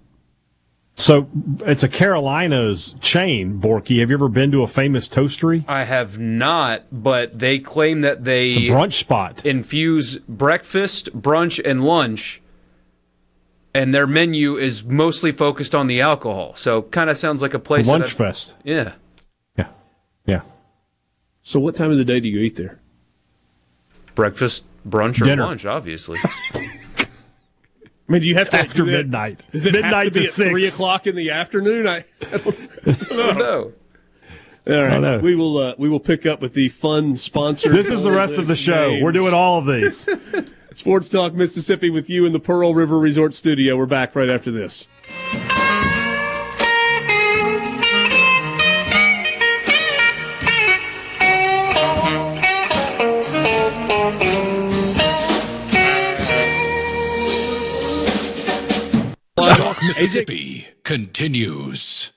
So 0.99 1.29
it's 1.61 1.85
a 1.85 1.89
Carolinas 1.89 2.97
chain, 3.01 3.61
Borky. 3.61 4.01
Have 4.01 4.11
you 4.11 4.17
ever 4.17 4.29
been 4.29 4.51
to 4.51 4.65
a 4.65 4.67
famous 4.67 5.09
toastery? 5.09 5.65
I 5.69 5.85
have 5.85 6.19
not, 6.19 6.83
but 6.91 7.39
they 7.39 7.61
claim 7.61 8.01
that 8.01 8.25
they 8.25 8.49
It's 8.49 8.57
a 8.57 8.61
brunch 8.69 8.95
spot. 8.95 9.47
infuse 9.47 10.19
breakfast, 10.19 11.11
brunch, 11.17 11.65
and 11.65 11.85
lunch, 11.85 12.43
and 13.73 13.95
their 13.95 14.09
menu 14.09 14.57
is 14.57 14.83
mostly 14.83 15.31
focused 15.31 15.73
on 15.73 15.87
the 15.87 16.01
alcohol. 16.01 16.55
So 16.57 16.83
kind 16.83 17.09
of 17.09 17.17
sounds 17.17 17.43
like 17.43 17.55
a 17.55 17.61
place. 17.61 17.87
that 17.87 17.93
Lunch 17.93 18.05
I've- 18.07 18.15
fest. 18.15 18.55
Yeah. 18.65 18.95
Yeah. 19.57 19.69
Yeah. 20.27 20.41
So, 21.43 21.61
what 21.61 21.77
time 21.77 21.93
of 21.93 21.97
the 21.97 22.05
day 22.05 22.19
do 22.19 22.29
you 22.29 22.41
eat 22.41 22.57
there? 22.57 22.81
Breakfast, 24.17 24.65
brunch, 24.87 25.23
or 25.23 25.27
Dinner. 25.27 25.45
lunch, 25.45 25.65
obviously. 25.65 26.19
I 28.09 28.13
mean, 28.13 28.23
do 28.23 28.29
you 28.29 28.37
have 28.37 28.49
to 28.51 28.57
After 28.57 28.85
do 28.85 28.91
midnight. 28.91 29.43
Does 29.53 29.67
it 29.67 29.75
have 29.75 29.83
Midnight 29.85 30.05
to 30.05 30.11
be 30.13 30.21
to 30.21 30.29
at 30.29 30.33
three 30.33 30.67
o'clock 30.67 31.07
in 31.07 31.15
the 31.15 31.31
afternoon? 31.31 31.87
I, 31.87 32.05
I 32.23 32.37
don't, 32.39 33.39
know. 33.39 33.73
All 34.67 34.83
right, 34.83 34.93
I 34.93 34.99
know. 34.99 35.19
we 35.19 35.35
will 35.35 35.59
uh, 35.59 35.75
we 35.77 35.91
will 35.91 36.01
pick 36.01 36.25
up 36.25 36.41
with 36.41 36.55
the 36.55 36.71
fun 36.71 37.17
sponsor. 37.17 37.71
This 37.71 37.91
is 37.91 38.03
the 38.03 38.13
rest 38.13 38.35
of 38.35 38.47
the 38.47 38.57
show. 38.57 38.99
We're 39.03 39.13
doing 39.13 39.35
all 39.35 39.59
of 39.59 39.67
these. 39.67 40.09
Sports 40.75 41.09
Talk 41.09 41.35
Mississippi 41.35 41.91
with 41.91 42.09
you 42.09 42.25
in 42.25 42.33
the 42.33 42.41
Pearl 42.41 42.73
River 42.73 42.99
Resort 42.99 43.35
Studio. 43.35 43.77
We're 43.77 43.87
back 43.87 44.15
right 44.15 44.31
after 44.31 44.51
this. 44.51 44.89
Mississippi 59.89 60.67
continues. 60.85 62.13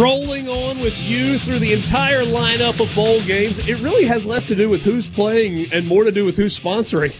Rolling 0.00 0.48
on 0.48 0.78
with 0.78 0.98
you 1.06 1.38
through 1.38 1.58
the 1.58 1.74
entire 1.74 2.22
lineup 2.24 2.80
of 2.80 2.94
bowl 2.94 3.20
games. 3.24 3.68
It 3.68 3.78
really 3.82 4.06
has 4.06 4.24
less 4.24 4.44
to 4.44 4.56
do 4.56 4.70
with 4.70 4.82
who's 4.82 5.06
playing 5.06 5.70
and 5.70 5.86
more 5.86 6.04
to 6.04 6.10
do 6.10 6.24
with 6.24 6.38
who's 6.38 6.58
sponsoring. 6.58 7.14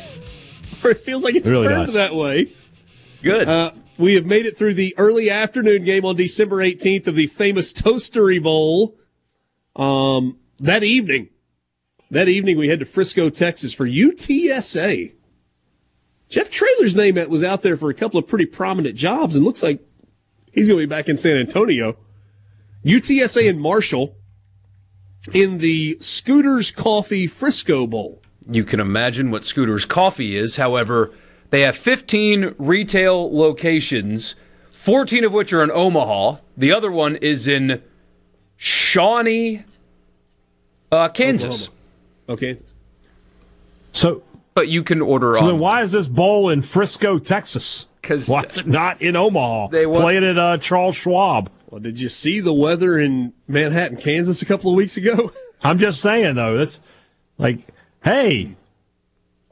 Or 0.84 0.90
it 0.90 0.98
feels 0.98 1.22
like 1.22 1.34
it's 1.34 1.48
It 1.48 1.52
really 1.52 1.68
turned 1.68 1.86
does. 1.86 1.94
that 1.94 2.14
way. 2.14 2.48
Good. 3.22 3.48
Uh, 3.48 3.72
we 3.98 4.14
have 4.14 4.24
made 4.26 4.46
it 4.46 4.56
through 4.56 4.74
the 4.74 4.94
early 4.96 5.28
afternoon 5.30 5.84
game 5.84 6.04
on 6.04 6.16
December 6.16 6.56
18th 6.56 7.06
of 7.06 7.14
the 7.14 7.26
famous 7.26 7.72
Toastery 7.72 8.42
Bowl. 8.42 8.96
Um, 9.76 10.38
that 10.58 10.82
evening, 10.82 11.28
that 12.10 12.28
evening 12.28 12.56
we 12.58 12.68
head 12.68 12.80
to 12.80 12.86
Frisco, 12.86 13.28
Texas 13.30 13.72
for 13.74 13.86
UTSA. 13.86 15.12
Jeff 16.28 16.48
Traylor's 16.48 16.94
name 16.94 17.16
was 17.28 17.42
out 17.42 17.62
there 17.62 17.76
for 17.76 17.90
a 17.90 17.94
couple 17.94 18.18
of 18.18 18.26
pretty 18.26 18.46
prominent 18.46 18.94
jobs, 18.96 19.34
and 19.36 19.44
looks 19.44 19.62
like 19.62 19.84
he's 20.52 20.68
going 20.68 20.78
to 20.80 20.86
be 20.86 20.88
back 20.88 21.08
in 21.08 21.18
San 21.18 21.36
Antonio. 21.36 21.96
UTSA 22.84 23.50
and 23.50 23.60
Marshall 23.60 24.16
in 25.34 25.58
the 25.58 25.98
Scooters 26.00 26.70
Coffee 26.70 27.26
Frisco 27.26 27.86
Bowl. 27.86 28.22
You 28.50 28.64
can 28.64 28.80
imagine 28.80 29.30
what 29.30 29.44
Scooter's 29.44 29.84
Coffee 29.84 30.36
is. 30.36 30.56
However, 30.56 31.12
they 31.50 31.60
have 31.62 31.76
15 31.76 32.54
retail 32.58 33.34
locations, 33.36 34.34
14 34.72 35.24
of 35.24 35.32
which 35.32 35.52
are 35.52 35.62
in 35.62 35.70
Omaha. 35.70 36.36
The 36.56 36.72
other 36.72 36.90
one 36.90 37.16
is 37.16 37.46
in 37.46 37.80
Shawnee, 38.56 39.64
uh, 40.90 41.08
Kansas. 41.10 41.68
Okay. 42.28 42.56
So, 43.92 44.22
But 44.54 44.68
you 44.68 44.82
can 44.82 45.00
order 45.00 45.34
so 45.34 45.40
on. 45.40 45.46
then 45.46 45.58
why 45.58 45.82
is 45.82 45.92
this 45.92 46.06
bowl 46.08 46.48
in 46.50 46.62
Frisco, 46.62 47.18
Texas? 47.18 47.86
'Cause- 48.02 48.28
why 48.28 48.42
is 48.44 48.58
it 48.58 48.66
not 48.66 49.00
in 49.00 49.14
Omaha? 49.16 49.68
They 49.68 49.86
want- 49.86 50.02
playing 50.02 50.24
at 50.24 50.38
uh, 50.38 50.58
Charles 50.58 50.96
Schwab. 50.96 51.50
Well, 51.70 51.80
did 51.80 52.00
you 52.00 52.08
see 52.08 52.40
the 52.40 52.52
weather 52.52 52.98
in 52.98 53.32
Manhattan, 53.46 53.96
Kansas 53.96 54.42
a 54.42 54.46
couple 54.46 54.70
of 54.70 54.76
weeks 54.76 54.96
ago? 54.96 55.32
I'm 55.62 55.78
just 55.78 56.00
saying 56.00 56.34
though, 56.34 56.56
that's 56.58 56.80
like, 57.38 57.60
hey, 58.02 58.56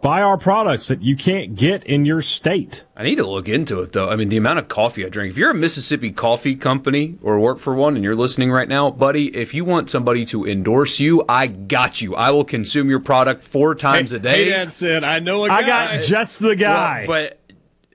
buy 0.00 0.22
our 0.22 0.38
products 0.38 0.88
that 0.88 1.02
you 1.02 1.16
can't 1.16 1.56
get 1.56 1.84
in 1.84 2.04
your 2.04 2.22
state. 2.22 2.82
I 2.96 3.02
need 3.02 3.16
to 3.16 3.26
look 3.26 3.48
into 3.48 3.80
it 3.82 3.92
though. 3.92 4.08
I 4.08 4.16
mean, 4.16 4.28
the 4.28 4.36
amount 4.36 4.60
of 4.60 4.68
coffee 4.68 5.04
I 5.04 5.08
drink. 5.08 5.32
If 5.32 5.36
you're 5.36 5.50
a 5.50 5.54
Mississippi 5.54 6.10
coffee 6.10 6.54
company 6.54 7.18
or 7.22 7.38
work 7.38 7.58
for 7.58 7.74
one 7.74 7.94
and 7.94 8.04
you're 8.04 8.16
listening 8.16 8.50
right 8.50 8.68
now, 8.68 8.90
buddy, 8.90 9.36
if 9.36 9.54
you 9.54 9.64
want 9.64 9.90
somebody 9.90 10.24
to 10.26 10.46
endorse 10.46 11.00
you, 11.00 11.24
I 11.28 11.46
got 11.46 12.00
you. 12.00 12.14
I 12.14 12.30
will 12.30 12.44
consume 12.44 12.88
your 12.88 13.00
product 13.00 13.42
four 13.42 13.74
times 13.74 14.12
a 14.12 14.18
day. 14.18 14.44
Hey, 14.44 14.50
Dad 14.50 14.72
said, 14.72 15.04
I 15.04 15.18
know 15.18 15.44
a 15.44 15.48
guy. 15.48 15.58
I 15.58 15.62
got 15.62 16.04
just 16.04 16.38
the 16.40 16.56
guy. 16.56 17.06
Well, 17.08 17.28
but 17.28 17.38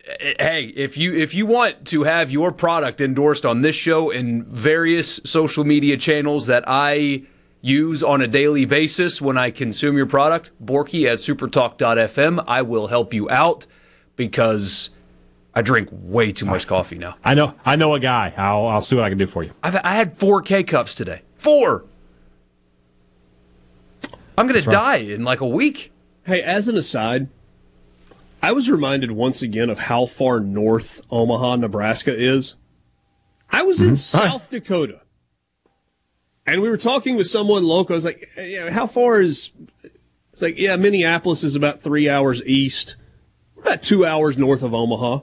uh, 0.06 0.44
hey, 0.44 0.66
if 0.76 0.98
you 0.98 1.16
if 1.16 1.34
you 1.34 1.46
want 1.46 1.86
to 1.88 2.04
have 2.04 2.30
your 2.30 2.52
product 2.52 3.00
endorsed 3.00 3.46
on 3.46 3.62
this 3.62 3.76
show 3.76 4.12
and 4.12 4.46
various 4.46 5.22
social 5.24 5.64
media 5.64 5.96
channels 5.96 6.48
that 6.48 6.66
I 6.68 7.24
use 7.64 8.04
on 8.04 8.22
a 8.22 8.28
daily 8.28 8.66
basis 8.66 9.22
when 9.22 9.38
I 9.38 9.50
consume 9.50 9.96
your 9.96 10.06
product, 10.06 10.52
Borky 10.64 11.08
at 11.10 11.20
supertalk.fm, 11.20 12.44
I 12.46 12.62
will 12.62 12.88
help 12.88 13.14
you 13.14 13.30
out 13.30 13.66
because 14.18 14.90
I 15.56 15.62
drink 15.62 15.88
way 15.92 16.34
too 16.34 16.46
much 16.46 16.68
coffee 16.68 16.98
now. 16.98 17.16
I 17.24 17.34
know, 17.34 17.56
I 17.66 17.78
know 17.78 17.96
a 17.96 18.00
guy. 18.00 18.34
I'll, 18.36 18.68
I'll 18.68 18.82
see 18.82 18.96
what 18.98 19.06
I 19.06 19.10
can 19.10 19.18
do 19.18 19.28
for 19.28 19.44
you. 19.44 19.52
I've, 19.64 19.76
I 19.78 19.94
had 19.94 20.18
four 20.18 20.42
K 20.42 20.64
cups 20.64 20.94
today. 20.94 21.22
Four. 21.38 21.86
I'm 24.38 24.48
gonna 24.48 24.62
die 24.62 24.98
in 24.98 25.24
like 25.24 25.42
a 25.42 25.48
week. 25.48 25.92
Hey, 26.26 26.42
as 26.42 26.68
an 26.68 26.76
aside, 26.76 27.30
I 28.42 28.52
was 28.52 28.70
reminded 28.70 29.12
once 29.12 29.42
again 29.42 29.70
of 29.70 29.80
how 29.80 30.06
far 30.06 30.40
north 30.40 31.02
Omaha, 31.10 31.58
Nebraska 31.58 32.14
is. 32.14 32.56
I 33.50 33.62
was 33.62 33.80
in 33.80 33.92
mm-hmm. 33.92 33.96
South 33.96 34.50
Dakota, 34.50 35.02
and 36.46 36.62
we 36.62 36.70
were 36.70 36.78
talking 36.78 37.16
with 37.16 37.28
someone 37.28 37.64
local. 37.64 37.94
I 37.94 37.98
was 37.98 38.06
like, 38.06 38.30
hey, 38.36 38.54
yeah, 38.54 38.70
"How 38.70 38.88
far 38.88 39.22
is?" 39.22 39.52
It's 40.34 40.42
like, 40.42 40.58
"Yeah, 40.58 40.76
Minneapolis 40.76 41.44
is 41.44 41.56
about 41.56 41.82
three 41.82 42.10
hours 42.10 42.44
east, 42.46 42.96
We're 43.56 43.64
about 43.64 43.82
two 43.82 44.06
hours 44.06 44.38
north 44.38 44.64
of 44.64 44.74
Omaha." 44.74 45.18
I 45.18 45.22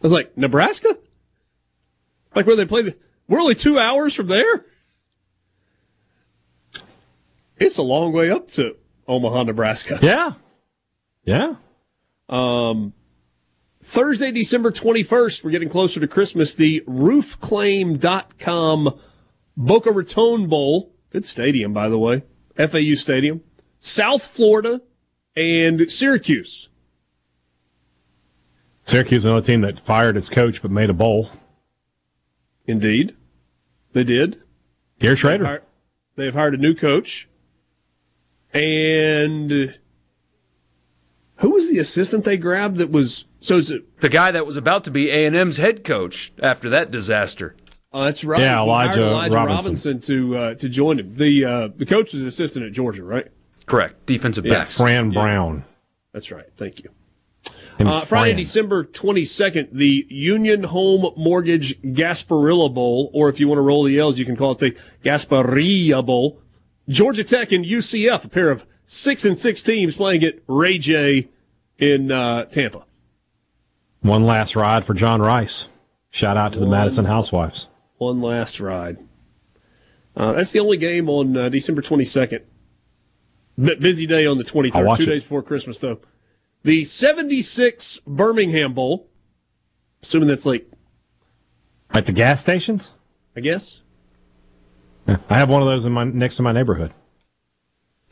was 0.00 0.12
like, 0.12 0.36
"Nebraska? 0.36 0.98
Like 2.34 2.46
where 2.46 2.56
they 2.56 2.66
play 2.66 2.82
the? 2.82 2.96
We're 3.28 3.40
only 3.40 3.54
two 3.54 3.78
hours 3.78 4.14
from 4.14 4.28
there." 4.28 4.64
It's 7.58 7.76
a 7.76 7.82
long 7.82 8.12
way 8.12 8.30
up 8.30 8.50
to 8.52 8.76
Omaha, 9.06 9.42
Nebraska. 9.44 9.98
Yeah, 10.00 10.32
yeah. 11.24 11.56
Um, 12.28 12.94
Thursday, 13.82 14.30
December 14.30 14.70
21st, 14.70 15.44
we're 15.44 15.50
getting 15.50 15.68
closer 15.68 16.00
to 16.00 16.08
Christmas. 16.08 16.54
The 16.54 16.82
roofclaim.com 16.88 18.98
Boca 19.56 19.90
Raton 19.90 20.46
Bowl. 20.48 20.92
Good 21.10 21.24
stadium, 21.24 21.72
by 21.72 21.88
the 21.88 21.98
way. 21.98 22.22
FAU 22.56 22.94
Stadium. 22.94 23.42
South 23.78 24.22
Florida 24.22 24.82
and 25.36 25.90
Syracuse. 25.90 26.68
Syracuse 28.84 29.18
is 29.22 29.24
another 29.24 29.46
team 29.46 29.60
that 29.62 29.78
fired 29.80 30.16
its 30.16 30.28
coach 30.28 30.62
but 30.62 30.70
made 30.70 30.90
a 30.90 30.94
bowl. 30.94 31.30
Indeed. 32.66 33.16
They 33.92 34.04
did. 34.04 34.42
Gary 34.98 35.16
Schrader. 35.16 35.44
Hi- 35.46 35.58
They've 36.16 36.34
hired 36.34 36.54
a 36.54 36.58
new 36.58 36.74
coach. 36.74 37.28
And 38.52 39.78
who 41.36 41.50
was 41.50 41.70
the 41.70 41.78
assistant 41.78 42.24
they 42.24 42.36
grabbed 42.36 42.76
that 42.76 42.90
was 42.90 43.24
so 43.40 43.56
is 43.56 43.70
it 43.70 44.00
The 44.00 44.08
guy 44.08 44.30
that 44.32 44.44
was 44.44 44.56
about 44.56 44.84
to 44.84 44.90
be 44.90 45.08
A 45.10 45.24
and 45.24 45.36
M's 45.36 45.56
head 45.56 45.84
coach 45.84 46.32
after 46.42 46.68
that 46.68 46.90
disaster. 46.90 47.56
Oh, 47.92 48.04
that's 48.04 48.22
right. 48.24 48.40
Yeah, 48.40 48.62
He 48.64 48.70
hired 48.70 48.90
Elijah 48.98 49.06
Elijah 49.06 49.34
Robinson. 49.34 49.56
Robinson, 49.94 50.00
to 50.02 50.36
uh, 50.36 50.54
to 50.54 50.68
join 50.68 51.00
him. 51.00 51.14
The 51.16 51.44
uh, 51.44 51.68
the 51.76 51.86
coach 51.86 52.14
is 52.14 52.22
an 52.22 52.28
assistant 52.28 52.64
at 52.66 52.72
Georgia, 52.72 53.02
right? 53.02 53.26
Correct. 53.66 54.06
Defensive 54.06 54.46
Yeah, 54.46 54.58
backs. 54.60 54.76
Fran 54.76 55.10
Brown. 55.10 55.64
That's 56.12 56.30
right. 56.30 56.46
Thank 56.56 56.82
you. 56.84 56.90
Uh, 57.78 58.02
Friday, 58.04 58.32
Fran. 58.32 58.36
December 58.36 58.84
22nd, 58.84 59.68
the 59.72 60.06
Union 60.10 60.64
Home 60.64 61.12
Mortgage 61.16 61.80
Gasparilla 61.82 62.72
Bowl, 62.72 63.10
or 63.14 63.28
if 63.30 63.40
you 63.40 63.48
want 63.48 63.56
to 63.56 63.62
roll 63.62 63.84
the 63.84 63.98
L's, 63.98 64.18
you 64.18 64.26
can 64.26 64.36
call 64.36 64.52
it 64.52 64.58
the 64.58 64.76
Gasparilla 65.02 66.04
Bowl. 66.04 66.40
Georgia 66.88 67.24
Tech 67.24 67.52
and 67.52 67.64
UCF, 67.64 68.24
a 68.24 68.28
pair 68.28 68.50
of 68.50 68.66
six 68.84 69.24
and 69.24 69.38
six 69.38 69.62
teams 69.62 69.96
playing 69.96 70.22
at 70.24 70.34
Ray 70.46 70.78
J 70.78 71.28
in 71.78 72.12
uh, 72.12 72.44
Tampa. 72.46 72.84
One 74.02 74.24
last 74.24 74.56
ride 74.56 74.84
for 74.84 74.92
John 74.94 75.22
Rhys. 75.22 75.68
Shout 76.10 76.36
out 76.36 76.52
to 76.54 76.60
the 76.60 76.66
Madison 76.66 77.04
Housewives. 77.06 77.68
One 78.00 78.22
last 78.22 78.60
ride. 78.60 78.96
Uh, 80.16 80.32
that's 80.32 80.52
the 80.52 80.58
only 80.58 80.78
game 80.78 81.10
on 81.10 81.36
uh, 81.36 81.50
December 81.50 81.82
22nd. 81.82 82.40
B- 83.62 83.74
busy 83.74 84.06
day 84.06 84.24
on 84.24 84.38
the 84.38 84.44
23rd, 84.44 84.96
two 84.96 85.02
it. 85.02 85.06
days 85.06 85.22
before 85.22 85.42
Christmas, 85.42 85.78
though. 85.78 86.00
The 86.62 86.84
76 86.84 88.00
Birmingham 88.06 88.72
Bowl, 88.72 89.10
assuming 90.02 90.28
that's 90.28 90.46
like, 90.46 90.66
At 91.90 92.06
the 92.06 92.12
gas 92.12 92.40
stations? 92.40 92.92
I 93.36 93.40
guess. 93.40 93.82
Yeah, 95.06 95.18
I 95.28 95.38
have 95.38 95.50
one 95.50 95.60
of 95.60 95.68
those 95.68 95.84
in 95.84 95.92
my 95.92 96.04
next 96.04 96.36
to 96.36 96.42
my 96.42 96.52
neighborhood. 96.52 96.94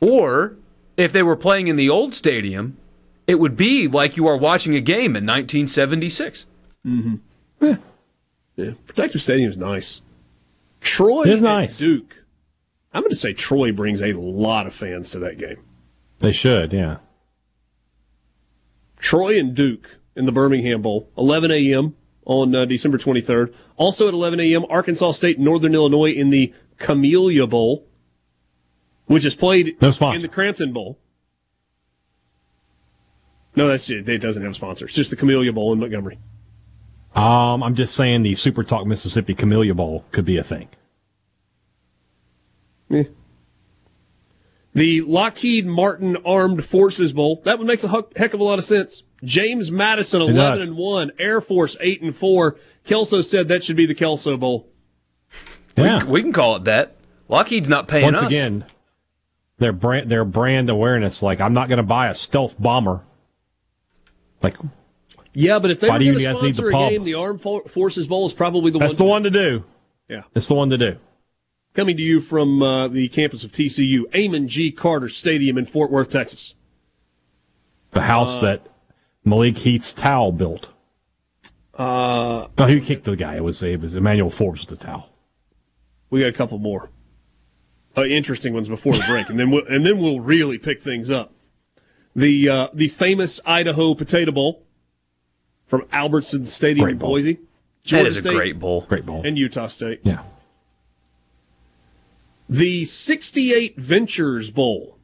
Or 0.02 0.56
if 0.98 1.12
they 1.12 1.22
were 1.22 1.34
playing 1.34 1.68
in 1.68 1.76
the 1.76 1.88
old 1.88 2.12
stadium, 2.12 2.76
it 3.26 3.36
would 3.36 3.56
be 3.56 3.88
like 3.88 4.18
you 4.18 4.26
are 4.26 4.36
watching 4.36 4.74
a 4.74 4.82
game 4.82 5.16
in 5.16 5.24
1976. 5.24 6.44
Mm-hmm. 6.86 7.14
Yeah. 7.62 7.76
Protective 8.86 9.22
Stadium 9.22 9.50
is 9.50 9.56
nice. 9.56 10.02
Troy 10.80 11.22
It 11.22 11.28
is 11.28 11.40
and 11.40 11.48
nice. 11.48 11.78
Duke. 11.78 12.24
I'm 12.92 13.02
going 13.02 13.10
to 13.10 13.16
say 13.16 13.32
Troy 13.32 13.72
brings 13.72 14.02
a 14.02 14.12
lot 14.14 14.66
of 14.66 14.74
fans 14.74 15.10
to 15.10 15.18
that 15.20 15.38
game. 15.38 15.58
They 16.18 16.32
should, 16.32 16.72
yeah. 16.72 16.98
Troy 18.98 19.38
and 19.38 19.54
Duke 19.54 19.98
in 20.16 20.26
the 20.26 20.32
Birmingham 20.32 20.82
Bowl, 20.82 21.08
11 21.16 21.50
a.m. 21.52 21.94
on 22.24 22.54
uh, 22.54 22.64
December 22.64 22.98
23rd. 22.98 23.54
Also 23.76 24.08
at 24.08 24.14
11 24.14 24.40
a.m., 24.40 24.64
Arkansas 24.68 25.12
State 25.12 25.38
Northern 25.38 25.74
Illinois 25.74 26.10
in 26.10 26.30
the 26.30 26.52
Camellia 26.78 27.46
Bowl, 27.46 27.86
which 29.06 29.24
is 29.24 29.36
played 29.36 29.80
No 29.80 29.92
in 30.10 30.22
the 30.22 30.28
Crampton 30.28 30.72
Bowl. 30.72 30.98
No, 33.54 33.68
that's 33.68 33.88
it. 33.90 34.08
It 34.08 34.18
doesn't 34.18 34.42
have 34.42 34.56
sponsors. 34.56 34.92
Just 34.92 35.10
the 35.10 35.16
Camellia 35.16 35.52
Bowl 35.52 35.72
in 35.72 35.78
Montgomery. 35.78 36.18
Um, 37.18 37.64
I'm 37.64 37.74
just 37.74 37.96
saying 37.96 38.22
the 38.22 38.36
Super 38.36 38.62
Talk 38.62 38.86
Mississippi 38.86 39.34
Camellia 39.34 39.74
Bowl 39.74 40.04
could 40.12 40.24
be 40.24 40.36
a 40.36 40.44
thing. 40.44 40.68
The 44.72 45.00
Lockheed 45.00 45.66
Martin 45.66 46.16
Armed 46.24 46.64
Forces 46.64 47.12
Bowl. 47.12 47.42
That 47.44 47.58
one 47.58 47.66
makes 47.66 47.82
a 47.82 47.88
heck 48.16 48.34
of 48.34 48.40
a 48.40 48.44
lot 48.44 48.60
of 48.60 48.64
sense. 48.64 49.02
James 49.24 49.72
Madison, 49.72 50.22
eleven 50.22 50.62
and 50.62 50.76
one, 50.76 51.10
Air 51.18 51.40
Force, 51.40 51.76
eight 51.80 52.00
and 52.02 52.14
four. 52.14 52.56
Kelso 52.86 53.20
said 53.20 53.48
that 53.48 53.64
should 53.64 53.74
be 53.74 53.86
the 53.86 53.96
Kelso 53.96 54.36
Bowl. 54.36 54.68
Yeah. 55.76 56.04
We, 56.04 56.10
we 56.10 56.22
can 56.22 56.32
call 56.32 56.54
it 56.54 56.64
that. 56.64 56.94
Lockheed's 57.28 57.68
not 57.68 57.88
paying 57.88 58.04
Once 58.04 58.18
us. 58.18 58.28
again, 58.28 58.64
their 59.58 59.72
brand 59.72 60.08
their 60.08 60.24
brand 60.24 60.70
awareness. 60.70 61.20
Like, 61.20 61.40
I'm 61.40 61.52
not 61.52 61.68
going 61.68 61.78
to 61.78 61.82
buy 61.82 62.08
a 62.08 62.14
stealth 62.14 62.54
bomber. 62.60 63.02
Like, 64.40 64.56
Yeah, 65.40 65.60
but 65.60 65.70
if 65.70 65.78
they 65.78 65.88
Why 65.88 65.94
were 65.94 65.98
do 66.00 66.04
you 66.06 66.12
going 66.12 66.24
to 66.24 66.32
guys 66.32 66.42
need 66.42 66.48
the 66.50 66.54
sponsor 66.54 66.68
a 66.70 66.72
pub? 66.72 66.90
game, 66.90 67.04
the 67.04 67.14
Armed 67.14 67.40
Forces 67.40 68.08
Bowl 68.08 68.26
is 68.26 68.32
probably 68.32 68.72
the 68.72 68.78
one. 68.78 68.86
that's 68.88 68.96
the 68.96 69.04
one. 69.04 69.22
one 69.22 69.22
to 69.24 69.30
do. 69.30 69.64
Yeah. 70.08 70.22
It's 70.34 70.48
the 70.48 70.54
one 70.54 70.68
to 70.70 70.78
do. 70.78 70.96
Coming 71.74 71.96
to 71.96 72.02
you 72.02 72.20
from 72.20 72.60
uh, 72.60 72.88
the 72.88 73.08
campus 73.08 73.44
of 73.44 73.52
TCU, 73.52 74.02
Amon 74.16 74.48
G. 74.48 74.72
Carter 74.72 75.08
Stadium 75.08 75.56
in 75.56 75.64
Fort 75.66 75.92
Worth, 75.92 76.10
Texas. 76.10 76.56
The 77.92 78.00
house 78.02 78.38
Uh, 78.38 78.40
that 78.42 78.66
Malik 79.24 79.58
Heath's 79.58 79.94
towel 79.94 80.32
built. 80.32 80.70
Uh, 81.74 82.48
No, 82.58 82.66
he 82.66 82.80
kicked 82.80 83.04
the 83.04 83.14
guy. 83.14 83.36
It 83.36 83.44
was 83.44 83.62
it 83.62 83.80
was 83.80 83.94
Emmanuel 83.94 84.30
Forbes 84.30 84.66
with 84.66 84.76
the 84.78 84.84
towel. 84.84 85.08
we 86.10 86.20
got 86.20 86.26
a 86.28 86.32
couple 86.32 86.58
more 86.58 86.90
uh, 87.96 88.02
interesting 88.04 88.52
ones 88.54 88.68
before 88.68 88.94
the 88.94 89.04
break, 89.06 89.28
and 89.28 89.38
then 89.38 89.50
we'll, 89.52 89.64
and 89.66 89.86
then 89.86 89.98
we'll 89.98 90.20
really 90.20 90.58
pick 90.58 90.82
things 90.82 91.10
up. 91.10 91.32
The 92.16 92.48
uh, 92.48 92.68
the 92.74 92.88
famous 92.88 93.40
Idaho 93.46 93.94
Potato 93.94 94.32
Bowl 94.32 94.64
from 95.68 95.84
Albertson 95.92 96.44
Stadium 96.44 96.84
Great 96.84 96.92
in 96.94 96.98
bowl. 96.98 97.10
Boise, 97.10 97.34
That 97.34 97.40
Georgia 97.84 98.06
is 98.08 98.16
a 98.16 98.22
great 98.22 98.58
bowl. 98.58 98.80
Great 98.88 99.06
bowl. 99.06 99.22
and 99.24 99.38
Utah 99.38 99.68
State. 99.68 100.00
Yeah. 100.02 100.22
The 102.48 102.84
68 102.86 103.76
Ventures 103.76 104.50
Bowl. 104.50 104.96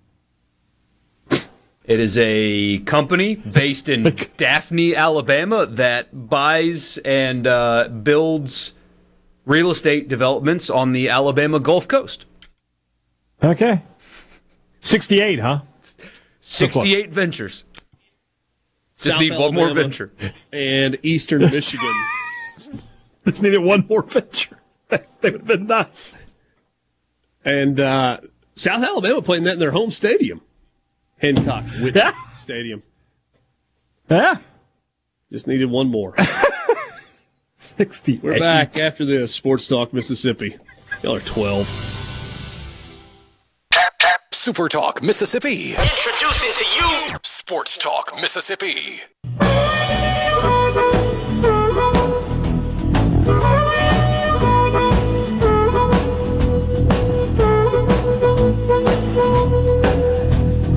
It 1.87 2.01
is 2.01 2.17
a 2.17 2.79
company 2.81 3.35
based 3.35 3.91
in 3.91 4.05
Daphne, 4.39 4.97
Alabama 4.97 5.67
that 5.67 6.29
buys 6.31 6.97
and 7.05 7.47
uh, 7.47 7.89
builds 7.89 8.73
real 9.45 9.71
estate 9.71 10.09
developments 10.09 10.71
on 10.71 10.93
the 10.93 11.11
Alabama 11.11 11.61
Gulf 11.61 11.87
Coast. 11.87 12.25
Okay. 13.43 13.83
68, 14.81 15.41
huh? 15.41 15.61
68 16.41 17.11
ventures. 17.11 17.65
Just 18.97 19.11
South 19.13 19.21
need 19.21 19.33
one 19.33 19.55
more 19.55 19.67
Alabama 19.67 19.83
venture. 19.89 20.13
And 20.53 20.99
Eastern 21.03 21.41
Michigan. 21.51 21.93
Just 23.27 23.43
needed 23.43 23.59
one 23.59 23.87
more 23.89 24.03
venture. 24.03 24.59
That 24.91 25.09
would 25.23 25.33
have 25.33 25.47
been 25.47 25.67
nice. 25.67 26.17
And 27.45 27.81
uh, 27.81 28.21
South 28.55 28.85
Alabama 28.85 29.23
playing 29.23 29.45
that 29.45 29.55
in 29.55 29.59
their 29.59 29.71
home 29.71 29.91
stadium, 29.91 30.43
Hancock 31.19 31.65
Whitney 31.81 31.93
Yeah. 32.01 32.13
Stadium. 32.37 32.83
Yeah. 34.11 34.37
Just 35.33 35.47
needed 35.47 35.71
one 35.71 35.89
more. 35.89 36.15
60. 37.57 38.19
We're 38.23 38.39
back 38.39 38.77
after 38.79 39.05
this 39.07 39.35
Sports 39.35 39.67
Talk 39.67 39.95
Mississippi. 39.95 40.59
Y'all 41.03 41.17
are 41.17 41.21
twelve. 41.21 41.67
Super 44.31 44.69
Talk 44.69 45.03
Mississippi. 45.03 45.71
Introducing 45.71 46.53
to 46.67 47.11
you 47.11 47.19
Sports 47.47 47.77
Talk 47.77 48.15
Mississippi. 48.23 49.03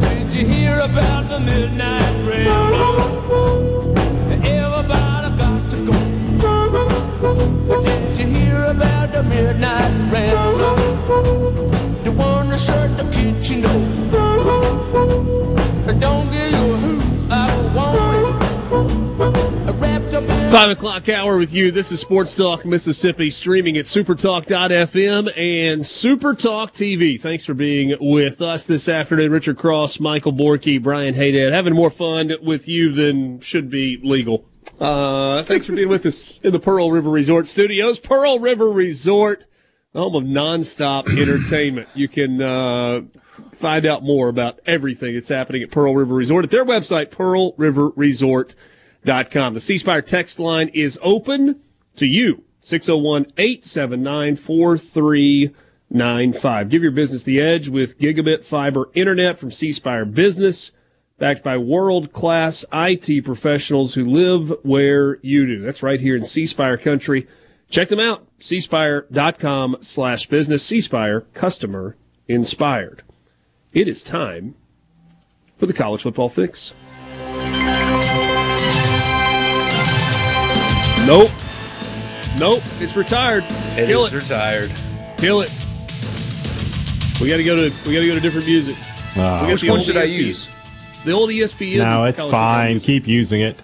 Did 0.02 0.34
you 0.34 0.46
hear 0.46 0.80
about 0.80 1.30
the 1.30 1.40
midnight 1.40 2.28
railroad? 2.28 3.98
Everybody 4.46 5.30
got 5.38 5.70
to 5.72 5.78
go. 5.86 5.96
Did 7.82 8.18
you 8.20 8.26
hear 8.26 8.66
about 8.66 9.14
the 9.14 9.24
midnight 9.24 10.12
railroad? 10.12 10.78
The 12.04 12.12
one 12.12 12.50
that 12.50 12.60
shut 12.60 12.98
the 12.98 13.06
kitchen 13.10 13.62
door. 13.62 13.98
Five 20.52 20.72
o'clock 20.72 21.08
hour 21.08 21.38
with 21.38 21.54
you. 21.54 21.72
This 21.72 21.94
is 21.94 22.02
Sports 22.02 22.36
Talk 22.36 22.66
Mississippi, 22.66 23.30
streaming 23.30 23.78
at 23.78 23.86
supertalk.fm 23.86 25.28
and 25.38 25.82
Supertalk 25.84 26.74
TV. 26.74 27.22
Thanks 27.22 27.46
for 27.46 27.54
being 27.54 27.96
with 28.02 28.42
us 28.42 28.66
this 28.66 28.90
afternoon. 28.90 29.32
Richard 29.32 29.58
Cross, 29.58 30.02
Michael 30.02 30.34
Borkey, 30.34 30.84
Brian 30.84 31.14
Hadad, 31.14 31.54
having 31.54 31.74
more 31.74 31.90
fun 31.90 32.34
with 32.42 32.68
you 32.68 32.92
than 32.92 33.40
should 33.40 33.70
be 33.70 33.98
legal. 34.04 34.46
Uh, 34.82 35.42
thanks 35.44 35.68
for 35.68 35.74
being 35.74 35.88
with 35.88 36.06
us 36.06 36.42
in 36.42 36.52
the 36.52 36.60
Pearl 36.60 36.92
River 36.92 37.10
Resort 37.10 37.48
studios. 37.48 37.98
Pearl 37.98 38.40
River 38.40 38.70
Resort, 38.70 39.46
home 39.96 40.16
of 40.16 40.24
nonstop 40.24 41.08
entertainment. 41.18 41.88
You 41.96 42.10
can 42.10 42.42
uh, 42.42 43.02
find 43.58 43.86
out 43.86 44.04
more 44.04 44.30
about 44.30 44.62
everything 44.66 45.16
that's 45.16 45.28
happening 45.30 45.64
at 45.64 45.72
Pearl 45.72 45.96
River 45.96 46.16
Resort 46.16 46.46
at 46.46 46.52
their 46.52 46.66
website, 46.66 47.10
pearlriverresort.com. 47.10 49.54
The 49.54 49.60
C 49.60 49.78
Spire 49.78 50.02
text 50.02 50.40
line 50.40 50.70
is 50.70 50.98
open 51.02 51.62
to 51.96 52.06
you, 52.06 52.44
601 52.62 53.28
879 53.38 54.36
4395. 54.36 56.70
Give 56.70 56.84
your 56.84 56.92
business 56.92 57.24
the 57.24 57.42
edge 57.42 57.70
with 57.70 58.00
gigabit 58.00 58.46
fiber 58.46 58.90
internet 58.94 59.38
from 59.38 59.52
C 59.52 59.72
Spire 59.72 60.06
Business, 60.06 60.72
backed 61.18 61.44
by 61.44 61.58
world 61.58 62.14
class 62.14 62.64
IT 62.72 63.26
professionals 63.26 63.96
who 63.96 64.06
live 64.06 64.54
where 64.64 65.18
you 65.22 65.46
do. 65.46 65.62
That's 65.62 65.84
right 65.84 66.00
here 66.00 66.16
in 66.16 66.24
C 66.24 66.46
Spire 66.46 66.78
country. 66.78 67.28
Check 67.70 67.90
them 67.90 68.00
out, 68.00 68.26
cspire.com 68.40 69.78
slash 69.82 70.28
business. 70.28 70.64
C 70.64 70.80
Spire, 70.80 71.22
customer 71.34 71.98
inspired. 72.28 73.04
It 73.78 73.88
is 73.88 74.02
time 74.02 74.56
for 75.58 75.68
the 75.68 75.74
college 75.74 76.02
football 76.02 76.30
fix. 76.30 76.74
Nope. 81.06 81.30
Nope. 82.40 82.64
It's 82.82 82.96
retired. 82.96 83.44
It 83.78 83.86
Kill 83.86 84.06
is 84.06 84.14
it. 84.14 84.24
retired. 84.24 84.72
Kill 85.20 85.42
it. 85.42 85.52
We 87.22 87.30
got 87.30 87.38
to 87.38 87.44
go 87.44 87.56
to 87.56 87.88
we 87.88 87.94
got 87.94 88.00
to 88.02 88.08
go 88.08 88.16
to 88.16 88.20
different 88.20 88.48
music. 88.48 88.76
Ah, 89.16 89.42
we 89.44 89.50
got 89.50 89.54
Which 89.54 89.64
one 89.66 89.78
old 89.78 89.84
should 89.84 89.98
I 89.98 90.06
use? 90.06 90.48
The 91.06 91.12
old 91.12 91.30
ESPN. 91.30 91.78
no, 91.78 92.06
it's 92.06 92.20
fine. 92.20 92.72
music. 92.72 92.86
Keep 92.88 93.08
using 93.08 93.42
it. 93.42 93.60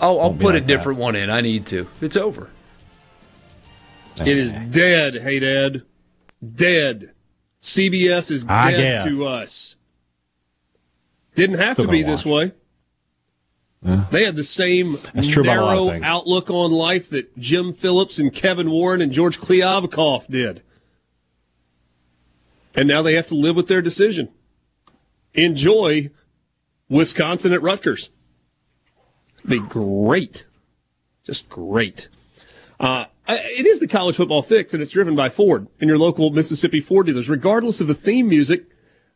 I'll, 0.00 0.20
I'll 0.20 0.32
put 0.32 0.44
like 0.44 0.54
a 0.54 0.60
that. 0.60 0.66
different 0.68 1.00
one 1.00 1.16
in. 1.16 1.28
I 1.28 1.40
need 1.40 1.66
to. 1.66 1.88
It's 2.00 2.14
over. 2.16 2.50
It 4.20 4.28
is 4.28 4.52
dead. 4.52 5.16
Hey, 5.16 5.40
Dad. 5.40 5.82
Dead. 6.54 7.14
CBS 7.60 8.30
is 8.30 8.46
I 8.48 8.70
dead 8.70 9.04
guess. 9.04 9.04
to 9.04 9.26
us. 9.26 9.76
Didn't 11.34 11.58
have 11.58 11.74
Still 11.74 11.86
to 11.86 11.90
be 11.90 12.02
this 12.02 12.24
way. 12.24 12.52
They 13.82 14.24
had 14.24 14.34
the 14.34 14.42
same 14.44 14.98
That's 15.14 15.28
true 15.28 15.44
about 15.44 15.58
a 15.58 15.64
lot 15.64 15.78
of 15.78 16.00
narrow 16.00 16.04
outlook 16.04 16.50
on 16.50 16.72
life 16.72 17.08
that 17.10 17.38
Jim 17.38 17.72
Phillips 17.72 18.18
and 18.18 18.32
Kevin 18.32 18.70
Warren 18.70 19.00
and 19.00 19.12
George 19.12 19.38
Kliavkoff 19.38 20.26
did. 20.26 20.62
And 22.74 22.88
now 22.88 23.02
they 23.02 23.14
have 23.14 23.28
to 23.28 23.36
live 23.36 23.54
with 23.54 23.68
their 23.68 23.80
decision. 23.80 24.30
Enjoy 25.34 26.10
Wisconsin 26.88 27.52
at 27.52 27.62
Rutgers. 27.62 28.10
Be 29.46 29.60
great. 29.60 30.46
Just 31.24 31.48
great. 31.48 32.08
Uh, 32.80 33.06
it 33.28 33.66
is 33.66 33.80
the 33.80 33.88
college 33.88 34.16
football 34.16 34.42
fix, 34.42 34.72
and 34.72 34.82
it's 34.82 34.92
driven 34.92 35.14
by 35.14 35.28
Ford 35.28 35.68
and 35.80 35.88
your 35.88 35.98
local 35.98 36.30
Mississippi 36.30 36.80
Ford 36.80 37.06
dealers. 37.06 37.28
Regardless 37.28 37.80
of 37.80 37.86
the 37.86 37.94
theme 37.94 38.28
music, 38.28 38.64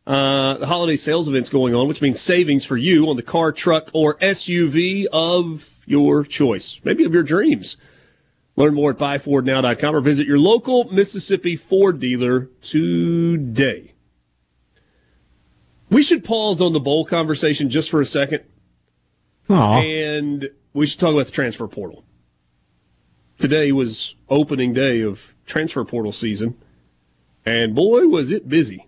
uh, 0.05 0.55
the 0.55 0.67
holiday 0.67 0.95
sales 0.95 1.27
events 1.27 1.49
going 1.49 1.73
on, 1.73 1.87
which 1.87 2.01
means 2.01 2.19
savings 2.19 2.65
for 2.65 2.77
you 2.77 3.09
on 3.09 3.15
the 3.15 3.23
car, 3.23 3.51
truck, 3.51 3.89
or 3.93 4.15
SUV 4.15 5.05
of 5.11 5.83
your 5.85 6.23
choice, 6.23 6.79
maybe 6.83 7.05
of 7.05 7.13
your 7.13 7.23
dreams. 7.23 7.77
Learn 8.55 8.75
more 8.75 8.91
at 8.91 8.97
buyfordnow.com 8.97 9.95
or 9.95 9.99
visit 9.99 10.27
your 10.27 10.37
local 10.37 10.83
Mississippi 10.85 11.55
Ford 11.55 11.99
dealer 11.99 12.49
today. 12.61 13.93
We 15.89 16.03
should 16.03 16.23
pause 16.23 16.61
on 16.61 16.73
the 16.73 16.79
bowl 16.79 17.05
conversation 17.05 17.69
just 17.69 17.89
for 17.89 18.01
a 18.01 18.05
second. 18.05 18.43
Aw. 19.49 19.79
And 19.79 20.49
we 20.73 20.85
should 20.85 20.99
talk 20.99 21.13
about 21.13 21.27
the 21.27 21.31
transfer 21.31 21.67
portal. 21.67 22.03
Today 23.43 23.73
was 23.73 24.15
opening 24.29 24.71
day 24.71 25.01
of 25.01 25.35
transfer 25.45 25.83
portal 25.83 26.13
season, 26.13 26.55
and 27.45 27.75
boy, 27.75 28.07
was 28.07 28.31
it 28.31 28.47
busy. 28.47 28.87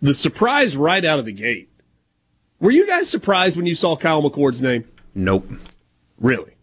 The 0.00 0.14
surprise 0.14 0.74
right 0.74 1.04
out 1.04 1.18
of 1.18 1.26
the 1.26 1.32
gate. 1.32 1.68
Were 2.60 2.70
you 2.70 2.86
guys 2.86 3.10
surprised 3.10 3.58
when 3.58 3.66
you 3.66 3.74
saw 3.74 3.94
Kyle 3.94 4.22
McCord's 4.22 4.62
name? 4.62 4.88
Nope. 5.14 5.46
Really? 6.18 6.54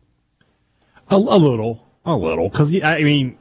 A, 1.11 1.15
a 1.17 1.37
little, 1.37 1.85
a 2.03 2.15
little, 2.15 2.49
because 2.49 2.73
I 2.81 3.03
mean, 3.03 3.37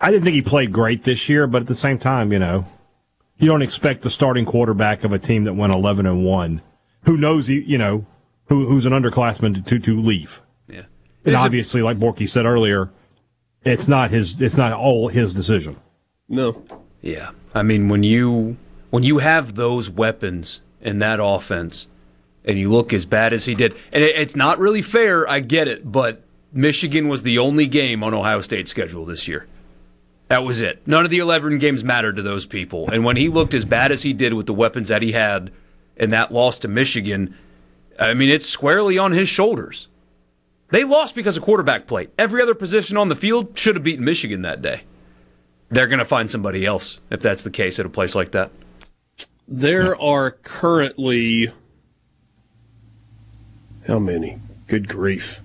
I 0.00 0.10
didn't 0.10 0.24
think 0.24 0.36
he 0.36 0.40
played 0.40 0.72
great 0.72 1.02
this 1.02 1.28
year, 1.28 1.46
but 1.46 1.60
at 1.60 1.68
the 1.68 1.74
same 1.74 1.98
time, 1.98 2.32
you 2.32 2.38
know, 2.38 2.66
you 3.36 3.46
don't 3.46 3.60
expect 3.60 4.00
the 4.00 4.08
starting 4.08 4.46
quarterback 4.46 5.04
of 5.04 5.12
a 5.12 5.18
team 5.18 5.44
that 5.44 5.52
went 5.52 5.74
eleven 5.74 6.06
and 6.06 6.24
one, 6.24 6.62
who 7.02 7.18
knows 7.18 7.50
you 7.50 7.76
know, 7.76 8.06
who, 8.46 8.66
who's 8.68 8.86
an 8.86 8.94
underclassman 8.94 9.54
to 9.56 9.60
to, 9.60 9.78
to 9.78 10.00
leave. 10.00 10.40
Yeah. 11.24 11.30
And 11.30 11.34
Is 11.36 11.40
it- 11.42 11.44
obviously, 11.44 11.82
like 11.82 11.98
Borky 11.98 12.28
said 12.28 12.44
earlier, 12.46 12.90
it's 13.64 13.88
not 13.88 14.10
his. 14.10 14.40
It's 14.40 14.56
not 14.56 14.72
all 14.72 15.08
his 15.08 15.34
decision. 15.34 15.76
No. 16.28 16.62
Yeah. 17.00 17.30
I 17.54 17.62
mean, 17.62 17.88
when 17.88 18.02
you 18.02 18.56
when 18.90 19.02
you 19.02 19.18
have 19.18 19.54
those 19.54 19.88
weapons 19.90 20.60
in 20.80 20.98
that 20.98 21.18
offense, 21.22 21.86
and 22.44 22.58
you 22.58 22.70
look 22.70 22.92
as 22.92 23.06
bad 23.06 23.32
as 23.32 23.46
he 23.46 23.54
did, 23.54 23.74
and 23.92 24.04
it, 24.04 24.16
it's 24.16 24.36
not 24.36 24.58
really 24.58 24.82
fair. 24.82 25.28
I 25.28 25.40
get 25.40 25.66
it, 25.66 25.90
but 25.90 26.22
Michigan 26.52 27.08
was 27.08 27.22
the 27.22 27.38
only 27.38 27.66
game 27.66 28.04
on 28.04 28.12
Ohio 28.14 28.40
State's 28.42 28.70
schedule 28.70 29.04
this 29.06 29.26
year. 29.26 29.46
That 30.28 30.44
was 30.44 30.60
it. 30.60 30.82
None 30.86 31.04
of 31.04 31.10
the 31.10 31.18
11 31.18 31.58
games 31.58 31.84
mattered 31.84 32.16
to 32.16 32.22
those 32.22 32.46
people. 32.46 32.88
And 32.90 33.04
when 33.04 33.16
he 33.16 33.28
looked 33.28 33.52
as 33.54 33.64
bad 33.64 33.92
as 33.92 34.02
he 34.02 34.12
did 34.12 34.32
with 34.34 34.46
the 34.46 34.54
weapons 34.54 34.88
that 34.88 35.02
he 35.02 35.12
had 35.12 35.50
in 35.96 36.10
that 36.10 36.32
loss 36.32 36.58
to 36.60 36.68
Michigan, 36.68 37.34
I 37.98 38.14
mean, 38.14 38.28
it's 38.30 38.46
squarely 38.46 38.96
on 38.98 39.12
his 39.12 39.28
shoulders. 39.28 39.88
They 40.74 40.82
lost 40.82 41.14
because 41.14 41.36
of 41.36 41.44
quarterback 41.44 41.86
play. 41.86 42.08
Every 42.18 42.42
other 42.42 42.52
position 42.52 42.96
on 42.96 43.06
the 43.06 43.14
field 43.14 43.56
should 43.56 43.76
have 43.76 43.84
beaten 43.84 44.04
Michigan 44.04 44.42
that 44.42 44.60
day. 44.60 44.82
They're 45.68 45.86
going 45.86 46.00
to 46.00 46.04
find 46.04 46.28
somebody 46.28 46.66
else 46.66 46.98
if 47.10 47.20
that's 47.20 47.44
the 47.44 47.50
case 47.52 47.78
at 47.78 47.86
a 47.86 47.88
place 47.88 48.16
like 48.16 48.32
that. 48.32 48.50
There 49.46 49.96
are 50.00 50.32
currently 50.32 51.52
how 53.86 54.00
many? 54.00 54.40
Good 54.66 54.88
grief. 54.88 55.42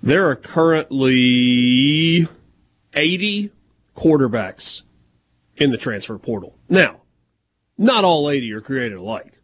There 0.00 0.28
are 0.28 0.36
currently 0.36 2.28
80 2.94 3.50
quarterbacks 3.96 4.82
in 5.56 5.72
the 5.72 5.76
transfer 5.76 6.16
portal. 6.16 6.56
Now, 6.68 7.00
not 7.76 8.04
all 8.04 8.30
80 8.30 8.52
are 8.52 8.60
created 8.60 8.98
alike. 8.98 9.40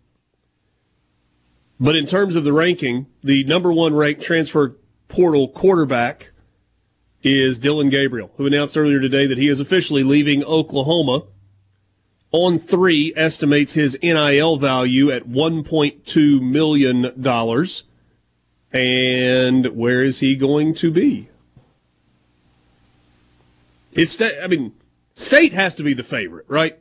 But 1.80 1.96
in 1.96 2.06
terms 2.06 2.36
of 2.36 2.44
the 2.44 2.52
ranking, 2.52 3.06
the 3.22 3.44
number 3.44 3.72
one 3.72 3.94
ranked 3.94 4.22
transfer 4.22 4.76
portal 5.08 5.48
quarterback 5.48 6.32
is 7.22 7.58
Dillon 7.58 7.88
Gabriel, 7.88 8.32
who 8.36 8.46
announced 8.46 8.76
earlier 8.76 9.00
today 9.00 9.26
that 9.26 9.38
he 9.38 9.48
is 9.48 9.60
officially 9.60 10.02
leaving 10.02 10.44
Oklahoma 10.44 11.24
on 12.30 12.58
three 12.58 13.12
estimates 13.16 13.74
his 13.74 13.98
NIL 14.02 14.56
value 14.56 15.10
at 15.10 15.28
$1.2 15.28 16.40
million. 16.40 17.04
And 18.70 19.66
where 19.76 20.02
is 20.02 20.20
he 20.20 20.36
going 20.36 20.74
to 20.74 20.90
be? 20.90 21.28
It's, 23.92 24.12
sta- 24.12 24.42
I 24.42 24.46
mean, 24.46 24.74
state 25.14 25.52
has 25.52 25.74
to 25.76 25.82
be 25.82 25.94
the 25.94 26.02
favorite, 26.02 26.44
right? 26.48 26.78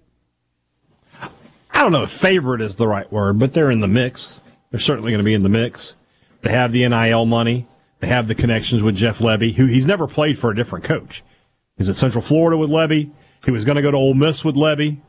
I 1.21 1.81
don't 1.81 1.91
know 1.91 2.03
if 2.03 2.11
favorite 2.11 2.61
is 2.61 2.75
the 2.75 2.87
right 2.87 3.11
word, 3.11 3.39
but 3.39 3.53
they're 3.53 3.71
in 3.71 3.79
the 3.79 3.87
mix. 3.87 4.39
They're 4.71 4.79
certainly 4.79 5.11
going 5.11 5.19
to 5.19 5.23
be 5.23 5.33
in 5.33 5.43
the 5.43 5.49
mix. 5.49 5.95
They 6.41 6.51
have 6.51 6.71
the 6.71 6.87
NIL 6.87 7.25
money. 7.25 7.67
They 7.99 8.07
have 8.07 8.27
the 8.27 8.35
connections 8.35 8.83
with 8.83 8.95
Jeff 8.95 9.19
Lebby, 9.19 9.55
who 9.55 9.65
he's 9.65 9.85
never 9.85 10.07
played 10.07 10.37
for 10.37 10.51
a 10.51 10.55
different 10.55 10.85
coach. 10.85 11.23
He's 11.77 11.89
at 11.89 11.95
Central 11.95 12.21
Florida 12.21 12.57
with 12.57 12.69
Lebby. 12.69 13.11
He 13.45 13.51
was 13.51 13.65
going 13.65 13.75
to 13.75 13.81
go 13.81 13.91
to 13.91 13.97
Ole 13.97 14.13
Miss 14.13 14.43
with 14.43 14.55
Lebby. 14.55 14.99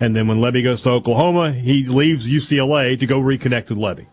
And 0.00 0.14
then 0.14 0.26
when 0.26 0.38
Lebby 0.38 0.62
goes 0.62 0.82
to 0.82 0.90
Oklahoma, 0.90 1.52
he 1.52 1.84
leaves 1.84 2.28
UCLA 2.28 2.98
to 2.98 3.06
go 3.06 3.20
reconnect 3.20 3.70
with 3.70 3.78
Lebby. 3.78 4.06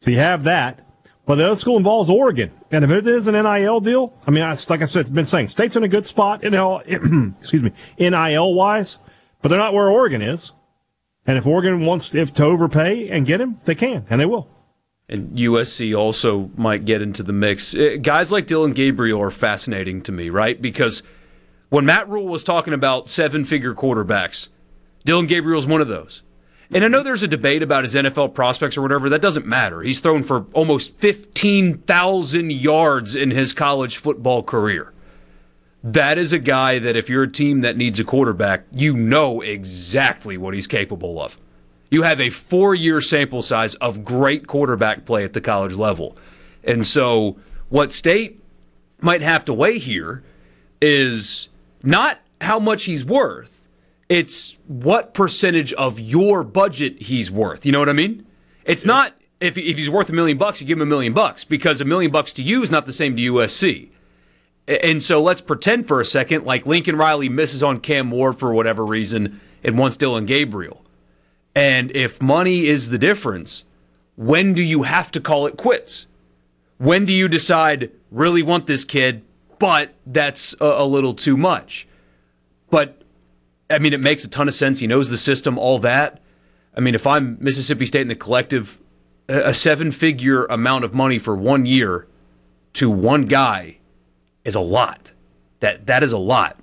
So 0.00 0.10
you 0.10 0.18
have 0.18 0.44
that. 0.44 0.80
But 1.26 1.36
the 1.36 1.46
other 1.46 1.56
school 1.56 1.76
involves 1.76 2.08
Oregon. 2.08 2.52
And 2.70 2.84
if 2.84 2.90
it 2.90 3.06
is 3.06 3.26
an 3.26 3.34
NIL 3.34 3.80
deal, 3.80 4.14
I 4.26 4.30
mean, 4.30 4.44
like 4.44 4.82
I 4.82 4.86
said, 4.86 5.00
it's 5.00 5.10
been 5.10 5.26
saying, 5.26 5.48
state's 5.48 5.74
in 5.74 5.82
a 5.82 5.88
good 5.88 6.06
spot, 6.06 6.42
NIL, 6.44 6.82
excuse 7.40 7.62
me, 7.62 7.72
NIL 7.98 8.54
wise, 8.54 8.98
but 9.42 9.48
they're 9.48 9.58
not 9.58 9.74
where 9.74 9.90
Oregon 9.90 10.22
is. 10.22 10.52
And 11.26 11.36
if 11.36 11.46
Oregon 11.46 11.84
wants 11.84 12.14
if 12.14 12.32
to 12.34 12.44
overpay 12.44 13.08
and 13.08 13.26
get 13.26 13.40
him, 13.40 13.60
they 13.64 13.74
can, 13.74 14.06
and 14.08 14.20
they 14.20 14.26
will. 14.26 14.48
And 15.08 15.36
USC 15.36 15.96
also 15.96 16.50
might 16.56 16.84
get 16.84 17.02
into 17.02 17.22
the 17.22 17.32
mix. 17.32 17.74
Uh, 17.74 17.96
Guys 18.00 18.32
like 18.32 18.46
Dillon 18.46 18.72
Gabriel 18.72 19.20
are 19.22 19.30
fascinating 19.30 20.02
to 20.02 20.12
me, 20.12 20.30
right? 20.30 20.60
Because 20.60 21.02
when 21.68 21.84
Matt 21.84 22.08
Rhule 22.08 22.26
was 22.26 22.42
talking 22.42 22.74
about 22.74 23.08
seven 23.08 23.44
figure 23.44 23.74
quarterbacks, 23.74 24.48
Dillon 25.04 25.26
Gabriel's 25.26 25.66
one 25.66 25.80
of 25.80 25.88
those. 25.88 26.22
And 26.72 26.84
I 26.84 26.88
know 26.88 27.02
there's 27.04 27.22
a 27.22 27.28
debate 27.28 27.62
about 27.62 27.84
his 27.84 27.94
NFL 27.94 28.34
prospects 28.34 28.76
or 28.76 28.82
whatever. 28.82 29.08
That 29.08 29.22
doesn't 29.22 29.46
matter. 29.46 29.82
He's 29.82 30.00
thrown 30.00 30.24
for 30.24 30.46
almost 30.52 30.98
15,000 30.98 32.50
yards 32.50 33.14
in 33.14 33.30
his 33.30 33.52
college 33.52 33.98
football 33.98 34.42
career. 34.42 34.92
That 35.86 36.18
is 36.18 36.32
a 36.32 36.40
guy 36.40 36.80
that 36.80 36.96
if 36.96 37.08
you're 37.08 37.22
a 37.22 37.30
team 37.30 37.60
that 37.60 37.76
needs 37.76 38.00
a 38.00 38.04
quarterback, 38.04 38.64
you 38.72 38.96
know 38.96 39.40
exactly 39.40 40.36
what 40.36 40.52
he's 40.52 40.66
capable 40.66 41.22
of. 41.22 41.38
You 41.92 42.02
have 42.02 42.20
a 42.20 42.28
four 42.28 42.74
year 42.74 43.00
sample 43.00 43.40
size 43.40 43.76
of 43.76 44.04
great 44.04 44.48
quarterback 44.48 45.04
play 45.04 45.22
at 45.22 45.32
the 45.32 45.40
college 45.40 45.74
level. 45.74 46.16
And 46.64 46.84
so, 46.84 47.36
what 47.68 47.92
state 47.92 48.42
might 49.00 49.22
have 49.22 49.44
to 49.44 49.52
weigh 49.52 49.78
here 49.78 50.24
is 50.82 51.50
not 51.84 52.18
how 52.40 52.58
much 52.58 52.86
he's 52.86 53.04
worth, 53.04 53.68
it's 54.08 54.56
what 54.66 55.14
percentage 55.14 55.72
of 55.74 56.00
your 56.00 56.42
budget 56.42 57.02
he's 57.02 57.30
worth. 57.30 57.64
You 57.64 57.70
know 57.70 57.78
what 57.78 57.88
I 57.88 57.92
mean? 57.92 58.26
It's 58.64 58.84
not 58.84 59.16
if, 59.38 59.56
if 59.56 59.78
he's 59.78 59.88
worth 59.88 60.10
a 60.10 60.12
million 60.12 60.36
bucks, 60.36 60.60
you 60.60 60.66
give 60.66 60.78
him 60.78 60.82
a 60.82 60.86
million 60.86 61.12
bucks 61.12 61.44
because 61.44 61.80
a 61.80 61.84
million 61.84 62.10
bucks 62.10 62.32
to 62.32 62.42
you 62.42 62.64
is 62.64 62.72
not 62.72 62.86
the 62.86 62.92
same 62.92 63.14
to 63.14 63.32
USC. 63.34 63.90
And 64.68 65.02
so 65.02 65.22
let's 65.22 65.40
pretend 65.40 65.86
for 65.86 66.00
a 66.00 66.04
second 66.04 66.44
like 66.44 66.66
Lincoln 66.66 66.96
Riley 66.96 67.28
misses 67.28 67.62
on 67.62 67.80
Cam 67.80 68.10
Ward 68.10 68.38
for 68.38 68.52
whatever 68.52 68.84
reason 68.84 69.40
and 69.62 69.78
wants 69.78 69.96
Dillon 69.96 70.26
Gabriel. 70.26 70.84
And 71.54 71.94
if 71.94 72.20
money 72.20 72.66
is 72.66 72.90
the 72.90 72.98
difference, 72.98 73.64
when 74.16 74.54
do 74.54 74.62
you 74.62 74.82
have 74.82 75.10
to 75.12 75.20
call 75.20 75.46
it 75.46 75.56
quits? 75.56 76.06
When 76.78 77.06
do 77.06 77.12
you 77.12 77.28
decide, 77.28 77.90
really 78.10 78.42
want 78.42 78.66
this 78.66 78.84
kid, 78.84 79.22
but 79.58 79.94
that's 80.04 80.54
a, 80.60 80.64
a 80.64 80.84
little 80.84 81.14
too 81.14 81.36
much? 81.36 81.86
But, 82.68 83.02
I 83.70 83.78
mean, 83.78 83.92
it 83.92 84.00
makes 84.00 84.24
a 84.24 84.28
ton 84.28 84.48
of 84.48 84.54
sense. 84.54 84.80
He 84.80 84.86
knows 84.86 85.08
the 85.08 85.16
system, 85.16 85.58
all 85.58 85.78
that. 85.78 86.20
I 86.76 86.80
mean, 86.80 86.94
if 86.94 87.06
I'm 87.06 87.38
Mississippi 87.40 87.86
State 87.86 88.02
in 88.02 88.08
the 88.08 88.14
collective, 88.14 88.78
a 89.28 89.54
seven 89.54 89.92
figure 89.92 90.44
amount 90.46 90.84
of 90.84 90.92
money 90.92 91.18
for 91.18 91.34
one 91.34 91.64
year 91.64 92.06
to 92.74 92.90
one 92.90 93.22
guy 93.22 93.78
is 94.46 94.54
a 94.54 94.60
lot. 94.60 95.12
That 95.60 95.86
that 95.86 96.02
is 96.02 96.12
a 96.12 96.18
lot. 96.18 96.56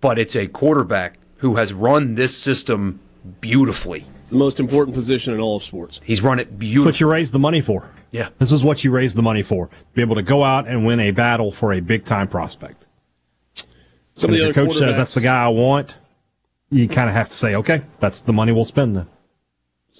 But 0.00 0.18
it's 0.18 0.36
a 0.36 0.46
quarterback 0.46 1.18
who 1.36 1.56
has 1.56 1.72
run 1.72 2.14
this 2.14 2.36
system 2.36 3.00
beautifully. 3.40 4.04
It's 4.20 4.28
the 4.30 4.36
most 4.36 4.60
important 4.60 4.94
position 4.94 5.32
in 5.34 5.40
all 5.40 5.56
of 5.56 5.62
sports. 5.62 6.00
He's 6.04 6.22
run 6.22 6.38
it 6.38 6.44
That's 6.44 6.56
beautifully. 6.58 6.88
what 6.88 7.00
you 7.00 7.10
raise 7.10 7.30
the 7.30 7.38
money 7.38 7.60
for. 7.60 7.88
Yeah. 8.10 8.28
This 8.38 8.52
is 8.52 8.62
what 8.64 8.84
you 8.84 8.90
raise 8.90 9.14
the 9.14 9.22
money 9.22 9.42
for. 9.42 9.70
Be 9.94 10.02
able 10.02 10.16
to 10.16 10.22
go 10.22 10.42
out 10.42 10.66
and 10.68 10.84
win 10.84 11.00
a 11.00 11.10
battle 11.12 11.50
for 11.52 11.72
a 11.72 11.80
big 11.80 12.04
time 12.04 12.28
prospect. 12.28 12.86
Some 14.14 14.30
And 14.30 14.38
of 14.38 14.42
the 14.44 14.48
if 14.50 14.54
the 14.54 14.60
other 14.60 14.68
coach 14.68 14.78
says 14.78 14.96
that's 14.96 15.14
the 15.14 15.20
guy 15.20 15.44
I 15.44 15.48
want, 15.48 15.96
you 16.70 16.88
kind 16.88 17.08
of 17.08 17.14
have 17.14 17.28
to 17.28 17.34
say, 17.34 17.54
okay, 17.54 17.82
that's 18.00 18.20
the 18.20 18.32
money 18.32 18.52
we'll 18.52 18.64
spend 18.64 18.96
then. 18.96 19.06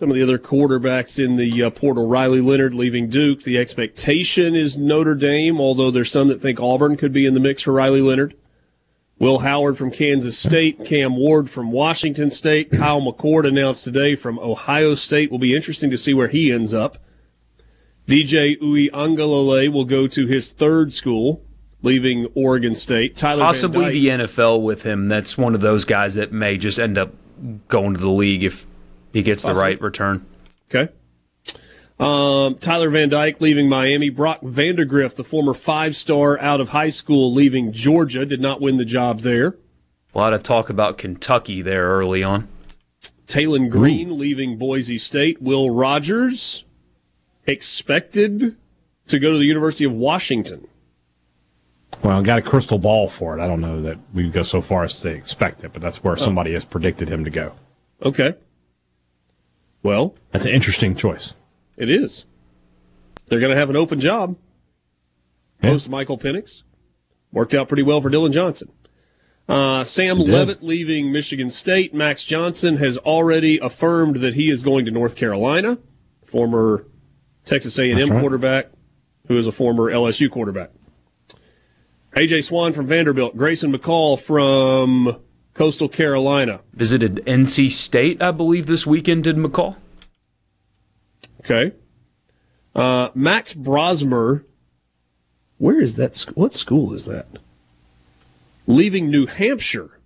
Some 0.03 0.11
of 0.11 0.17
the 0.17 0.23
other 0.25 0.37
quarterbacks 0.37 1.25
in 1.25 1.37
the 1.37 1.63
uh, 1.63 1.71
portal, 1.71 2.09
Riley 2.09 2.41
Leonard 2.41 2.75
leaving 2.75 3.09
Duke. 3.09 3.45
The 3.45 3.57
expectation 3.57 4.57
is 4.57 4.77
Notre 4.77 5.15
Dame, 5.15 5.61
although 5.61 5.93
there's 5.93 6.11
some 6.11 6.27
that 6.27 6.41
think 6.41 6.59
Auburn 6.59 6.97
could 6.97 7.13
be 7.13 7.25
in 7.25 7.35
the 7.35 7.39
mix 7.39 7.63
for 7.63 7.71
Riley 7.71 8.01
Leonard. 8.01 8.35
Will 9.21 9.39
Howard 9.39 9.79
from 9.79 9.93
Kansas 9.93 10.37
State, 10.37 10.85
Cam 10.85 11.17
Ward 11.17 11.49
from 11.49 11.71
Washington 11.71 12.31
State, 12.31 12.73
Kyle 12.73 13.01
McCord 13.01 13.47
announced 13.47 13.85
today 13.85 14.17
from 14.17 14.41
Ohio 14.41 14.97
State. 14.97 15.31
Will 15.31 15.39
be 15.39 15.55
interesting 15.55 15.89
to 15.91 15.97
see 15.97 16.15
where 16.15 16.27
he 16.27 16.51
ends 16.51 16.75
up. 16.75 16.99
DJ 18.09 18.59
Uiagalelei 18.59 19.73
will 19.73 19.85
go 19.85 20.09
to 20.09 20.27
his 20.27 20.51
third 20.51 20.93
school, 20.93 21.45
leaving 21.81 22.27
Oregon 22.35 22.75
State. 22.75 23.17
Tyler 23.17 23.45
Possibly 23.45 23.91
the 23.91 24.09
NFL 24.09 24.65
with 24.65 24.83
him. 24.83 25.07
That's 25.07 25.39
one 25.39 25.55
of 25.55 25.61
those 25.61 25.85
guys 25.85 26.15
that 26.15 26.33
may 26.33 26.59
just 26.59 26.81
end 26.81 26.99
up 26.99 27.15
going 27.69 27.95
to 27.95 28.01
the 28.01 28.11
league 28.11 28.43
if 28.43 28.67
he 29.13 29.23
gets 29.23 29.43
the 29.43 29.55
right 29.55 29.81
return. 29.81 30.27
Okay. 30.71 30.93
Um, 32.01 32.57
Tyler 32.57 32.91
Van 32.91 33.09
Dyke 33.09 33.41
leaving 33.41 33.69
Miami. 33.69 34.11
Brock 34.11 34.41
Vandagriff, 34.41 35.15
the 35.15 35.25
former 35.25 35.55
five 35.55 35.95
star 35.95 36.39
out 36.41 36.61
of 36.61 36.71
high 36.71 36.89
school, 36.89 37.33
leaving 37.33 37.73
Georgia, 37.73 38.27
did 38.27 38.41
not 38.41 38.61
win 38.61 38.77
the 38.77 38.85
job 38.85 39.21
there. 39.21 39.57
A 40.15 40.19
lot 40.19 40.33
of 40.33 40.43
talk 40.43 40.69
about 40.69 40.99
Kentucky 40.99 41.63
there 41.63 41.89
early 41.89 42.23
on. 42.23 42.49
Taylen 43.27 43.71
Green 43.71 44.19
leaving 44.19 44.59
Boise 44.59 44.99
State. 44.99 45.41
Will 45.41 45.71
Rogers 45.71 46.65
expected 47.47 48.57
to 49.09 49.19
go 49.19 49.33
to 49.33 49.39
the 49.39 49.47
University 49.47 49.85
of 49.85 49.93
Washington. 49.93 50.67
Well, 52.03 52.19
I 52.19 52.23
got 52.23 52.39
a 52.39 52.43
crystal 52.43 52.79
ball 52.79 53.09
for 53.09 53.39
it. 53.39 53.43
I 53.43 53.47
don't 53.47 53.61
know 53.61 53.81
that 53.83 53.99
we 54.13 54.29
go 54.29 54.43
so 54.43 54.61
far 54.61 54.85
as 54.85 54.99
to 55.01 55.11
expect 55.11 55.63
it, 55.63 55.73
but 55.73 55.83
that's 55.83 56.03
where 56.03 56.17
somebody 56.17 56.53
has 56.53 56.65
predicted 56.65 57.09
him 57.09 57.25
to 57.25 57.31
go. 57.31 57.53
Okay. 58.03 58.35
Well, 59.83 60.15
That's 60.31 60.45
an 60.45 60.53
interesting 60.53 60.95
choice. 60.95 61.35
it 61.77 61.91
is. 61.91 62.27
They're 63.27 63.41
going 63.41 63.51
to 63.51 63.59
have 63.59 63.71
an 63.71 63.77
open 63.77 64.01
job. 64.01 64.37
Post 65.63 65.89
Michael 65.89 66.19
Penix. 66.19 66.63
Worked 67.33 67.55
out 67.55 67.69
pretty 67.69 67.83
well 67.83 68.01
for 68.01 68.11
Dillon 68.11 68.33
Johnson. 68.33 68.71
Uh, 69.49 69.85
Sam 69.85 70.19
Leavitt 70.19 70.63
leaving 70.63 71.13
Michigan 71.13 71.51
State. 71.51 71.95
Max 71.95 72.25
Johnson 72.25 72.77
has 72.77 72.99
already 72.99 73.59
affirmed 73.59 74.17
that 74.17 74.35
he 74.35 74.51
is 74.51 74.63
going 74.63 74.85
to 74.85 74.91
North 74.91 75.17
Carolina. 75.17 75.79
Former 76.27 76.87
Texas 77.45 77.79
A&M 77.79 78.11
right. 78.11 78.21
quarterback, 78.21 78.71
who 79.29 79.37
is 79.37 79.47
a 79.47 79.53
former 79.53 79.91
LSU 79.91 80.31
quarterback. 80.31 80.71
AJ 82.15 82.45
Swann 82.45 82.73
from 82.73 82.87
Vanderbilt. 82.87 83.37
Grayson 83.37 83.73
McCall 83.73 84.21
from 84.21 85.21
Coastal 85.55 85.89
Carolina. 85.89 86.61
Visited 86.73 87.23
NC 87.27 87.71
State, 87.71 88.23
I 88.23 88.31
believe, 88.31 88.67
this 88.67 88.87
weekend, 88.87 89.25
did 89.25 89.37
McCall? 89.37 89.77
Okay. 91.41 91.73
Uh, 92.75 93.11
Max 93.15 93.53
Brosmer. 93.53 94.45
Where 95.59 95.81
is 95.81 95.97
that? 95.97 96.19
What 96.35 96.55
school 96.55 96.95
is 96.95 97.05
that? 97.07 97.27
Leaving 98.67 99.11
New 99.11 99.27
Hampshire 99.27 99.99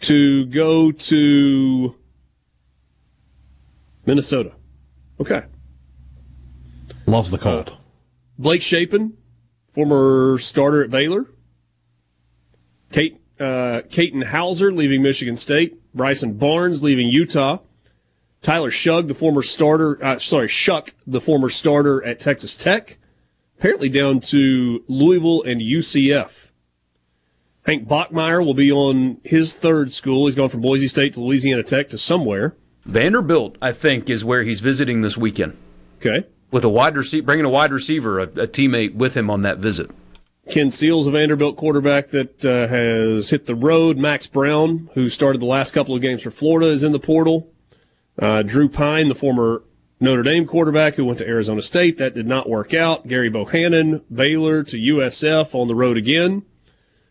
to 0.00 0.46
go 0.46 0.90
to 0.90 1.94
Minnesota. 4.06 4.52
Okay. 5.20 5.44
Loves 7.06 7.30
the 7.30 7.38
cold. 7.38 7.76
Blake 8.38 8.62
Shapen, 8.62 9.16
former 9.68 10.38
starter 10.38 10.82
at 10.82 10.90
Baylor. 10.90 11.26
Kate, 12.92 13.19
uh, 13.40 13.82
Katin 13.90 14.22
Houser 14.22 14.70
leaving 14.72 15.02
Michigan 15.02 15.36
State. 15.36 15.76
Bryson 15.94 16.34
Barnes 16.34 16.82
leaving 16.82 17.08
Utah. 17.08 17.58
Tyler 18.42 18.70
Shug, 18.70 19.08
the 19.08 19.14
former 19.14 19.42
starter, 19.42 20.02
uh, 20.02 20.18
sorry, 20.18 20.48
Shough, 20.48 20.92
the 21.06 21.20
former 21.20 21.50
starter 21.50 22.02
at 22.04 22.20
Texas 22.20 22.56
Tech. 22.56 22.98
Apparently 23.58 23.90
down 23.90 24.20
to 24.20 24.82
Louisville 24.88 25.42
and 25.42 25.60
UCF. 25.60 26.48
Hank 27.66 27.86
Bachmeier 27.86 28.44
will 28.44 28.54
be 28.54 28.72
on 28.72 29.20
his 29.22 29.54
third 29.54 29.92
school. 29.92 30.26
He's 30.26 30.34
gone 30.34 30.48
from 30.48 30.62
Boise 30.62 30.88
State 30.88 31.14
to 31.14 31.20
Louisiana 31.20 31.62
Tech 31.62 31.90
to 31.90 31.98
somewhere. 31.98 32.56
Vanderbilt, 32.86 33.56
I 33.60 33.72
think, 33.72 34.08
is 34.08 34.24
where 34.24 34.42
he's 34.42 34.60
visiting 34.60 35.02
this 35.02 35.18
weekend. 35.18 35.58
Okay. 35.98 36.26
With 36.50 36.64
a 36.64 36.70
wide 36.70 36.96
receiver, 36.96 37.26
bringing 37.26 37.44
a 37.44 37.50
wide 37.50 37.70
receiver, 37.70 38.18
a, 38.18 38.22
a 38.22 38.48
teammate 38.48 38.94
with 38.94 39.14
him 39.14 39.28
on 39.28 39.42
that 39.42 39.58
visit. 39.58 39.90
Ken 40.50 40.70
Seals, 40.70 41.06
a 41.06 41.12
Vanderbilt 41.12 41.56
quarterback 41.56 42.08
that 42.08 42.44
uh, 42.44 42.66
has 42.66 43.30
hit 43.30 43.46
the 43.46 43.54
road. 43.54 43.96
Max 43.96 44.26
Brown, 44.26 44.90
who 44.94 45.08
started 45.08 45.40
the 45.40 45.46
last 45.46 45.72
couple 45.72 45.94
of 45.94 46.02
games 46.02 46.22
for 46.22 46.32
Florida, 46.32 46.70
is 46.70 46.82
in 46.82 46.90
the 46.90 46.98
portal. 46.98 47.52
Uh, 48.18 48.42
Drew 48.42 48.68
Pyne, 48.68 49.08
the 49.08 49.14
former 49.14 49.62
Notre 50.00 50.24
Dame 50.24 50.46
quarterback 50.46 50.94
who 50.94 51.04
went 51.04 51.18
to 51.18 51.28
Arizona 51.28 51.62
State, 51.62 51.98
that 51.98 52.14
did 52.14 52.26
not 52.26 52.48
work 52.48 52.74
out. 52.74 53.06
Gerry 53.06 53.30
Bohanon, 53.30 54.02
Baylor 54.12 54.64
to 54.64 54.76
USF 54.76 55.54
on 55.54 55.68
the 55.68 55.74
road 55.74 55.96
again. 55.96 56.42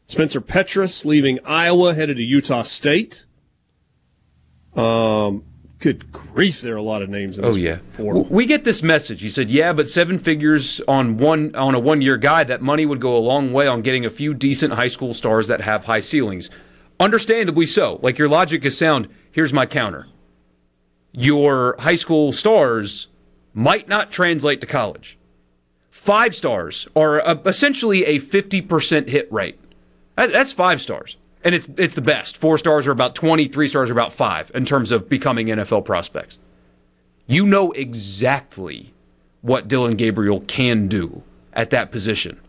Spencer 0.06 0.42
Petras 0.42 1.06
leaving 1.06 1.40
Iowa, 1.46 1.94
headed 1.94 2.18
to 2.18 2.24
Utah 2.24 2.64
State. 2.64 3.24
Um, 4.76 5.46
good 5.80 6.12
grief, 6.12 6.62
there 6.62 6.74
are 6.76 6.78
a 6.78 6.82
lot 6.82 7.02
of 7.02 7.10
names 7.10 7.38
in 7.38 7.46
Oh 7.46 7.50
this 7.54 7.58
yeah, 7.58 7.80
portal. 7.98 8.26
We 8.30 8.46
get 8.46 8.64
this 8.64 8.84
message. 8.84 9.22
He 9.22 9.30
said, 9.30 9.50
"Yeah, 9.50 9.74
but 9.74 9.90
seven 9.90 10.20
figures 10.20 10.82
on 10.88 11.18
one 11.18 11.56
on 11.56 11.74
a 11.76 11.80
one 11.80 12.02
year 12.02 12.18
guy. 12.18 12.44
That 12.44 12.62
money 12.62 12.86
would 12.86 13.00
go 13.00 13.16
a 13.16 13.20
long 13.20 13.52
way 13.54 13.68
on 13.68 13.82
getting 13.82 14.06
a 14.06 14.10
few 14.10 14.34
decent 14.34 14.74
high 14.74 14.88
school 14.88 15.14
stars 15.14 15.48
that 15.48 15.62
have 15.62 15.86
high 15.86 16.02
ceilings. 16.02 16.50
Understandably 17.00 17.66
so. 17.66 18.00
Like 18.02 18.18
your 18.18 18.30
logic 18.30 18.66
is 18.66 18.78
sound. 18.78 19.08
Here's 19.32 19.54
my 19.54 19.66
counter: 19.66 20.08
your 21.12 21.76
high 21.80 21.96
school 21.96 22.32
stars 22.32 23.08
might 23.54 23.88
not 23.88 24.12
translate 24.12 24.62
to 24.62 24.68
college. 24.68 25.18
Five 25.90 26.36
stars 26.36 26.88
are 26.96 27.20
essentially 27.46 28.06
a 28.06 28.20
fifty 28.20 28.62
percent 28.62 29.10
hit 29.10 29.32
rate. 29.32 29.60
That's 30.16 30.52
five 30.52 30.82
stars. 30.82 31.18
And 31.44 31.56
it's 31.56 31.70
it's 31.78 31.96
the 31.96 32.02
best. 32.02 32.36
Four 32.38 32.58
stars 32.58 32.86
are 32.88 32.92
about 32.92 33.16
20, 33.16 33.48
three 33.48 33.68
stars 33.68 33.90
are 33.90 33.94
about 33.94 34.14
five 34.14 34.52
in 34.54 34.66
terms 34.66 34.92
of 34.92 35.08
becoming 35.08 35.48
NFL 35.48 35.86
prospects. 35.86 36.38
You 37.28 37.46
know 37.46 37.72
exactly 37.72 38.94
what 39.42 39.68
Dillon 39.68 39.96
Gabriel 39.96 40.42
can 40.42 40.88
do 40.88 41.24
at 41.54 41.70
that 41.70 41.92
position. 41.92 42.40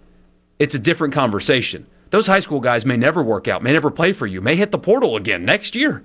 It's 0.59 0.75
a 0.75 0.79
different 0.79 1.15
conversation. 1.15 1.87
Those 2.11 2.27
high 2.27 2.41
school 2.41 2.61
guys 2.61 2.85
may 2.85 2.97
never 2.97 3.23
work 3.23 3.47
out, 3.47 3.62
may 3.62 3.73
never 3.73 3.91
play 3.91 4.12
for 4.12 4.27
you, 4.27 4.41
may 4.41 4.57
hit 4.57 4.73
the 4.73 4.79
portal 4.79 5.17
again 5.17 5.45
next 5.45 5.75
year. 5.77 6.03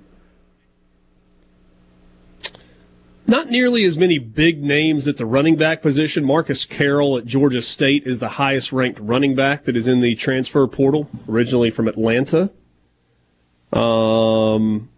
Not 3.28 3.50
nearly 3.50 3.84
as 3.86 3.98
many 3.98 4.20
big 4.20 4.64
names 4.64 5.08
at 5.08 5.18
the 5.18 5.26
running 5.26 5.56
back 5.56 5.82
position. 5.82 6.24
Marcus 6.24 6.64
Carroll 6.64 7.18
at 7.18 7.26
Georgia 7.26 7.62
State 7.62 8.06
is 8.06 8.20
the 8.20 8.30
highest 8.30 8.72
ranked 8.72 9.00
running 9.00 9.34
back 9.34 9.64
that 9.64 9.76
is 9.76 9.88
in 9.88 10.02
the 10.02 10.14
transfer 10.14 10.68
portal, 10.68 11.10
originally 11.28 11.72
from 11.72 11.88
Atlanta. 11.88 12.52
Um, 13.74 14.90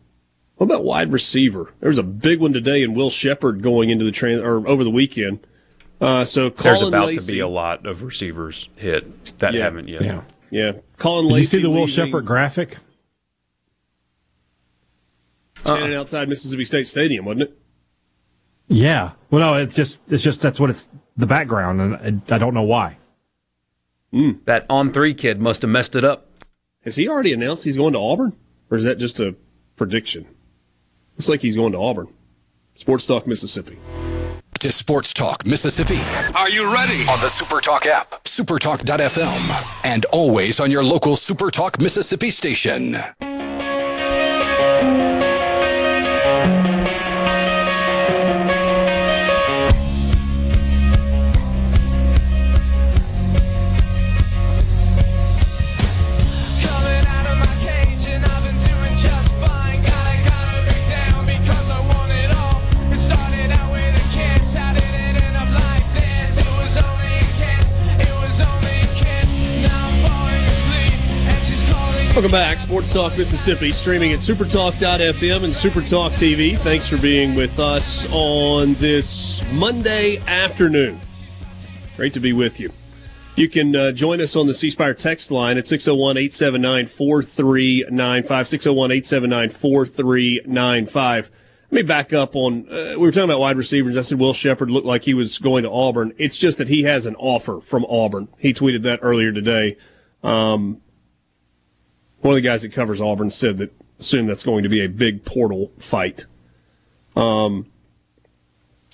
what 0.56 0.65
about 0.65 0.84
wide 0.84 1.11
receiver? 1.11 1.73
There 1.80 1.88
was 1.89 1.98
a 1.98 2.03
big 2.03 2.39
one 2.39 2.53
today 2.53 2.84
in 2.84 2.94
Will 2.94 3.10
Sheppard 3.10 3.61
going 3.61 3.89
into 3.89 4.06
the 4.06 4.11
train 4.11 4.39
or 4.39 4.68
over 4.68 4.84
the 4.84 4.89
weekend. 4.89 5.39
Uh, 5.99 6.23
so 6.26 6.49
There's 6.49 6.81
about 6.81 7.07
Lacey, 7.07 7.26
to 7.26 7.31
be 7.34 7.39
a 7.39 7.48
lot 7.48 7.85
of 7.88 8.03
receivers 8.03 8.69
hit 8.76 9.38
that 9.39 9.53
Yeah. 9.53 9.64
haven't 9.64 9.88
yet. 9.88 10.03
Yeah. 10.03 10.22
yeah. 10.52 10.72
Colin 10.98 11.26
Did 11.27 11.34
Lacey. 11.34 11.41
you 11.41 11.48
see 11.48 11.61
the 11.64 11.69
Will 11.69 11.85
leaving- 11.85 12.06
Sheppard 12.06 12.26
graphic? 12.26 12.77
standing 15.65 15.95
outside 15.95 16.30
Mississippi 16.30 16.64
State 16.64 16.88
Stadium, 16.88 17.26
wasn't 17.26 17.44
it? 17.44 17.57
Yeah. 18.69 19.11
Well, 19.31 19.41
no, 19.41 19.56
it's 19.56 19.76
just 19.76 19.98
it's 20.07 20.23
just 20.23 20.39
that's 20.41 20.60
what 20.60 20.69
it's 20.69 20.88
the 21.18 21.26
background, 21.26 21.81
and 21.81 22.22
I, 22.30 22.35
I 22.35 22.38
don't 22.38 22.53
know 22.53 22.64
why. 22.64 22.98
That 24.45 24.65
on 24.69 24.94
three 24.94 25.14
kid 25.14 25.41
must 25.41 25.61
have 25.64 25.69
messed 25.72 25.95
it 25.95 26.03
up. 26.06 26.27
Has 26.85 26.95
he 26.95 27.07
already 27.10 27.34
announced 27.34 27.65
he's 27.65 27.76
going 27.77 27.94
to 27.94 27.99
Auburn, 27.99 28.34
or 28.69 28.77
is 28.77 28.84
that 28.84 28.98
just 28.98 29.19
a 29.19 29.35
prediction? 29.76 30.26
Looks 31.15 31.30
like 31.30 31.41
he's 31.41 31.56
going 31.56 31.72
to 31.72 31.80
Auburn. 31.80 32.07
Sports 32.76 33.06
Talk 33.06 33.27
Mississippi. 33.27 33.77
To 34.60 34.72
Sports 34.72 35.14
Talk 35.14 35.45
Mississippi. 35.45 35.99
Are 36.35 36.49
you 36.49 36.72
ready? 36.73 37.02
On 37.10 37.19
the 37.22 37.30
Super 37.30 37.61
Talk 37.61 37.85
app, 37.85 38.23
supertalk.fm, 38.23 39.85
and 39.85 40.06
always 40.06 40.60
on 40.60 40.72
your 40.72 40.84
local 40.84 41.15
Super 41.15 41.49
Talk 41.52 41.80
Mississippi 41.80 42.30
station. 42.30 42.95
Welcome 72.18 72.31
back. 72.31 72.60
Sports 72.60 72.91
Talk 72.91 73.15
Mississippi, 73.15 73.72
streaming 73.72 74.11
at 74.11 74.22
supertalk.fm 74.22 75.44
and 75.44 75.53
supertalk 75.53 76.14
TV. 76.14 76.57
Thanks 76.57 76.88
for 76.88 76.98
being 76.98 77.35
with 77.35 77.60
us 77.60 78.11
on 78.11 78.73
this 78.73 79.44
Monday 79.53 80.18
afternoon. 80.26 80.99
Great 81.95 82.14
to 82.14 82.19
be 82.19 82.34
with 82.34 82.60
you. 82.60 82.72
You 83.35 83.48
can 83.48 83.76
uh, 83.76 83.91
join 83.91 84.19
us 84.19 84.35
on 84.35 84.48
the 84.48 84.56
C 84.56 84.72
Spire 84.72 84.95
text 84.95 85.30
line 85.30 85.60
at 85.60 85.68
601 85.68 86.18
879 86.18 86.88
4395. 86.88 88.48
601 88.48 88.91
879 88.91 89.49
4395. 89.52 91.30
Let 91.69 91.72
me 91.72 91.84
back 91.84 92.14
up 92.14 92.35
on. 92.35 92.68
Uh, 92.68 92.94
we 92.94 92.98
were 92.98 93.11
talking 93.11 93.26
about 93.26 93.41
wide 93.41 93.57
receivers. 93.57 93.95
I 93.95 94.02
said 94.02 94.18
Will 94.18 94.34
Sheppard 94.34 94.72
looked 94.72 94.88
like 94.88 95.03
he 95.03 95.14
was 95.14 95.38
going 95.38 95.61
to 95.65 95.69
Auburn. 95.69 96.14
It's 96.18 96.35
just 96.35 96.57
that 96.57 96.68
he 96.68 96.81
has 96.81 97.06
an 97.06 97.15
offer 97.18 97.61
from 97.61 97.85
Auburn. 97.88 98.27
He 98.39 98.56
tweeted 98.56 98.81
that 98.81 99.02
earlier 99.03 99.31
today. 99.31 99.77
Um, 100.23 100.81
one 102.27 102.33
of 102.33 102.43
the 102.43 102.47
guys 102.47 102.61
that 102.61 102.73
covers 102.73 102.99
Auburn 102.99 103.31
said 103.31 103.57
that 103.59 103.73
assume 103.99 104.27
that's 104.27 104.43
going 104.43 104.63
to 104.63 104.69
be 104.69 104.83
a 104.83 104.89
big 104.89 105.23
portal 105.23 105.71
fight. 105.79 106.25
Um, 107.15 107.67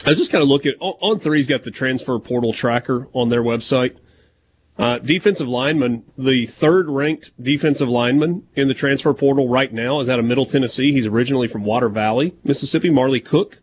I 0.06 0.14
just 0.14 0.32
kind 0.32 0.44
of 0.44 0.48
looking 0.48 0.74
on, 0.80 0.94
on 1.02 1.20
three's 1.20 1.48
got 1.48 1.64
the 1.64 1.72
transfer 1.72 2.20
portal 2.20 2.54
tracker 2.54 3.08
on 3.12 3.30
their 3.30 3.42
website. 3.42 3.98
Uh, 4.78 5.00
defensive 5.00 5.48
lineman, 5.48 6.06
the 6.16 6.46
third 6.46 6.88
ranked 6.90 7.32
defensive 7.42 7.90
lineman 7.90 8.48
in 8.56 8.68
the 8.68 8.74
transfer 8.76 9.14
portal 9.16 9.50
right 9.50 9.74
now 9.74 10.00
is 10.00 10.10
out 10.10 10.20
of 10.20 10.26
Middle 10.26 10.46
Tennessee. 10.46 10.92
He's 10.92 11.08
originally 11.08 11.48
from 11.48 11.64
Water 11.64 11.90
Valley, 11.90 12.36
Mississippi, 12.44 12.92
Marley 12.92 13.20
Cook. 13.20 13.60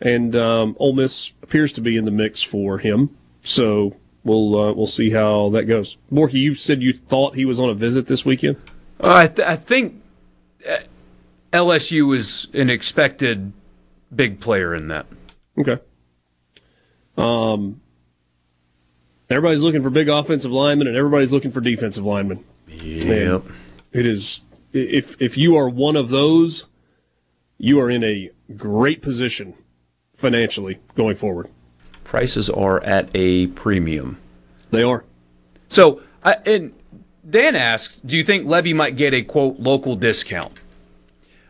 And 0.00 0.34
um, 0.34 0.76
Ole 0.80 0.92
Miss 0.92 1.32
appears 1.40 1.72
to 1.74 1.80
be 1.80 1.96
in 1.96 2.04
the 2.04 2.10
mix 2.10 2.42
for 2.42 2.78
him. 2.78 3.16
So 3.44 3.96
we'll 4.24 4.58
uh, 4.58 4.72
we'll 4.72 4.88
see 4.88 5.10
how 5.10 5.50
that 5.50 5.64
goes. 5.64 5.98
Borky, 6.12 6.34
you 6.34 6.54
said 6.54 6.82
you 6.82 6.92
thought 6.92 7.36
he 7.36 7.44
was 7.44 7.60
on 7.60 7.70
a 7.70 7.74
visit 7.74 8.06
this 8.06 8.24
weekend? 8.24 8.56
Uh, 9.00 9.14
I, 9.14 9.26
th- 9.26 9.46
I 9.46 9.56
think 9.56 10.02
uh, 10.68 10.78
LSU 11.52 12.16
is 12.16 12.48
an 12.54 12.70
expected 12.70 13.52
big 14.14 14.40
player 14.40 14.74
in 14.74 14.88
that. 14.88 15.06
Okay. 15.58 15.78
Um, 17.16 17.80
everybody's 19.30 19.60
looking 19.60 19.82
for 19.82 19.90
big 19.90 20.08
offensive 20.08 20.50
linemen, 20.50 20.86
and 20.88 20.96
everybody's 20.96 21.32
looking 21.32 21.50
for 21.50 21.60
defensive 21.60 22.04
linemen. 22.04 22.44
Yep. 22.68 23.44
And 23.44 23.54
it 23.92 24.06
is 24.06 24.40
if 24.72 25.20
if 25.22 25.38
you 25.38 25.56
are 25.56 25.68
one 25.68 25.96
of 25.96 26.08
those, 26.08 26.64
you 27.58 27.80
are 27.80 27.88
in 27.88 28.02
a 28.02 28.30
great 28.56 29.00
position 29.00 29.54
financially 30.14 30.80
going 30.94 31.16
forward. 31.16 31.50
Prices 32.02 32.50
are 32.50 32.82
at 32.84 33.08
a 33.14 33.46
premium. 33.48 34.18
They 34.70 34.82
are. 34.82 35.04
So, 35.68 36.02
I, 36.24 36.34
and 36.46 36.72
Dan 37.28 37.56
asked, 37.56 38.06
"Do 38.06 38.16
you 38.16 38.24
think 38.24 38.46
Lebby 38.46 38.74
might 38.74 38.96
get 38.96 39.14
a 39.14 39.22
quote 39.22 39.58
local 39.58 39.96
discount?" 39.96 40.52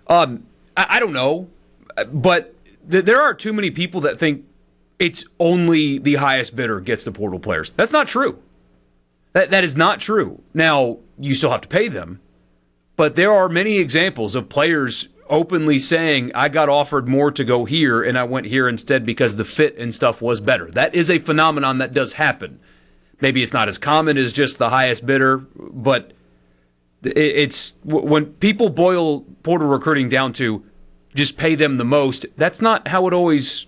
Um, 0.06 0.46
I, 0.76 0.86
I 0.90 1.00
don't 1.00 1.12
know, 1.12 1.48
but 2.12 2.54
th- 2.90 3.04
there 3.04 3.20
are 3.20 3.34
too 3.34 3.52
many 3.52 3.70
people 3.70 4.00
that 4.02 4.18
think 4.18 4.44
it's 4.98 5.24
only 5.40 5.98
the 5.98 6.16
highest 6.16 6.54
bidder 6.54 6.80
gets 6.80 7.04
the 7.04 7.12
portal 7.12 7.38
players. 7.38 7.70
That's 7.76 7.92
not 7.92 8.06
true. 8.06 8.38
That 9.32 9.50
that 9.50 9.64
is 9.64 9.76
not 9.76 10.00
true. 10.00 10.42
Now 10.52 10.98
you 11.18 11.34
still 11.34 11.50
have 11.50 11.62
to 11.62 11.68
pay 11.68 11.88
them, 11.88 12.20
but 12.96 13.16
there 13.16 13.32
are 13.32 13.48
many 13.48 13.78
examples 13.78 14.34
of 14.34 14.48
players 14.48 15.08
openly 15.28 15.78
saying, 15.78 16.30
"I 16.34 16.48
got 16.48 16.68
offered 16.68 17.08
more 17.08 17.32
to 17.32 17.44
go 17.44 17.64
here, 17.64 18.02
and 18.02 18.16
I 18.16 18.24
went 18.24 18.46
here 18.46 18.68
instead 18.68 19.04
because 19.04 19.36
the 19.36 19.44
fit 19.44 19.76
and 19.76 19.92
stuff 19.92 20.22
was 20.22 20.40
better." 20.40 20.70
That 20.70 20.94
is 20.94 21.10
a 21.10 21.18
phenomenon 21.18 21.78
that 21.78 21.92
does 21.92 22.14
happen. 22.14 22.60
Maybe 23.24 23.42
it's 23.42 23.54
not 23.54 23.70
as 23.70 23.78
common 23.78 24.18
as 24.18 24.34
just 24.34 24.58
the 24.58 24.68
highest 24.68 25.06
bidder, 25.06 25.38
but 25.56 26.12
it's 27.02 27.72
when 27.82 28.26
people 28.34 28.68
boil 28.68 29.22
portal 29.42 29.66
recruiting 29.66 30.10
down 30.10 30.34
to 30.34 30.62
just 31.14 31.38
pay 31.38 31.54
them 31.54 31.78
the 31.78 31.86
most. 31.86 32.26
That's 32.36 32.60
not 32.60 32.88
how 32.88 33.06
it 33.06 33.14
always 33.14 33.64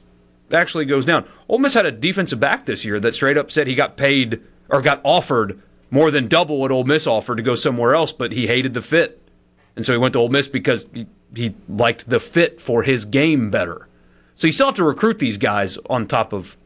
actually 0.53 0.85
goes 0.85 1.07
down. 1.07 1.27
Ole 1.49 1.59
Miss 1.59 1.73
had 1.73 1.87
a 1.87 1.91
defensive 1.91 2.39
back 2.39 2.67
this 2.67 2.85
year 2.85 3.01
that 3.01 3.15
straight 3.15 3.39
up 3.39 3.51
said 3.51 3.67
he 3.67 3.75
got 3.75 3.97
paid 3.97 4.43
or 4.69 4.83
got 4.83 5.01
offered 5.03 5.59
more 5.91 6.11
than 6.11 6.29
double 6.29 6.61
what 6.61 6.71
Ole 6.71 6.85
Miss 6.85 7.07
offered 7.07 7.37
to 7.37 7.43
go 7.43 7.55
somewhere 7.55 7.95
else, 7.95 8.13
but 8.13 8.33
he 8.33 8.49
hated 8.49 8.75
the 8.75 8.83
fit, 8.83 9.27
and 9.75 9.87
so 9.87 9.93
he 9.93 9.99
went 9.99 10.13
to 10.13 10.19
Ole 10.19 10.29
Miss 10.29 10.49
because 10.49 10.85
he, 10.93 11.07
he 11.35 11.55
liked 11.67 12.11
the 12.11 12.21
fit 12.21 12.61
for 12.61 12.83
his 12.83 13.07
game 13.07 13.51
better. 13.51 13.89
So 14.35 14.47
you 14.49 14.53
still 14.53 14.67
have 14.67 14.75
to 14.75 14.85
recruit 14.85 15.19
these 15.19 15.39
guys 15.39 15.79
on 15.89 16.07
top 16.07 16.35
of 16.35 16.59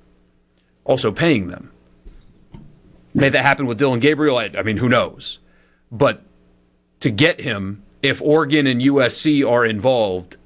also 0.85 1.13
paying 1.13 1.47
them. 1.47 1.71
May 3.13 3.29
that 3.29 3.43
happen 3.43 3.67
with 3.67 3.79
Dillon 3.79 4.01
Gabriel? 4.01 4.39
I, 4.39 4.51
I 4.57 4.63
mean, 4.63 4.77
who 4.77 4.89
knows? 4.89 5.39
But 5.91 6.23
to 7.01 7.11
get 7.11 7.41
him, 7.41 7.83
if 8.03 8.23
Oregon 8.23 8.67
and 8.67 8.81
USC 8.81 9.49
are 9.49 9.65
involved, 9.65 10.37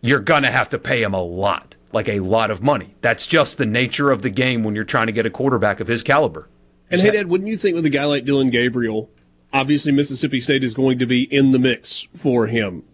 you're 0.00 0.20
going 0.20 0.42
to 0.44 0.50
have 0.50 0.68
to 0.70 0.78
pay 0.78 1.02
him 1.02 1.14
a 1.14 1.22
lot, 1.22 1.76
like 1.92 2.08
a 2.08 2.20
lot 2.20 2.50
of 2.50 2.62
money. 2.62 2.94
That's 3.00 3.26
just 3.26 3.58
the 3.58 3.66
nature 3.66 4.10
of 4.10 4.22
the 4.22 4.30
game 4.30 4.62
when 4.62 4.74
you're 4.74 4.84
trying 4.84 5.06
to 5.06 5.12
get 5.12 5.26
a 5.26 5.30
quarterback 5.30 5.80
of 5.80 5.88
his 5.88 6.02
caliber. 6.02 6.48
And 6.90 7.00
Hadad, 7.00 7.28
wouldn't 7.28 7.50
you 7.50 7.56
think 7.56 7.74
with 7.74 7.84
a 7.84 7.90
guy 7.90 8.04
like 8.04 8.24
Dillon 8.24 8.50
Gabriel, 8.50 9.10
obviously 9.52 9.90
Mississippi 9.90 10.40
State 10.40 10.62
is 10.62 10.74
going 10.74 10.98
to 10.98 11.06
be 11.06 11.22
in 11.34 11.52
the 11.52 11.58
mix 11.58 12.06
for 12.14 12.46
him. 12.46 12.84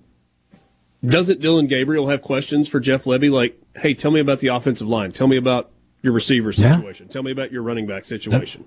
Doesn't 1.05 1.40
Dillon 1.40 1.66
Gabriel 1.66 2.09
have 2.09 2.23
questions 2.23 2.69
for 2.69 2.78
Jeff 2.78 3.05
Lebby? 3.05 3.31
Like, 3.31 3.61
hey, 3.77 3.93
tell 3.93 4.12
me 4.12 4.20
about 4.20 4.39
the 4.39 4.49
offensive 4.49 4.86
line. 4.86 5.11
Tell 5.11 5.27
me 5.27 5.36
about 5.36 5.72
your 6.03 6.12
receiver 6.12 6.53
situation. 6.53 7.07
Yeah. 7.07 7.12
Tell 7.12 7.23
me 7.23 7.31
about 7.31 7.53
your 7.53 7.62
running 7.62 7.87
back 7.87 8.05
situation. 8.05 8.66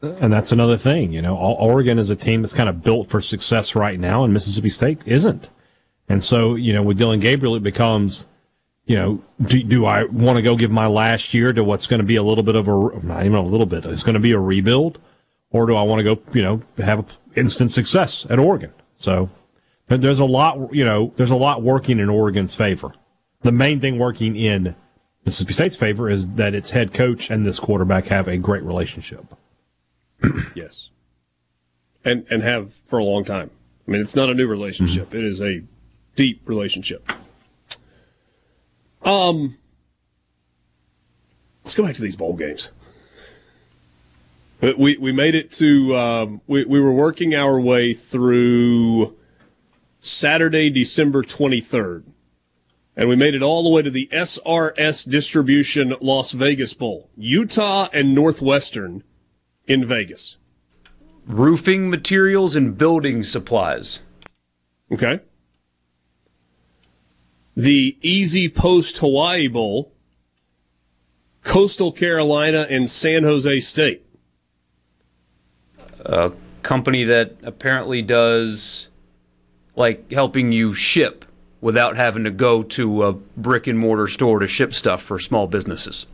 And 0.00 0.32
that's 0.32 0.52
another 0.52 0.76
thing, 0.76 1.12
you 1.12 1.22
know. 1.22 1.36
Oregon 1.36 1.98
is 1.98 2.10
a 2.10 2.16
team 2.16 2.42
that's 2.42 2.54
kind 2.54 2.68
of 2.68 2.82
built 2.82 3.08
for 3.08 3.20
success 3.20 3.74
right 3.74 3.98
now, 3.98 4.22
and 4.22 4.32
Mississippi 4.32 4.68
State 4.68 5.00
isn't. 5.06 5.50
And 6.08 6.22
so, 6.22 6.54
you 6.54 6.72
know, 6.72 6.82
with 6.82 6.98
Dillon 6.98 7.20
Gabriel, 7.20 7.56
it 7.56 7.62
becomes, 7.62 8.26
you 8.86 8.96
know, 8.96 9.22
do, 9.42 9.62
do 9.62 9.86
I 9.86 10.04
want 10.04 10.36
to 10.36 10.42
go 10.42 10.56
give 10.56 10.70
my 10.70 10.86
last 10.86 11.34
year 11.34 11.52
to 11.52 11.64
what's 11.64 11.86
going 11.86 12.00
to 12.00 12.06
be 12.06 12.16
a 12.16 12.22
little 12.22 12.44
bit 12.44 12.54
of 12.54 12.68
a, 12.68 13.00
not 13.02 13.26
even 13.26 13.34
a 13.34 13.42
little 13.42 13.66
bit, 13.66 13.84
it's 13.84 14.04
going 14.04 14.14
to 14.14 14.20
be 14.20 14.32
a 14.32 14.38
rebuild, 14.38 15.00
or 15.50 15.66
do 15.66 15.74
I 15.74 15.82
want 15.82 15.98
to 15.98 16.14
go, 16.14 16.22
you 16.32 16.42
know, 16.42 16.62
have 16.78 17.04
instant 17.34 17.72
success 17.72 18.24
at 18.30 18.38
Oregon? 18.38 18.72
So 18.94 19.30
there's 19.88 20.20
a 20.20 20.24
lot, 20.24 20.72
you 20.72 20.84
know, 20.84 21.12
there's 21.16 21.30
a 21.30 21.36
lot 21.36 21.62
working 21.62 21.98
in 21.98 22.08
Oregon's 22.08 22.54
favor. 22.54 22.92
The 23.42 23.52
main 23.52 23.80
thing 23.80 23.98
working 23.98 24.36
in 24.36 24.76
Mississippi 25.28 25.52
State's 25.52 25.76
favor 25.76 26.08
is 26.08 26.30
that 26.36 26.54
its 26.54 26.70
head 26.70 26.94
coach 26.94 27.28
and 27.28 27.44
this 27.44 27.60
quarterback 27.60 28.06
have 28.06 28.28
a 28.28 28.38
great 28.38 28.62
relationship. 28.62 29.26
yes. 30.54 30.88
And 32.02 32.26
and 32.30 32.42
have 32.42 32.72
for 32.72 32.98
a 32.98 33.04
long 33.04 33.24
time. 33.24 33.50
I 33.86 33.90
mean, 33.90 34.00
it's 34.00 34.16
not 34.16 34.30
a 34.30 34.34
new 34.34 34.46
relationship. 34.46 35.08
Mm-hmm. 35.08 35.18
It 35.18 35.24
is 35.24 35.42
a 35.42 35.64
deep 36.16 36.48
relationship. 36.48 37.12
Um 39.02 39.58
Let's 41.62 41.74
go 41.74 41.82
back 41.84 41.96
to 41.96 42.00
these 42.00 42.16
bowl 42.16 42.32
games. 42.32 42.70
We 44.62 44.96
we 44.96 45.12
made 45.12 45.34
it 45.34 45.52
to 45.52 45.94
um, 45.94 46.40
we 46.46 46.64
we 46.64 46.80
were 46.80 46.94
working 46.94 47.34
our 47.34 47.60
way 47.60 47.92
through 47.92 49.14
Saturday, 50.00 50.70
December 50.70 51.22
twenty 51.22 51.60
third 51.60 52.06
and 52.98 53.08
we 53.08 53.14
made 53.14 53.36
it 53.36 53.44
all 53.44 53.62
the 53.62 53.70
way 53.70 53.80
to 53.80 53.92
the 53.92 54.08
SRS 54.12 55.08
Distribution 55.08 55.94
Las 56.00 56.32
Vegas 56.32 56.74
Bowl. 56.74 57.08
Utah 57.16 57.88
and 57.92 58.12
Northwestern 58.12 59.04
in 59.68 59.86
Vegas. 59.86 60.36
Roofing 61.24 61.90
materials 61.90 62.56
and 62.56 62.76
building 62.76 63.22
supplies. 63.22 64.00
Okay. 64.90 65.20
The 67.56 67.96
EasyPost 68.02 68.98
Hawaii 68.98 69.46
Bowl. 69.46 69.92
Coastal 71.44 71.92
Carolina 71.92 72.66
and 72.68 72.90
San 72.90 73.22
Jose 73.22 73.60
State. 73.60 74.04
A 76.00 76.32
company 76.64 77.04
that 77.04 77.36
apparently 77.44 78.02
does 78.02 78.88
like 79.76 80.10
helping 80.10 80.50
you 80.50 80.74
ship 80.74 81.24
without 81.60 81.96
having 81.96 82.24
to 82.24 82.30
go 82.30 82.62
to 82.62 83.04
a 83.04 83.12
brick 83.12 83.66
and 83.66 83.78
mortar 83.78 84.06
store 84.06 84.38
to 84.38 84.46
ship 84.46 84.72
stuff 84.72 85.02
for 85.02 85.18
small 85.18 85.46
businesses. 85.46 86.06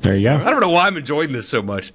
There 0.00 0.16
you 0.16 0.24
go. 0.24 0.36
I 0.36 0.50
don't 0.50 0.60
know 0.60 0.70
why 0.70 0.86
I'm 0.86 0.96
enjoying 0.96 1.32
this 1.32 1.48
so 1.48 1.60
much. 1.60 1.92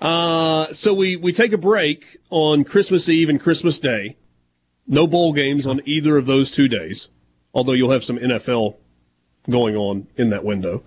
Uh, 0.00 0.72
so 0.72 0.92
we, 0.92 1.16
we 1.16 1.32
take 1.32 1.52
a 1.52 1.58
break 1.58 2.18
on 2.30 2.64
Christmas 2.64 3.08
Eve 3.08 3.28
and 3.28 3.40
Christmas 3.40 3.78
Day. 3.78 4.16
No 4.86 5.06
bowl 5.06 5.32
games 5.32 5.66
on 5.66 5.80
either 5.86 6.18
of 6.18 6.26
those 6.26 6.50
two 6.50 6.68
days, 6.68 7.08
although 7.54 7.72
you'll 7.72 7.90
have 7.90 8.04
some 8.04 8.18
NFL 8.18 8.76
going 9.48 9.76
on 9.76 10.06
in 10.16 10.30
that 10.30 10.44
window. 10.44 10.82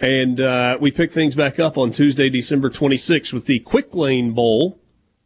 And 0.00 0.40
uh, 0.40 0.78
we 0.80 0.90
pick 0.90 1.12
things 1.12 1.34
back 1.34 1.60
up 1.60 1.76
on 1.76 1.92
Tuesday, 1.92 2.30
December 2.30 2.70
26th 2.70 3.34
with 3.34 3.44
the 3.44 3.58
Quick 3.58 3.94
Lane 3.94 4.32
Bowl 4.32 4.78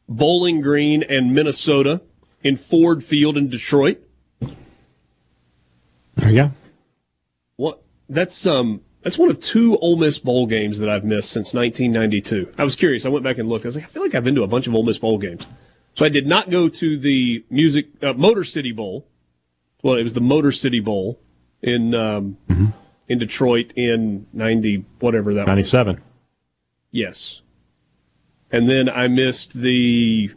Bowling 0.08 0.60
Green 0.60 1.02
and 1.02 1.34
Minnesota 1.34 2.02
in 2.42 2.56
Ford 2.56 3.02
Field 3.02 3.36
in 3.36 3.48
Detroit. 3.48 4.00
There 6.16 6.30
you 6.30 6.36
go. 6.36 6.52
What? 7.56 7.82
That's 8.08 8.46
um. 8.46 8.82
That's 9.02 9.18
one 9.18 9.28
of 9.28 9.38
two 9.38 9.76
Ole 9.78 9.98
Miss 9.98 10.18
bowl 10.18 10.46
games 10.46 10.78
that 10.78 10.88
I've 10.88 11.04
missed 11.04 11.30
since 11.30 11.52
1992. 11.52 12.54
I 12.56 12.64
was 12.64 12.74
curious. 12.74 13.04
I 13.04 13.10
went 13.10 13.22
back 13.22 13.36
and 13.36 13.48
looked. 13.50 13.66
I 13.66 13.68
was 13.68 13.76
like, 13.76 13.84
I 13.84 13.88
feel 13.88 14.02
like 14.02 14.14
I've 14.14 14.24
been 14.24 14.34
to 14.36 14.42
a 14.42 14.46
bunch 14.46 14.66
of 14.66 14.74
Ole 14.74 14.82
Miss 14.82 14.96
bowl 14.96 15.18
games. 15.18 15.46
So 15.94 16.06
I 16.06 16.08
did 16.08 16.26
not 16.26 16.48
go 16.48 16.68
to 16.68 16.98
the 16.98 17.44
music 17.50 17.88
uh, 18.02 18.14
Motor 18.14 18.44
City 18.44 18.72
Bowl. 18.72 19.06
Well, 19.82 19.96
it 19.96 20.02
was 20.02 20.14
the 20.14 20.22
Motor 20.22 20.52
City 20.52 20.80
Bowl 20.80 21.20
in 21.62 21.94
um, 21.94 22.38
in 23.08 23.18
Detroit 23.18 23.72
in 23.76 24.26
90 24.32 24.84
whatever 25.00 25.34
that 25.34 25.42
was. 25.42 25.48
97. 25.48 26.00
Yes. 26.90 27.42
And 28.54 28.70
then 28.70 28.88
I 28.88 29.08
missed 29.08 29.54
the 29.54 30.30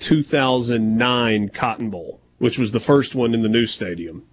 2009 0.00 1.48
Cotton 1.48 1.88
Bowl, 1.88 2.20
which 2.36 2.58
was 2.58 2.72
the 2.72 2.78
first 2.78 3.14
one 3.14 3.32
in 3.32 3.40
the 3.40 3.48
new 3.48 3.64
stadium. 3.64 4.26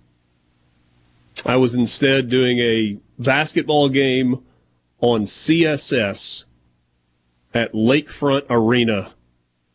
I 1.46 1.56
was 1.56 1.74
instead 1.74 2.28
doing 2.28 2.60
a 2.60 2.98
basketball 3.18 3.88
game 3.88 4.44
on 5.00 5.22
CSS 5.22 6.44
at 7.54 7.72
Lakefront 7.72 8.44
Arena 8.50 9.14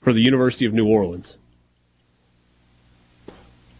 for 0.02 0.12
the 0.12 0.20
University 0.20 0.66
of 0.66 0.74
New 0.74 0.86
Orleans. 0.86 1.38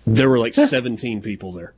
There 0.07 0.31
were 0.31 0.39
like 0.39 0.55
17 0.55 1.21
people 1.21 1.53
there. 1.53 1.75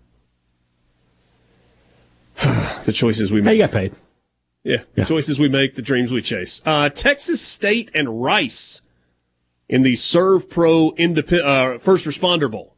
the 2.85 2.93
choices 2.95 3.33
we 3.33 3.41
Hey, 3.41 3.45
make. 3.45 3.55
you 3.55 3.63
got 3.65 3.73
paid. 3.73 3.93
Yeah, 4.67 4.79
the 4.95 5.03
Yeah. 5.03 5.05
choices 5.05 5.39
we 5.39 5.49
make, 5.49 5.75
the 5.77 5.83
dreams 5.83 6.11
we 6.13 6.21
chase. 6.23 6.61
Uh, 6.67 6.89
Texas 6.89 7.41
State 7.41 7.91
and 7.95 8.21
Rice 8.21 8.81
in 9.69 9.83
the 9.83 9.93
SERVPRO 9.95 10.97
Indep- 10.99 11.45
uh, 11.45 11.79
First 11.79 12.05
Responder 12.07 12.51
Bowl. 12.51 12.75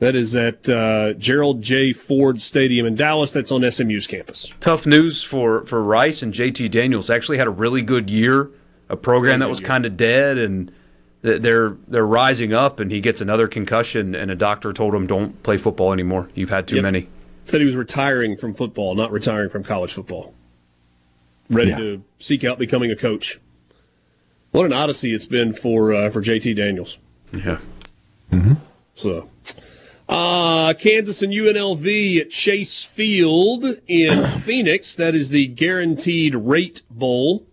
That 0.00 0.16
is 0.16 0.34
at 0.34 0.68
uh, 0.68 1.12
Gerald 1.14 1.62
J. 1.62 1.92
Ford 1.92 2.40
Stadium 2.40 2.84
in 2.84 2.96
Dallas. 2.96 3.30
That's 3.30 3.52
on 3.52 3.62
SMU's 3.70 4.08
campus. 4.08 4.52
Tough 4.60 4.86
news 4.86 5.22
for, 5.22 5.64
for 5.66 5.82
Rice 5.82 6.20
and 6.20 6.34
JT 6.34 6.68
Daniels. 6.70 7.10
Actually 7.10 7.38
had 7.38 7.46
a 7.46 7.50
really 7.50 7.80
good 7.80 8.10
year, 8.10 8.50
a 8.88 8.96
program 8.96 9.38
that 9.38 9.48
was 9.48 9.60
kind 9.60 9.86
of 9.86 9.96
dead, 9.96 10.36
and 10.36 10.72
they're 11.22 11.76
they're 11.86 12.04
rising 12.04 12.52
up. 12.52 12.80
And 12.80 12.90
he 12.90 13.00
gets 13.00 13.20
another 13.20 13.46
concussion, 13.46 14.16
and 14.16 14.32
a 14.32 14.34
doctor 14.34 14.72
told 14.72 14.94
him, 14.94 15.06
"Don't 15.06 15.40
play 15.44 15.56
football 15.56 15.92
anymore. 15.92 16.28
You've 16.34 16.50
had 16.50 16.66
too 16.66 16.76
Yep. 16.76 16.82
many." 16.82 17.08
Said 17.44 17.60
he 17.60 17.64
was 17.66 17.76
retiring 17.76 18.36
from 18.36 18.54
football, 18.54 18.94
not 18.94 19.10
retiring 19.12 19.50
from 19.50 19.62
college 19.64 19.92
football. 19.92 20.34
Ready 21.50 21.70
Yeah. 21.70 21.76
to 21.78 22.04
seek 22.18 22.42
out 22.44 22.58
becoming 22.58 22.90
a 22.90 22.96
coach. 22.96 23.38
What 24.50 24.64
an 24.66 24.72
odyssey 24.72 25.12
it's 25.12 25.26
been 25.26 25.52
for 25.52 25.92
uh, 25.92 26.10
for 26.10 26.22
JT 26.22 26.54
Daniels. 26.56 26.98
Yeah. 27.32 27.58
So, 28.94 29.28
uh, 30.08 30.72
Kansas 30.78 31.20
and 31.22 31.32
UNLV 31.32 32.20
at 32.20 32.30
Chase 32.30 32.84
Field 32.84 33.64
in 33.86 34.26
Phoenix. 34.40 34.94
That 34.94 35.14
is 35.14 35.30
the 35.30 35.46
Guaranteed 35.48 36.34
Rate 36.34 36.82
Bowl. 36.90 37.46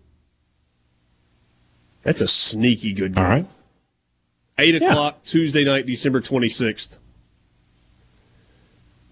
That's 2.02 2.20
a 2.20 2.28
sneaky 2.28 2.92
good 2.92 3.14
game. 3.14 3.24
All 3.24 3.30
right. 3.30 3.46
Eight 4.58 4.76
o'clock 4.76 5.22
Tuesday 5.24 5.64
night, 5.64 5.86
December 5.86 6.20
twenty 6.20 6.48
sixth. 6.48 6.98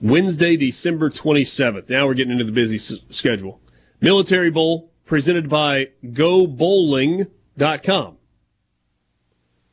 Wednesday, 0.01 0.57
December 0.57 1.11
twenty 1.11 1.45
seventh. 1.45 1.91
Now 1.91 2.07
we're 2.07 2.15
getting 2.15 2.33
into 2.33 2.45
the 2.45 2.53
busy 2.53 2.77
s- 2.77 2.95
schedule. 3.11 3.61
Military 4.01 4.51
Bowl 4.51 4.91
presented 5.05 5.49
by 5.49 5.89
GoBowling.com. 6.05 8.17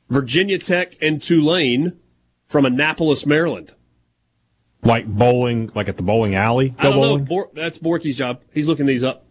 Virginia 0.09 0.57
Tech 0.57 0.95
and 1.01 1.21
Tulane 1.21 1.97
from 2.45 2.65
Annapolis, 2.65 3.25
Maryland. 3.25 3.73
Like 4.83 5.05
bowling, 5.07 5.71
like 5.75 5.87
at 5.89 5.97
the 5.97 6.03
bowling 6.03 6.35
alley. 6.35 6.75
I 6.77 6.83
Go 6.83 6.91
don't 6.91 7.01
bowling. 7.01 7.19
know. 7.23 7.25
Bor- 7.25 7.49
that's 7.53 7.79
Borky's 7.79 8.17
job. 8.17 8.41
He's 8.53 8.67
looking 8.67 8.85
these 8.85 9.03
up. 9.03 9.25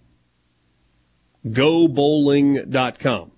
GoBowling.com. 1.46 3.32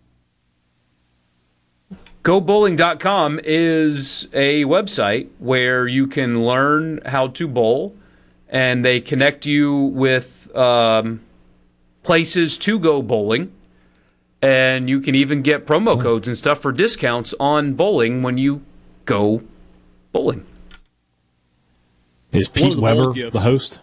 GoBowling.com 2.28 3.40
is 3.42 4.28
a 4.34 4.62
website 4.64 5.30
where 5.38 5.88
you 5.88 6.06
can 6.06 6.44
learn 6.44 7.00
how 7.06 7.28
to 7.28 7.48
bowl, 7.48 7.96
and 8.50 8.84
they 8.84 9.00
connect 9.00 9.46
you 9.46 9.74
with 9.74 10.54
um, 10.54 11.22
places 12.02 12.58
to 12.58 12.78
go 12.78 13.00
bowling. 13.00 13.50
And 14.42 14.90
you 14.90 15.00
can 15.00 15.14
even 15.14 15.40
get 15.40 15.64
promo 15.64 15.98
codes 15.98 16.28
and 16.28 16.36
stuff 16.36 16.60
for 16.60 16.70
discounts 16.70 17.32
on 17.40 17.72
bowling 17.72 18.20
when 18.20 18.36
you 18.36 18.60
go 19.06 19.42
bowling. 20.12 20.44
Is 22.30 22.46
Pete 22.46 22.74
the 22.74 22.80
Weber 22.82 23.14
gifts. 23.14 23.32
the 23.32 23.40
host? 23.40 23.78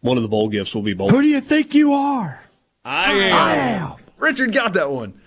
One 0.00 0.16
of 0.16 0.22
the 0.22 0.28
bowl 0.28 0.48
gifts 0.48 0.76
will 0.76 0.82
be 0.82 0.94
bowl. 0.94 1.10
Who 1.10 1.22
do 1.22 1.26
you 1.26 1.40
think 1.40 1.74
you 1.74 1.92
are? 1.92 2.40
I 2.84 3.14
am. 3.14 3.97
Richard 4.18 4.52
got 4.52 4.72
that 4.74 4.90
one. 4.90 5.20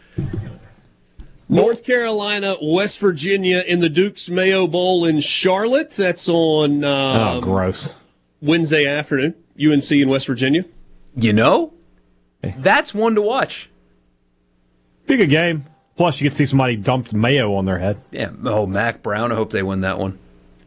North 1.49 1.83
Carolina, 1.83 2.55
West 2.61 2.99
Virginia 2.99 3.61
in 3.67 3.81
the 3.81 3.89
Duke's 3.89 4.29
Mayo 4.29 4.67
Bowl 4.67 5.03
in 5.03 5.19
Charlotte. 5.19 5.91
That's 5.91 6.29
on 6.29 6.83
oh, 6.83 7.37
um, 7.37 7.41
gross. 7.41 7.93
Wednesday 8.41 8.85
afternoon. 8.85 9.35
UNC 9.61 9.91
in 9.91 10.09
West 10.09 10.27
Virginia. 10.27 10.63
You 11.15 11.33
know, 11.33 11.73
that's 12.41 12.93
one 12.93 13.15
to 13.15 13.21
watch. 13.21 13.69
Be 15.07 15.15
a 15.15 15.17
good 15.17 15.29
game. 15.29 15.65
Plus, 15.97 16.19
you 16.19 16.25
get 16.25 16.31
to 16.31 16.37
see 16.37 16.45
somebody 16.45 16.77
dumped 16.77 17.13
mayo 17.13 17.53
on 17.53 17.65
their 17.65 17.79
head. 17.79 18.01
Yeah. 18.11 18.31
Oh, 18.45 18.65
Mack 18.65 19.03
Brown. 19.03 19.31
I 19.31 19.35
hope 19.35 19.51
they 19.51 19.61
win 19.61 19.81
that 19.81 19.99
one. 19.99 20.17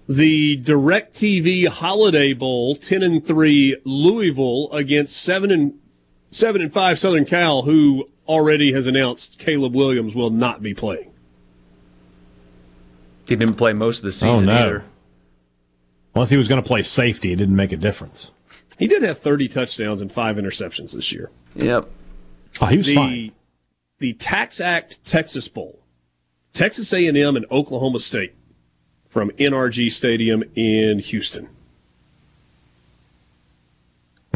The 0.07 0.59
DirecTV 0.59 1.69
Holiday 1.69 2.35
Bowl, 2.35 2.77
ten 2.77 3.03
and 3.03 3.27
three, 3.27 3.77
Louisville 3.85 4.71
against 4.71 5.17
seven 5.17 5.51
and 5.51 5.79
seven 6.31 6.61
and 6.61 6.71
five 6.71 6.99
Southern 6.99 7.25
Cal, 7.25 7.63
who 7.63 8.07
already 8.27 8.73
has 8.73 8.87
announced 8.87 9.39
Caleb 9.39 9.75
Williams 9.75 10.15
will 10.15 10.31
not 10.31 10.63
be 10.63 10.75
playing. 10.75 11.13
He 13.27 13.37
didn't 13.37 13.57
play 13.57 13.73
most 13.73 13.99
of 13.99 14.03
the 14.03 14.09
oh, 14.09 14.11
season 14.11 14.49
oh 14.49 14.53
no. 14.53 14.61
either. 14.61 14.85
Unless 16.15 16.31
he 16.31 16.37
was 16.37 16.49
going 16.49 16.63
to 16.63 16.67
play 16.67 16.83
safety, 16.83 17.33
it 17.33 17.37
didn't 17.37 17.57
make 17.57 17.73
a 17.73 17.77
difference. 17.77 18.31
He 18.79 18.87
did 18.87 19.03
have 19.03 19.19
thirty 19.19 19.49
touchdowns 19.49 20.01
and 20.01 20.11
five 20.11 20.37
interceptions 20.37 20.93
this 20.93 21.13
year. 21.13 21.31
Yep. 21.55 21.89
Oh, 22.61 22.67
he 22.67 22.77
was 22.77 22.87
the 22.87 22.95
fine. 22.95 23.33
the 23.99 24.15
TaxAct 24.15 25.01
Texas 25.05 25.49
Bowl, 25.49 25.81
Texas 26.53 26.93
A 26.93 27.07
and 27.07 27.17
M 27.17 27.37
and 27.37 27.47
Oklahoma 27.51 27.99
State 27.99 28.35
from 29.09 29.31
NRG 29.33 29.91
Stadium 29.93 30.45
in 30.55 30.99
Houston. 30.99 31.49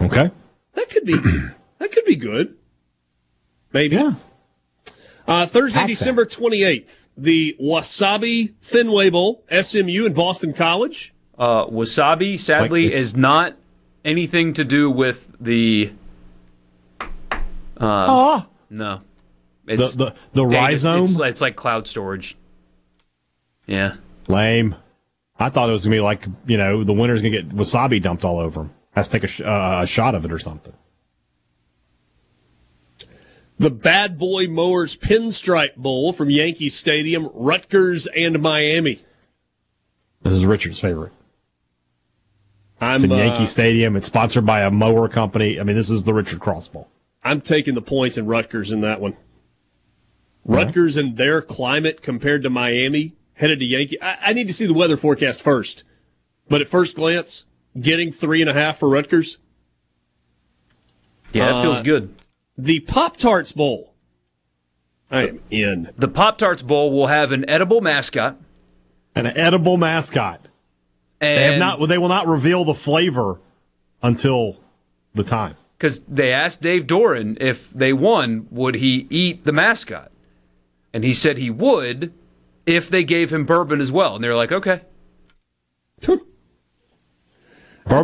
Okay. 0.00 0.30
That 0.74 0.90
could 0.90 1.04
be 1.04 1.16
that 1.78 1.92
could 1.92 2.04
be 2.04 2.16
good. 2.16 2.56
Maybe. 3.72 3.96
Yeah. 3.96 4.14
Uh, 5.26 5.46
Thursday, 5.46 5.80
Tax 5.80 5.88
December 5.90 6.24
twenty 6.24 6.62
eighth, 6.62 7.08
the 7.16 7.54
Wasabi 7.60 8.54
Fenway 8.62 9.10
Bowl, 9.10 9.44
SMU 9.50 10.06
and 10.06 10.14
Boston 10.14 10.54
College. 10.54 11.12
Uh, 11.38 11.66
wasabi, 11.66 12.40
sadly, 12.40 12.86
Like 12.86 12.94
is 12.94 13.14
not 13.14 13.54
anything 14.04 14.54
to 14.54 14.64
do 14.64 14.90
with 14.90 15.28
the. 15.38 15.92
Um, 17.00 17.08
Oh, 17.80 18.46
No. 18.70 19.02
the 19.66 19.74
It's, 19.74 19.94
the 19.94 20.14
the 20.32 20.42
dang, 20.44 20.52
it's- 20.52 20.84
rhizome. 20.84 21.02
It's, 21.04 21.20
it's 21.20 21.40
like 21.40 21.56
cloud 21.56 21.86
storage. 21.86 22.36
Yeah. 23.66 23.96
Lame. 24.28 24.74
I 25.38 25.50
thought 25.50 25.68
it 25.68 25.72
was 25.72 25.84
gonna 25.84 25.96
be 25.96 26.00
like 26.00 26.26
you 26.46 26.56
know 26.56 26.82
the 26.84 26.92
winner's 26.92 27.20
gonna 27.20 27.30
get 27.30 27.50
wasabi 27.50 28.02
dumped 28.02 28.24
all 28.24 28.40
over 28.40 28.62
him. 28.62 28.70
Has 28.92 29.06
to 29.08 29.12
take 29.12 29.24
a, 29.24 29.26
sh- 29.28 29.42
uh, 29.42 29.80
a 29.82 29.86
shot 29.86 30.14
of 30.14 30.24
it 30.24 30.32
or 30.32 30.38
something. 30.38 30.72
The 33.58 33.70
Bad 33.70 34.18
Boy 34.18 34.46
Mowers 34.46 34.96
Pinstripe 34.96 35.74
Bowl 35.76 36.12
from 36.12 36.30
Yankee 36.30 36.68
Stadium, 36.68 37.28
Rutgers 37.34 38.06
and 38.08 38.40
Miami. 38.40 39.00
This 40.22 40.32
is 40.34 40.46
Richard's 40.46 40.78
favorite. 40.78 41.12
I'm 42.80 42.96
It's 42.96 43.04
in 43.04 43.12
uh, 43.12 43.16
Yankee 43.16 43.46
Stadium. 43.46 43.96
It's 43.96 44.06
sponsored 44.06 44.46
by 44.46 44.60
a 44.60 44.70
mower 44.70 45.08
company. 45.08 45.58
I 45.58 45.64
mean, 45.64 45.74
this 45.74 45.90
is 45.90 46.04
the 46.04 46.14
Richard 46.14 46.38
Cross 46.38 46.68
Bowl. 46.68 46.88
I'm 47.24 47.40
taking 47.40 47.74
the 47.74 47.82
points 47.82 48.16
in 48.16 48.26
Rutgers 48.26 48.70
in 48.70 48.80
that 48.82 49.00
one. 49.00 49.16
Rutgers 50.44 50.96
and 50.96 51.16
their 51.16 51.42
climate 51.42 52.00
compared 52.00 52.44
to 52.44 52.50
Miami, 52.50 53.16
headed 53.34 53.58
to 53.58 53.64
Yankee. 53.64 54.00
I, 54.00 54.18
I 54.26 54.32
need 54.32 54.46
to 54.46 54.52
see 54.52 54.66
the 54.66 54.72
weather 54.72 54.96
forecast 54.96 55.42
first. 55.42 55.82
But 56.48 56.60
at 56.60 56.68
first 56.68 56.94
glance, 56.94 57.44
getting 57.78 58.12
three 58.12 58.40
and 58.40 58.48
a 58.48 58.54
half 58.54 58.78
for 58.78 58.88
Rutgers. 58.88 59.38
Yeah, 61.32 61.52
that 61.52 61.62
feels 61.62 61.78
Uh, 61.78 61.82
good. 61.82 62.14
The 62.58 62.80
Pop 62.80 63.16
Tarts 63.16 63.52
Bowl. 63.52 63.94
I 65.10 65.28
am 65.28 65.40
in. 65.50 65.90
The 65.96 66.08
Pop 66.08 66.38
Tarts 66.38 66.62
Bowl 66.62 66.92
will 66.92 67.06
have 67.06 67.32
an 67.32 67.48
edible 67.48 67.80
mascot. 67.80 68.36
An 69.14 69.26
edible 69.26 69.76
mascot. 69.76 70.46
And 71.20 71.38
They 71.38 71.44
have 71.44 71.58
not. 71.58 71.88
They 71.88 71.98
will 71.98 72.08
not 72.08 72.26
reveal 72.26 72.64
the 72.64 72.74
flavor 72.74 73.40
until 74.02 74.58
the 75.14 75.24
time. 75.24 75.56
because 75.78 76.00
they 76.00 76.32
asked 76.32 76.60
Dave 76.60 76.86
Doeren 76.86 77.36
if 77.40 77.70
they 77.70 77.92
won, 77.92 78.46
would 78.50 78.76
he 78.76 79.06
eat 79.10 79.44
the 79.44 79.52
mascot? 79.52 80.10
And 80.92 81.04
he 81.04 81.14
said 81.14 81.38
he 81.38 81.50
would 81.50 82.12
if 82.66 82.88
they 82.88 83.04
gave 83.04 83.32
him 83.32 83.44
bourbon 83.46 83.80
as 83.80 83.90
well. 83.90 84.14
And 84.16 84.22
they 84.24 84.28
were 84.28 84.34
like, 84.34 84.52
okay. 84.52 84.82
Bourbon 86.00 86.20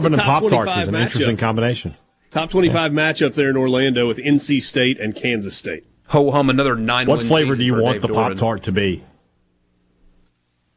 and 0.06 0.14
It's 0.14 0.18
a 0.18 0.22
top 0.22 0.43
Pop 0.43 0.51
Tarts 0.51 0.76
is 0.78 0.89
an 0.89 0.94
matchup. 0.94 1.01
interesting 1.02 1.36
combination. 1.36 1.94
Top 2.35 2.51
25 2.51 2.90
matchup 2.90 3.35
there 3.35 3.48
in 3.48 3.56
Orlando 3.56 4.09
with 4.09 4.19
NC 4.19 4.61
State 4.61 4.98
and 4.98 5.15
Kansas 5.15 5.56
State. 5.56 5.86
Ho 6.09 6.32
hum 6.32 6.51
another 6.51 6.74
nine. 6.74 7.06
What 7.06 7.23
flavor 7.23 7.55
do 7.55 7.62
you 7.62 7.81
want 7.81 8.01
Dave 8.01 8.02
the 8.02 8.09
Pop 8.09 8.36
Tart 8.36 8.65
to 8.65 8.73
be? 8.73 9.05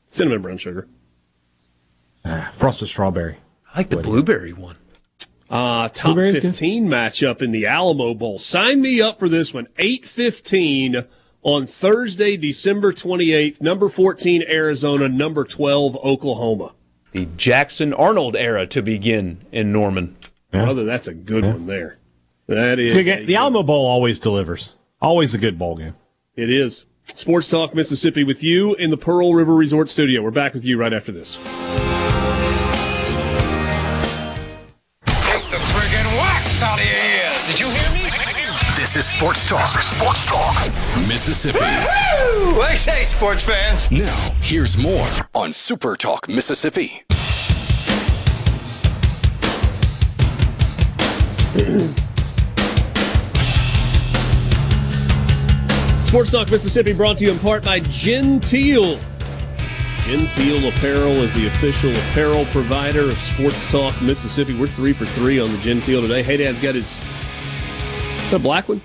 Cinnamon 0.07 0.43
brown 0.43 0.59
sugar. 0.59 0.87
Frosted 2.53 2.89
strawberry. 2.89 3.37
I 3.73 3.79
like 3.79 3.89
the 3.89 3.97
blueberry 3.97 4.53
one. 4.53 4.75
Uh, 5.49 5.89
top 5.89 6.13
Blueberry's 6.13 6.35
good. 6.35 6.43
15 6.43 6.87
matchup 6.89 7.41
in 7.41 7.49
the 7.49 7.65
Alamo 7.65 8.13
Bowl. 8.13 8.37
Sign 8.37 8.79
me 8.79 9.01
up 9.01 9.17
for 9.17 9.27
this 9.27 9.51
one. 9.51 9.65
815 9.79 11.05
on 11.41 11.65
Thursday, 11.65 12.37
December 12.37 12.93
28th. 12.93 13.61
Number 13.61 13.89
14, 13.89 14.43
Arizona. 14.47 15.09
Number 15.09 15.43
12, 15.43 15.97
Oklahoma. 16.03 16.75
The 17.13 17.25
Jackson 17.35 17.95
Arnold 17.95 18.35
era 18.35 18.67
to 18.67 18.83
begin 18.83 19.39
in 19.51 19.71
Norman. 19.71 20.16
Brother, 20.51 20.85
that's 20.85 21.07
a 21.07 21.13
good 21.13 21.45
one 21.45 21.67
there. 21.67 21.97
That 22.47 22.79
is. 22.79 22.91
Good. 22.93 23.27
The 23.27 23.35
Alamo 23.35 23.63
Bowl 23.63 23.85
always 23.85 24.19
delivers. 24.19 24.73
Always 25.01 25.33
a 25.33 25.37
good 25.37 25.59
bowl 25.59 25.75
game. 25.77 25.95
It 26.35 26.49
is. 26.49 26.85
Sports 27.13 27.49
Talk 27.49 27.73
Mississippi 27.75 28.23
with 28.23 28.43
you 28.43 28.75
in 28.75 28.89
the 28.89 28.97
Pearl 28.97 29.33
River 29.33 29.55
Resort 29.55 29.89
Studio. 29.89 30.21
We're 30.21 30.31
back 30.31 30.53
with 30.53 30.65
you 30.65 30.77
right 30.77 30.93
after 30.93 31.11
this. 31.11 31.35
Take 35.05 35.43
the 35.49 35.57
friggin' 35.57 36.05
wax 36.17 36.61
out 36.61 36.79
of 36.79 36.85
your 36.85 36.95
ear. 36.95 37.31
Did 37.45 37.59
you 37.59 37.69
hear 37.69 37.91
me? 37.91 38.03
This 38.77 38.95
is 38.95 39.05
Sports 39.05 39.45
Talk. 39.47 39.67
Sports 39.67 40.25
Talk. 40.25 40.55
Mississippi. 41.07 41.59
Woo! 41.59 42.61
I 42.61 42.75
say, 42.75 43.03
sports 43.03 43.43
fans. 43.43 43.91
Now, 43.91 44.29
here's 44.41 44.77
more 44.81 45.07
on 45.35 45.51
Super 45.51 45.95
Talk 45.95 46.29
Mississippi. 46.29 47.03
Sports 56.05 56.31
Talk 56.31 56.49
Mississippi 56.49 56.93
brought 56.93 57.17
to 57.17 57.25
you 57.25 57.31
in 57.31 57.39
part 57.39 57.63
by 57.65 57.79
Genteel. 57.81 58.97
Genteel 60.05 60.69
Apparel 60.69 61.11
is 61.21 61.33
the 61.33 61.47
official 61.47 61.91
apparel 61.91 62.45
provider 62.45 63.01
of 63.01 63.17
Sports 63.17 63.69
Talk 63.71 63.99
Mississippi. 64.01 64.57
We're 64.57 64.67
three 64.67 64.93
for 64.93 65.05
three 65.05 65.39
on 65.39 65.51
the 65.51 65.57
Genteel 65.57 66.01
today. 66.01 66.23
Hadad's 66.23 66.61
got 66.61 66.75
his 66.75 66.99
that 68.31 68.39
black 68.41 68.69
one, 68.69 68.81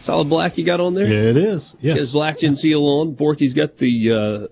solid 0.00 0.28
black 0.30 0.56
you 0.56 0.64
got 0.64 0.80
on 0.80 0.94
there. 0.94 1.06
Yeah, 1.06 1.30
it 1.30 1.36
is. 1.36 1.76
He 1.80 1.88
has 1.88 1.98
Yes. 1.98 2.12
black 2.12 2.38
Genteel 2.38 2.82
on. 2.82 3.14
Borky's 3.14 3.52
got 3.54 3.76
the 3.76 4.12
uh, 4.12 4.46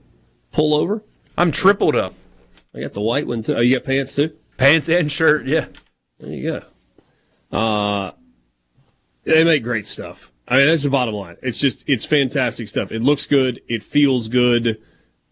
pullover. 0.53 1.01
I'm 1.39 1.51
tripled 1.51 1.97
up. 1.97 2.15
I 2.75 2.81
got 2.81 2.93
the 2.93 3.01
white 3.01 3.27
one 3.27 3.43
too. 3.43 3.57
Oh, 3.57 3.61
you 3.61 3.77
got 3.77 3.85
pants 3.85 4.15
too. 4.15 4.37
Pants 4.59 4.89
and 4.91 5.11
shirt, 5.11 5.47
yeah. 5.47 5.67
There 6.19 6.31
you 6.31 6.51
go. 6.51 6.63
Uh, 7.53 8.13
they 9.25 9.45
make 9.45 9.63
great 9.63 9.87
stuff. 9.87 10.33
I 10.49 10.57
mean, 10.57 10.67
that's 10.67 10.83
the 10.83 10.91
bottom 10.91 11.15
line. 11.15 11.37
It's 11.43 11.59
just, 11.59 11.89
it's 11.89 12.05
fantastic 12.05 12.69
stuff. 12.69 12.91
It 12.91 13.03
looks 13.03 13.27
good. 13.27 13.61
It 13.69 13.83
feels 13.83 14.29
good. 14.29 14.81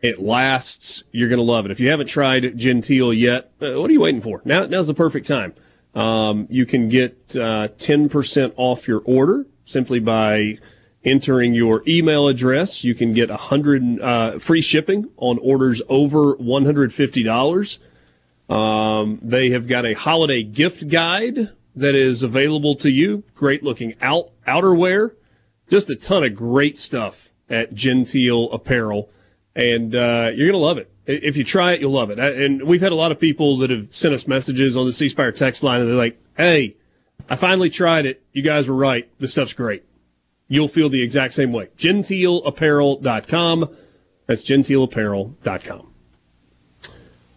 It 0.01 0.21
lasts. 0.21 1.03
You're 1.11 1.29
going 1.29 1.39
to 1.39 1.45
love 1.45 1.65
it. 1.65 1.71
If 1.71 1.81
you 1.81 1.91
haven't 1.91 2.07
tried 2.07 2.57
Genteel 2.57 3.13
yet, 3.13 3.51
uh, 3.61 3.73
what 3.81 3.91
are 3.91 3.93
you 3.93 4.01
waiting 4.01 4.23
for? 4.23 4.41
Now, 4.45 4.67
now's 4.67 4.87
the 4.87 4.95
perfect 4.95 5.27
time. 5.27 5.55
Um, 5.95 6.47
you 6.49 6.65
can 6.65 6.89
get 6.89 7.37
uh, 7.37 7.69
10% 7.69 8.55
off 8.57 8.87
your 8.87 9.03
order 9.05 9.45
simply 9.65 9.99
by 9.99 10.59
entering 11.05 11.55
your 11.55 11.83
email 11.89 12.29
address. 12.29 12.85
You 12.85 12.95
can 12.95 13.13
get 13.13 13.31
100 13.31 14.01
uh, 14.01 14.39
free 14.39 14.61
shipping 14.61 15.11
on 15.17 15.39
orders 15.39 15.83
over 15.89 16.37
$150. 16.37 17.79
Um, 18.49 19.19
they 19.23 19.51
have 19.51 19.67
got 19.67 19.85
a 19.85 19.95
holiday 19.95 20.43
gift 20.43 20.89
guide 20.89 21.51
that 21.75 21.95
is 21.95 22.23
available 22.23 22.75
to 22.77 22.91
you. 22.91 23.25
Great 23.35 23.63
looking 23.63 23.95
out 24.01 24.31
outerwear, 24.47 25.13
just 25.69 25.91
a 25.91 25.97
ton 25.97 26.25
of 26.25 26.35
great 26.35 26.77
stuff 26.77 27.31
at 27.49 27.75
Genteel 27.75 28.51
Apparel, 28.53 29.11
and 29.55 29.95
uh, 29.95 30.31
you're 30.35 30.49
gonna 30.49 30.59
love 30.59 30.79
it. 30.79 30.91
If 31.07 31.37
you 31.37 31.45
try 31.45 31.73
it, 31.73 31.81
you'll 31.81 31.93
love 31.93 32.11
it. 32.11 32.19
And 32.19 32.63
we've 32.63 32.81
had 32.81 32.93
a 32.93 32.97
lot 32.97 33.11
of 33.11 33.19
people 33.19 33.57
that 33.59 33.71
have 33.71 33.95
sent 33.95 34.15
us 34.15 34.29
messages 34.29 34.77
on 34.77 34.87
the 34.87 34.93
C 34.93 35.09
Spire 35.09 35.33
text 35.33 35.63
line, 35.63 35.81
and 35.81 35.89
they're 35.89 35.97
like, 35.97 36.19
"Hey, 36.37 36.77
I 37.29 37.37
finally 37.37 37.71
tried 37.71 38.07
it. 38.07 38.23
You 38.33 38.43
guys 38.43 38.69
were 38.69 38.77
right. 38.77 39.09
This 39.19 39.33
stuff's 39.33 39.53
great." 39.53 39.85
You'll 40.49 40.69
feel 40.69 40.89
the 40.89 41.03
exact 41.03 41.33
same 41.33 41.53
way. 41.53 41.69
GenteelApparel.com. 41.79 43.71
That's 44.27 44.43
GenteelApparel.com. 44.43 45.87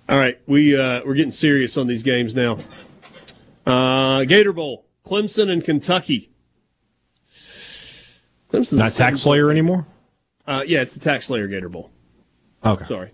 All 0.09 0.17
right, 0.17 0.39
we 0.47 0.75
uh, 0.77 1.01
we're 1.05 1.13
getting 1.13 1.31
serious 1.31 1.77
on 1.77 1.87
these 1.87 2.03
games 2.03 2.35
now. 2.35 2.59
Uh, 3.65 4.23
Gator 4.25 4.53
Bowl, 4.53 4.85
Clemson 5.05 5.49
and 5.49 5.63
Kentucky. 5.63 6.29
Clemson's 8.51 8.73
a 8.73 8.77
Not 8.83 8.91
tax 8.91 9.21
slayer 9.21 9.49
anymore? 9.49 9.85
Uh, 10.45 10.63
yeah, 10.67 10.81
it's 10.81 10.93
the 10.93 10.99
Tax 10.99 11.25
Slayer 11.27 11.47
Gator 11.47 11.69
Bowl. 11.69 11.89
Okay. 12.65 12.83
Sorry. 12.85 13.11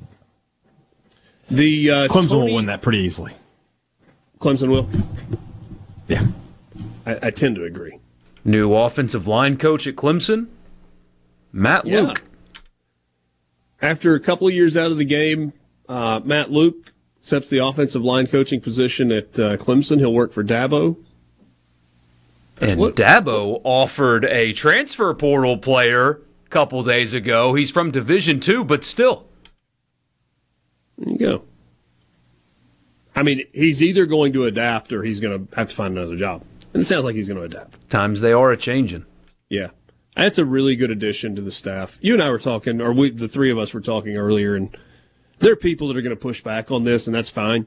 The 1.52 1.90
uh, 1.92 2.08
Clemson 2.08 2.30
Tony- 2.30 2.50
will 2.52 2.56
win 2.56 2.66
that 2.66 2.82
pretty 2.82 3.00
easily. 3.00 3.34
Clemson 4.40 4.70
will. 4.70 4.90
Yeah. 6.08 6.26
I, 7.06 7.28
I 7.28 7.32
tend 7.32 7.56
to 7.58 7.64
agree. 7.66 8.00
New 8.44 8.74
offensive 8.74 9.28
line 9.28 9.58
coach 9.58 9.86
at 9.86 9.96
Clemson, 9.96 10.48
Matt 11.52 11.86
Yeah. 11.86 12.02
Luke. 12.02 12.24
After 13.82 14.16
a 14.16 14.20
couple 14.20 14.48
of 14.48 14.54
years 14.54 14.76
out 14.76 14.92
of 14.92 14.98
the 14.98 15.06
game, 15.06 15.54
uh, 15.88 16.20
Matt 16.24 16.52
Luke 16.52 16.89
accepts 17.20 17.50
the 17.50 17.64
offensive 17.64 18.04
line 18.04 18.28
coaching 18.28 18.62
position 18.62 19.12
at 19.12 19.40
uh, 19.40 19.58
Clemson. 19.58 20.00
He'll 20.00 20.14
work 20.14 20.32
for 20.32 20.44
Dabo. 20.44 20.98
And 22.62 22.80
Dabo 22.80 23.62
offered 23.64 24.26
a 24.26 24.54
transfer 24.54 25.14
portal 25.14 25.58
player 25.58 26.22
a 26.46 26.50
couple 26.50 26.84
days 26.84 27.14
ago. 27.14 27.54
He's 27.54 27.72
from 27.72 27.92
Division 27.92 28.40
Two, 28.40 28.66
but 28.66 28.84
still. 28.84 29.28
There 30.98 31.14
you 31.14 31.18
go. 31.18 31.44
I 33.16 33.24
mean, 33.24 33.44
he's 33.54 33.82
either 33.82 34.06
going 34.06 34.34
to 34.34 34.46
adapt 34.46 34.94
or 34.94 35.04
he's 35.04 35.20
going 35.20 35.48
to 35.48 35.56
have 35.56 35.70
to 35.70 35.76
find 35.76 35.98
another 35.98 36.16
job. 36.16 36.44
And 36.74 36.84
it 36.84 36.86
sounds 36.86 37.06
like 37.06 37.16
he's 37.16 37.28
going 37.28 37.40
to 37.40 37.46
adapt. 37.46 37.90
Times 37.90 38.22
they 38.22 38.34
are 38.34 38.52
a 38.52 38.58
changing. 38.58 39.06
Yeah. 39.50 39.70
That's 40.16 40.38
a 40.38 40.46
really 40.46 40.76
good 40.76 40.92
addition 40.92 41.36
to 41.36 41.42
the 41.42 41.52
staff. 41.52 41.98
You 42.02 42.14
and 42.14 42.22
I 42.22 42.30
were 42.30 42.40
talking, 42.40 42.82
or 42.82 42.92
we, 42.92 43.10
the 43.10 43.28
three 43.28 43.50
of 43.50 43.58
us 43.58 43.74
were 43.74 43.82
talking 43.82 44.18
earlier, 44.18 44.56
and 44.56 44.76
there 45.40 45.54
are 45.54 45.58
people 45.58 45.88
that 45.88 45.98
are 45.98 46.02
going 46.02 46.16
to 46.16 46.22
push 46.22 46.42
back 46.42 46.72
on 46.72 46.84
this, 46.84 47.08
and 47.08 47.16
that's 47.16 47.30
fine. 47.30 47.66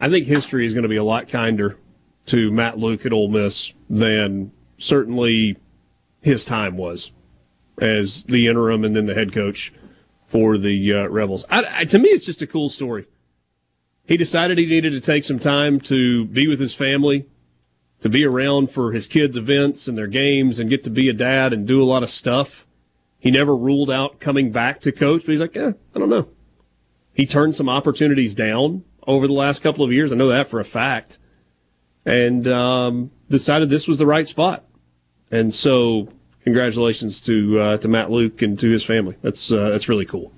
I 0.00 0.08
think 0.08 0.26
history 0.26 0.66
is 0.66 0.74
going 0.74 0.82
to 0.82 0.88
be 0.88 0.96
a 0.96 1.04
lot 1.04 1.28
kinder 1.28 1.78
to 2.26 2.50
Matt 2.50 2.78
Luke 2.78 3.04
at 3.06 3.12
Ole 3.12 3.28
Miss 3.28 3.72
than 3.88 4.52
certainly 4.76 5.56
his 6.20 6.44
time 6.44 6.76
was 6.76 7.12
as 7.80 8.24
the 8.24 8.46
interim 8.46 8.84
and 8.84 8.94
then 8.94 9.06
the 9.06 9.14
head 9.14 9.32
coach 9.32 9.72
for 10.26 10.56
the 10.56 10.92
uh, 10.92 11.06
Rebels. 11.08 11.44
I, 11.50 11.64
I, 11.78 11.84
to 11.84 11.98
me, 11.98 12.08
it's 12.08 12.26
just 12.26 12.42
a 12.42 12.46
cool 12.46 12.68
story. 12.68 13.06
He 14.04 14.16
decided 14.16 14.58
he 14.58 14.66
needed 14.66 14.90
to 14.90 15.00
take 15.00 15.24
some 15.24 15.38
time 15.38 15.78
to 15.80 16.24
be 16.26 16.48
with 16.48 16.58
his 16.58 16.74
family, 16.74 17.26
to 18.00 18.08
be 18.08 18.24
around 18.24 18.70
for 18.70 18.92
his 18.92 19.06
kids' 19.06 19.36
events 19.36 19.86
and 19.86 19.96
their 19.96 20.06
games 20.06 20.58
and 20.58 20.70
get 20.70 20.82
to 20.84 20.90
be 20.90 21.08
a 21.08 21.12
dad 21.12 21.52
and 21.52 21.66
do 21.66 21.82
a 21.82 21.84
lot 21.84 22.02
of 22.02 22.10
stuff. 22.10 22.66
He 23.18 23.30
never 23.30 23.54
ruled 23.54 23.90
out 23.90 24.18
coming 24.18 24.50
back 24.50 24.80
to 24.80 24.90
coach, 24.90 25.22
but 25.22 25.32
he's 25.32 25.40
like, 25.40 25.56
eh, 25.56 25.72
I 25.94 25.98
don't 25.98 26.10
know. 26.10 26.28
He 27.14 27.26
turned 27.26 27.54
some 27.54 27.68
opportunities 27.68 28.34
down 28.34 28.84
over 29.06 29.26
the 29.26 29.32
last 29.32 29.62
couple 29.62 29.84
of 29.84 29.92
years. 29.92 30.12
I 30.12 30.16
know 30.16 30.28
that 30.28 30.48
for 30.48 30.60
a 30.60 30.64
fact. 30.64 31.18
And 32.04 32.48
um, 32.48 33.10
decided 33.28 33.70
this 33.70 33.86
was 33.86 33.98
the 33.98 34.06
right 34.06 34.26
spot. 34.26 34.64
And 35.30 35.54
so, 35.54 36.08
congratulations 36.42 37.20
to 37.22 37.60
uh, 37.60 37.76
to 37.78 37.88
Matt 37.88 38.10
Luke 38.10 38.42
and 38.42 38.58
to 38.58 38.70
his 38.70 38.84
family. 38.84 39.16
That's 39.22 39.52
uh, 39.52 39.70
that's 39.70 39.88
really 39.88 40.04
cool. 40.04 40.32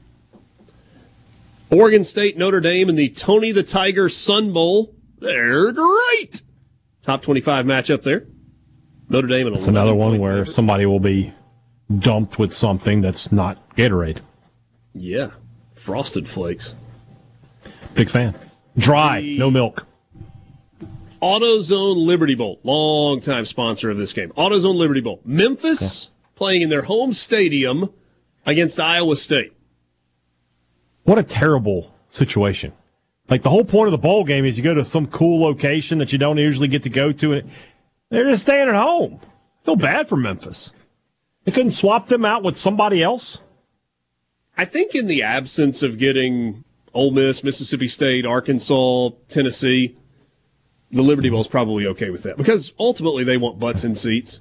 Oregon 1.70 2.04
State, 2.04 2.36
Notre 2.36 2.60
Dame, 2.60 2.88
and 2.88 2.98
the 2.98 3.08
Tony 3.08 3.50
the 3.50 3.62
Tiger 3.62 4.08
Sun 4.08 4.52
Bowl. 4.52 4.94
They're 5.18 5.72
great. 5.72 6.42
Top 7.02 7.22
25 7.22 7.66
matchup 7.66 8.02
there. 8.02 8.26
Notre 9.08 9.28
Dame 9.28 9.48
It's 9.54 9.68
another 9.68 9.94
one 9.94 10.18
where 10.18 10.44
somebody 10.44 10.86
will 10.86 11.00
be 11.00 11.32
dumped 11.98 12.38
with 12.38 12.54
something 12.54 13.00
that's 13.00 13.32
not 13.32 13.76
Gatorade. 13.76 14.18
Yeah. 14.94 15.30
Frosted 15.84 16.26
Flakes. 16.26 16.74
Big 17.92 18.08
fan. 18.08 18.34
Dry, 18.78 19.20
no 19.20 19.50
milk. 19.50 19.86
AutoZone 21.20 22.06
Liberty 22.06 22.34
Bowl, 22.34 22.58
long 22.62 23.20
time 23.20 23.44
sponsor 23.44 23.90
of 23.90 23.98
this 23.98 24.14
game. 24.14 24.30
AutoZone 24.30 24.76
Liberty 24.76 25.02
Bowl. 25.02 25.20
Memphis 25.26 26.08
playing 26.36 26.62
in 26.62 26.70
their 26.70 26.80
home 26.80 27.12
stadium 27.12 27.92
against 28.46 28.80
Iowa 28.80 29.14
State. 29.14 29.52
What 31.02 31.18
a 31.18 31.22
terrible 31.22 31.92
situation. 32.08 32.72
Like 33.28 33.42
the 33.42 33.50
whole 33.50 33.66
point 33.66 33.88
of 33.88 33.92
the 33.92 33.98
bowl 33.98 34.24
game 34.24 34.46
is 34.46 34.56
you 34.56 34.64
go 34.64 34.72
to 34.72 34.86
some 34.86 35.06
cool 35.08 35.42
location 35.42 35.98
that 35.98 36.14
you 36.14 36.18
don't 36.18 36.38
usually 36.38 36.68
get 36.68 36.84
to 36.84 36.90
go 36.90 37.12
to, 37.12 37.34
and 37.34 37.50
they're 38.08 38.30
just 38.30 38.44
staying 38.44 38.70
at 38.70 38.74
home. 38.74 39.20
feel 39.66 39.76
bad 39.76 40.08
for 40.08 40.16
Memphis. 40.16 40.72
They 41.44 41.52
couldn't 41.52 41.72
swap 41.72 42.08
them 42.08 42.24
out 42.24 42.42
with 42.42 42.56
somebody 42.56 43.02
else. 43.02 43.42
I 44.56 44.64
think 44.64 44.94
in 44.94 45.06
the 45.06 45.22
absence 45.22 45.82
of 45.82 45.98
getting 45.98 46.64
Ole 46.92 47.10
Miss, 47.10 47.42
Mississippi 47.42 47.88
State, 47.88 48.24
Arkansas, 48.24 49.10
Tennessee, 49.28 49.96
the 50.90 51.02
Liberty 51.02 51.28
Bowl 51.28 51.40
is 51.40 51.48
probably 51.48 51.86
okay 51.88 52.10
with 52.10 52.22
that 52.22 52.36
because 52.36 52.72
ultimately 52.78 53.24
they 53.24 53.36
want 53.36 53.58
butts 53.58 53.84
in 53.84 53.94
seats. 53.94 54.40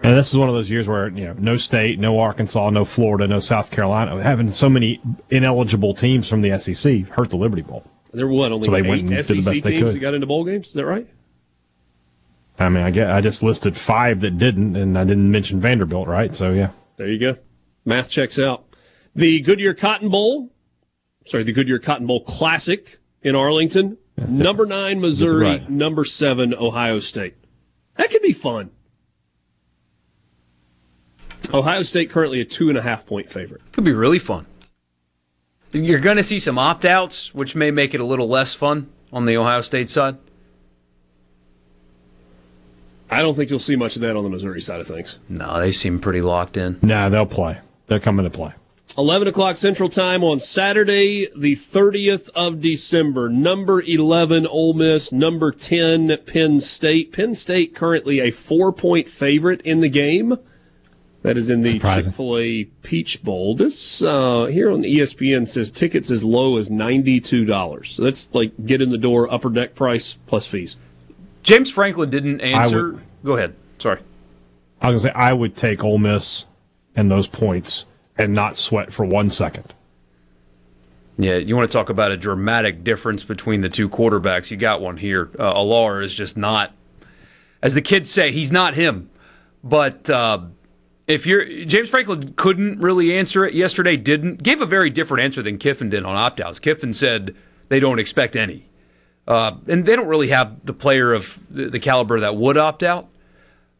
And 0.00 0.16
this 0.16 0.30
is 0.30 0.36
one 0.36 0.48
of 0.48 0.54
those 0.54 0.70
years 0.70 0.86
where 0.86 1.08
you 1.08 1.24
know 1.26 1.34
no 1.38 1.56
state, 1.56 1.98
no 1.98 2.18
Arkansas, 2.18 2.70
no 2.70 2.84
Florida, 2.84 3.26
no 3.26 3.40
South 3.40 3.70
Carolina, 3.70 4.22
having 4.22 4.50
so 4.50 4.68
many 4.68 5.00
ineligible 5.30 5.94
teams 5.94 6.28
from 6.28 6.42
the 6.42 6.58
SEC 6.58 7.06
hurt 7.08 7.30
the 7.30 7.36
Liberty 7.36 7.62
Bowl. 7.62 7.84
There 8.12 8.26
were 8.26 8.32
what 8.32 8.52
only 8.52 8.66
So 8.66 8.72
they 8.72 8.78
eight 8.80 8.88
went 8.88 9.08
did 9.08 9.26
the 9.26 9.42
SEC 9.42 9.62
teams 9.62 9.92
that 9.92 9.98
got 9.98 10.14
into 10.14 10.26
bowl 10.26 10.44
games. 10.44 10.68
Is 10.68 10.72
that 10.74 10.86
right? 10.86 11.06
I 12.58 12.68
mean, 12.68 12.82
I 12.82 12.90
get 12.90 13.10
I 13.10 13.20
just 13.20 13.42
listed 13.42 13.76
five 13.76 14.20
that 14.20 14.38
didn't, 14.38 14.76
and 14.76 14.98
I 14.98 15.04
didn't 15.04 15.30
mention 15.30 15.60
Vanderbilt, 15.60 16.08
right? 16.08 16.34
So 16.34 16.52
yeah, 16.52 16.70
There 16.96 17.08
you 17.08 17.18
go. 17.18 17.38
Math 17.84 18.10
checks 18.10 18.38
out. 18.38 18.65
The 19.16 19.40
Goodyear 19.40 19.72
Cotton 19.72 20.10
Bowl, 20.10 20.52
sorry, 21.24 21.42
the 21.42 21.52
Goodyear 21.52 21.78
Cotton 21.78 22.06
Bowl 22.06 22.20
Classic 22.22 22.98
in 23.22 23.34
Arlington. 23.34 23.96
Number 24.28 24.66
nine, 24.66 25.00
Missouri. 25.00 25.42
Right. 25.44 25.70
Number 25.70 26.04
seven, 26.04 26.54
Ohio 26.54 26.98
State. 26.98 27.34
That 27.96 28.10
could 28.10 28.20
be 28.20 28.34
fun. 28.34 28.70
Ohio 31.54 31.82
State 31.82 32.10
currently 32.10 32.40
a 32.40 32.44
two 32.44 32.68
and 32.68 32.76
a 32.76 32.82
half 32.82 33.06
point 33.06 33.30
favorite. 33.30 33.62
Could 33.72 33.84
be 33.84 33.92
really 33.92 34.18
fun. 34.18 34.44
You're 35.72 36.00
going 36.00 36.18
to 36.18 36.24
see 36.24 36.38
some 36.38 36.58
opt 36.58 36.84
outs, 36.84 37.34
which 37.34 37.54
may 37.54 37.70
make 37.70 37.94
it 37.94 38.00
a 38.00 38.04
little 38.04 38.28
less 38.28 38.52
fun 38.54 38.90
on 39.12 39.24
the 39.24 39.36
Ohio 39.38 39.62
State 39.62 39.88
side. 39.88 40.18
I 43.10 43.22
don't 43.22 43.34
think 43.34 43.48
you'll 43.48 43.58
see 43.60 43.76
much 43.76 43.96
of 43.96 44.02
that 44.02 44.14
on 44.16 44.24
the 44.24 44.30
Missouri 44.30 44.60
side 44.60 44.80
of 44.80 44.86
things. 44.86 45.18
No, 45.28 45.58
they 45.58 45.72
seem 45.72 46.00
pretty 46.00 46.20
locked 46.20 46.58
in. 46.58 46.78
nah, 46.82 47.08
they'll 47.08 47.24
play. 47.24 47.58
They're 47.86 48.00
coming 48.00 48.24
to 48.24 48.30
play. 48.30 48.52
11 48.96 49.28
o'clock 49.28 49.56
Central 49.58 49.88
Time 49.90 50.24
on 50.24 50.40
Saturday, 50.40 51.28
the 51.36 51.54
30th 51.54 52.30
of 52.34 52.60
December. 52.60 53.28
Number 53.28 53.82
11, 53.82 54.46
Ole 54.46 54.72
Miss. 54.72 55.12
Number 55.12 55.50
10, 55.52 56.16
Penn 56.24 56.60
State. 56.60 57.12
Penn 57.12 57.34
State 57.34 57.74
currently 57.74 58.20
a 58.20 58.30
four 58.30 58.72
point 58.72 59.08
favorite 59.08 59.60
in 59.62 59.80
the 59.80 59.88
game. 59.90 60.38
That 61.22 61.36
is 61.36 61.50
in 61.50 61.60
the 61.62 61.78
Chick 61.78 62.14
fil 62.14 62.38
A 62.38 62.64
Peach 62.82 63.22
Bowl. 63.22 63.54
This, 63.56 64.00
uh, 64.00 64.44
here 64.46 64.70
on 64.70 64.82
ESPN 64.82 65.46
says 65.48 65.70
tickets 65.72 66.10
as 66.10 66.22
low 66.24 66.56
as 66.56 66.70
$92. 66.70 67.86
So 67.86 68.02
that's 68.04 68.32
like 68.34 68.52
get 68.64 68.80
in 68.80 68.90
the 68.90 68.98
door, 68.98 69.30
upper 69.32 69.50
deck 69.50 69.74
price 69.74 70.16
plus 70.26 70.46
fees. 70.46 70.76
James 71.42 71.68
Franklin 71.68 72.10
didn't 72.10 72.40
answer. 72.40 72.92
would- 72.92 73.00
Go 73.24 73.32
ahead. 73.36 73.54
Sorry. 73.78 73.98
I 74.80 74.90
was 74.90 75.02
gonna 75.02 75.12
say 75.12 75.18
I 75.20 75.32
would 75.32 75.56
take 75.56 75.82
Ole 75.82 75.98
Miss 75.98 76.46
and 76.94 77.10
those 77.10 77.26
points 77.26 77.86
and 78.18 78.32
not 78.32 78.56
sweat 78.56 78.92
for 78.92 79.04
one 79.04 79.30
second. 79.30 79.74
Yeah, 81.18 81.36
you 81.36 81.56
want 81.56 81.70
to 81.70 81.72
talk 81.72 81.88
about 81.88 82.12
a 82.12 82.16
dramatic 82.16 82.84
difference 82.84 83.24
between 83.24 83.62
the 83.62 83.68
two 83.68 83.88
quarterbacks? 83.88 84.50
You 84.50 84.56
got 84.56 84.80
one 84.80 84.98
here. 84.98 85.30
Uh, 85.38 85.52
Allar 85.52 86.04
is 86.04 86.12
just 86.12 86.36
not, 86.36 86.72
as 87.62 87.72
the 87.74 87.80
kids 87.80 88.10
say, 88.10 88.32
he's 88.32 88.52
not 88.52 88.74
him. 88.74 89.08
But 89.64 90.10
uh, 90.10 90.40
if 91.06 91.26
you're 91.26 91.64
James 91.64 91.88
Franklin 91.88 92.34
couldn't 92.34 92.80
really 92.80 93.16
answer 93.16 93.44
it 93.44 93.54
yesterday. 93.54 93.96
Didn't 93.96 94.42
gave 94.42 94.60
a 94.60 94.66
very 94.66 94.90
different 94.90 95.24
answer 95.24 95.42
than 95.42 95.58
Kiffin 95.58 95.90
did 95.90 96.04
on 96.04 96.16
opt 96.16 96.40
outs. 96.40 96.58
Kiffin 96.58 96.92
said 96.92 97.34
they 97.68 97.80
don't 97.80 97.98
expect 97.98 98.36
any, 98.36 98.66
uh, 99.26 99.56
and 99.66 99.86
they 99.86 99.96
don't 99.96 100.08
really 100.08 100.28
have 100.28 100.64
the 100.64 100.72
player 100.72 101.12
of 101.12 101.38
the, 101.50 101.78
caliber 101.78 102.20
that 102.20 102.36
would 102.36 102.58
opt 102.58 102.82
out. 102.82 103.08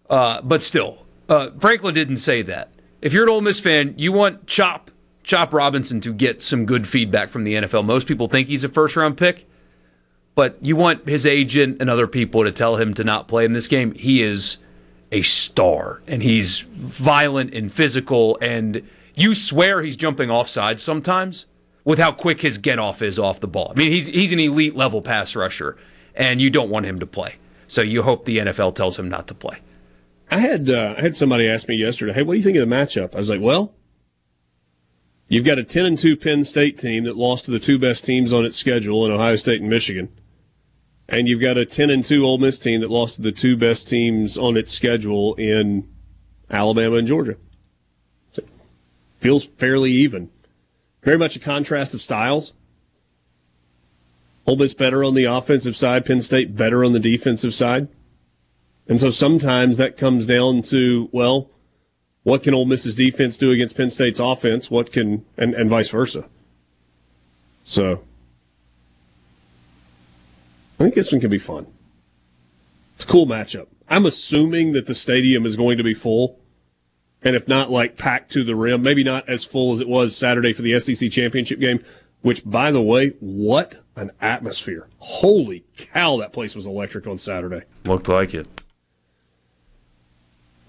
Uh, 0.08 0.40
but 0.42 0.62
still, 0.62 1.04
uh, 1.28 1.50
Franklin 1.58 1.94
didn't 1.94 2.18
say 2.18 2.42
that. 2.42 2.70
If 3.06 3.12
you're 3.12 3.22
an 3.22 3.30
Ole 3.30 3.40
Miss 3.40 3.60
fan, 3.60 3.94
you 3.96 4.10
want 4.10 4.48
Chop 4.48 4.90
Chop 5.22 5.54
Robinson 5.54 6.00
to 6.00 6.12
get 6.12 6.42
some 6.42 6.66
good 6.66 6.88
feedback 6.88 7.28
from 7.28 7.44
the 7.44 7.54
NFL. 7.54 7.84
Most 7.84 8.08
people 8.08 8.26
think 8.26 8.48
he's 8.48 8.64
a 8.64 8.68
first 8.68 8.96
round 8.96 9.16
pick, 9.16 9.48
but 10.34 10.58
you 10.60 10.74
want 10.74 11.08
his 11.08 11.24
agent 11.24 11.80
and 11.80 11.88
other 11.88 12.08
people 12.08 12.42
to 12.42 12.50
tell 12.50 12.78
him 12.78 12.92
to 12.94 13.04
not 13.04 13.28
play 13.28 13.44
in 13.44 13.52
this 13.52 13.68
game. 13.68 13.94
He 13.94 14.22
is 14.22 14.56
a 15.12 15.22
star, 15.22 16.02
and 16.08 16.20
he's 16.20 16.62
violent 16.62 17.54
and 17.54 17.72
physical, 17.72 18.38
and 18.42 18.82
you 19.14 19.36
swear 19.36 19.82
he's 19.82 19.96
jumping 19.96 20.28
offside 20.28 20.80
sometimes 20.80 21.46
with 21.84 22.00
how 22.00 22.10
quick 22.10 22.40
his 22.40 22.58
get 22.58 22.80
off 22.80 23.02
is 23.02 23.20
off 23.20 23.38
the 23.38 23.46
ball. 23.46 23.70
I 23.72 23.78
mean, 23.78 23.92
he's 23.92 24.08
he's 24.08 24.32
an 24.32 24.40
elite 24.40 24.74
level 24.74 25.00
pass 25.00 25.36
rusher, 25.36 25.76
and 26.16 26.40
you 26.40 26.50
don't 26.50 26.70
want 26.70 26.86
him 26.86 26.98
to 26.98 27.06
play. 27.06 27.36
So 27.68 27.82
you 27.82 28.02
hope 28.02 28.24
the 28.24 28.38
NFL 28.38 28.74
tells 28.74 28.98
him 28.98 29.08
not 29.08 29.28
to 29.28 29.34
play. 29.34 29.58
I 30.30 30.38
had 30.38 30.68
uh, 30.68 30.94
I 30.98 31.02
had 31.02 31.16
somebody 31.16 31.48
ask 31.48 31.68
me 31.68 31.76
yesterday, 31.76 32.12
"Hey, 32.12 32.22
what 32.22 32.34
do 32.34 32.38
you 32.38 32.42
think 32.42 32.56
of 32.56 32.68
the 32.68 32.74
matchup?" 32.74 33.14
I 33.14 33.18
was 33.18 33.28
like, 33.28 33.40
"Well, 33.40 33.74
you've 35.28 35.44
got 35.44 35.58
a 35.58 35.64
ten 35.64 35.86
and 35.86 35.98
two 35.98 36.16
Penn 36.16 36.42
State 36.44 36.78
team 36.78 37.04
that 37.04 37.16
lost 37.16 37.44
to 37.44 37.50
the 37.50 37.60
two 37.60 37.78
best 37.78 38.04
teams 38.04 38.32
on 38.32 38.44
its 38.44 38.56
schedule 38.56 39.06
in 39.06 39.12
Ohio 39.12 39.36
State 39.36 39.60
and 39.60 39.70
Michigan, 39.70 40.08
and 41.08 41.28
you've 41.28 41.40
got 41.40 41.56
a 41.56 41.64
ten 41.64 41.90
and 41.90 42.04
two 42.04 42.24
Ole 42.24 42.38
Miss 42.38 42.58
team 42.58 42.80
that 42.80 42.90
lost 42.90 43.16
to 43.16 43.22
the 43.22 43.32
two 43.32 43.56
best 43.56 43.88
teams 43.88 44.36
on 44.36 44.56
its 44.56 44.72
schedule 44.72 45.34
in 45.36 45.88
Alabama 46.50 46.96
and 46.96 47.06
Georgia. 47.06 47.36
So 48.28 48.42
feels 49.18 49.46
fairly 49.46 49.92
even. 49.92 50.30
Very 51.02 51.18
much 51.18 51.36
a 51.36 51.40
contrast 51.40 51.94
of 51.94 52.02
styles. 52.02 52.52
Ole 54.44 54.56
Miss 54.56 54.74
better 54.74 55.04
on 55.04 55.14
the 55.14 55.24
offensive 55.24 55.76
side, 55.76 56.04
Penn 56.04 56.20
State 56.20 56.56
better 56.56 56.84
on 56.84 56.92
the 56.92 57.00
defensive 57.00 57.54
side. 57.54 57.86
And 58.88 59.00
so 59.00 59.10
sometimes 59.10 59.76
that 59.78 59.96
comes 59.96 60.26
down 60.26 60.62
to, 60.62 61.08
well, 61.12 61.50
what 62.22 62.42
can 62.42 62.54
Ole 62.54 62.64
Miss's 62.64 62.94
defense 62.94 63.38
do 63.38 63.50
against 63.50 63.76
Penn 63.76 63.90
State's 63.90 64.20
offense? 64.20 64.70
What 64.70 64.92
can, 64.92 65.24
and, 65.36 65.54
and 65.54 65.70
vice 65.70 65.88
versa. 65.88 66.24
So, 67.64 68.02
I 70.78 70.84
think 70.84 70.94
this 70.94 71.10
one 71.10 71.20
can 71.20 71.30
be 71.30 71.38
fun. 71.38 71.66
It's 72.94 73.04
a 73.04 73.08
cool 73.08 73.26
matchup. 73.26 73.66
I'm 73.88 74.06
assuming 74.06 74.72
that 74.72 74.86
the 74.86 74.94
stadium 74.94 75.46
is 75.46 75.56
going 75.56 75.78
to 75.78 75.84
be 75.84 75.94
full. 75.94 76.38
And 77.22 77.34
if 77.34 77.48
not, 77.48 77.70
like 77.70 77.96
packed 77.96 78.32
to 78.32 78.44
the 78.44 78.54
rim, 78.54 78.82
maybe 78.82 79.02
not 79.02 79.28
as 79.28 79.44
full 79.44 79.72
as 79.72 79.80
it 79.80 79.88
was 79.88 80.16
Saturday 80.16 80.52
for 80.52 80.62
the 80.62 80.78
SEC 80.78 81.10
championship 81.10 81.58
game, 81.58 81.82
which, 82.22 82.44
by 82.44 82.70
the 82.70 82.82
way, 82.82 83.10
what 83.20 83.82
an 83.96 84.12
atmosphere. 84.20 84.88
Holy 84.98 85.64
cow, 85.76 86.18
that 86.18 86.32
place 86.32 86.54
was 86.54 86.66
electric 86.66 87.06
on 87.06 87.18
Saturday. 87.18 87.62
Looked 87.84 88.08
like 88.08 88.34
it. 88.34 88.46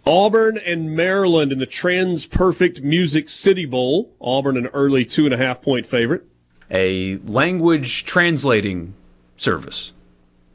Auburn 0.07 0.57
and 0.57 0.95
Maryland 0.95 1.51
in 1.51 1.59
the 1.59 1.67
TransPerfect 1.67 2.81
Music 2.81 3.27
City 3.27 3.65
Bowl. 3.65 4.13
Auburn 4.21 4.55
an 4.55 4.67
early 4.67 5.03
two 5.03 5.25
and 5.25 5.34
a 5.34 5.38
half 5.38 5.61
point 5.61 5.85
favorite. 5.85 6.23
A 6.71 7.17
language 7.17 8.05
translating 8.05 8.93
service 9.35 9.91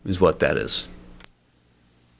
is 0.07 0.19
what 0.19 0.39
that 0.39 0.57
is. 0.57 0.89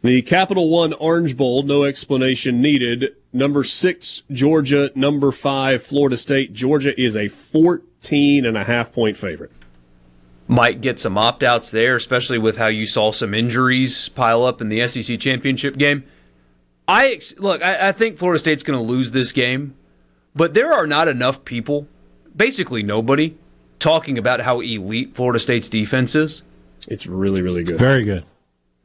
The 0.03 0.21
Capital 0.21 0.69
One 0.69 0.93
Orange 0.95 1.35
Bowl, 1.35 1.63
no 1.63 1.85
explanation 1.85 2.61
needed. 2.61 3.17
Number 3.33 3.65
six, 3.65 4.25
Georgia. 4.31 4.91
Number 4.95 5.33
five, 5.33 5.83
Florida 5.83 6.19
State. 6.19 6.53
Georgia 6.53 7.01
is 7.01 7.17
a 7.17 7.29
14 7.29 8.45
and 8.45 8.59
a 8.59 8.65
half 8.65 8.93
point 8.93 9.17
favorite. 9.17 9.53
Might 10.49 10.83
get 10.83 10.99
some 10.99 11.17
opt 11.17 11.43
outs 11.43 11.71
there, 11.71 11.97
especially 11.97 12.37
with 12.37 12.59
how 12.59 12.67
you 12.67 12.85
saw 12.85 13.11
some 13.11 13.33
injuries 13.33 14.11
pile 14.11 14.45
up 14.45 14.61
in 14.61 14.69
the 14.69 14.87
SEC 14.87 15.19
championship 15.19 15.79
game. 15.79 16.05
I 16.89 17.09
ex- 17.09 17.39
look. 17.39 17.63
I, 17.63 17.89
I 17.89 17.93
think 17.93 18.19
Florida 18.19 18.39
State's 18.39 18.63
going 18.63 18.79
to 18.79 18.85
lose 18.85 19.13
this 19.13 19.33
game, 19.33 19.75
but 20.35 20.55
there 20.55 20.73
are 20.73 20.87
not 20.87 21.09
enough 21.09 21.45
people, 21.45 21.87
basically 22.37 22.83
nobody, 22.83 23.37
talking 23.79 24.19
about 24.19 24.41
how 24.41 24.61
elite 24.61 25.15
Florida 25.15 25.39
State's 25.39 25.69
defense 25.69 26.15
is. 26.15 26.43
It's 26.89 27.07
really, 27.07 27.41
really 27.41 27.63
good. 27.63 27.79
Very 27.79 28.05
good, 28.05 28.25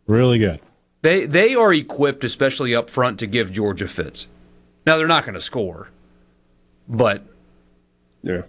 really 0.05 0.37
good. 0.37 0.59
They 1.01 1.25
they 1.25 1.55
are 1.55 1.73
equipped, 1.73 2.23
especially 2.23 2.73
up 2.75 2.89
front, 2.89 3.19
to 3.19 3.27
give 3.27 3.51
Georgia 3.51 3.87
fits. 3.87 4.27
Now 4.85 4.97
they're 4.97 5.07
not 5.07 5.23
going 5.25 5.33
to 5.33 5.41
score, 5.41 5.89
but 6.87 7.23
Yeah. 8.23 8.43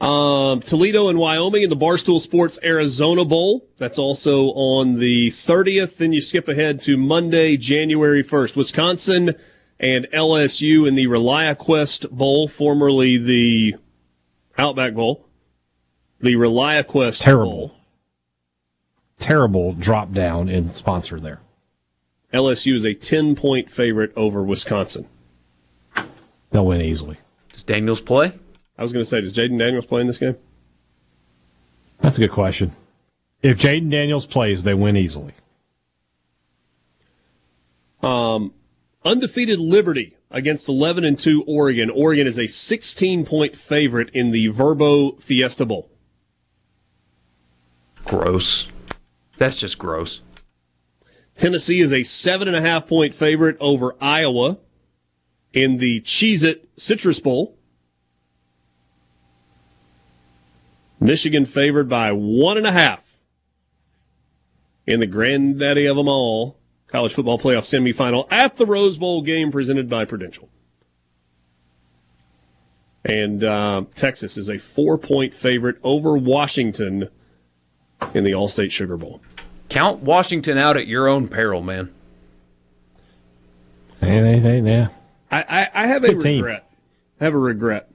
Um, 0.00 0.60
Toledo 0.60 1.08
and 1.08 1.18
Wyoming 1.18 1.62
in 1.62 1.70
the 1.70 1.76
Barstool 1.76 2.20
Sports 2.20 2.58
Arizona 2.62 3.24
Bowl. 3.24 3.66
That's 3.78 3.98
also 3.98 4.48
on 4.48 4.98
the 4.98 5.28
30th. 5.28 5.96
Then 5.96 6.12
you 6.12 6.20
skip 6.20 6.48
ahead 6.48 6.80
to 6.82 6.98
Monday, 6.98 7.56
January 7.56 8.22
1st. 8.22 8.56
Wisconsin 8.56 9.34
and 9.80 10.06
LSU 10.12 10.86
in 10.86 10.96
the 10.96 11.06
ReliaQuest 11.06 12.10
Bowl, 12.10 12.46
formerly 12.46 13.16
the 13.16 13.76
Outback 14.58 14.94
Bowl. 14.94 15.26
The 16.20 16.34
ReliaQuest 16.34 17.22
Terrible. 17.22 17.50
Bowl. 17.52 17.72
Terrible 19.18 19.72
drop 19.72 20.12
down 20.12 20.50
in 20.50 20.68
sponsor 20.68 21.18
there. 21.18 21.40
LSU 22.34 22.74
is 22.74 22.84
a 22.84 22.92
10 22.92 23.34
point 23.34 23.70
favorite 23.70 24.12
over 24.14 24.42
Wisconsin. 24.42 25.08
They'll 26.50 26.66
win 26.66 26.82
easily. 26.82 27.16
does 27.52 27.62
Daniels 27.62 28.00
play? 28.02 28.34
I 28.78 28.82
was 28.82 28.92
going 28.92 29.04
to 29.04 29.08
say, 29.08 29.20
does 29.20 29.32
Jayden 29.32 29.58
Daniels 29.58 29.86
play 29.86 30.00
in 30.00 30.06
this 30.06 30.18
game? 30.18 30.36
That's 32.00 32.18
a 32.18 32.20
good 32.20 32.30
question. 32.30 32.72
If 33.42 33.58
Jayden 33.58 33.90
Daniels 33.90 34.26
plays, 34.26 34.62
they 34.62 34.74
win 34.74 34.96
easily. 34.96 35.32
Um, 38.02 38.52
undefeated 39.04 39.58
Liberty 39.58 40.16
against 40.30 40.68
11 40.68 41.04
and 41.04 41.18
2 41.18 41.44
Oregon. 41.46 41.90
Oregon 41.90 42.26
is 42.26 42.38
a 42.38 42.46
16 42.46 43.24
point 43.24 43.56
favorite 43.56 44.10
in 44.10 44.30
the 44.30 44.46
Vrbo 44.48 45.20
Fiesta 45.20 45.64
Bowl. 45.64 45.90
Gross. 48.04 48.68
That's 49.38 49.56
just 49.56 49.78
gross. 49.78 50.20
Tennessee 51.34 51.80
is 51.80 51.92
a 51.92 52.02
seven 52.02 52.48
and 52.48 52.56
a 52.56 52.60
half 52.60 52.86
point 52.86 53.12
favorite 53.12 53.56
over 53.60 53.94
Iowa 54.00 54.58
in 55.52 55.78
the 55.78 56.00
Cheez 56.00 56.44
It 56.44 56.68
Citrus 56.76 57.20
Bowl. 57.20 57.58
Michigan 61.00 61.46
favored 61.46 61.88
by 61.88 62.12
one 62.12 62.56
and 62.56 62.66
a 62.66 62.72
half 62.72 63.04
in 64.86 65.00
the 65.00 65.06
granddaddy 65.06 65.86
of 65.86 65.96
them 65.96 66.08
all 66.08 66.56
college 66.88 67.12
football 67.12 67.38
playoff 67.38 67.64
semifinal 67.64 68.26
at 68.30 68.56
the 68.56 68.64
Rose 68.66 68.98
Bowl 68.98 69.22
game 69.22 69.50
presented 69.50 69.88
by 69.90 70.04
Prudential. 70.04 70.48
And 73.04 73.44
uh, 73.44 73.84
Texas 73.94 74.36
is 74.36 74.48
a 74.48 74.58
four 74.58 74.98
point 74.98 75.32
favorite 75.34 75.76
over 75.84 76.16
Washington 76.16 77.08
in 78.14 78.24
the 78.24 78.32
Allstate 78.32 78.70
Sugar 78.70 78.96
Bowl. 78.96 79.20
Count 79.68 80.00
Washington 80.02 80.58
out 80.58 80.76
at 80.76 80.86
your 80.86 81.08
own 81.08 81.28
peril, 81.28 81.62
man. 81.62 81.92
Hey, 84.00 84.20
they, 84.20 84.38
they, 84.38 84.60
yeah. 84.60 84.88
I, 85.30 85.42
I, 85.42 85.84
I 85.84 85.86
have 85.88 86.04
a 86.04 86.14
Good 86.14 86.22
team. 86.22 86.36
regret. 86.42 86.70
I 87.20 87.24
have 87.24 87.34
a 87.34 87.38
regret. 87.38 87.90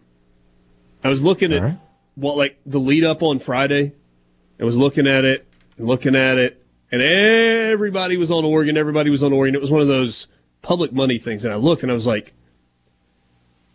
I 1.04 1.10
was 1.10 1.22
looking 1.24 1.52
at 1.54 1.60
All 1.60 1.70
right. 1.70 1.78
What 2.16 2.38
like 2.38 2.60
the 2.66 2.80
lead 2.80 3.04
up 3.04 3.22
on 3.24 3.40
Friday. 3.40 3.94
I 4.60 4.64
was 4.64 4.78
looking 4.78 5.08
at 5.08 5.26
it, 5.26 5.48
and 5.78 5.88
looking 5.88 6.16
at 6.16 6.38
it, 6.38 6.64
and 6.92 7.02
everybody 7.02 8.18
was 8.18 8.32
on 8.32 8.46
Oregon. 8.46 8.78
Everybody 8.78 9.10
was 9.10 9.24
on 9.24 9.34
Oregon. 9.34 9.56
It 9.56 9.62
was 9.62 9.72
one 9.72 9.82
of 9.82 9.88
those 9.88 10.28
public 10.62 10.94
money 10.94 11.18
things. 11.18 11.44
And 11.46 11.54
I 11.54 11.58
looked, 11.58 11.82
and 11.82 11.92
I 11.92 11.96
was 11.96 12.06
like, 12.08 12.34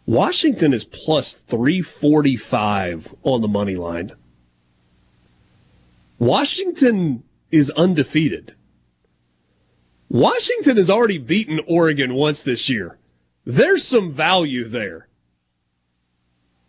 Washington 0.05 0.73
is 0.73 0.85
plus 0.85 1.35
three 1.35 1.83
forty 1.83 2.37
five 2.37 3.15
on 3.23 3.41
the 3.41 3.49
money 3.49 3.77
line. 3.77 4.13
Washington 6.19 7.25
is 7.51 7.71
undefeated. 7.71 8.55
Washington 10.09 10.77
has 10.77 10.89
already 10.89 11.19
beaten 11.19 11.61
Oregon 11.67 12.15
once 12.15 12.43
this 12.43 12.69
year. 12.69 12.97
There's 13.45 13.85
some 13.85 14.13
value 14.13 14.65
there. 14.65 15.09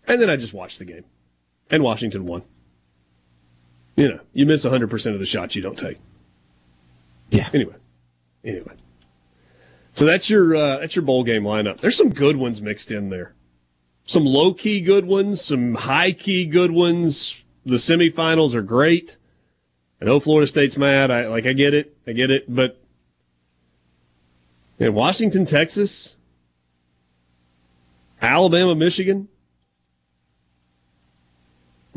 And 0.07 0.21
then 0.21 0.29
I 0.29 0.37
just 0.37 0.53
watched 0.53 0.79
the 0.79 0.85
game. 0.85 1.05
And 1.69 1.83
Washington 1.83 2.25
won. 2.25 2.43
You 3.95 4.09
know, 4.09 4.19
you 4.33 4.45
miss 4.45 4.65
100% 4.65 5.13
of 5.13 5.19
the 5.19 5.25
shots 5.25 5.55
you 5.55 5.61
don't 5.61 5.77
take. 5.77 5.97
Yeah. 7.29 7.49
Anyway. 7.53 7.75
Anyway. 8.43 8.73
So 9.97 10.05
that's 10.05 10.29
your 10.29 10.55
uh, 10.55 10.77
that's 10.77 10.95
your 10.95 11.03
bowl 11.03 11.23
game 11.23 11.41
lineup. 11.41 11.79
There's 11.79 11.97
some 11.97 12.11
good 12.11 12.37
ones 12.37 12.61
mixed 12.61 12.91
in 12.91 13.09
there. 13.09 13.33
Some 14.05 14.25
low 14.25 14.53
key 14.53 14.79
good 14.79 15.05
ones, 15.05 15.41
some 15.41 15.73
high 15.73 16.11
key 16.11 16.45
good 16.45 16.71
ones. 16.71 17.43
The 17.65 17.77
semifinals 17.77 18.53
are 18.53 18.61
great. 18.61 19.17
I 19.99 20.05
know 20.05 20.19
Florida 20.19 20.45
State's 20.45 20.77
mad. 20.77 21.09
I 21.09 21.27
like 21.27 21.47
I 21.47 21.53
get 21.53 21.73
it. 21.73 21.97
I 22.05 22.11
get 22.11 22.29
it, 22.29 22.45
but 22.47 22.79
in 24.77 24.93
Washington, 24.93 25.45
Texas, 25.45 26.17
Alabama, 28.21 28.75
Michigan. 28.75 29.27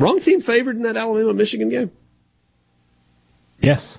Wrong 0.00 0.18
team 0.18 0.40
favored 0.40 0.76
in 0.76 0.82
that 0.82 0.96
Alabama 0.96 1.34
Michigan 1.34 1.68
game. 1.68 1.90
Yes. 3.60 3.98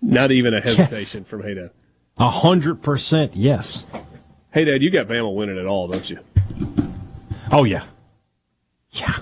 Not 0.00 0.32
even 0.32 0.54
a 0.54 0.62
hesitation 0.62 1.24
from 1.24 1.42
Hadad. 1.42 1.72
A 2.16 2.30
hundred 2.30 2.80
percent 2.82 3.36
yes. 3.36 3.84
Hey 4.50 4.64
Dad, 4.64 4.82
you 4.82 4.88
got 4.88 5.08
Bama 5.08 5.34
winning 5.34 5.58
it 5.58 5.66
all, 5.66 5.88
don't 5.88 6.08
you? 6.08 6.20
Oh 7.52 7.64
yeah. 7.64 7.84
yeah. 8.92 9.18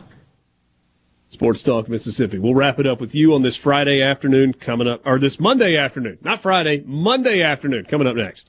Sports 1.27 1.65
Talk 1.65 1.89
Mississippi. 1.89 2.39
We'll 2.39 2.55
wrap 2.55 2.79
it 2.79 2.87
up 2.87 3.01
with 3.01 3.13
you 3.13 3.35
on 3.35 3.43
this 3.43 3.57
Friday 3.57 4.01
afternoon 4.01 4.53
coming 4.53 4.87
up, 4.87 5.03
or 5.05 5.19
this 5.19 5.41
Monday 5.41 5.77
afternoon, 5.77 6.19
not 6.23 6.41
Friday, 6.41 6.85
Monday 6.87 7.43
afternoon 7.43 7.87
coming 7.87 8.07
up 8.07 8.15
next. 8.15 8.49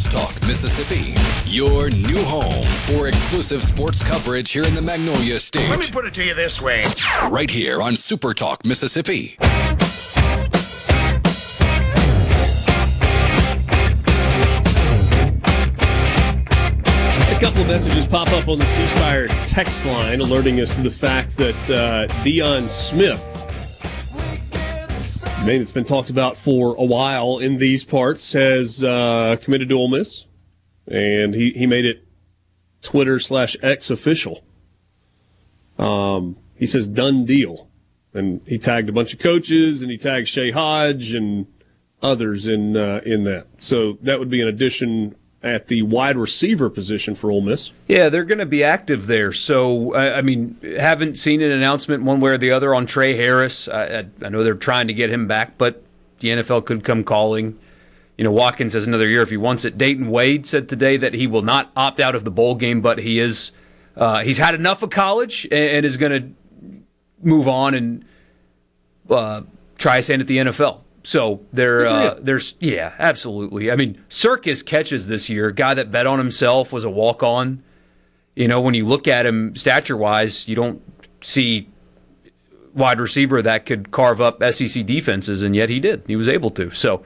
Sports 0.00 0.32
Talk 0.32 0.46
Mississippi, 0.46 1.14
your 1.44 1.90
new 1.90 2.22
home 2.24 2.64
for 2.64 3.08
exclusive 3.08 3.62
sports 3.62 4.02
coverage 4.02 4.50
here 4.50 4.64
in 4.64 4.74
the 4.74 4.80
Magnolia 4.80 5.38
State. 5.38 5.68
Let 5.68 5.80
me 5.80 5.90
put 5.90 6.06
it 6.06 6.14
to 6.14 6.24
you 6.24 6.32
this 6.32 6.58
way. 6.58 6.86
Right 7.30 7.50
here 7.50 7.82
on 7.82 7.96
Super 7.96 8.32
Talk 8.32 8.64
Mississippi. 8.64 9.36
A 17.28 17.38
couple 17.38 17.60
of 17.60 17.68
messages 17.68 18.06
pop 18.06 18.28
up 18.32 18.48
on 18.48 18.58
the 18.58 18.66
C 18.66 18.86
Spire 18.86 19.28
text 19.46 19.84
line 19.84 20.22
alerting 20.22 20.60
us 20.60 20.74
to 20.76 20.80
the 20.82 20.90
fact 20.90 21.36
that 21.36 21.70
uh, 21.70 22.06
Dion 22.22 22.70
Smith, 22.70 23.39
a 25.40 25.44
name 25.46 25.60
that's 25.60 25.72
been 25.72 25.84
talked 25.84 26.10
about 26.10 26.36
for 26.36 26.74
a 26.76 26.84
while 26.84 27.38
in 27.38 27.56
these 27.56 27.82
parts, 27.82 28.34
has 28.34 28.84
uh, 28.84 29.36
committed 29.40 29.70
to 29.70 29.74
Ole 29.74 29.88
Miss, 29.88 30.26
and 30.86 31.34
he, 31.34 31.50
he 31.50 31.66
made 31.66 31.86
it 31.86 32.06
Twitter 32.82 33.18
slash 33.18 33.56
X 33.62 33.88
official. 33.88 34.44
Um, 35.78 36.36
he 36.56 36.66
says 36.66 36.88
done 36.88 37.24
deal, 37.24 37.70
and 38.12 38.42
he 38.46 38.58
tagged 38.58 38.90
a 38.90 38.92
bunch 38.92 39.14
of 39.14 39.18
coaches, 39.18 39.80
and 39.80 39.90
he 39.90 39.96
tagged 39.96 40.28
Shea 40.28 40.50
Hodge 40.50 41.14
and 41.14 41.46
others 42.02 42.46
in 42.46 42.76
uh, 42.76 43.00
in 43.06 43.24
that. 43.24 43.46
So 43.58 43.98
that 44.02 44.18
would 44.18 44.30
be 44.30 44.42
an 44.42 44.48
addition 44.48 45.14
at 45.42 45.68
the 45.68 45.82
wide 45.82 46.16
receiver 46.16 46.68
position 46.68 47.14
for 47.14 47.30
Ole 47.30 47.40
Miss. 47.40 47.72
Yeah, 47.88 48.08
they're 48.08 48.24
going 48.24 48.38
to 48.38 48.46
be 48.46 48.62
active 48.62 49.06
there. 49.06 49.32
So, 49.32 49.94
I 49.94 50.20
mean, 50.20 50.58
haven't 50.78 51.18
seen 51.18 51.40
an 51.40 51.50
announcement 51.50 52.02
one 52.02 52.20
way 52.20 52.32
or 52.32 52.38
the 52.38 52.52
other 52.52 52.74
on 52.74 52.86
Tre 52.86 53.16
Harris. 53.16 53.66
I, 53.66 54.06
I, 54.22 54.28
know 54.28 54.44
they're 54.44 54.54
trying 54.54 54.88
to 54.88 54.94
get 54.94 55.10
him 55.10 55.26
back, 55.26 55.56
but 55.56 55.82
the 56.18 56.28
NFL 56.28 56.66
could 56.66 56.84
come 56.84 57.04
calling. 57.04 57.58
You 58.18 58.24
know, 58.24 58.32
Watkins 58.32 58.74
has 58.74 58.86
another 58.86 59.08
year 59.08 59.22
if 59.22 59.30
he 59.30 59.38
wants 59.38 59.64
it. 59.64 59.78
Dayton 59.78 60.10
Wade 60.10 60.46
said 60.46 60.68
today 60.68 60.98
that 60.98 61.14
he 61.14 61.26
will 61.26 61.42
not 61.42 61.70
opt 61.74 62.00
out 62.00 62.14
of 62.14 62.24
the 62.24 62.30
bowl 62.30 62.54
game, 62.54 62.82
but 62.82 62.98
he 62.98 63.18
is. 63.18 63.52
Uh, 63.96 64.20
he's 64.20 64.38
had 64.38 64.54
enough 64.54 64.82
of 64.82 64.90
college 64.90 65.44
and, 65.44 65.52
and 65.52 65.86
is 65.86 65.96
going 65.96 66.12
to 66.12 66.84
move 67.22 67.48
on 67.48 67.74
and 67.74 68.04
uh, 69.08 69.42
try 69.78 69.96
his 69.96 70.08
hand 70.08 70.20
at 70.20 70.28
the 70.28 70.36
NFL. 70.36 70.80
So 71.02 71.40
there, 71.52 71.86
uh, 71.86 72.18
there's 72.20 72.56
yeah, 72.60 72.92
absolutely. 72.98 73.70
I 73.70 73.76
mean, 73.76 74.02
Circus 74.08 74.62
catches 74.62 75.08
this 75.08 75.28
year. 75.28 75.50
Guy 75.50 75.74
that 75.74 75.90
bet 75.90 76.06
on 76.06 76.18
himself 76.18 76.72
was 76.72 76.84
a 76.84 76.90
walk 76.90 77.22
on. 77.22 77.62
You 78.34 78.48
know, 78.48 78.60
when 78.60 78.74
you 78.74 78.84
look 78.84 79.08
at 79.08 79.26
him 79.26 79.56
stature 79.56 79.96
wise, 79.96 80.46
you 80.46 80.54
don't 80.54 80.82
see 81.22 81.68
wide 82.74 83.00
receiver 83.00 83.42
that 83.42 83.66
could 83.66 83.90
carve 83.90 84.20
up 84.20 84.42
SEC 84.52 84.84
defenses, 84.86 85.42
and 85.42 85.56
yet 85.56 85.68
he 85.68 85.80
did. 85.80 86.02
He 86.06 86.16
was 86.16 86.28
able 86.28 86.50
to. 86.50 86.70
So 86.72 87.04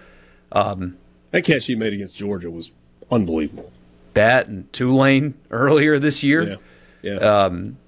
um, 0.52 0.96
that 1.30 1.44
catch 1.44 1.66
he 1.66 1.74
made 1.74 1.92
against 1.92 2.16
Georgia 2.16 2.50
was 2.50 2.72
unbelievable. 3.10 3.72
That 4.14 4.48
and 4.48 4.72
Tulane 4.72 5.34
earlier 5.50 5.98
this 5.98 6.22
year. 6.22 6.58
Yeah. 7.02 7.14
Um, 7.16 7.78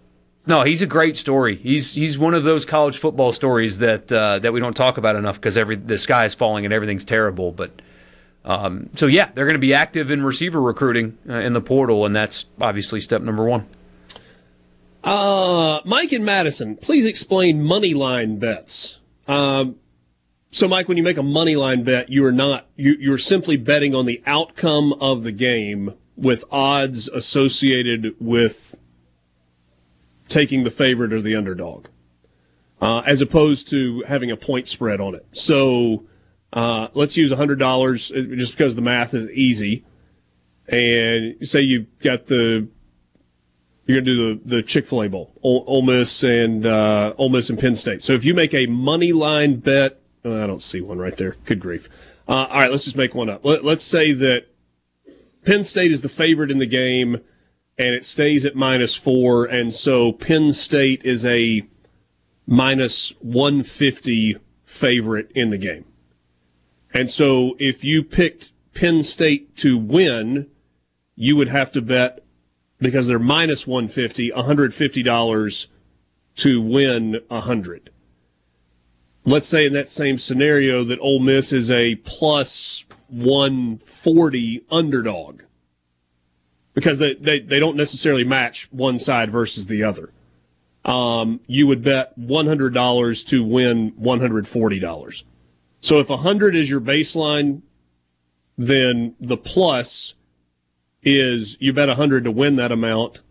no, 0.47 0.63
he's 0.63 0.81
a 0.81 0.87
great 0.87 1.17
story. 1.17 1.57
He's 1.57 1.95
he's 1.95 2.17
one 2.17 2.33
of 2.33 2.45
those 2.45 2.65
college 2.65 2.99
football 2.99 3.33
stories 3.33 3.79
that 3.79 4.13
uh, 4.13 4.39
that 4.39 4.53
we 4.53 4.61
don't 4.61 4.77
talk 4.77 4.97
about 4.97 5.17
enough 5.17 5.37
because 5.37 5.57
every 5.57 5.77
the 5.77 5.99
sky 5.99 6.25
is 6.25 6.35
falling 6.35 6.65
and 6.65 6.73
everything's 6.73 7.05
terrible. 7.05 7.51
But 7.51 7.83
um, 8.45 8.89
so 8.95 9.07
yeah, 9.07 9.31
they're 9.35 9.45
going 9.45 9.55
to 9.55 9.59
be 9.59 9.75
active 9.75 10.11
in 10.11 10.23
receiver 10.25 10.63
recruiting 10.63 11.19
uh, 11.29 11.35
in 11.35 11.53
the 11.53 11.61
portal, 11.61 12.07
and 12.07 12.15
that's 12.15 12.47
obviously 12.61 13.01
step 13.01 13.23
number 13.23 13.45
one. 13.45 13.67
Uh, 15.03 15.81
Mike 15.85 16.13
and 16.13 16.25
Madison, 16.25 16.77
please 16.77 17.07
explain 17.07 17.63
money 17.63 17.95
line 17.95 18.39
bets. 18.39 18.99
Um, 19.29 19.77
so, 20.53 20.69
Mike, 20.69 20.89
when 20.89 20.97
you 20.97 21.03
make 21.03 21.17
a 21.17 21.23
money 21.23 21.57
line 21.57 21.83
bet, 21.83 22.09
you 22.09 22.25
are 22.25 22.33
not 22.33 22.67
you 22.77 22.97
you're 23.01 23.19
simply 23.19 23.57
betting 23.57 23.97
on 23.97 24.07
the 24.07 24.23
outcome 24.27 24.93
of 24.95 25.25
the 25.25 25.33
game 25.33 25.95
with 26.17 26.45
odds 26.51 27.09
associated 27.09 28.15
with 28.21 28.79
taking 30.29 30.65
the 30.65 30.71
favorite 30.71 31.13
or 31.13 31.21
the 31.21 31.35
underdog, 31.35 31.87
uh, 32.81 33.03
as 33.07 33.21
opposed 33.21 33.69
to 33.71 34.03
having 34.07 34.31
a 34.31 34.37
point 34.37 34.69
spread 34.69 35.01
on 35.01 35.15
it. 35.15 35.27
So, 35.33 36.05
uh, 36.53 36.89
let's 36.95 37.17
use 37.17 37.33
hundred 37.33 37.59
dollars 37.59 38.09
just 38.09 38.57
because 38.57 38.75
the 38.75 38.83
math 38.83 39.15
is 39.15 39.31
easy, 39.31 39.85
and 40.69 41.37
say 41.47 41.61
you 41.61 41.87
got 42.01 42.27
the 42.27 42.69
you're 43.87 43.97
going 43.97 44.05
to 44.05 44.15
do 44.15 44.35
the, 44.35 44.57
the 44.57 44.63
Chick 44.63 44.85
Fil 44.85 45.03
A 45.03 45.09
Bowl, 45.09 45.33
Ole, 45.43 45.83
Miss 45.83 46.25
and 46.25 46.67
uh, 46.67 47.15
Ole 47.19 47.29
Miss 47.29 47.51
and 47.51 47.59
Penn 47.59 47.77
State. 47.77 48.03
So 48.03 48.15
if 48.15 48.25
you 48.25 48.35
make 48.35 48.53
a 48.53 48.67
money 48.67 49.13
line 49.13 49.57
bet, 49.57 50.01
uh, 50.25 50.43
I 50.43 50.47
don't 50.47 50.63
see 50.63 50.81
one 50.81 50.99
right 50.99 51.17
there. 51.17 51.37
Good 51.45 51.61
grief! 51.61 51.89
Uh, 52.29 52.47
all 52.51 52.59
right, 52.59 52.71
let's 52.71 52.85
just 52.85 52.97
make 52.97 53.15
one 53.15 53.29
up. 53.29 53.45
Let, 53.45 53.65
let's 53.65 53.85
say 53.85 54.13
that 54.13 54.47
Penn 55.45 55.63
State 55.63 55.93
is 55.93 56.01
the 56.01 56.09
favorite 56.09 56.51
in 56.51 56.59
the 56.59 56.67
game, 56.67 57.21
and 57.79 57.95
it 57.95 58.05
stays 58.05 58.45
at 58.45 58.55
minus 58.55 58.97
four, 58.97 59.45
and 59.45 59.73
so 59.73 60.13
Penn 60.13 60.53
State 60.53 61.05
is 61.05 61.25
a 61.27 61.63
minus 62.47 63.11
one 63.21 63.63
fifty 63.63 64.37
favorite 64.65 65.31
in 65.35 65.51
the 65.51 65.59
game. 65.59 65.85
And 66.93 67.11
so 67.11 67.57
if 67.59 67.85
you 67.85 68.03
picked 68.03 68.53
Penn 68.75 69.03
State 69.03 69.57
to 69.57 69.77
win, 69.77 70.49
you 71.15 71.37
would 71.37 71.49
have 71.49 71.73
to 71.73 71.83
bet 71.83 72.25
because 72.79 73.07
they're 73.07 73.19
minus 73.19 73.67
150, 73.67 74.31
$150 74.31 75.67
to 76.37 76.61
win 76.61 77.21
100. 77.29 77.91
Let's 79.25 79.49
say 79.49 79.67
in 79.67 79.73
that 79.73 79.89
same 79.89 80.19
scenario 80.19 80.85
that 80.85 81.01
Ole 81.01 81.21
Miss 81.21 81.53
is 81.53 81.71
a 81.71 81.97
plus 81.97 82.85
140 83.09 84.65
underdog 84.71 85.43
because 86.77 86.99
they, 86.99 87.15
they, 87.15 87.41
they 87.41 87.59
don't 87.59 87.75
necessarily 87.75 88.23
match 88.23 88.71
one 88.71 88.99
side 88.99 89.31
versus 89.31 89.67
the 89.67 89.83
other. 89.83 90.13
Um, 90.85 91.41
you 91.47 91.67
would 91.67 91.83
bet 91.83 92.17
$100 92.21 93.27
to 93.29 93.43
win 93.43 93.93
$140. 93.93 95.23
So 95.81 95.99
if 95.99 96.11
100 96.11 96.55
is 96.55 96.69
your 96.69 96.83
baseline, 96.83 97.63
then 98.59 99.17
the 99.19 99.39
plus 99.39 100.15
is 101.03 101.57
you 101.61 101.73
bet 101.73 101.89
100 101.89 102.25
to 102.25 102.31
win 102.31 102.57
that 102.57 102.71
amount. 102.71 103.23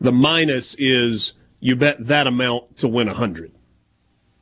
The 0.00 0.10
minus 0.10 0.74
is 0.74 1.34
you 1.60 1.76
bet 1.76 2.04
that 2.04 2.26
amount 2.26 2.76
to 2.78 2.88
win 2.88 3.06
100. 3.06 3.52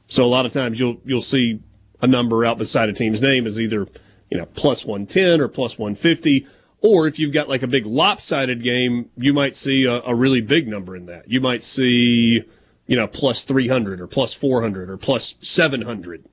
So 0.07 0.25
a 0.25 0.27
lot 0.27 0.47
of 0.47 0.55
times 0.55 0.81
you'll 0.81 0.99
you'll 1.05 1.21
see 1.21 1.61
a 2.01 2.07
number 2.07 2.47
out 2.47 2.57
beside 2.57 2.89
a 2.89 2.95
team's 2.95 3.21
name 3.21 3.47
is 3.47 3.61
either 3.61 3.87
you 4.31 4.39
know 4.39 4.47
plus 4.47 4.87
110 4.87 5.41
or 5.43 5.49
plus 5.49 5.79
150 5.79 6.47
or 6.81 7.07
if 7.07 7.19
you've 7.19 7.33
got 7.33 7.49
like 7.49 7.63
a 7.63 7.67
big 7.67 7.87
lopsided 7.87 8.63
game 8.63 9.11
you 9.17 9.33
might 9.33 9.57
see 9.57 9.85
a, 9.85 10.01
a 10.03 10.15
really 10.15 10.41
big 10.41 10.69
number 10.69 10.97
in 10.97 11.07
that. 11.07 11.29
You 11.31 11.41
might 11.41 11.65
see 11.65 12.45
you 12.87 12.97
know 12.97 13.07
plus 13.07 13.45
300 13.45 14.01
or 14.01 14.07
plus 14.07 14.35
400 14.35 14.91
or 14.91 14.97
plus 14.97 15.35
700 15.41 16.25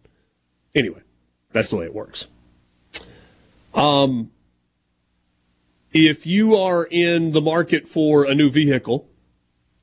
anyway 0.74 1.02
that's 1.52 1.70
the 1.70 1.78
way 1.78 1.86
it 1.86 1.94
works. 1.94 2.28
Um 3.74 4.32
if 5.94 6.28
you 6.28 6.56
are 6.56 6.84
in 6.84 7.32
the 7.32 7.42
market 7.42 7.88
for 7.88 8.26
a 8.26 8.36
new 8.36 8.50
vehicle 8.50 9.08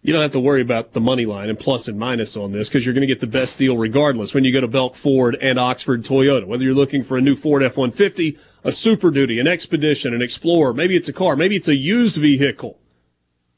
you 0.03 0.13
don't 0.13 0.23
have 0.23 0.33
to 0.33 0.41
worry 0.41 0.61
about 0.61 0.93
the 0.93 1.01
money 1.01 1.25
line 1.25 1.49
and 1.49 1.59
plus 1.59 1.87
and 1.87 1.97
minus 1.97 2.37
on 2.37 2.51
this 2.51 2.69
because 2.69 2.85
you're 2.85 2.93
going 2.93 3.03
to 3.03 3.07
get 3.07 3.21
the 3.21 3.27
best 3.27 3.57
deal 3.57 3.77
regardless 3.77 4.35
when 4.35 4.45
you 4.45 4.53
go 4.53 4.61
to 4.61 4.67
Belk 4.67 4.97
Ford 4.97 5.37
and 5.41 5.61
Oxford 5.61 6.03
Toyota. 6.03 6.45
Whether 6.45 6.65
you're 6.65 6.75
looking 6.75 7.05
for 7.05 7.17
a 7.17 7.21
new 7.21 7.37
Ford 7.37 7.63
F-150, 7.63 8.39
a 8.65 8.73
Super 8.73 9.13
Duty, 9.13 9.39
an 9.39 9.47
Expedition, 9.47 10.13
an 10.13 10.21
Explorer, 10.21 10.75
maybe 10.75 10.97
it's 10.97 11.09
a 11.09 11.13
car, 11.13 11.37
maybe 11.37 11.55
it's 11.55 11.69
a 11.69 11.77
used 11.77 12.17
vehicle. 12.17 12.81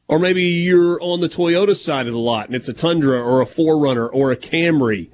Or 0.07 0.19
maybe 0.19 0.43
you're 0.43 1.01
on 1.01 1.21
the 1.21 1.31
Toyota 1.31 1.75
side 1.75 2.07
of 2.07 2.13
the 2.13 2.19
lot 2.19 2.47
and 2.47 2.55
it's 2.55 2.69
a 2.69 2.75
Tundra 2.75 3.23
or 3.23 3.41
a 3.41 3.47
4Runner 3.47 4.11
or 4.13 4.31
a 4.31 4.37
Camry. 4.37 5.09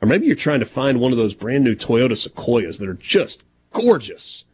Or 0.00 0.08
maybe 0.08 0.26
you're 0.26 0.34
trying 0.34 0.60
to 0.60 0.66
find 0.66 1.00
one 1.00 1.12
of 1.12 1.18
those 1.18 1.34
brand 1.34 1.64
new 1.64 1.74
Toyota 1.74 2.16
Sequoias 2.16 2.78
that 2.78 2.88
are 2.88 2.94
just 2.94 3.42
gorgeous. 3.72 4.46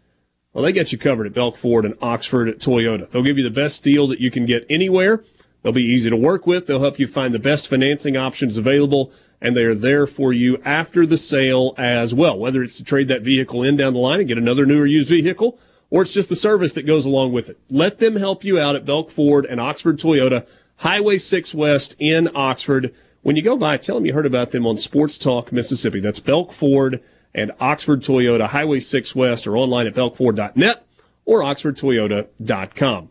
Well, 0.53 0.65
they 0.65 0.73
get 0.73 0.90
you 0.90 0.99
covered 0.99 1.28
at 1.28 1.32
Belk 1.35 1.57
Ford 1.57 1.85
and 1.85 1.95
Oxford 2.03 2.49
at 2.49 2.59
Toyota. 2.59 3.09
They'll 3.09 3.23
give 3.23 3.39
you 3.39 3.45
the 3.45 3.51
best 3.51 3.85
deal 3.85 4.09
that 4.09 4.19
you 4.19 4.32
can 4.32 4.47
get 4.47 4.66
anywhere. 4.69 5.23
They'll 5.62 5.72
be 5.72 5.85
easy 5.85 6.09
to 6.10 6.16
work 6.16 6.47
with. 6.47 6.66
They'll 6.66 6.80
help 6.80 6.98
you 6.98 7.06
find 7.06 7.35
the 7.35 7.39
best 7.39 7.68
financing 7.68 8.16
options 8.16 8.56
available, 8.56 9.12
and 9.40 9.56
they 9.56 9.64
are 9.64 9.74
there 9.74 10.06
for 10.06 10.32
you 10.32 10.60
after 10.64 11.05
the 11.05 11.16
sale 11.16 11.74
as 11.76 12.14
well. 12.14 12.39
Whether 12.39 12.62
it's 12.62 12.76
to 12.76 12.85
trade 12.85 13.09
that 13.09 13.22
vehicle 13.22 13.62
in 13.62 13.76
down 13.76 13.93
the 13.93 13.98
line 13.98 14.20
and 14.20 14.28
get 14.28 14.39
another 14.39 14.66
newer 14.66 14.86
used 14.86 15.09
vehicle, 15.09 15.59
or 15.90 16.02
it's 16.02 16.12
just 16.12 16.28
the 16.28 16.36
service 16.36 16.72
that 16.74 16.82
goes 16.86 17.05
along 17.05 17.32
with 17.32 17.48
it. 17.48 17.59
Let 17.70 17.98
them 17.98 18.16
help 18.16 18.44
you 18.44 18.59
out 18.59 18.76
at 18.76 18.85
Belk 18.85 19.10
Ford 19.10 19.47
and 19.47 19.60
Oxford 19.60 19.98
Toyota, 19.98 20.48
Highway 20.76 21.18
6 21.18 21.55
West 21.55 21.97
in 21.98 22.28
Oxford. 22.35 22.94
When 23.22 23.36
you 23.36 23.43
go 23.43 23.56
by, 23.56 23.78
tell 23.78 23.97
them 23.97 24.06
you 24.06 24.14
heard 24.14 24.26
about 24.26 24.52
them 24.52 24.66
on 24.66 24.76
Sports 24.76 25.18
Talk 25.18 25.51
Mississippi. 25.51 26.01
That's 26.01 26.20
Belk 26.20 26.52
Ford 26.52 27.02
and 27.35 27.52
Oxford 27.60 28.02
Toyota, 28.02 28.48
Highway 28.48 28.80
6 28.80 29.14
West, 29.14 29.47
or 29.47 29.56
online 29.56 29.86
at 29.86 29.94
belkford.net 29.94 30.86
or 31.24 31.40
oxfordtoyota.com. 31.40 33.10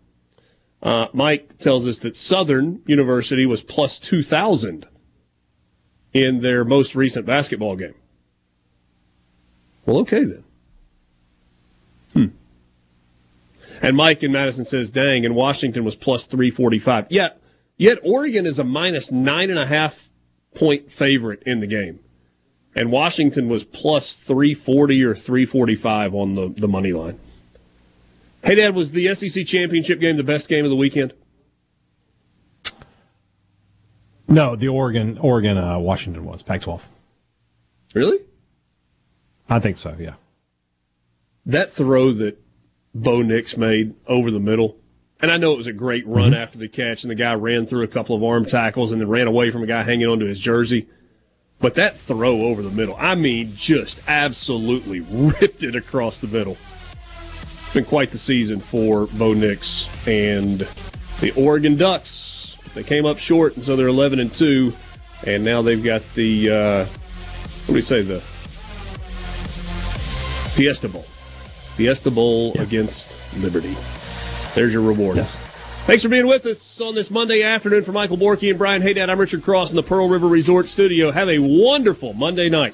Uh, 0.82 1.08
Mike 1.14 1.58
tells 1.58 1.88
us 1.88 1.98
that 2.00 2.16
Southern 2.16 2.82
University 2.86 3.46
was 3.46 3.64
plus 3.64 3.98
2,000 4.00 4.86
in 6.14 6.40
their 6.40 6.64
most 6.64 6.96
recent 6.96 7.26
basketball 7.26 7.76
game. 7.76 7.96
Well, 9.86 9.98
okay 10.00 10.24
then. 10.24 10.44
Hmm. 12.14 12.26
And 13.82 13.96
Mike 13.96 14.24
in 14.24 14.32
Madison 14.32 14.66
says, 14.66 14.90
dang, 14.90 15.26
and 15.26 15.36
Washington 15.36 15.84
was 15.84 15.96
plus 15.96 16.26
345. 16.26 17.08
Yet, 17.10 17.42
yet 17.78 18.00
Oregon 18.04 18.46
is 18.46 18.60
a 18.60 18.64
minus 18.64 19.12
nine 19.12 19.50
and 19.50 19.60
a 19.60 19.66
half 19.66 20.10
point 20.56 20.92
favorite 20.92 21.44
in 21.44 21.60
the 21.60 21.68
game. 21.68 22.00
And 22.76 22.92
Washington 22.92 23.50
was 23.50 23.64
plus 23.64 24.14
340 24.14 25.04
or 25.04 25.16
345 25.16 26.14
on 26.14 26.36
the, 26.36 26.50
the 26.50 26.68
money 26.68 26.94
line. 26.94 27.20
Hey, 28.44 28.56
Dad, 28.56 28.76
was 28.76 28.92
the 28.92 29.14
SEC 29.14 29.46
championship 29.46 30.00
game 30.00 30.16
the 30.16 30.24
best 30.24 30.48
game 30.48 30.64
of 30.64 30.70
the 30.70 30.76
weekend? 30.76 31.14
No, 34.28 34.56
the 34.56 34.68
Oregon 34.68 35.18
Oregon 35.20 35.58
uh, 35.58 35.80
Washington 35.80 36.26
was 36.26 36.44
Pac-12. 36.44 36.82
Really? 37.94 38.20
I 39.50 39.60
think 39.60 39.78
so. 39.78 39.96
Yeah. 39.98 40.16
That 41.46 41.72
throw 41.72 42.12
that 42.12 42.38
Bo 42.94 43.22
Nix 43.22 43.56
made 43.56 43.96
over 44.06 44.30
the 44.30 44.40
middle, 44.40 44.78
and 45.22 45.32
I 45.32 45.38
know 45.38 45.54
it 45.54 45.58
was 45.58 45.68
a 45.68 45.74
great 45.74 46.06
run 46.06 46.32
mm-hmm. 46.32 46.42
after 46.42 46.58
the 46.58 46.68
catch, 46.68 47.04
and 47.04 47.12
the 47.12 47.16
guy 47.16 47.34
ran 47.36 47.66
through 47.66 47.84
a 47.84 47.88
couple 47.88 48.16
of 48.16 48.24
arm 48.24 48.46
tackles 48.46 48.92
and 48.92 49.00
then 49.00 49.08
ran 49.08 49.28
away 49.28 49.50
from 49.50 49.64
a 49.64 49.68
guy 49.68 49.84
hanging 49.84 50.08
onto 50.08 50.26
his 50.26 50.40
jersey. 50.40 50.88
But 51.60 51.76
that 51.76 51.96
throw 51.96 52.42
over 52.42 52.62
the 52.62 52.70
middle, 52.70 52.96
I 53.00 53.16
mean, 53.16 53.54
just 53.56 54.04
absolutely 54.08 55.00
ripped 55.10 55.64
it 55.64 55.76
across 55.76 56.20
the 56.20 56.28
middle. 56.28 56.58
Been 57.78 57.86
quite 57.86 58.10
the 58.10 58.18
season 58.18 58.60
for 58.60 59.06
Bo 59.06 59.34
Nix 59.34 59.88
and 60.08 60.68
the 61.20 61.32
Oregon 61.38 61.76
Ducks. 61.76 62.58
They 62.74 62.82
came 62.82 63.06
up 63.06 63.20
short, 63.20 63.56
and 63.56 63.64
so 63.64 63.76
they're 63.76 63.88
11 63.88 64.20
and 64.20 64.34
two, 64.34 64.74
and 65.28 65.44
now 65.44 65.62
they've 65.62 65.84
got 65.84 66.02
the 66.16 66.50
uh, 66.50 66.86
what 66.86 67.68
do 67.68 67.74
we 67.74 67.82
say 67.82 68.02
the 68.02 68.20
Fiesta 70.56 70.90
Bowl, 70.90 71.04
Fiesta 71.04 72.10
Bowl 72.10 72.54
yeah. 72.56 72.64
against 72.64 73.20
Liberty. 73.38 73.78
There's 74.56 74.74
your 74.74 74.82
reward. 74.82 75.18
Yes. 75.18 75.36
Thanks 75.86 76.02
for 76.02 76.10
being 76.10 76.26
with 76.26 76.48
us 76.48 76.82
on 76.82 76.96
this 76.96 77.12
Monday 77.12 77.44
afternoon 77.44 77.84
for 77.84 77.92
Michael 77.92 78.18
Borky 78.18 78.50
and 78.50 78.58
Brian 78.58 78.82
Hadad. 78.82 79.12
I'm 79.12 79.20
Richard 79.20 79.44
Cross 79.44 79.70
in 79.70 79.76
the 79.76 79.84
Pearl 79.84 80.10
River 80.10 80.28
Resort 80.28 80.68
Studio. 80.68 81.12
Have 81.12 81.30
a 81.30 81.38
wonderful 81.38 82.14
Monday 82.14 82.50
night. 82.50 82.74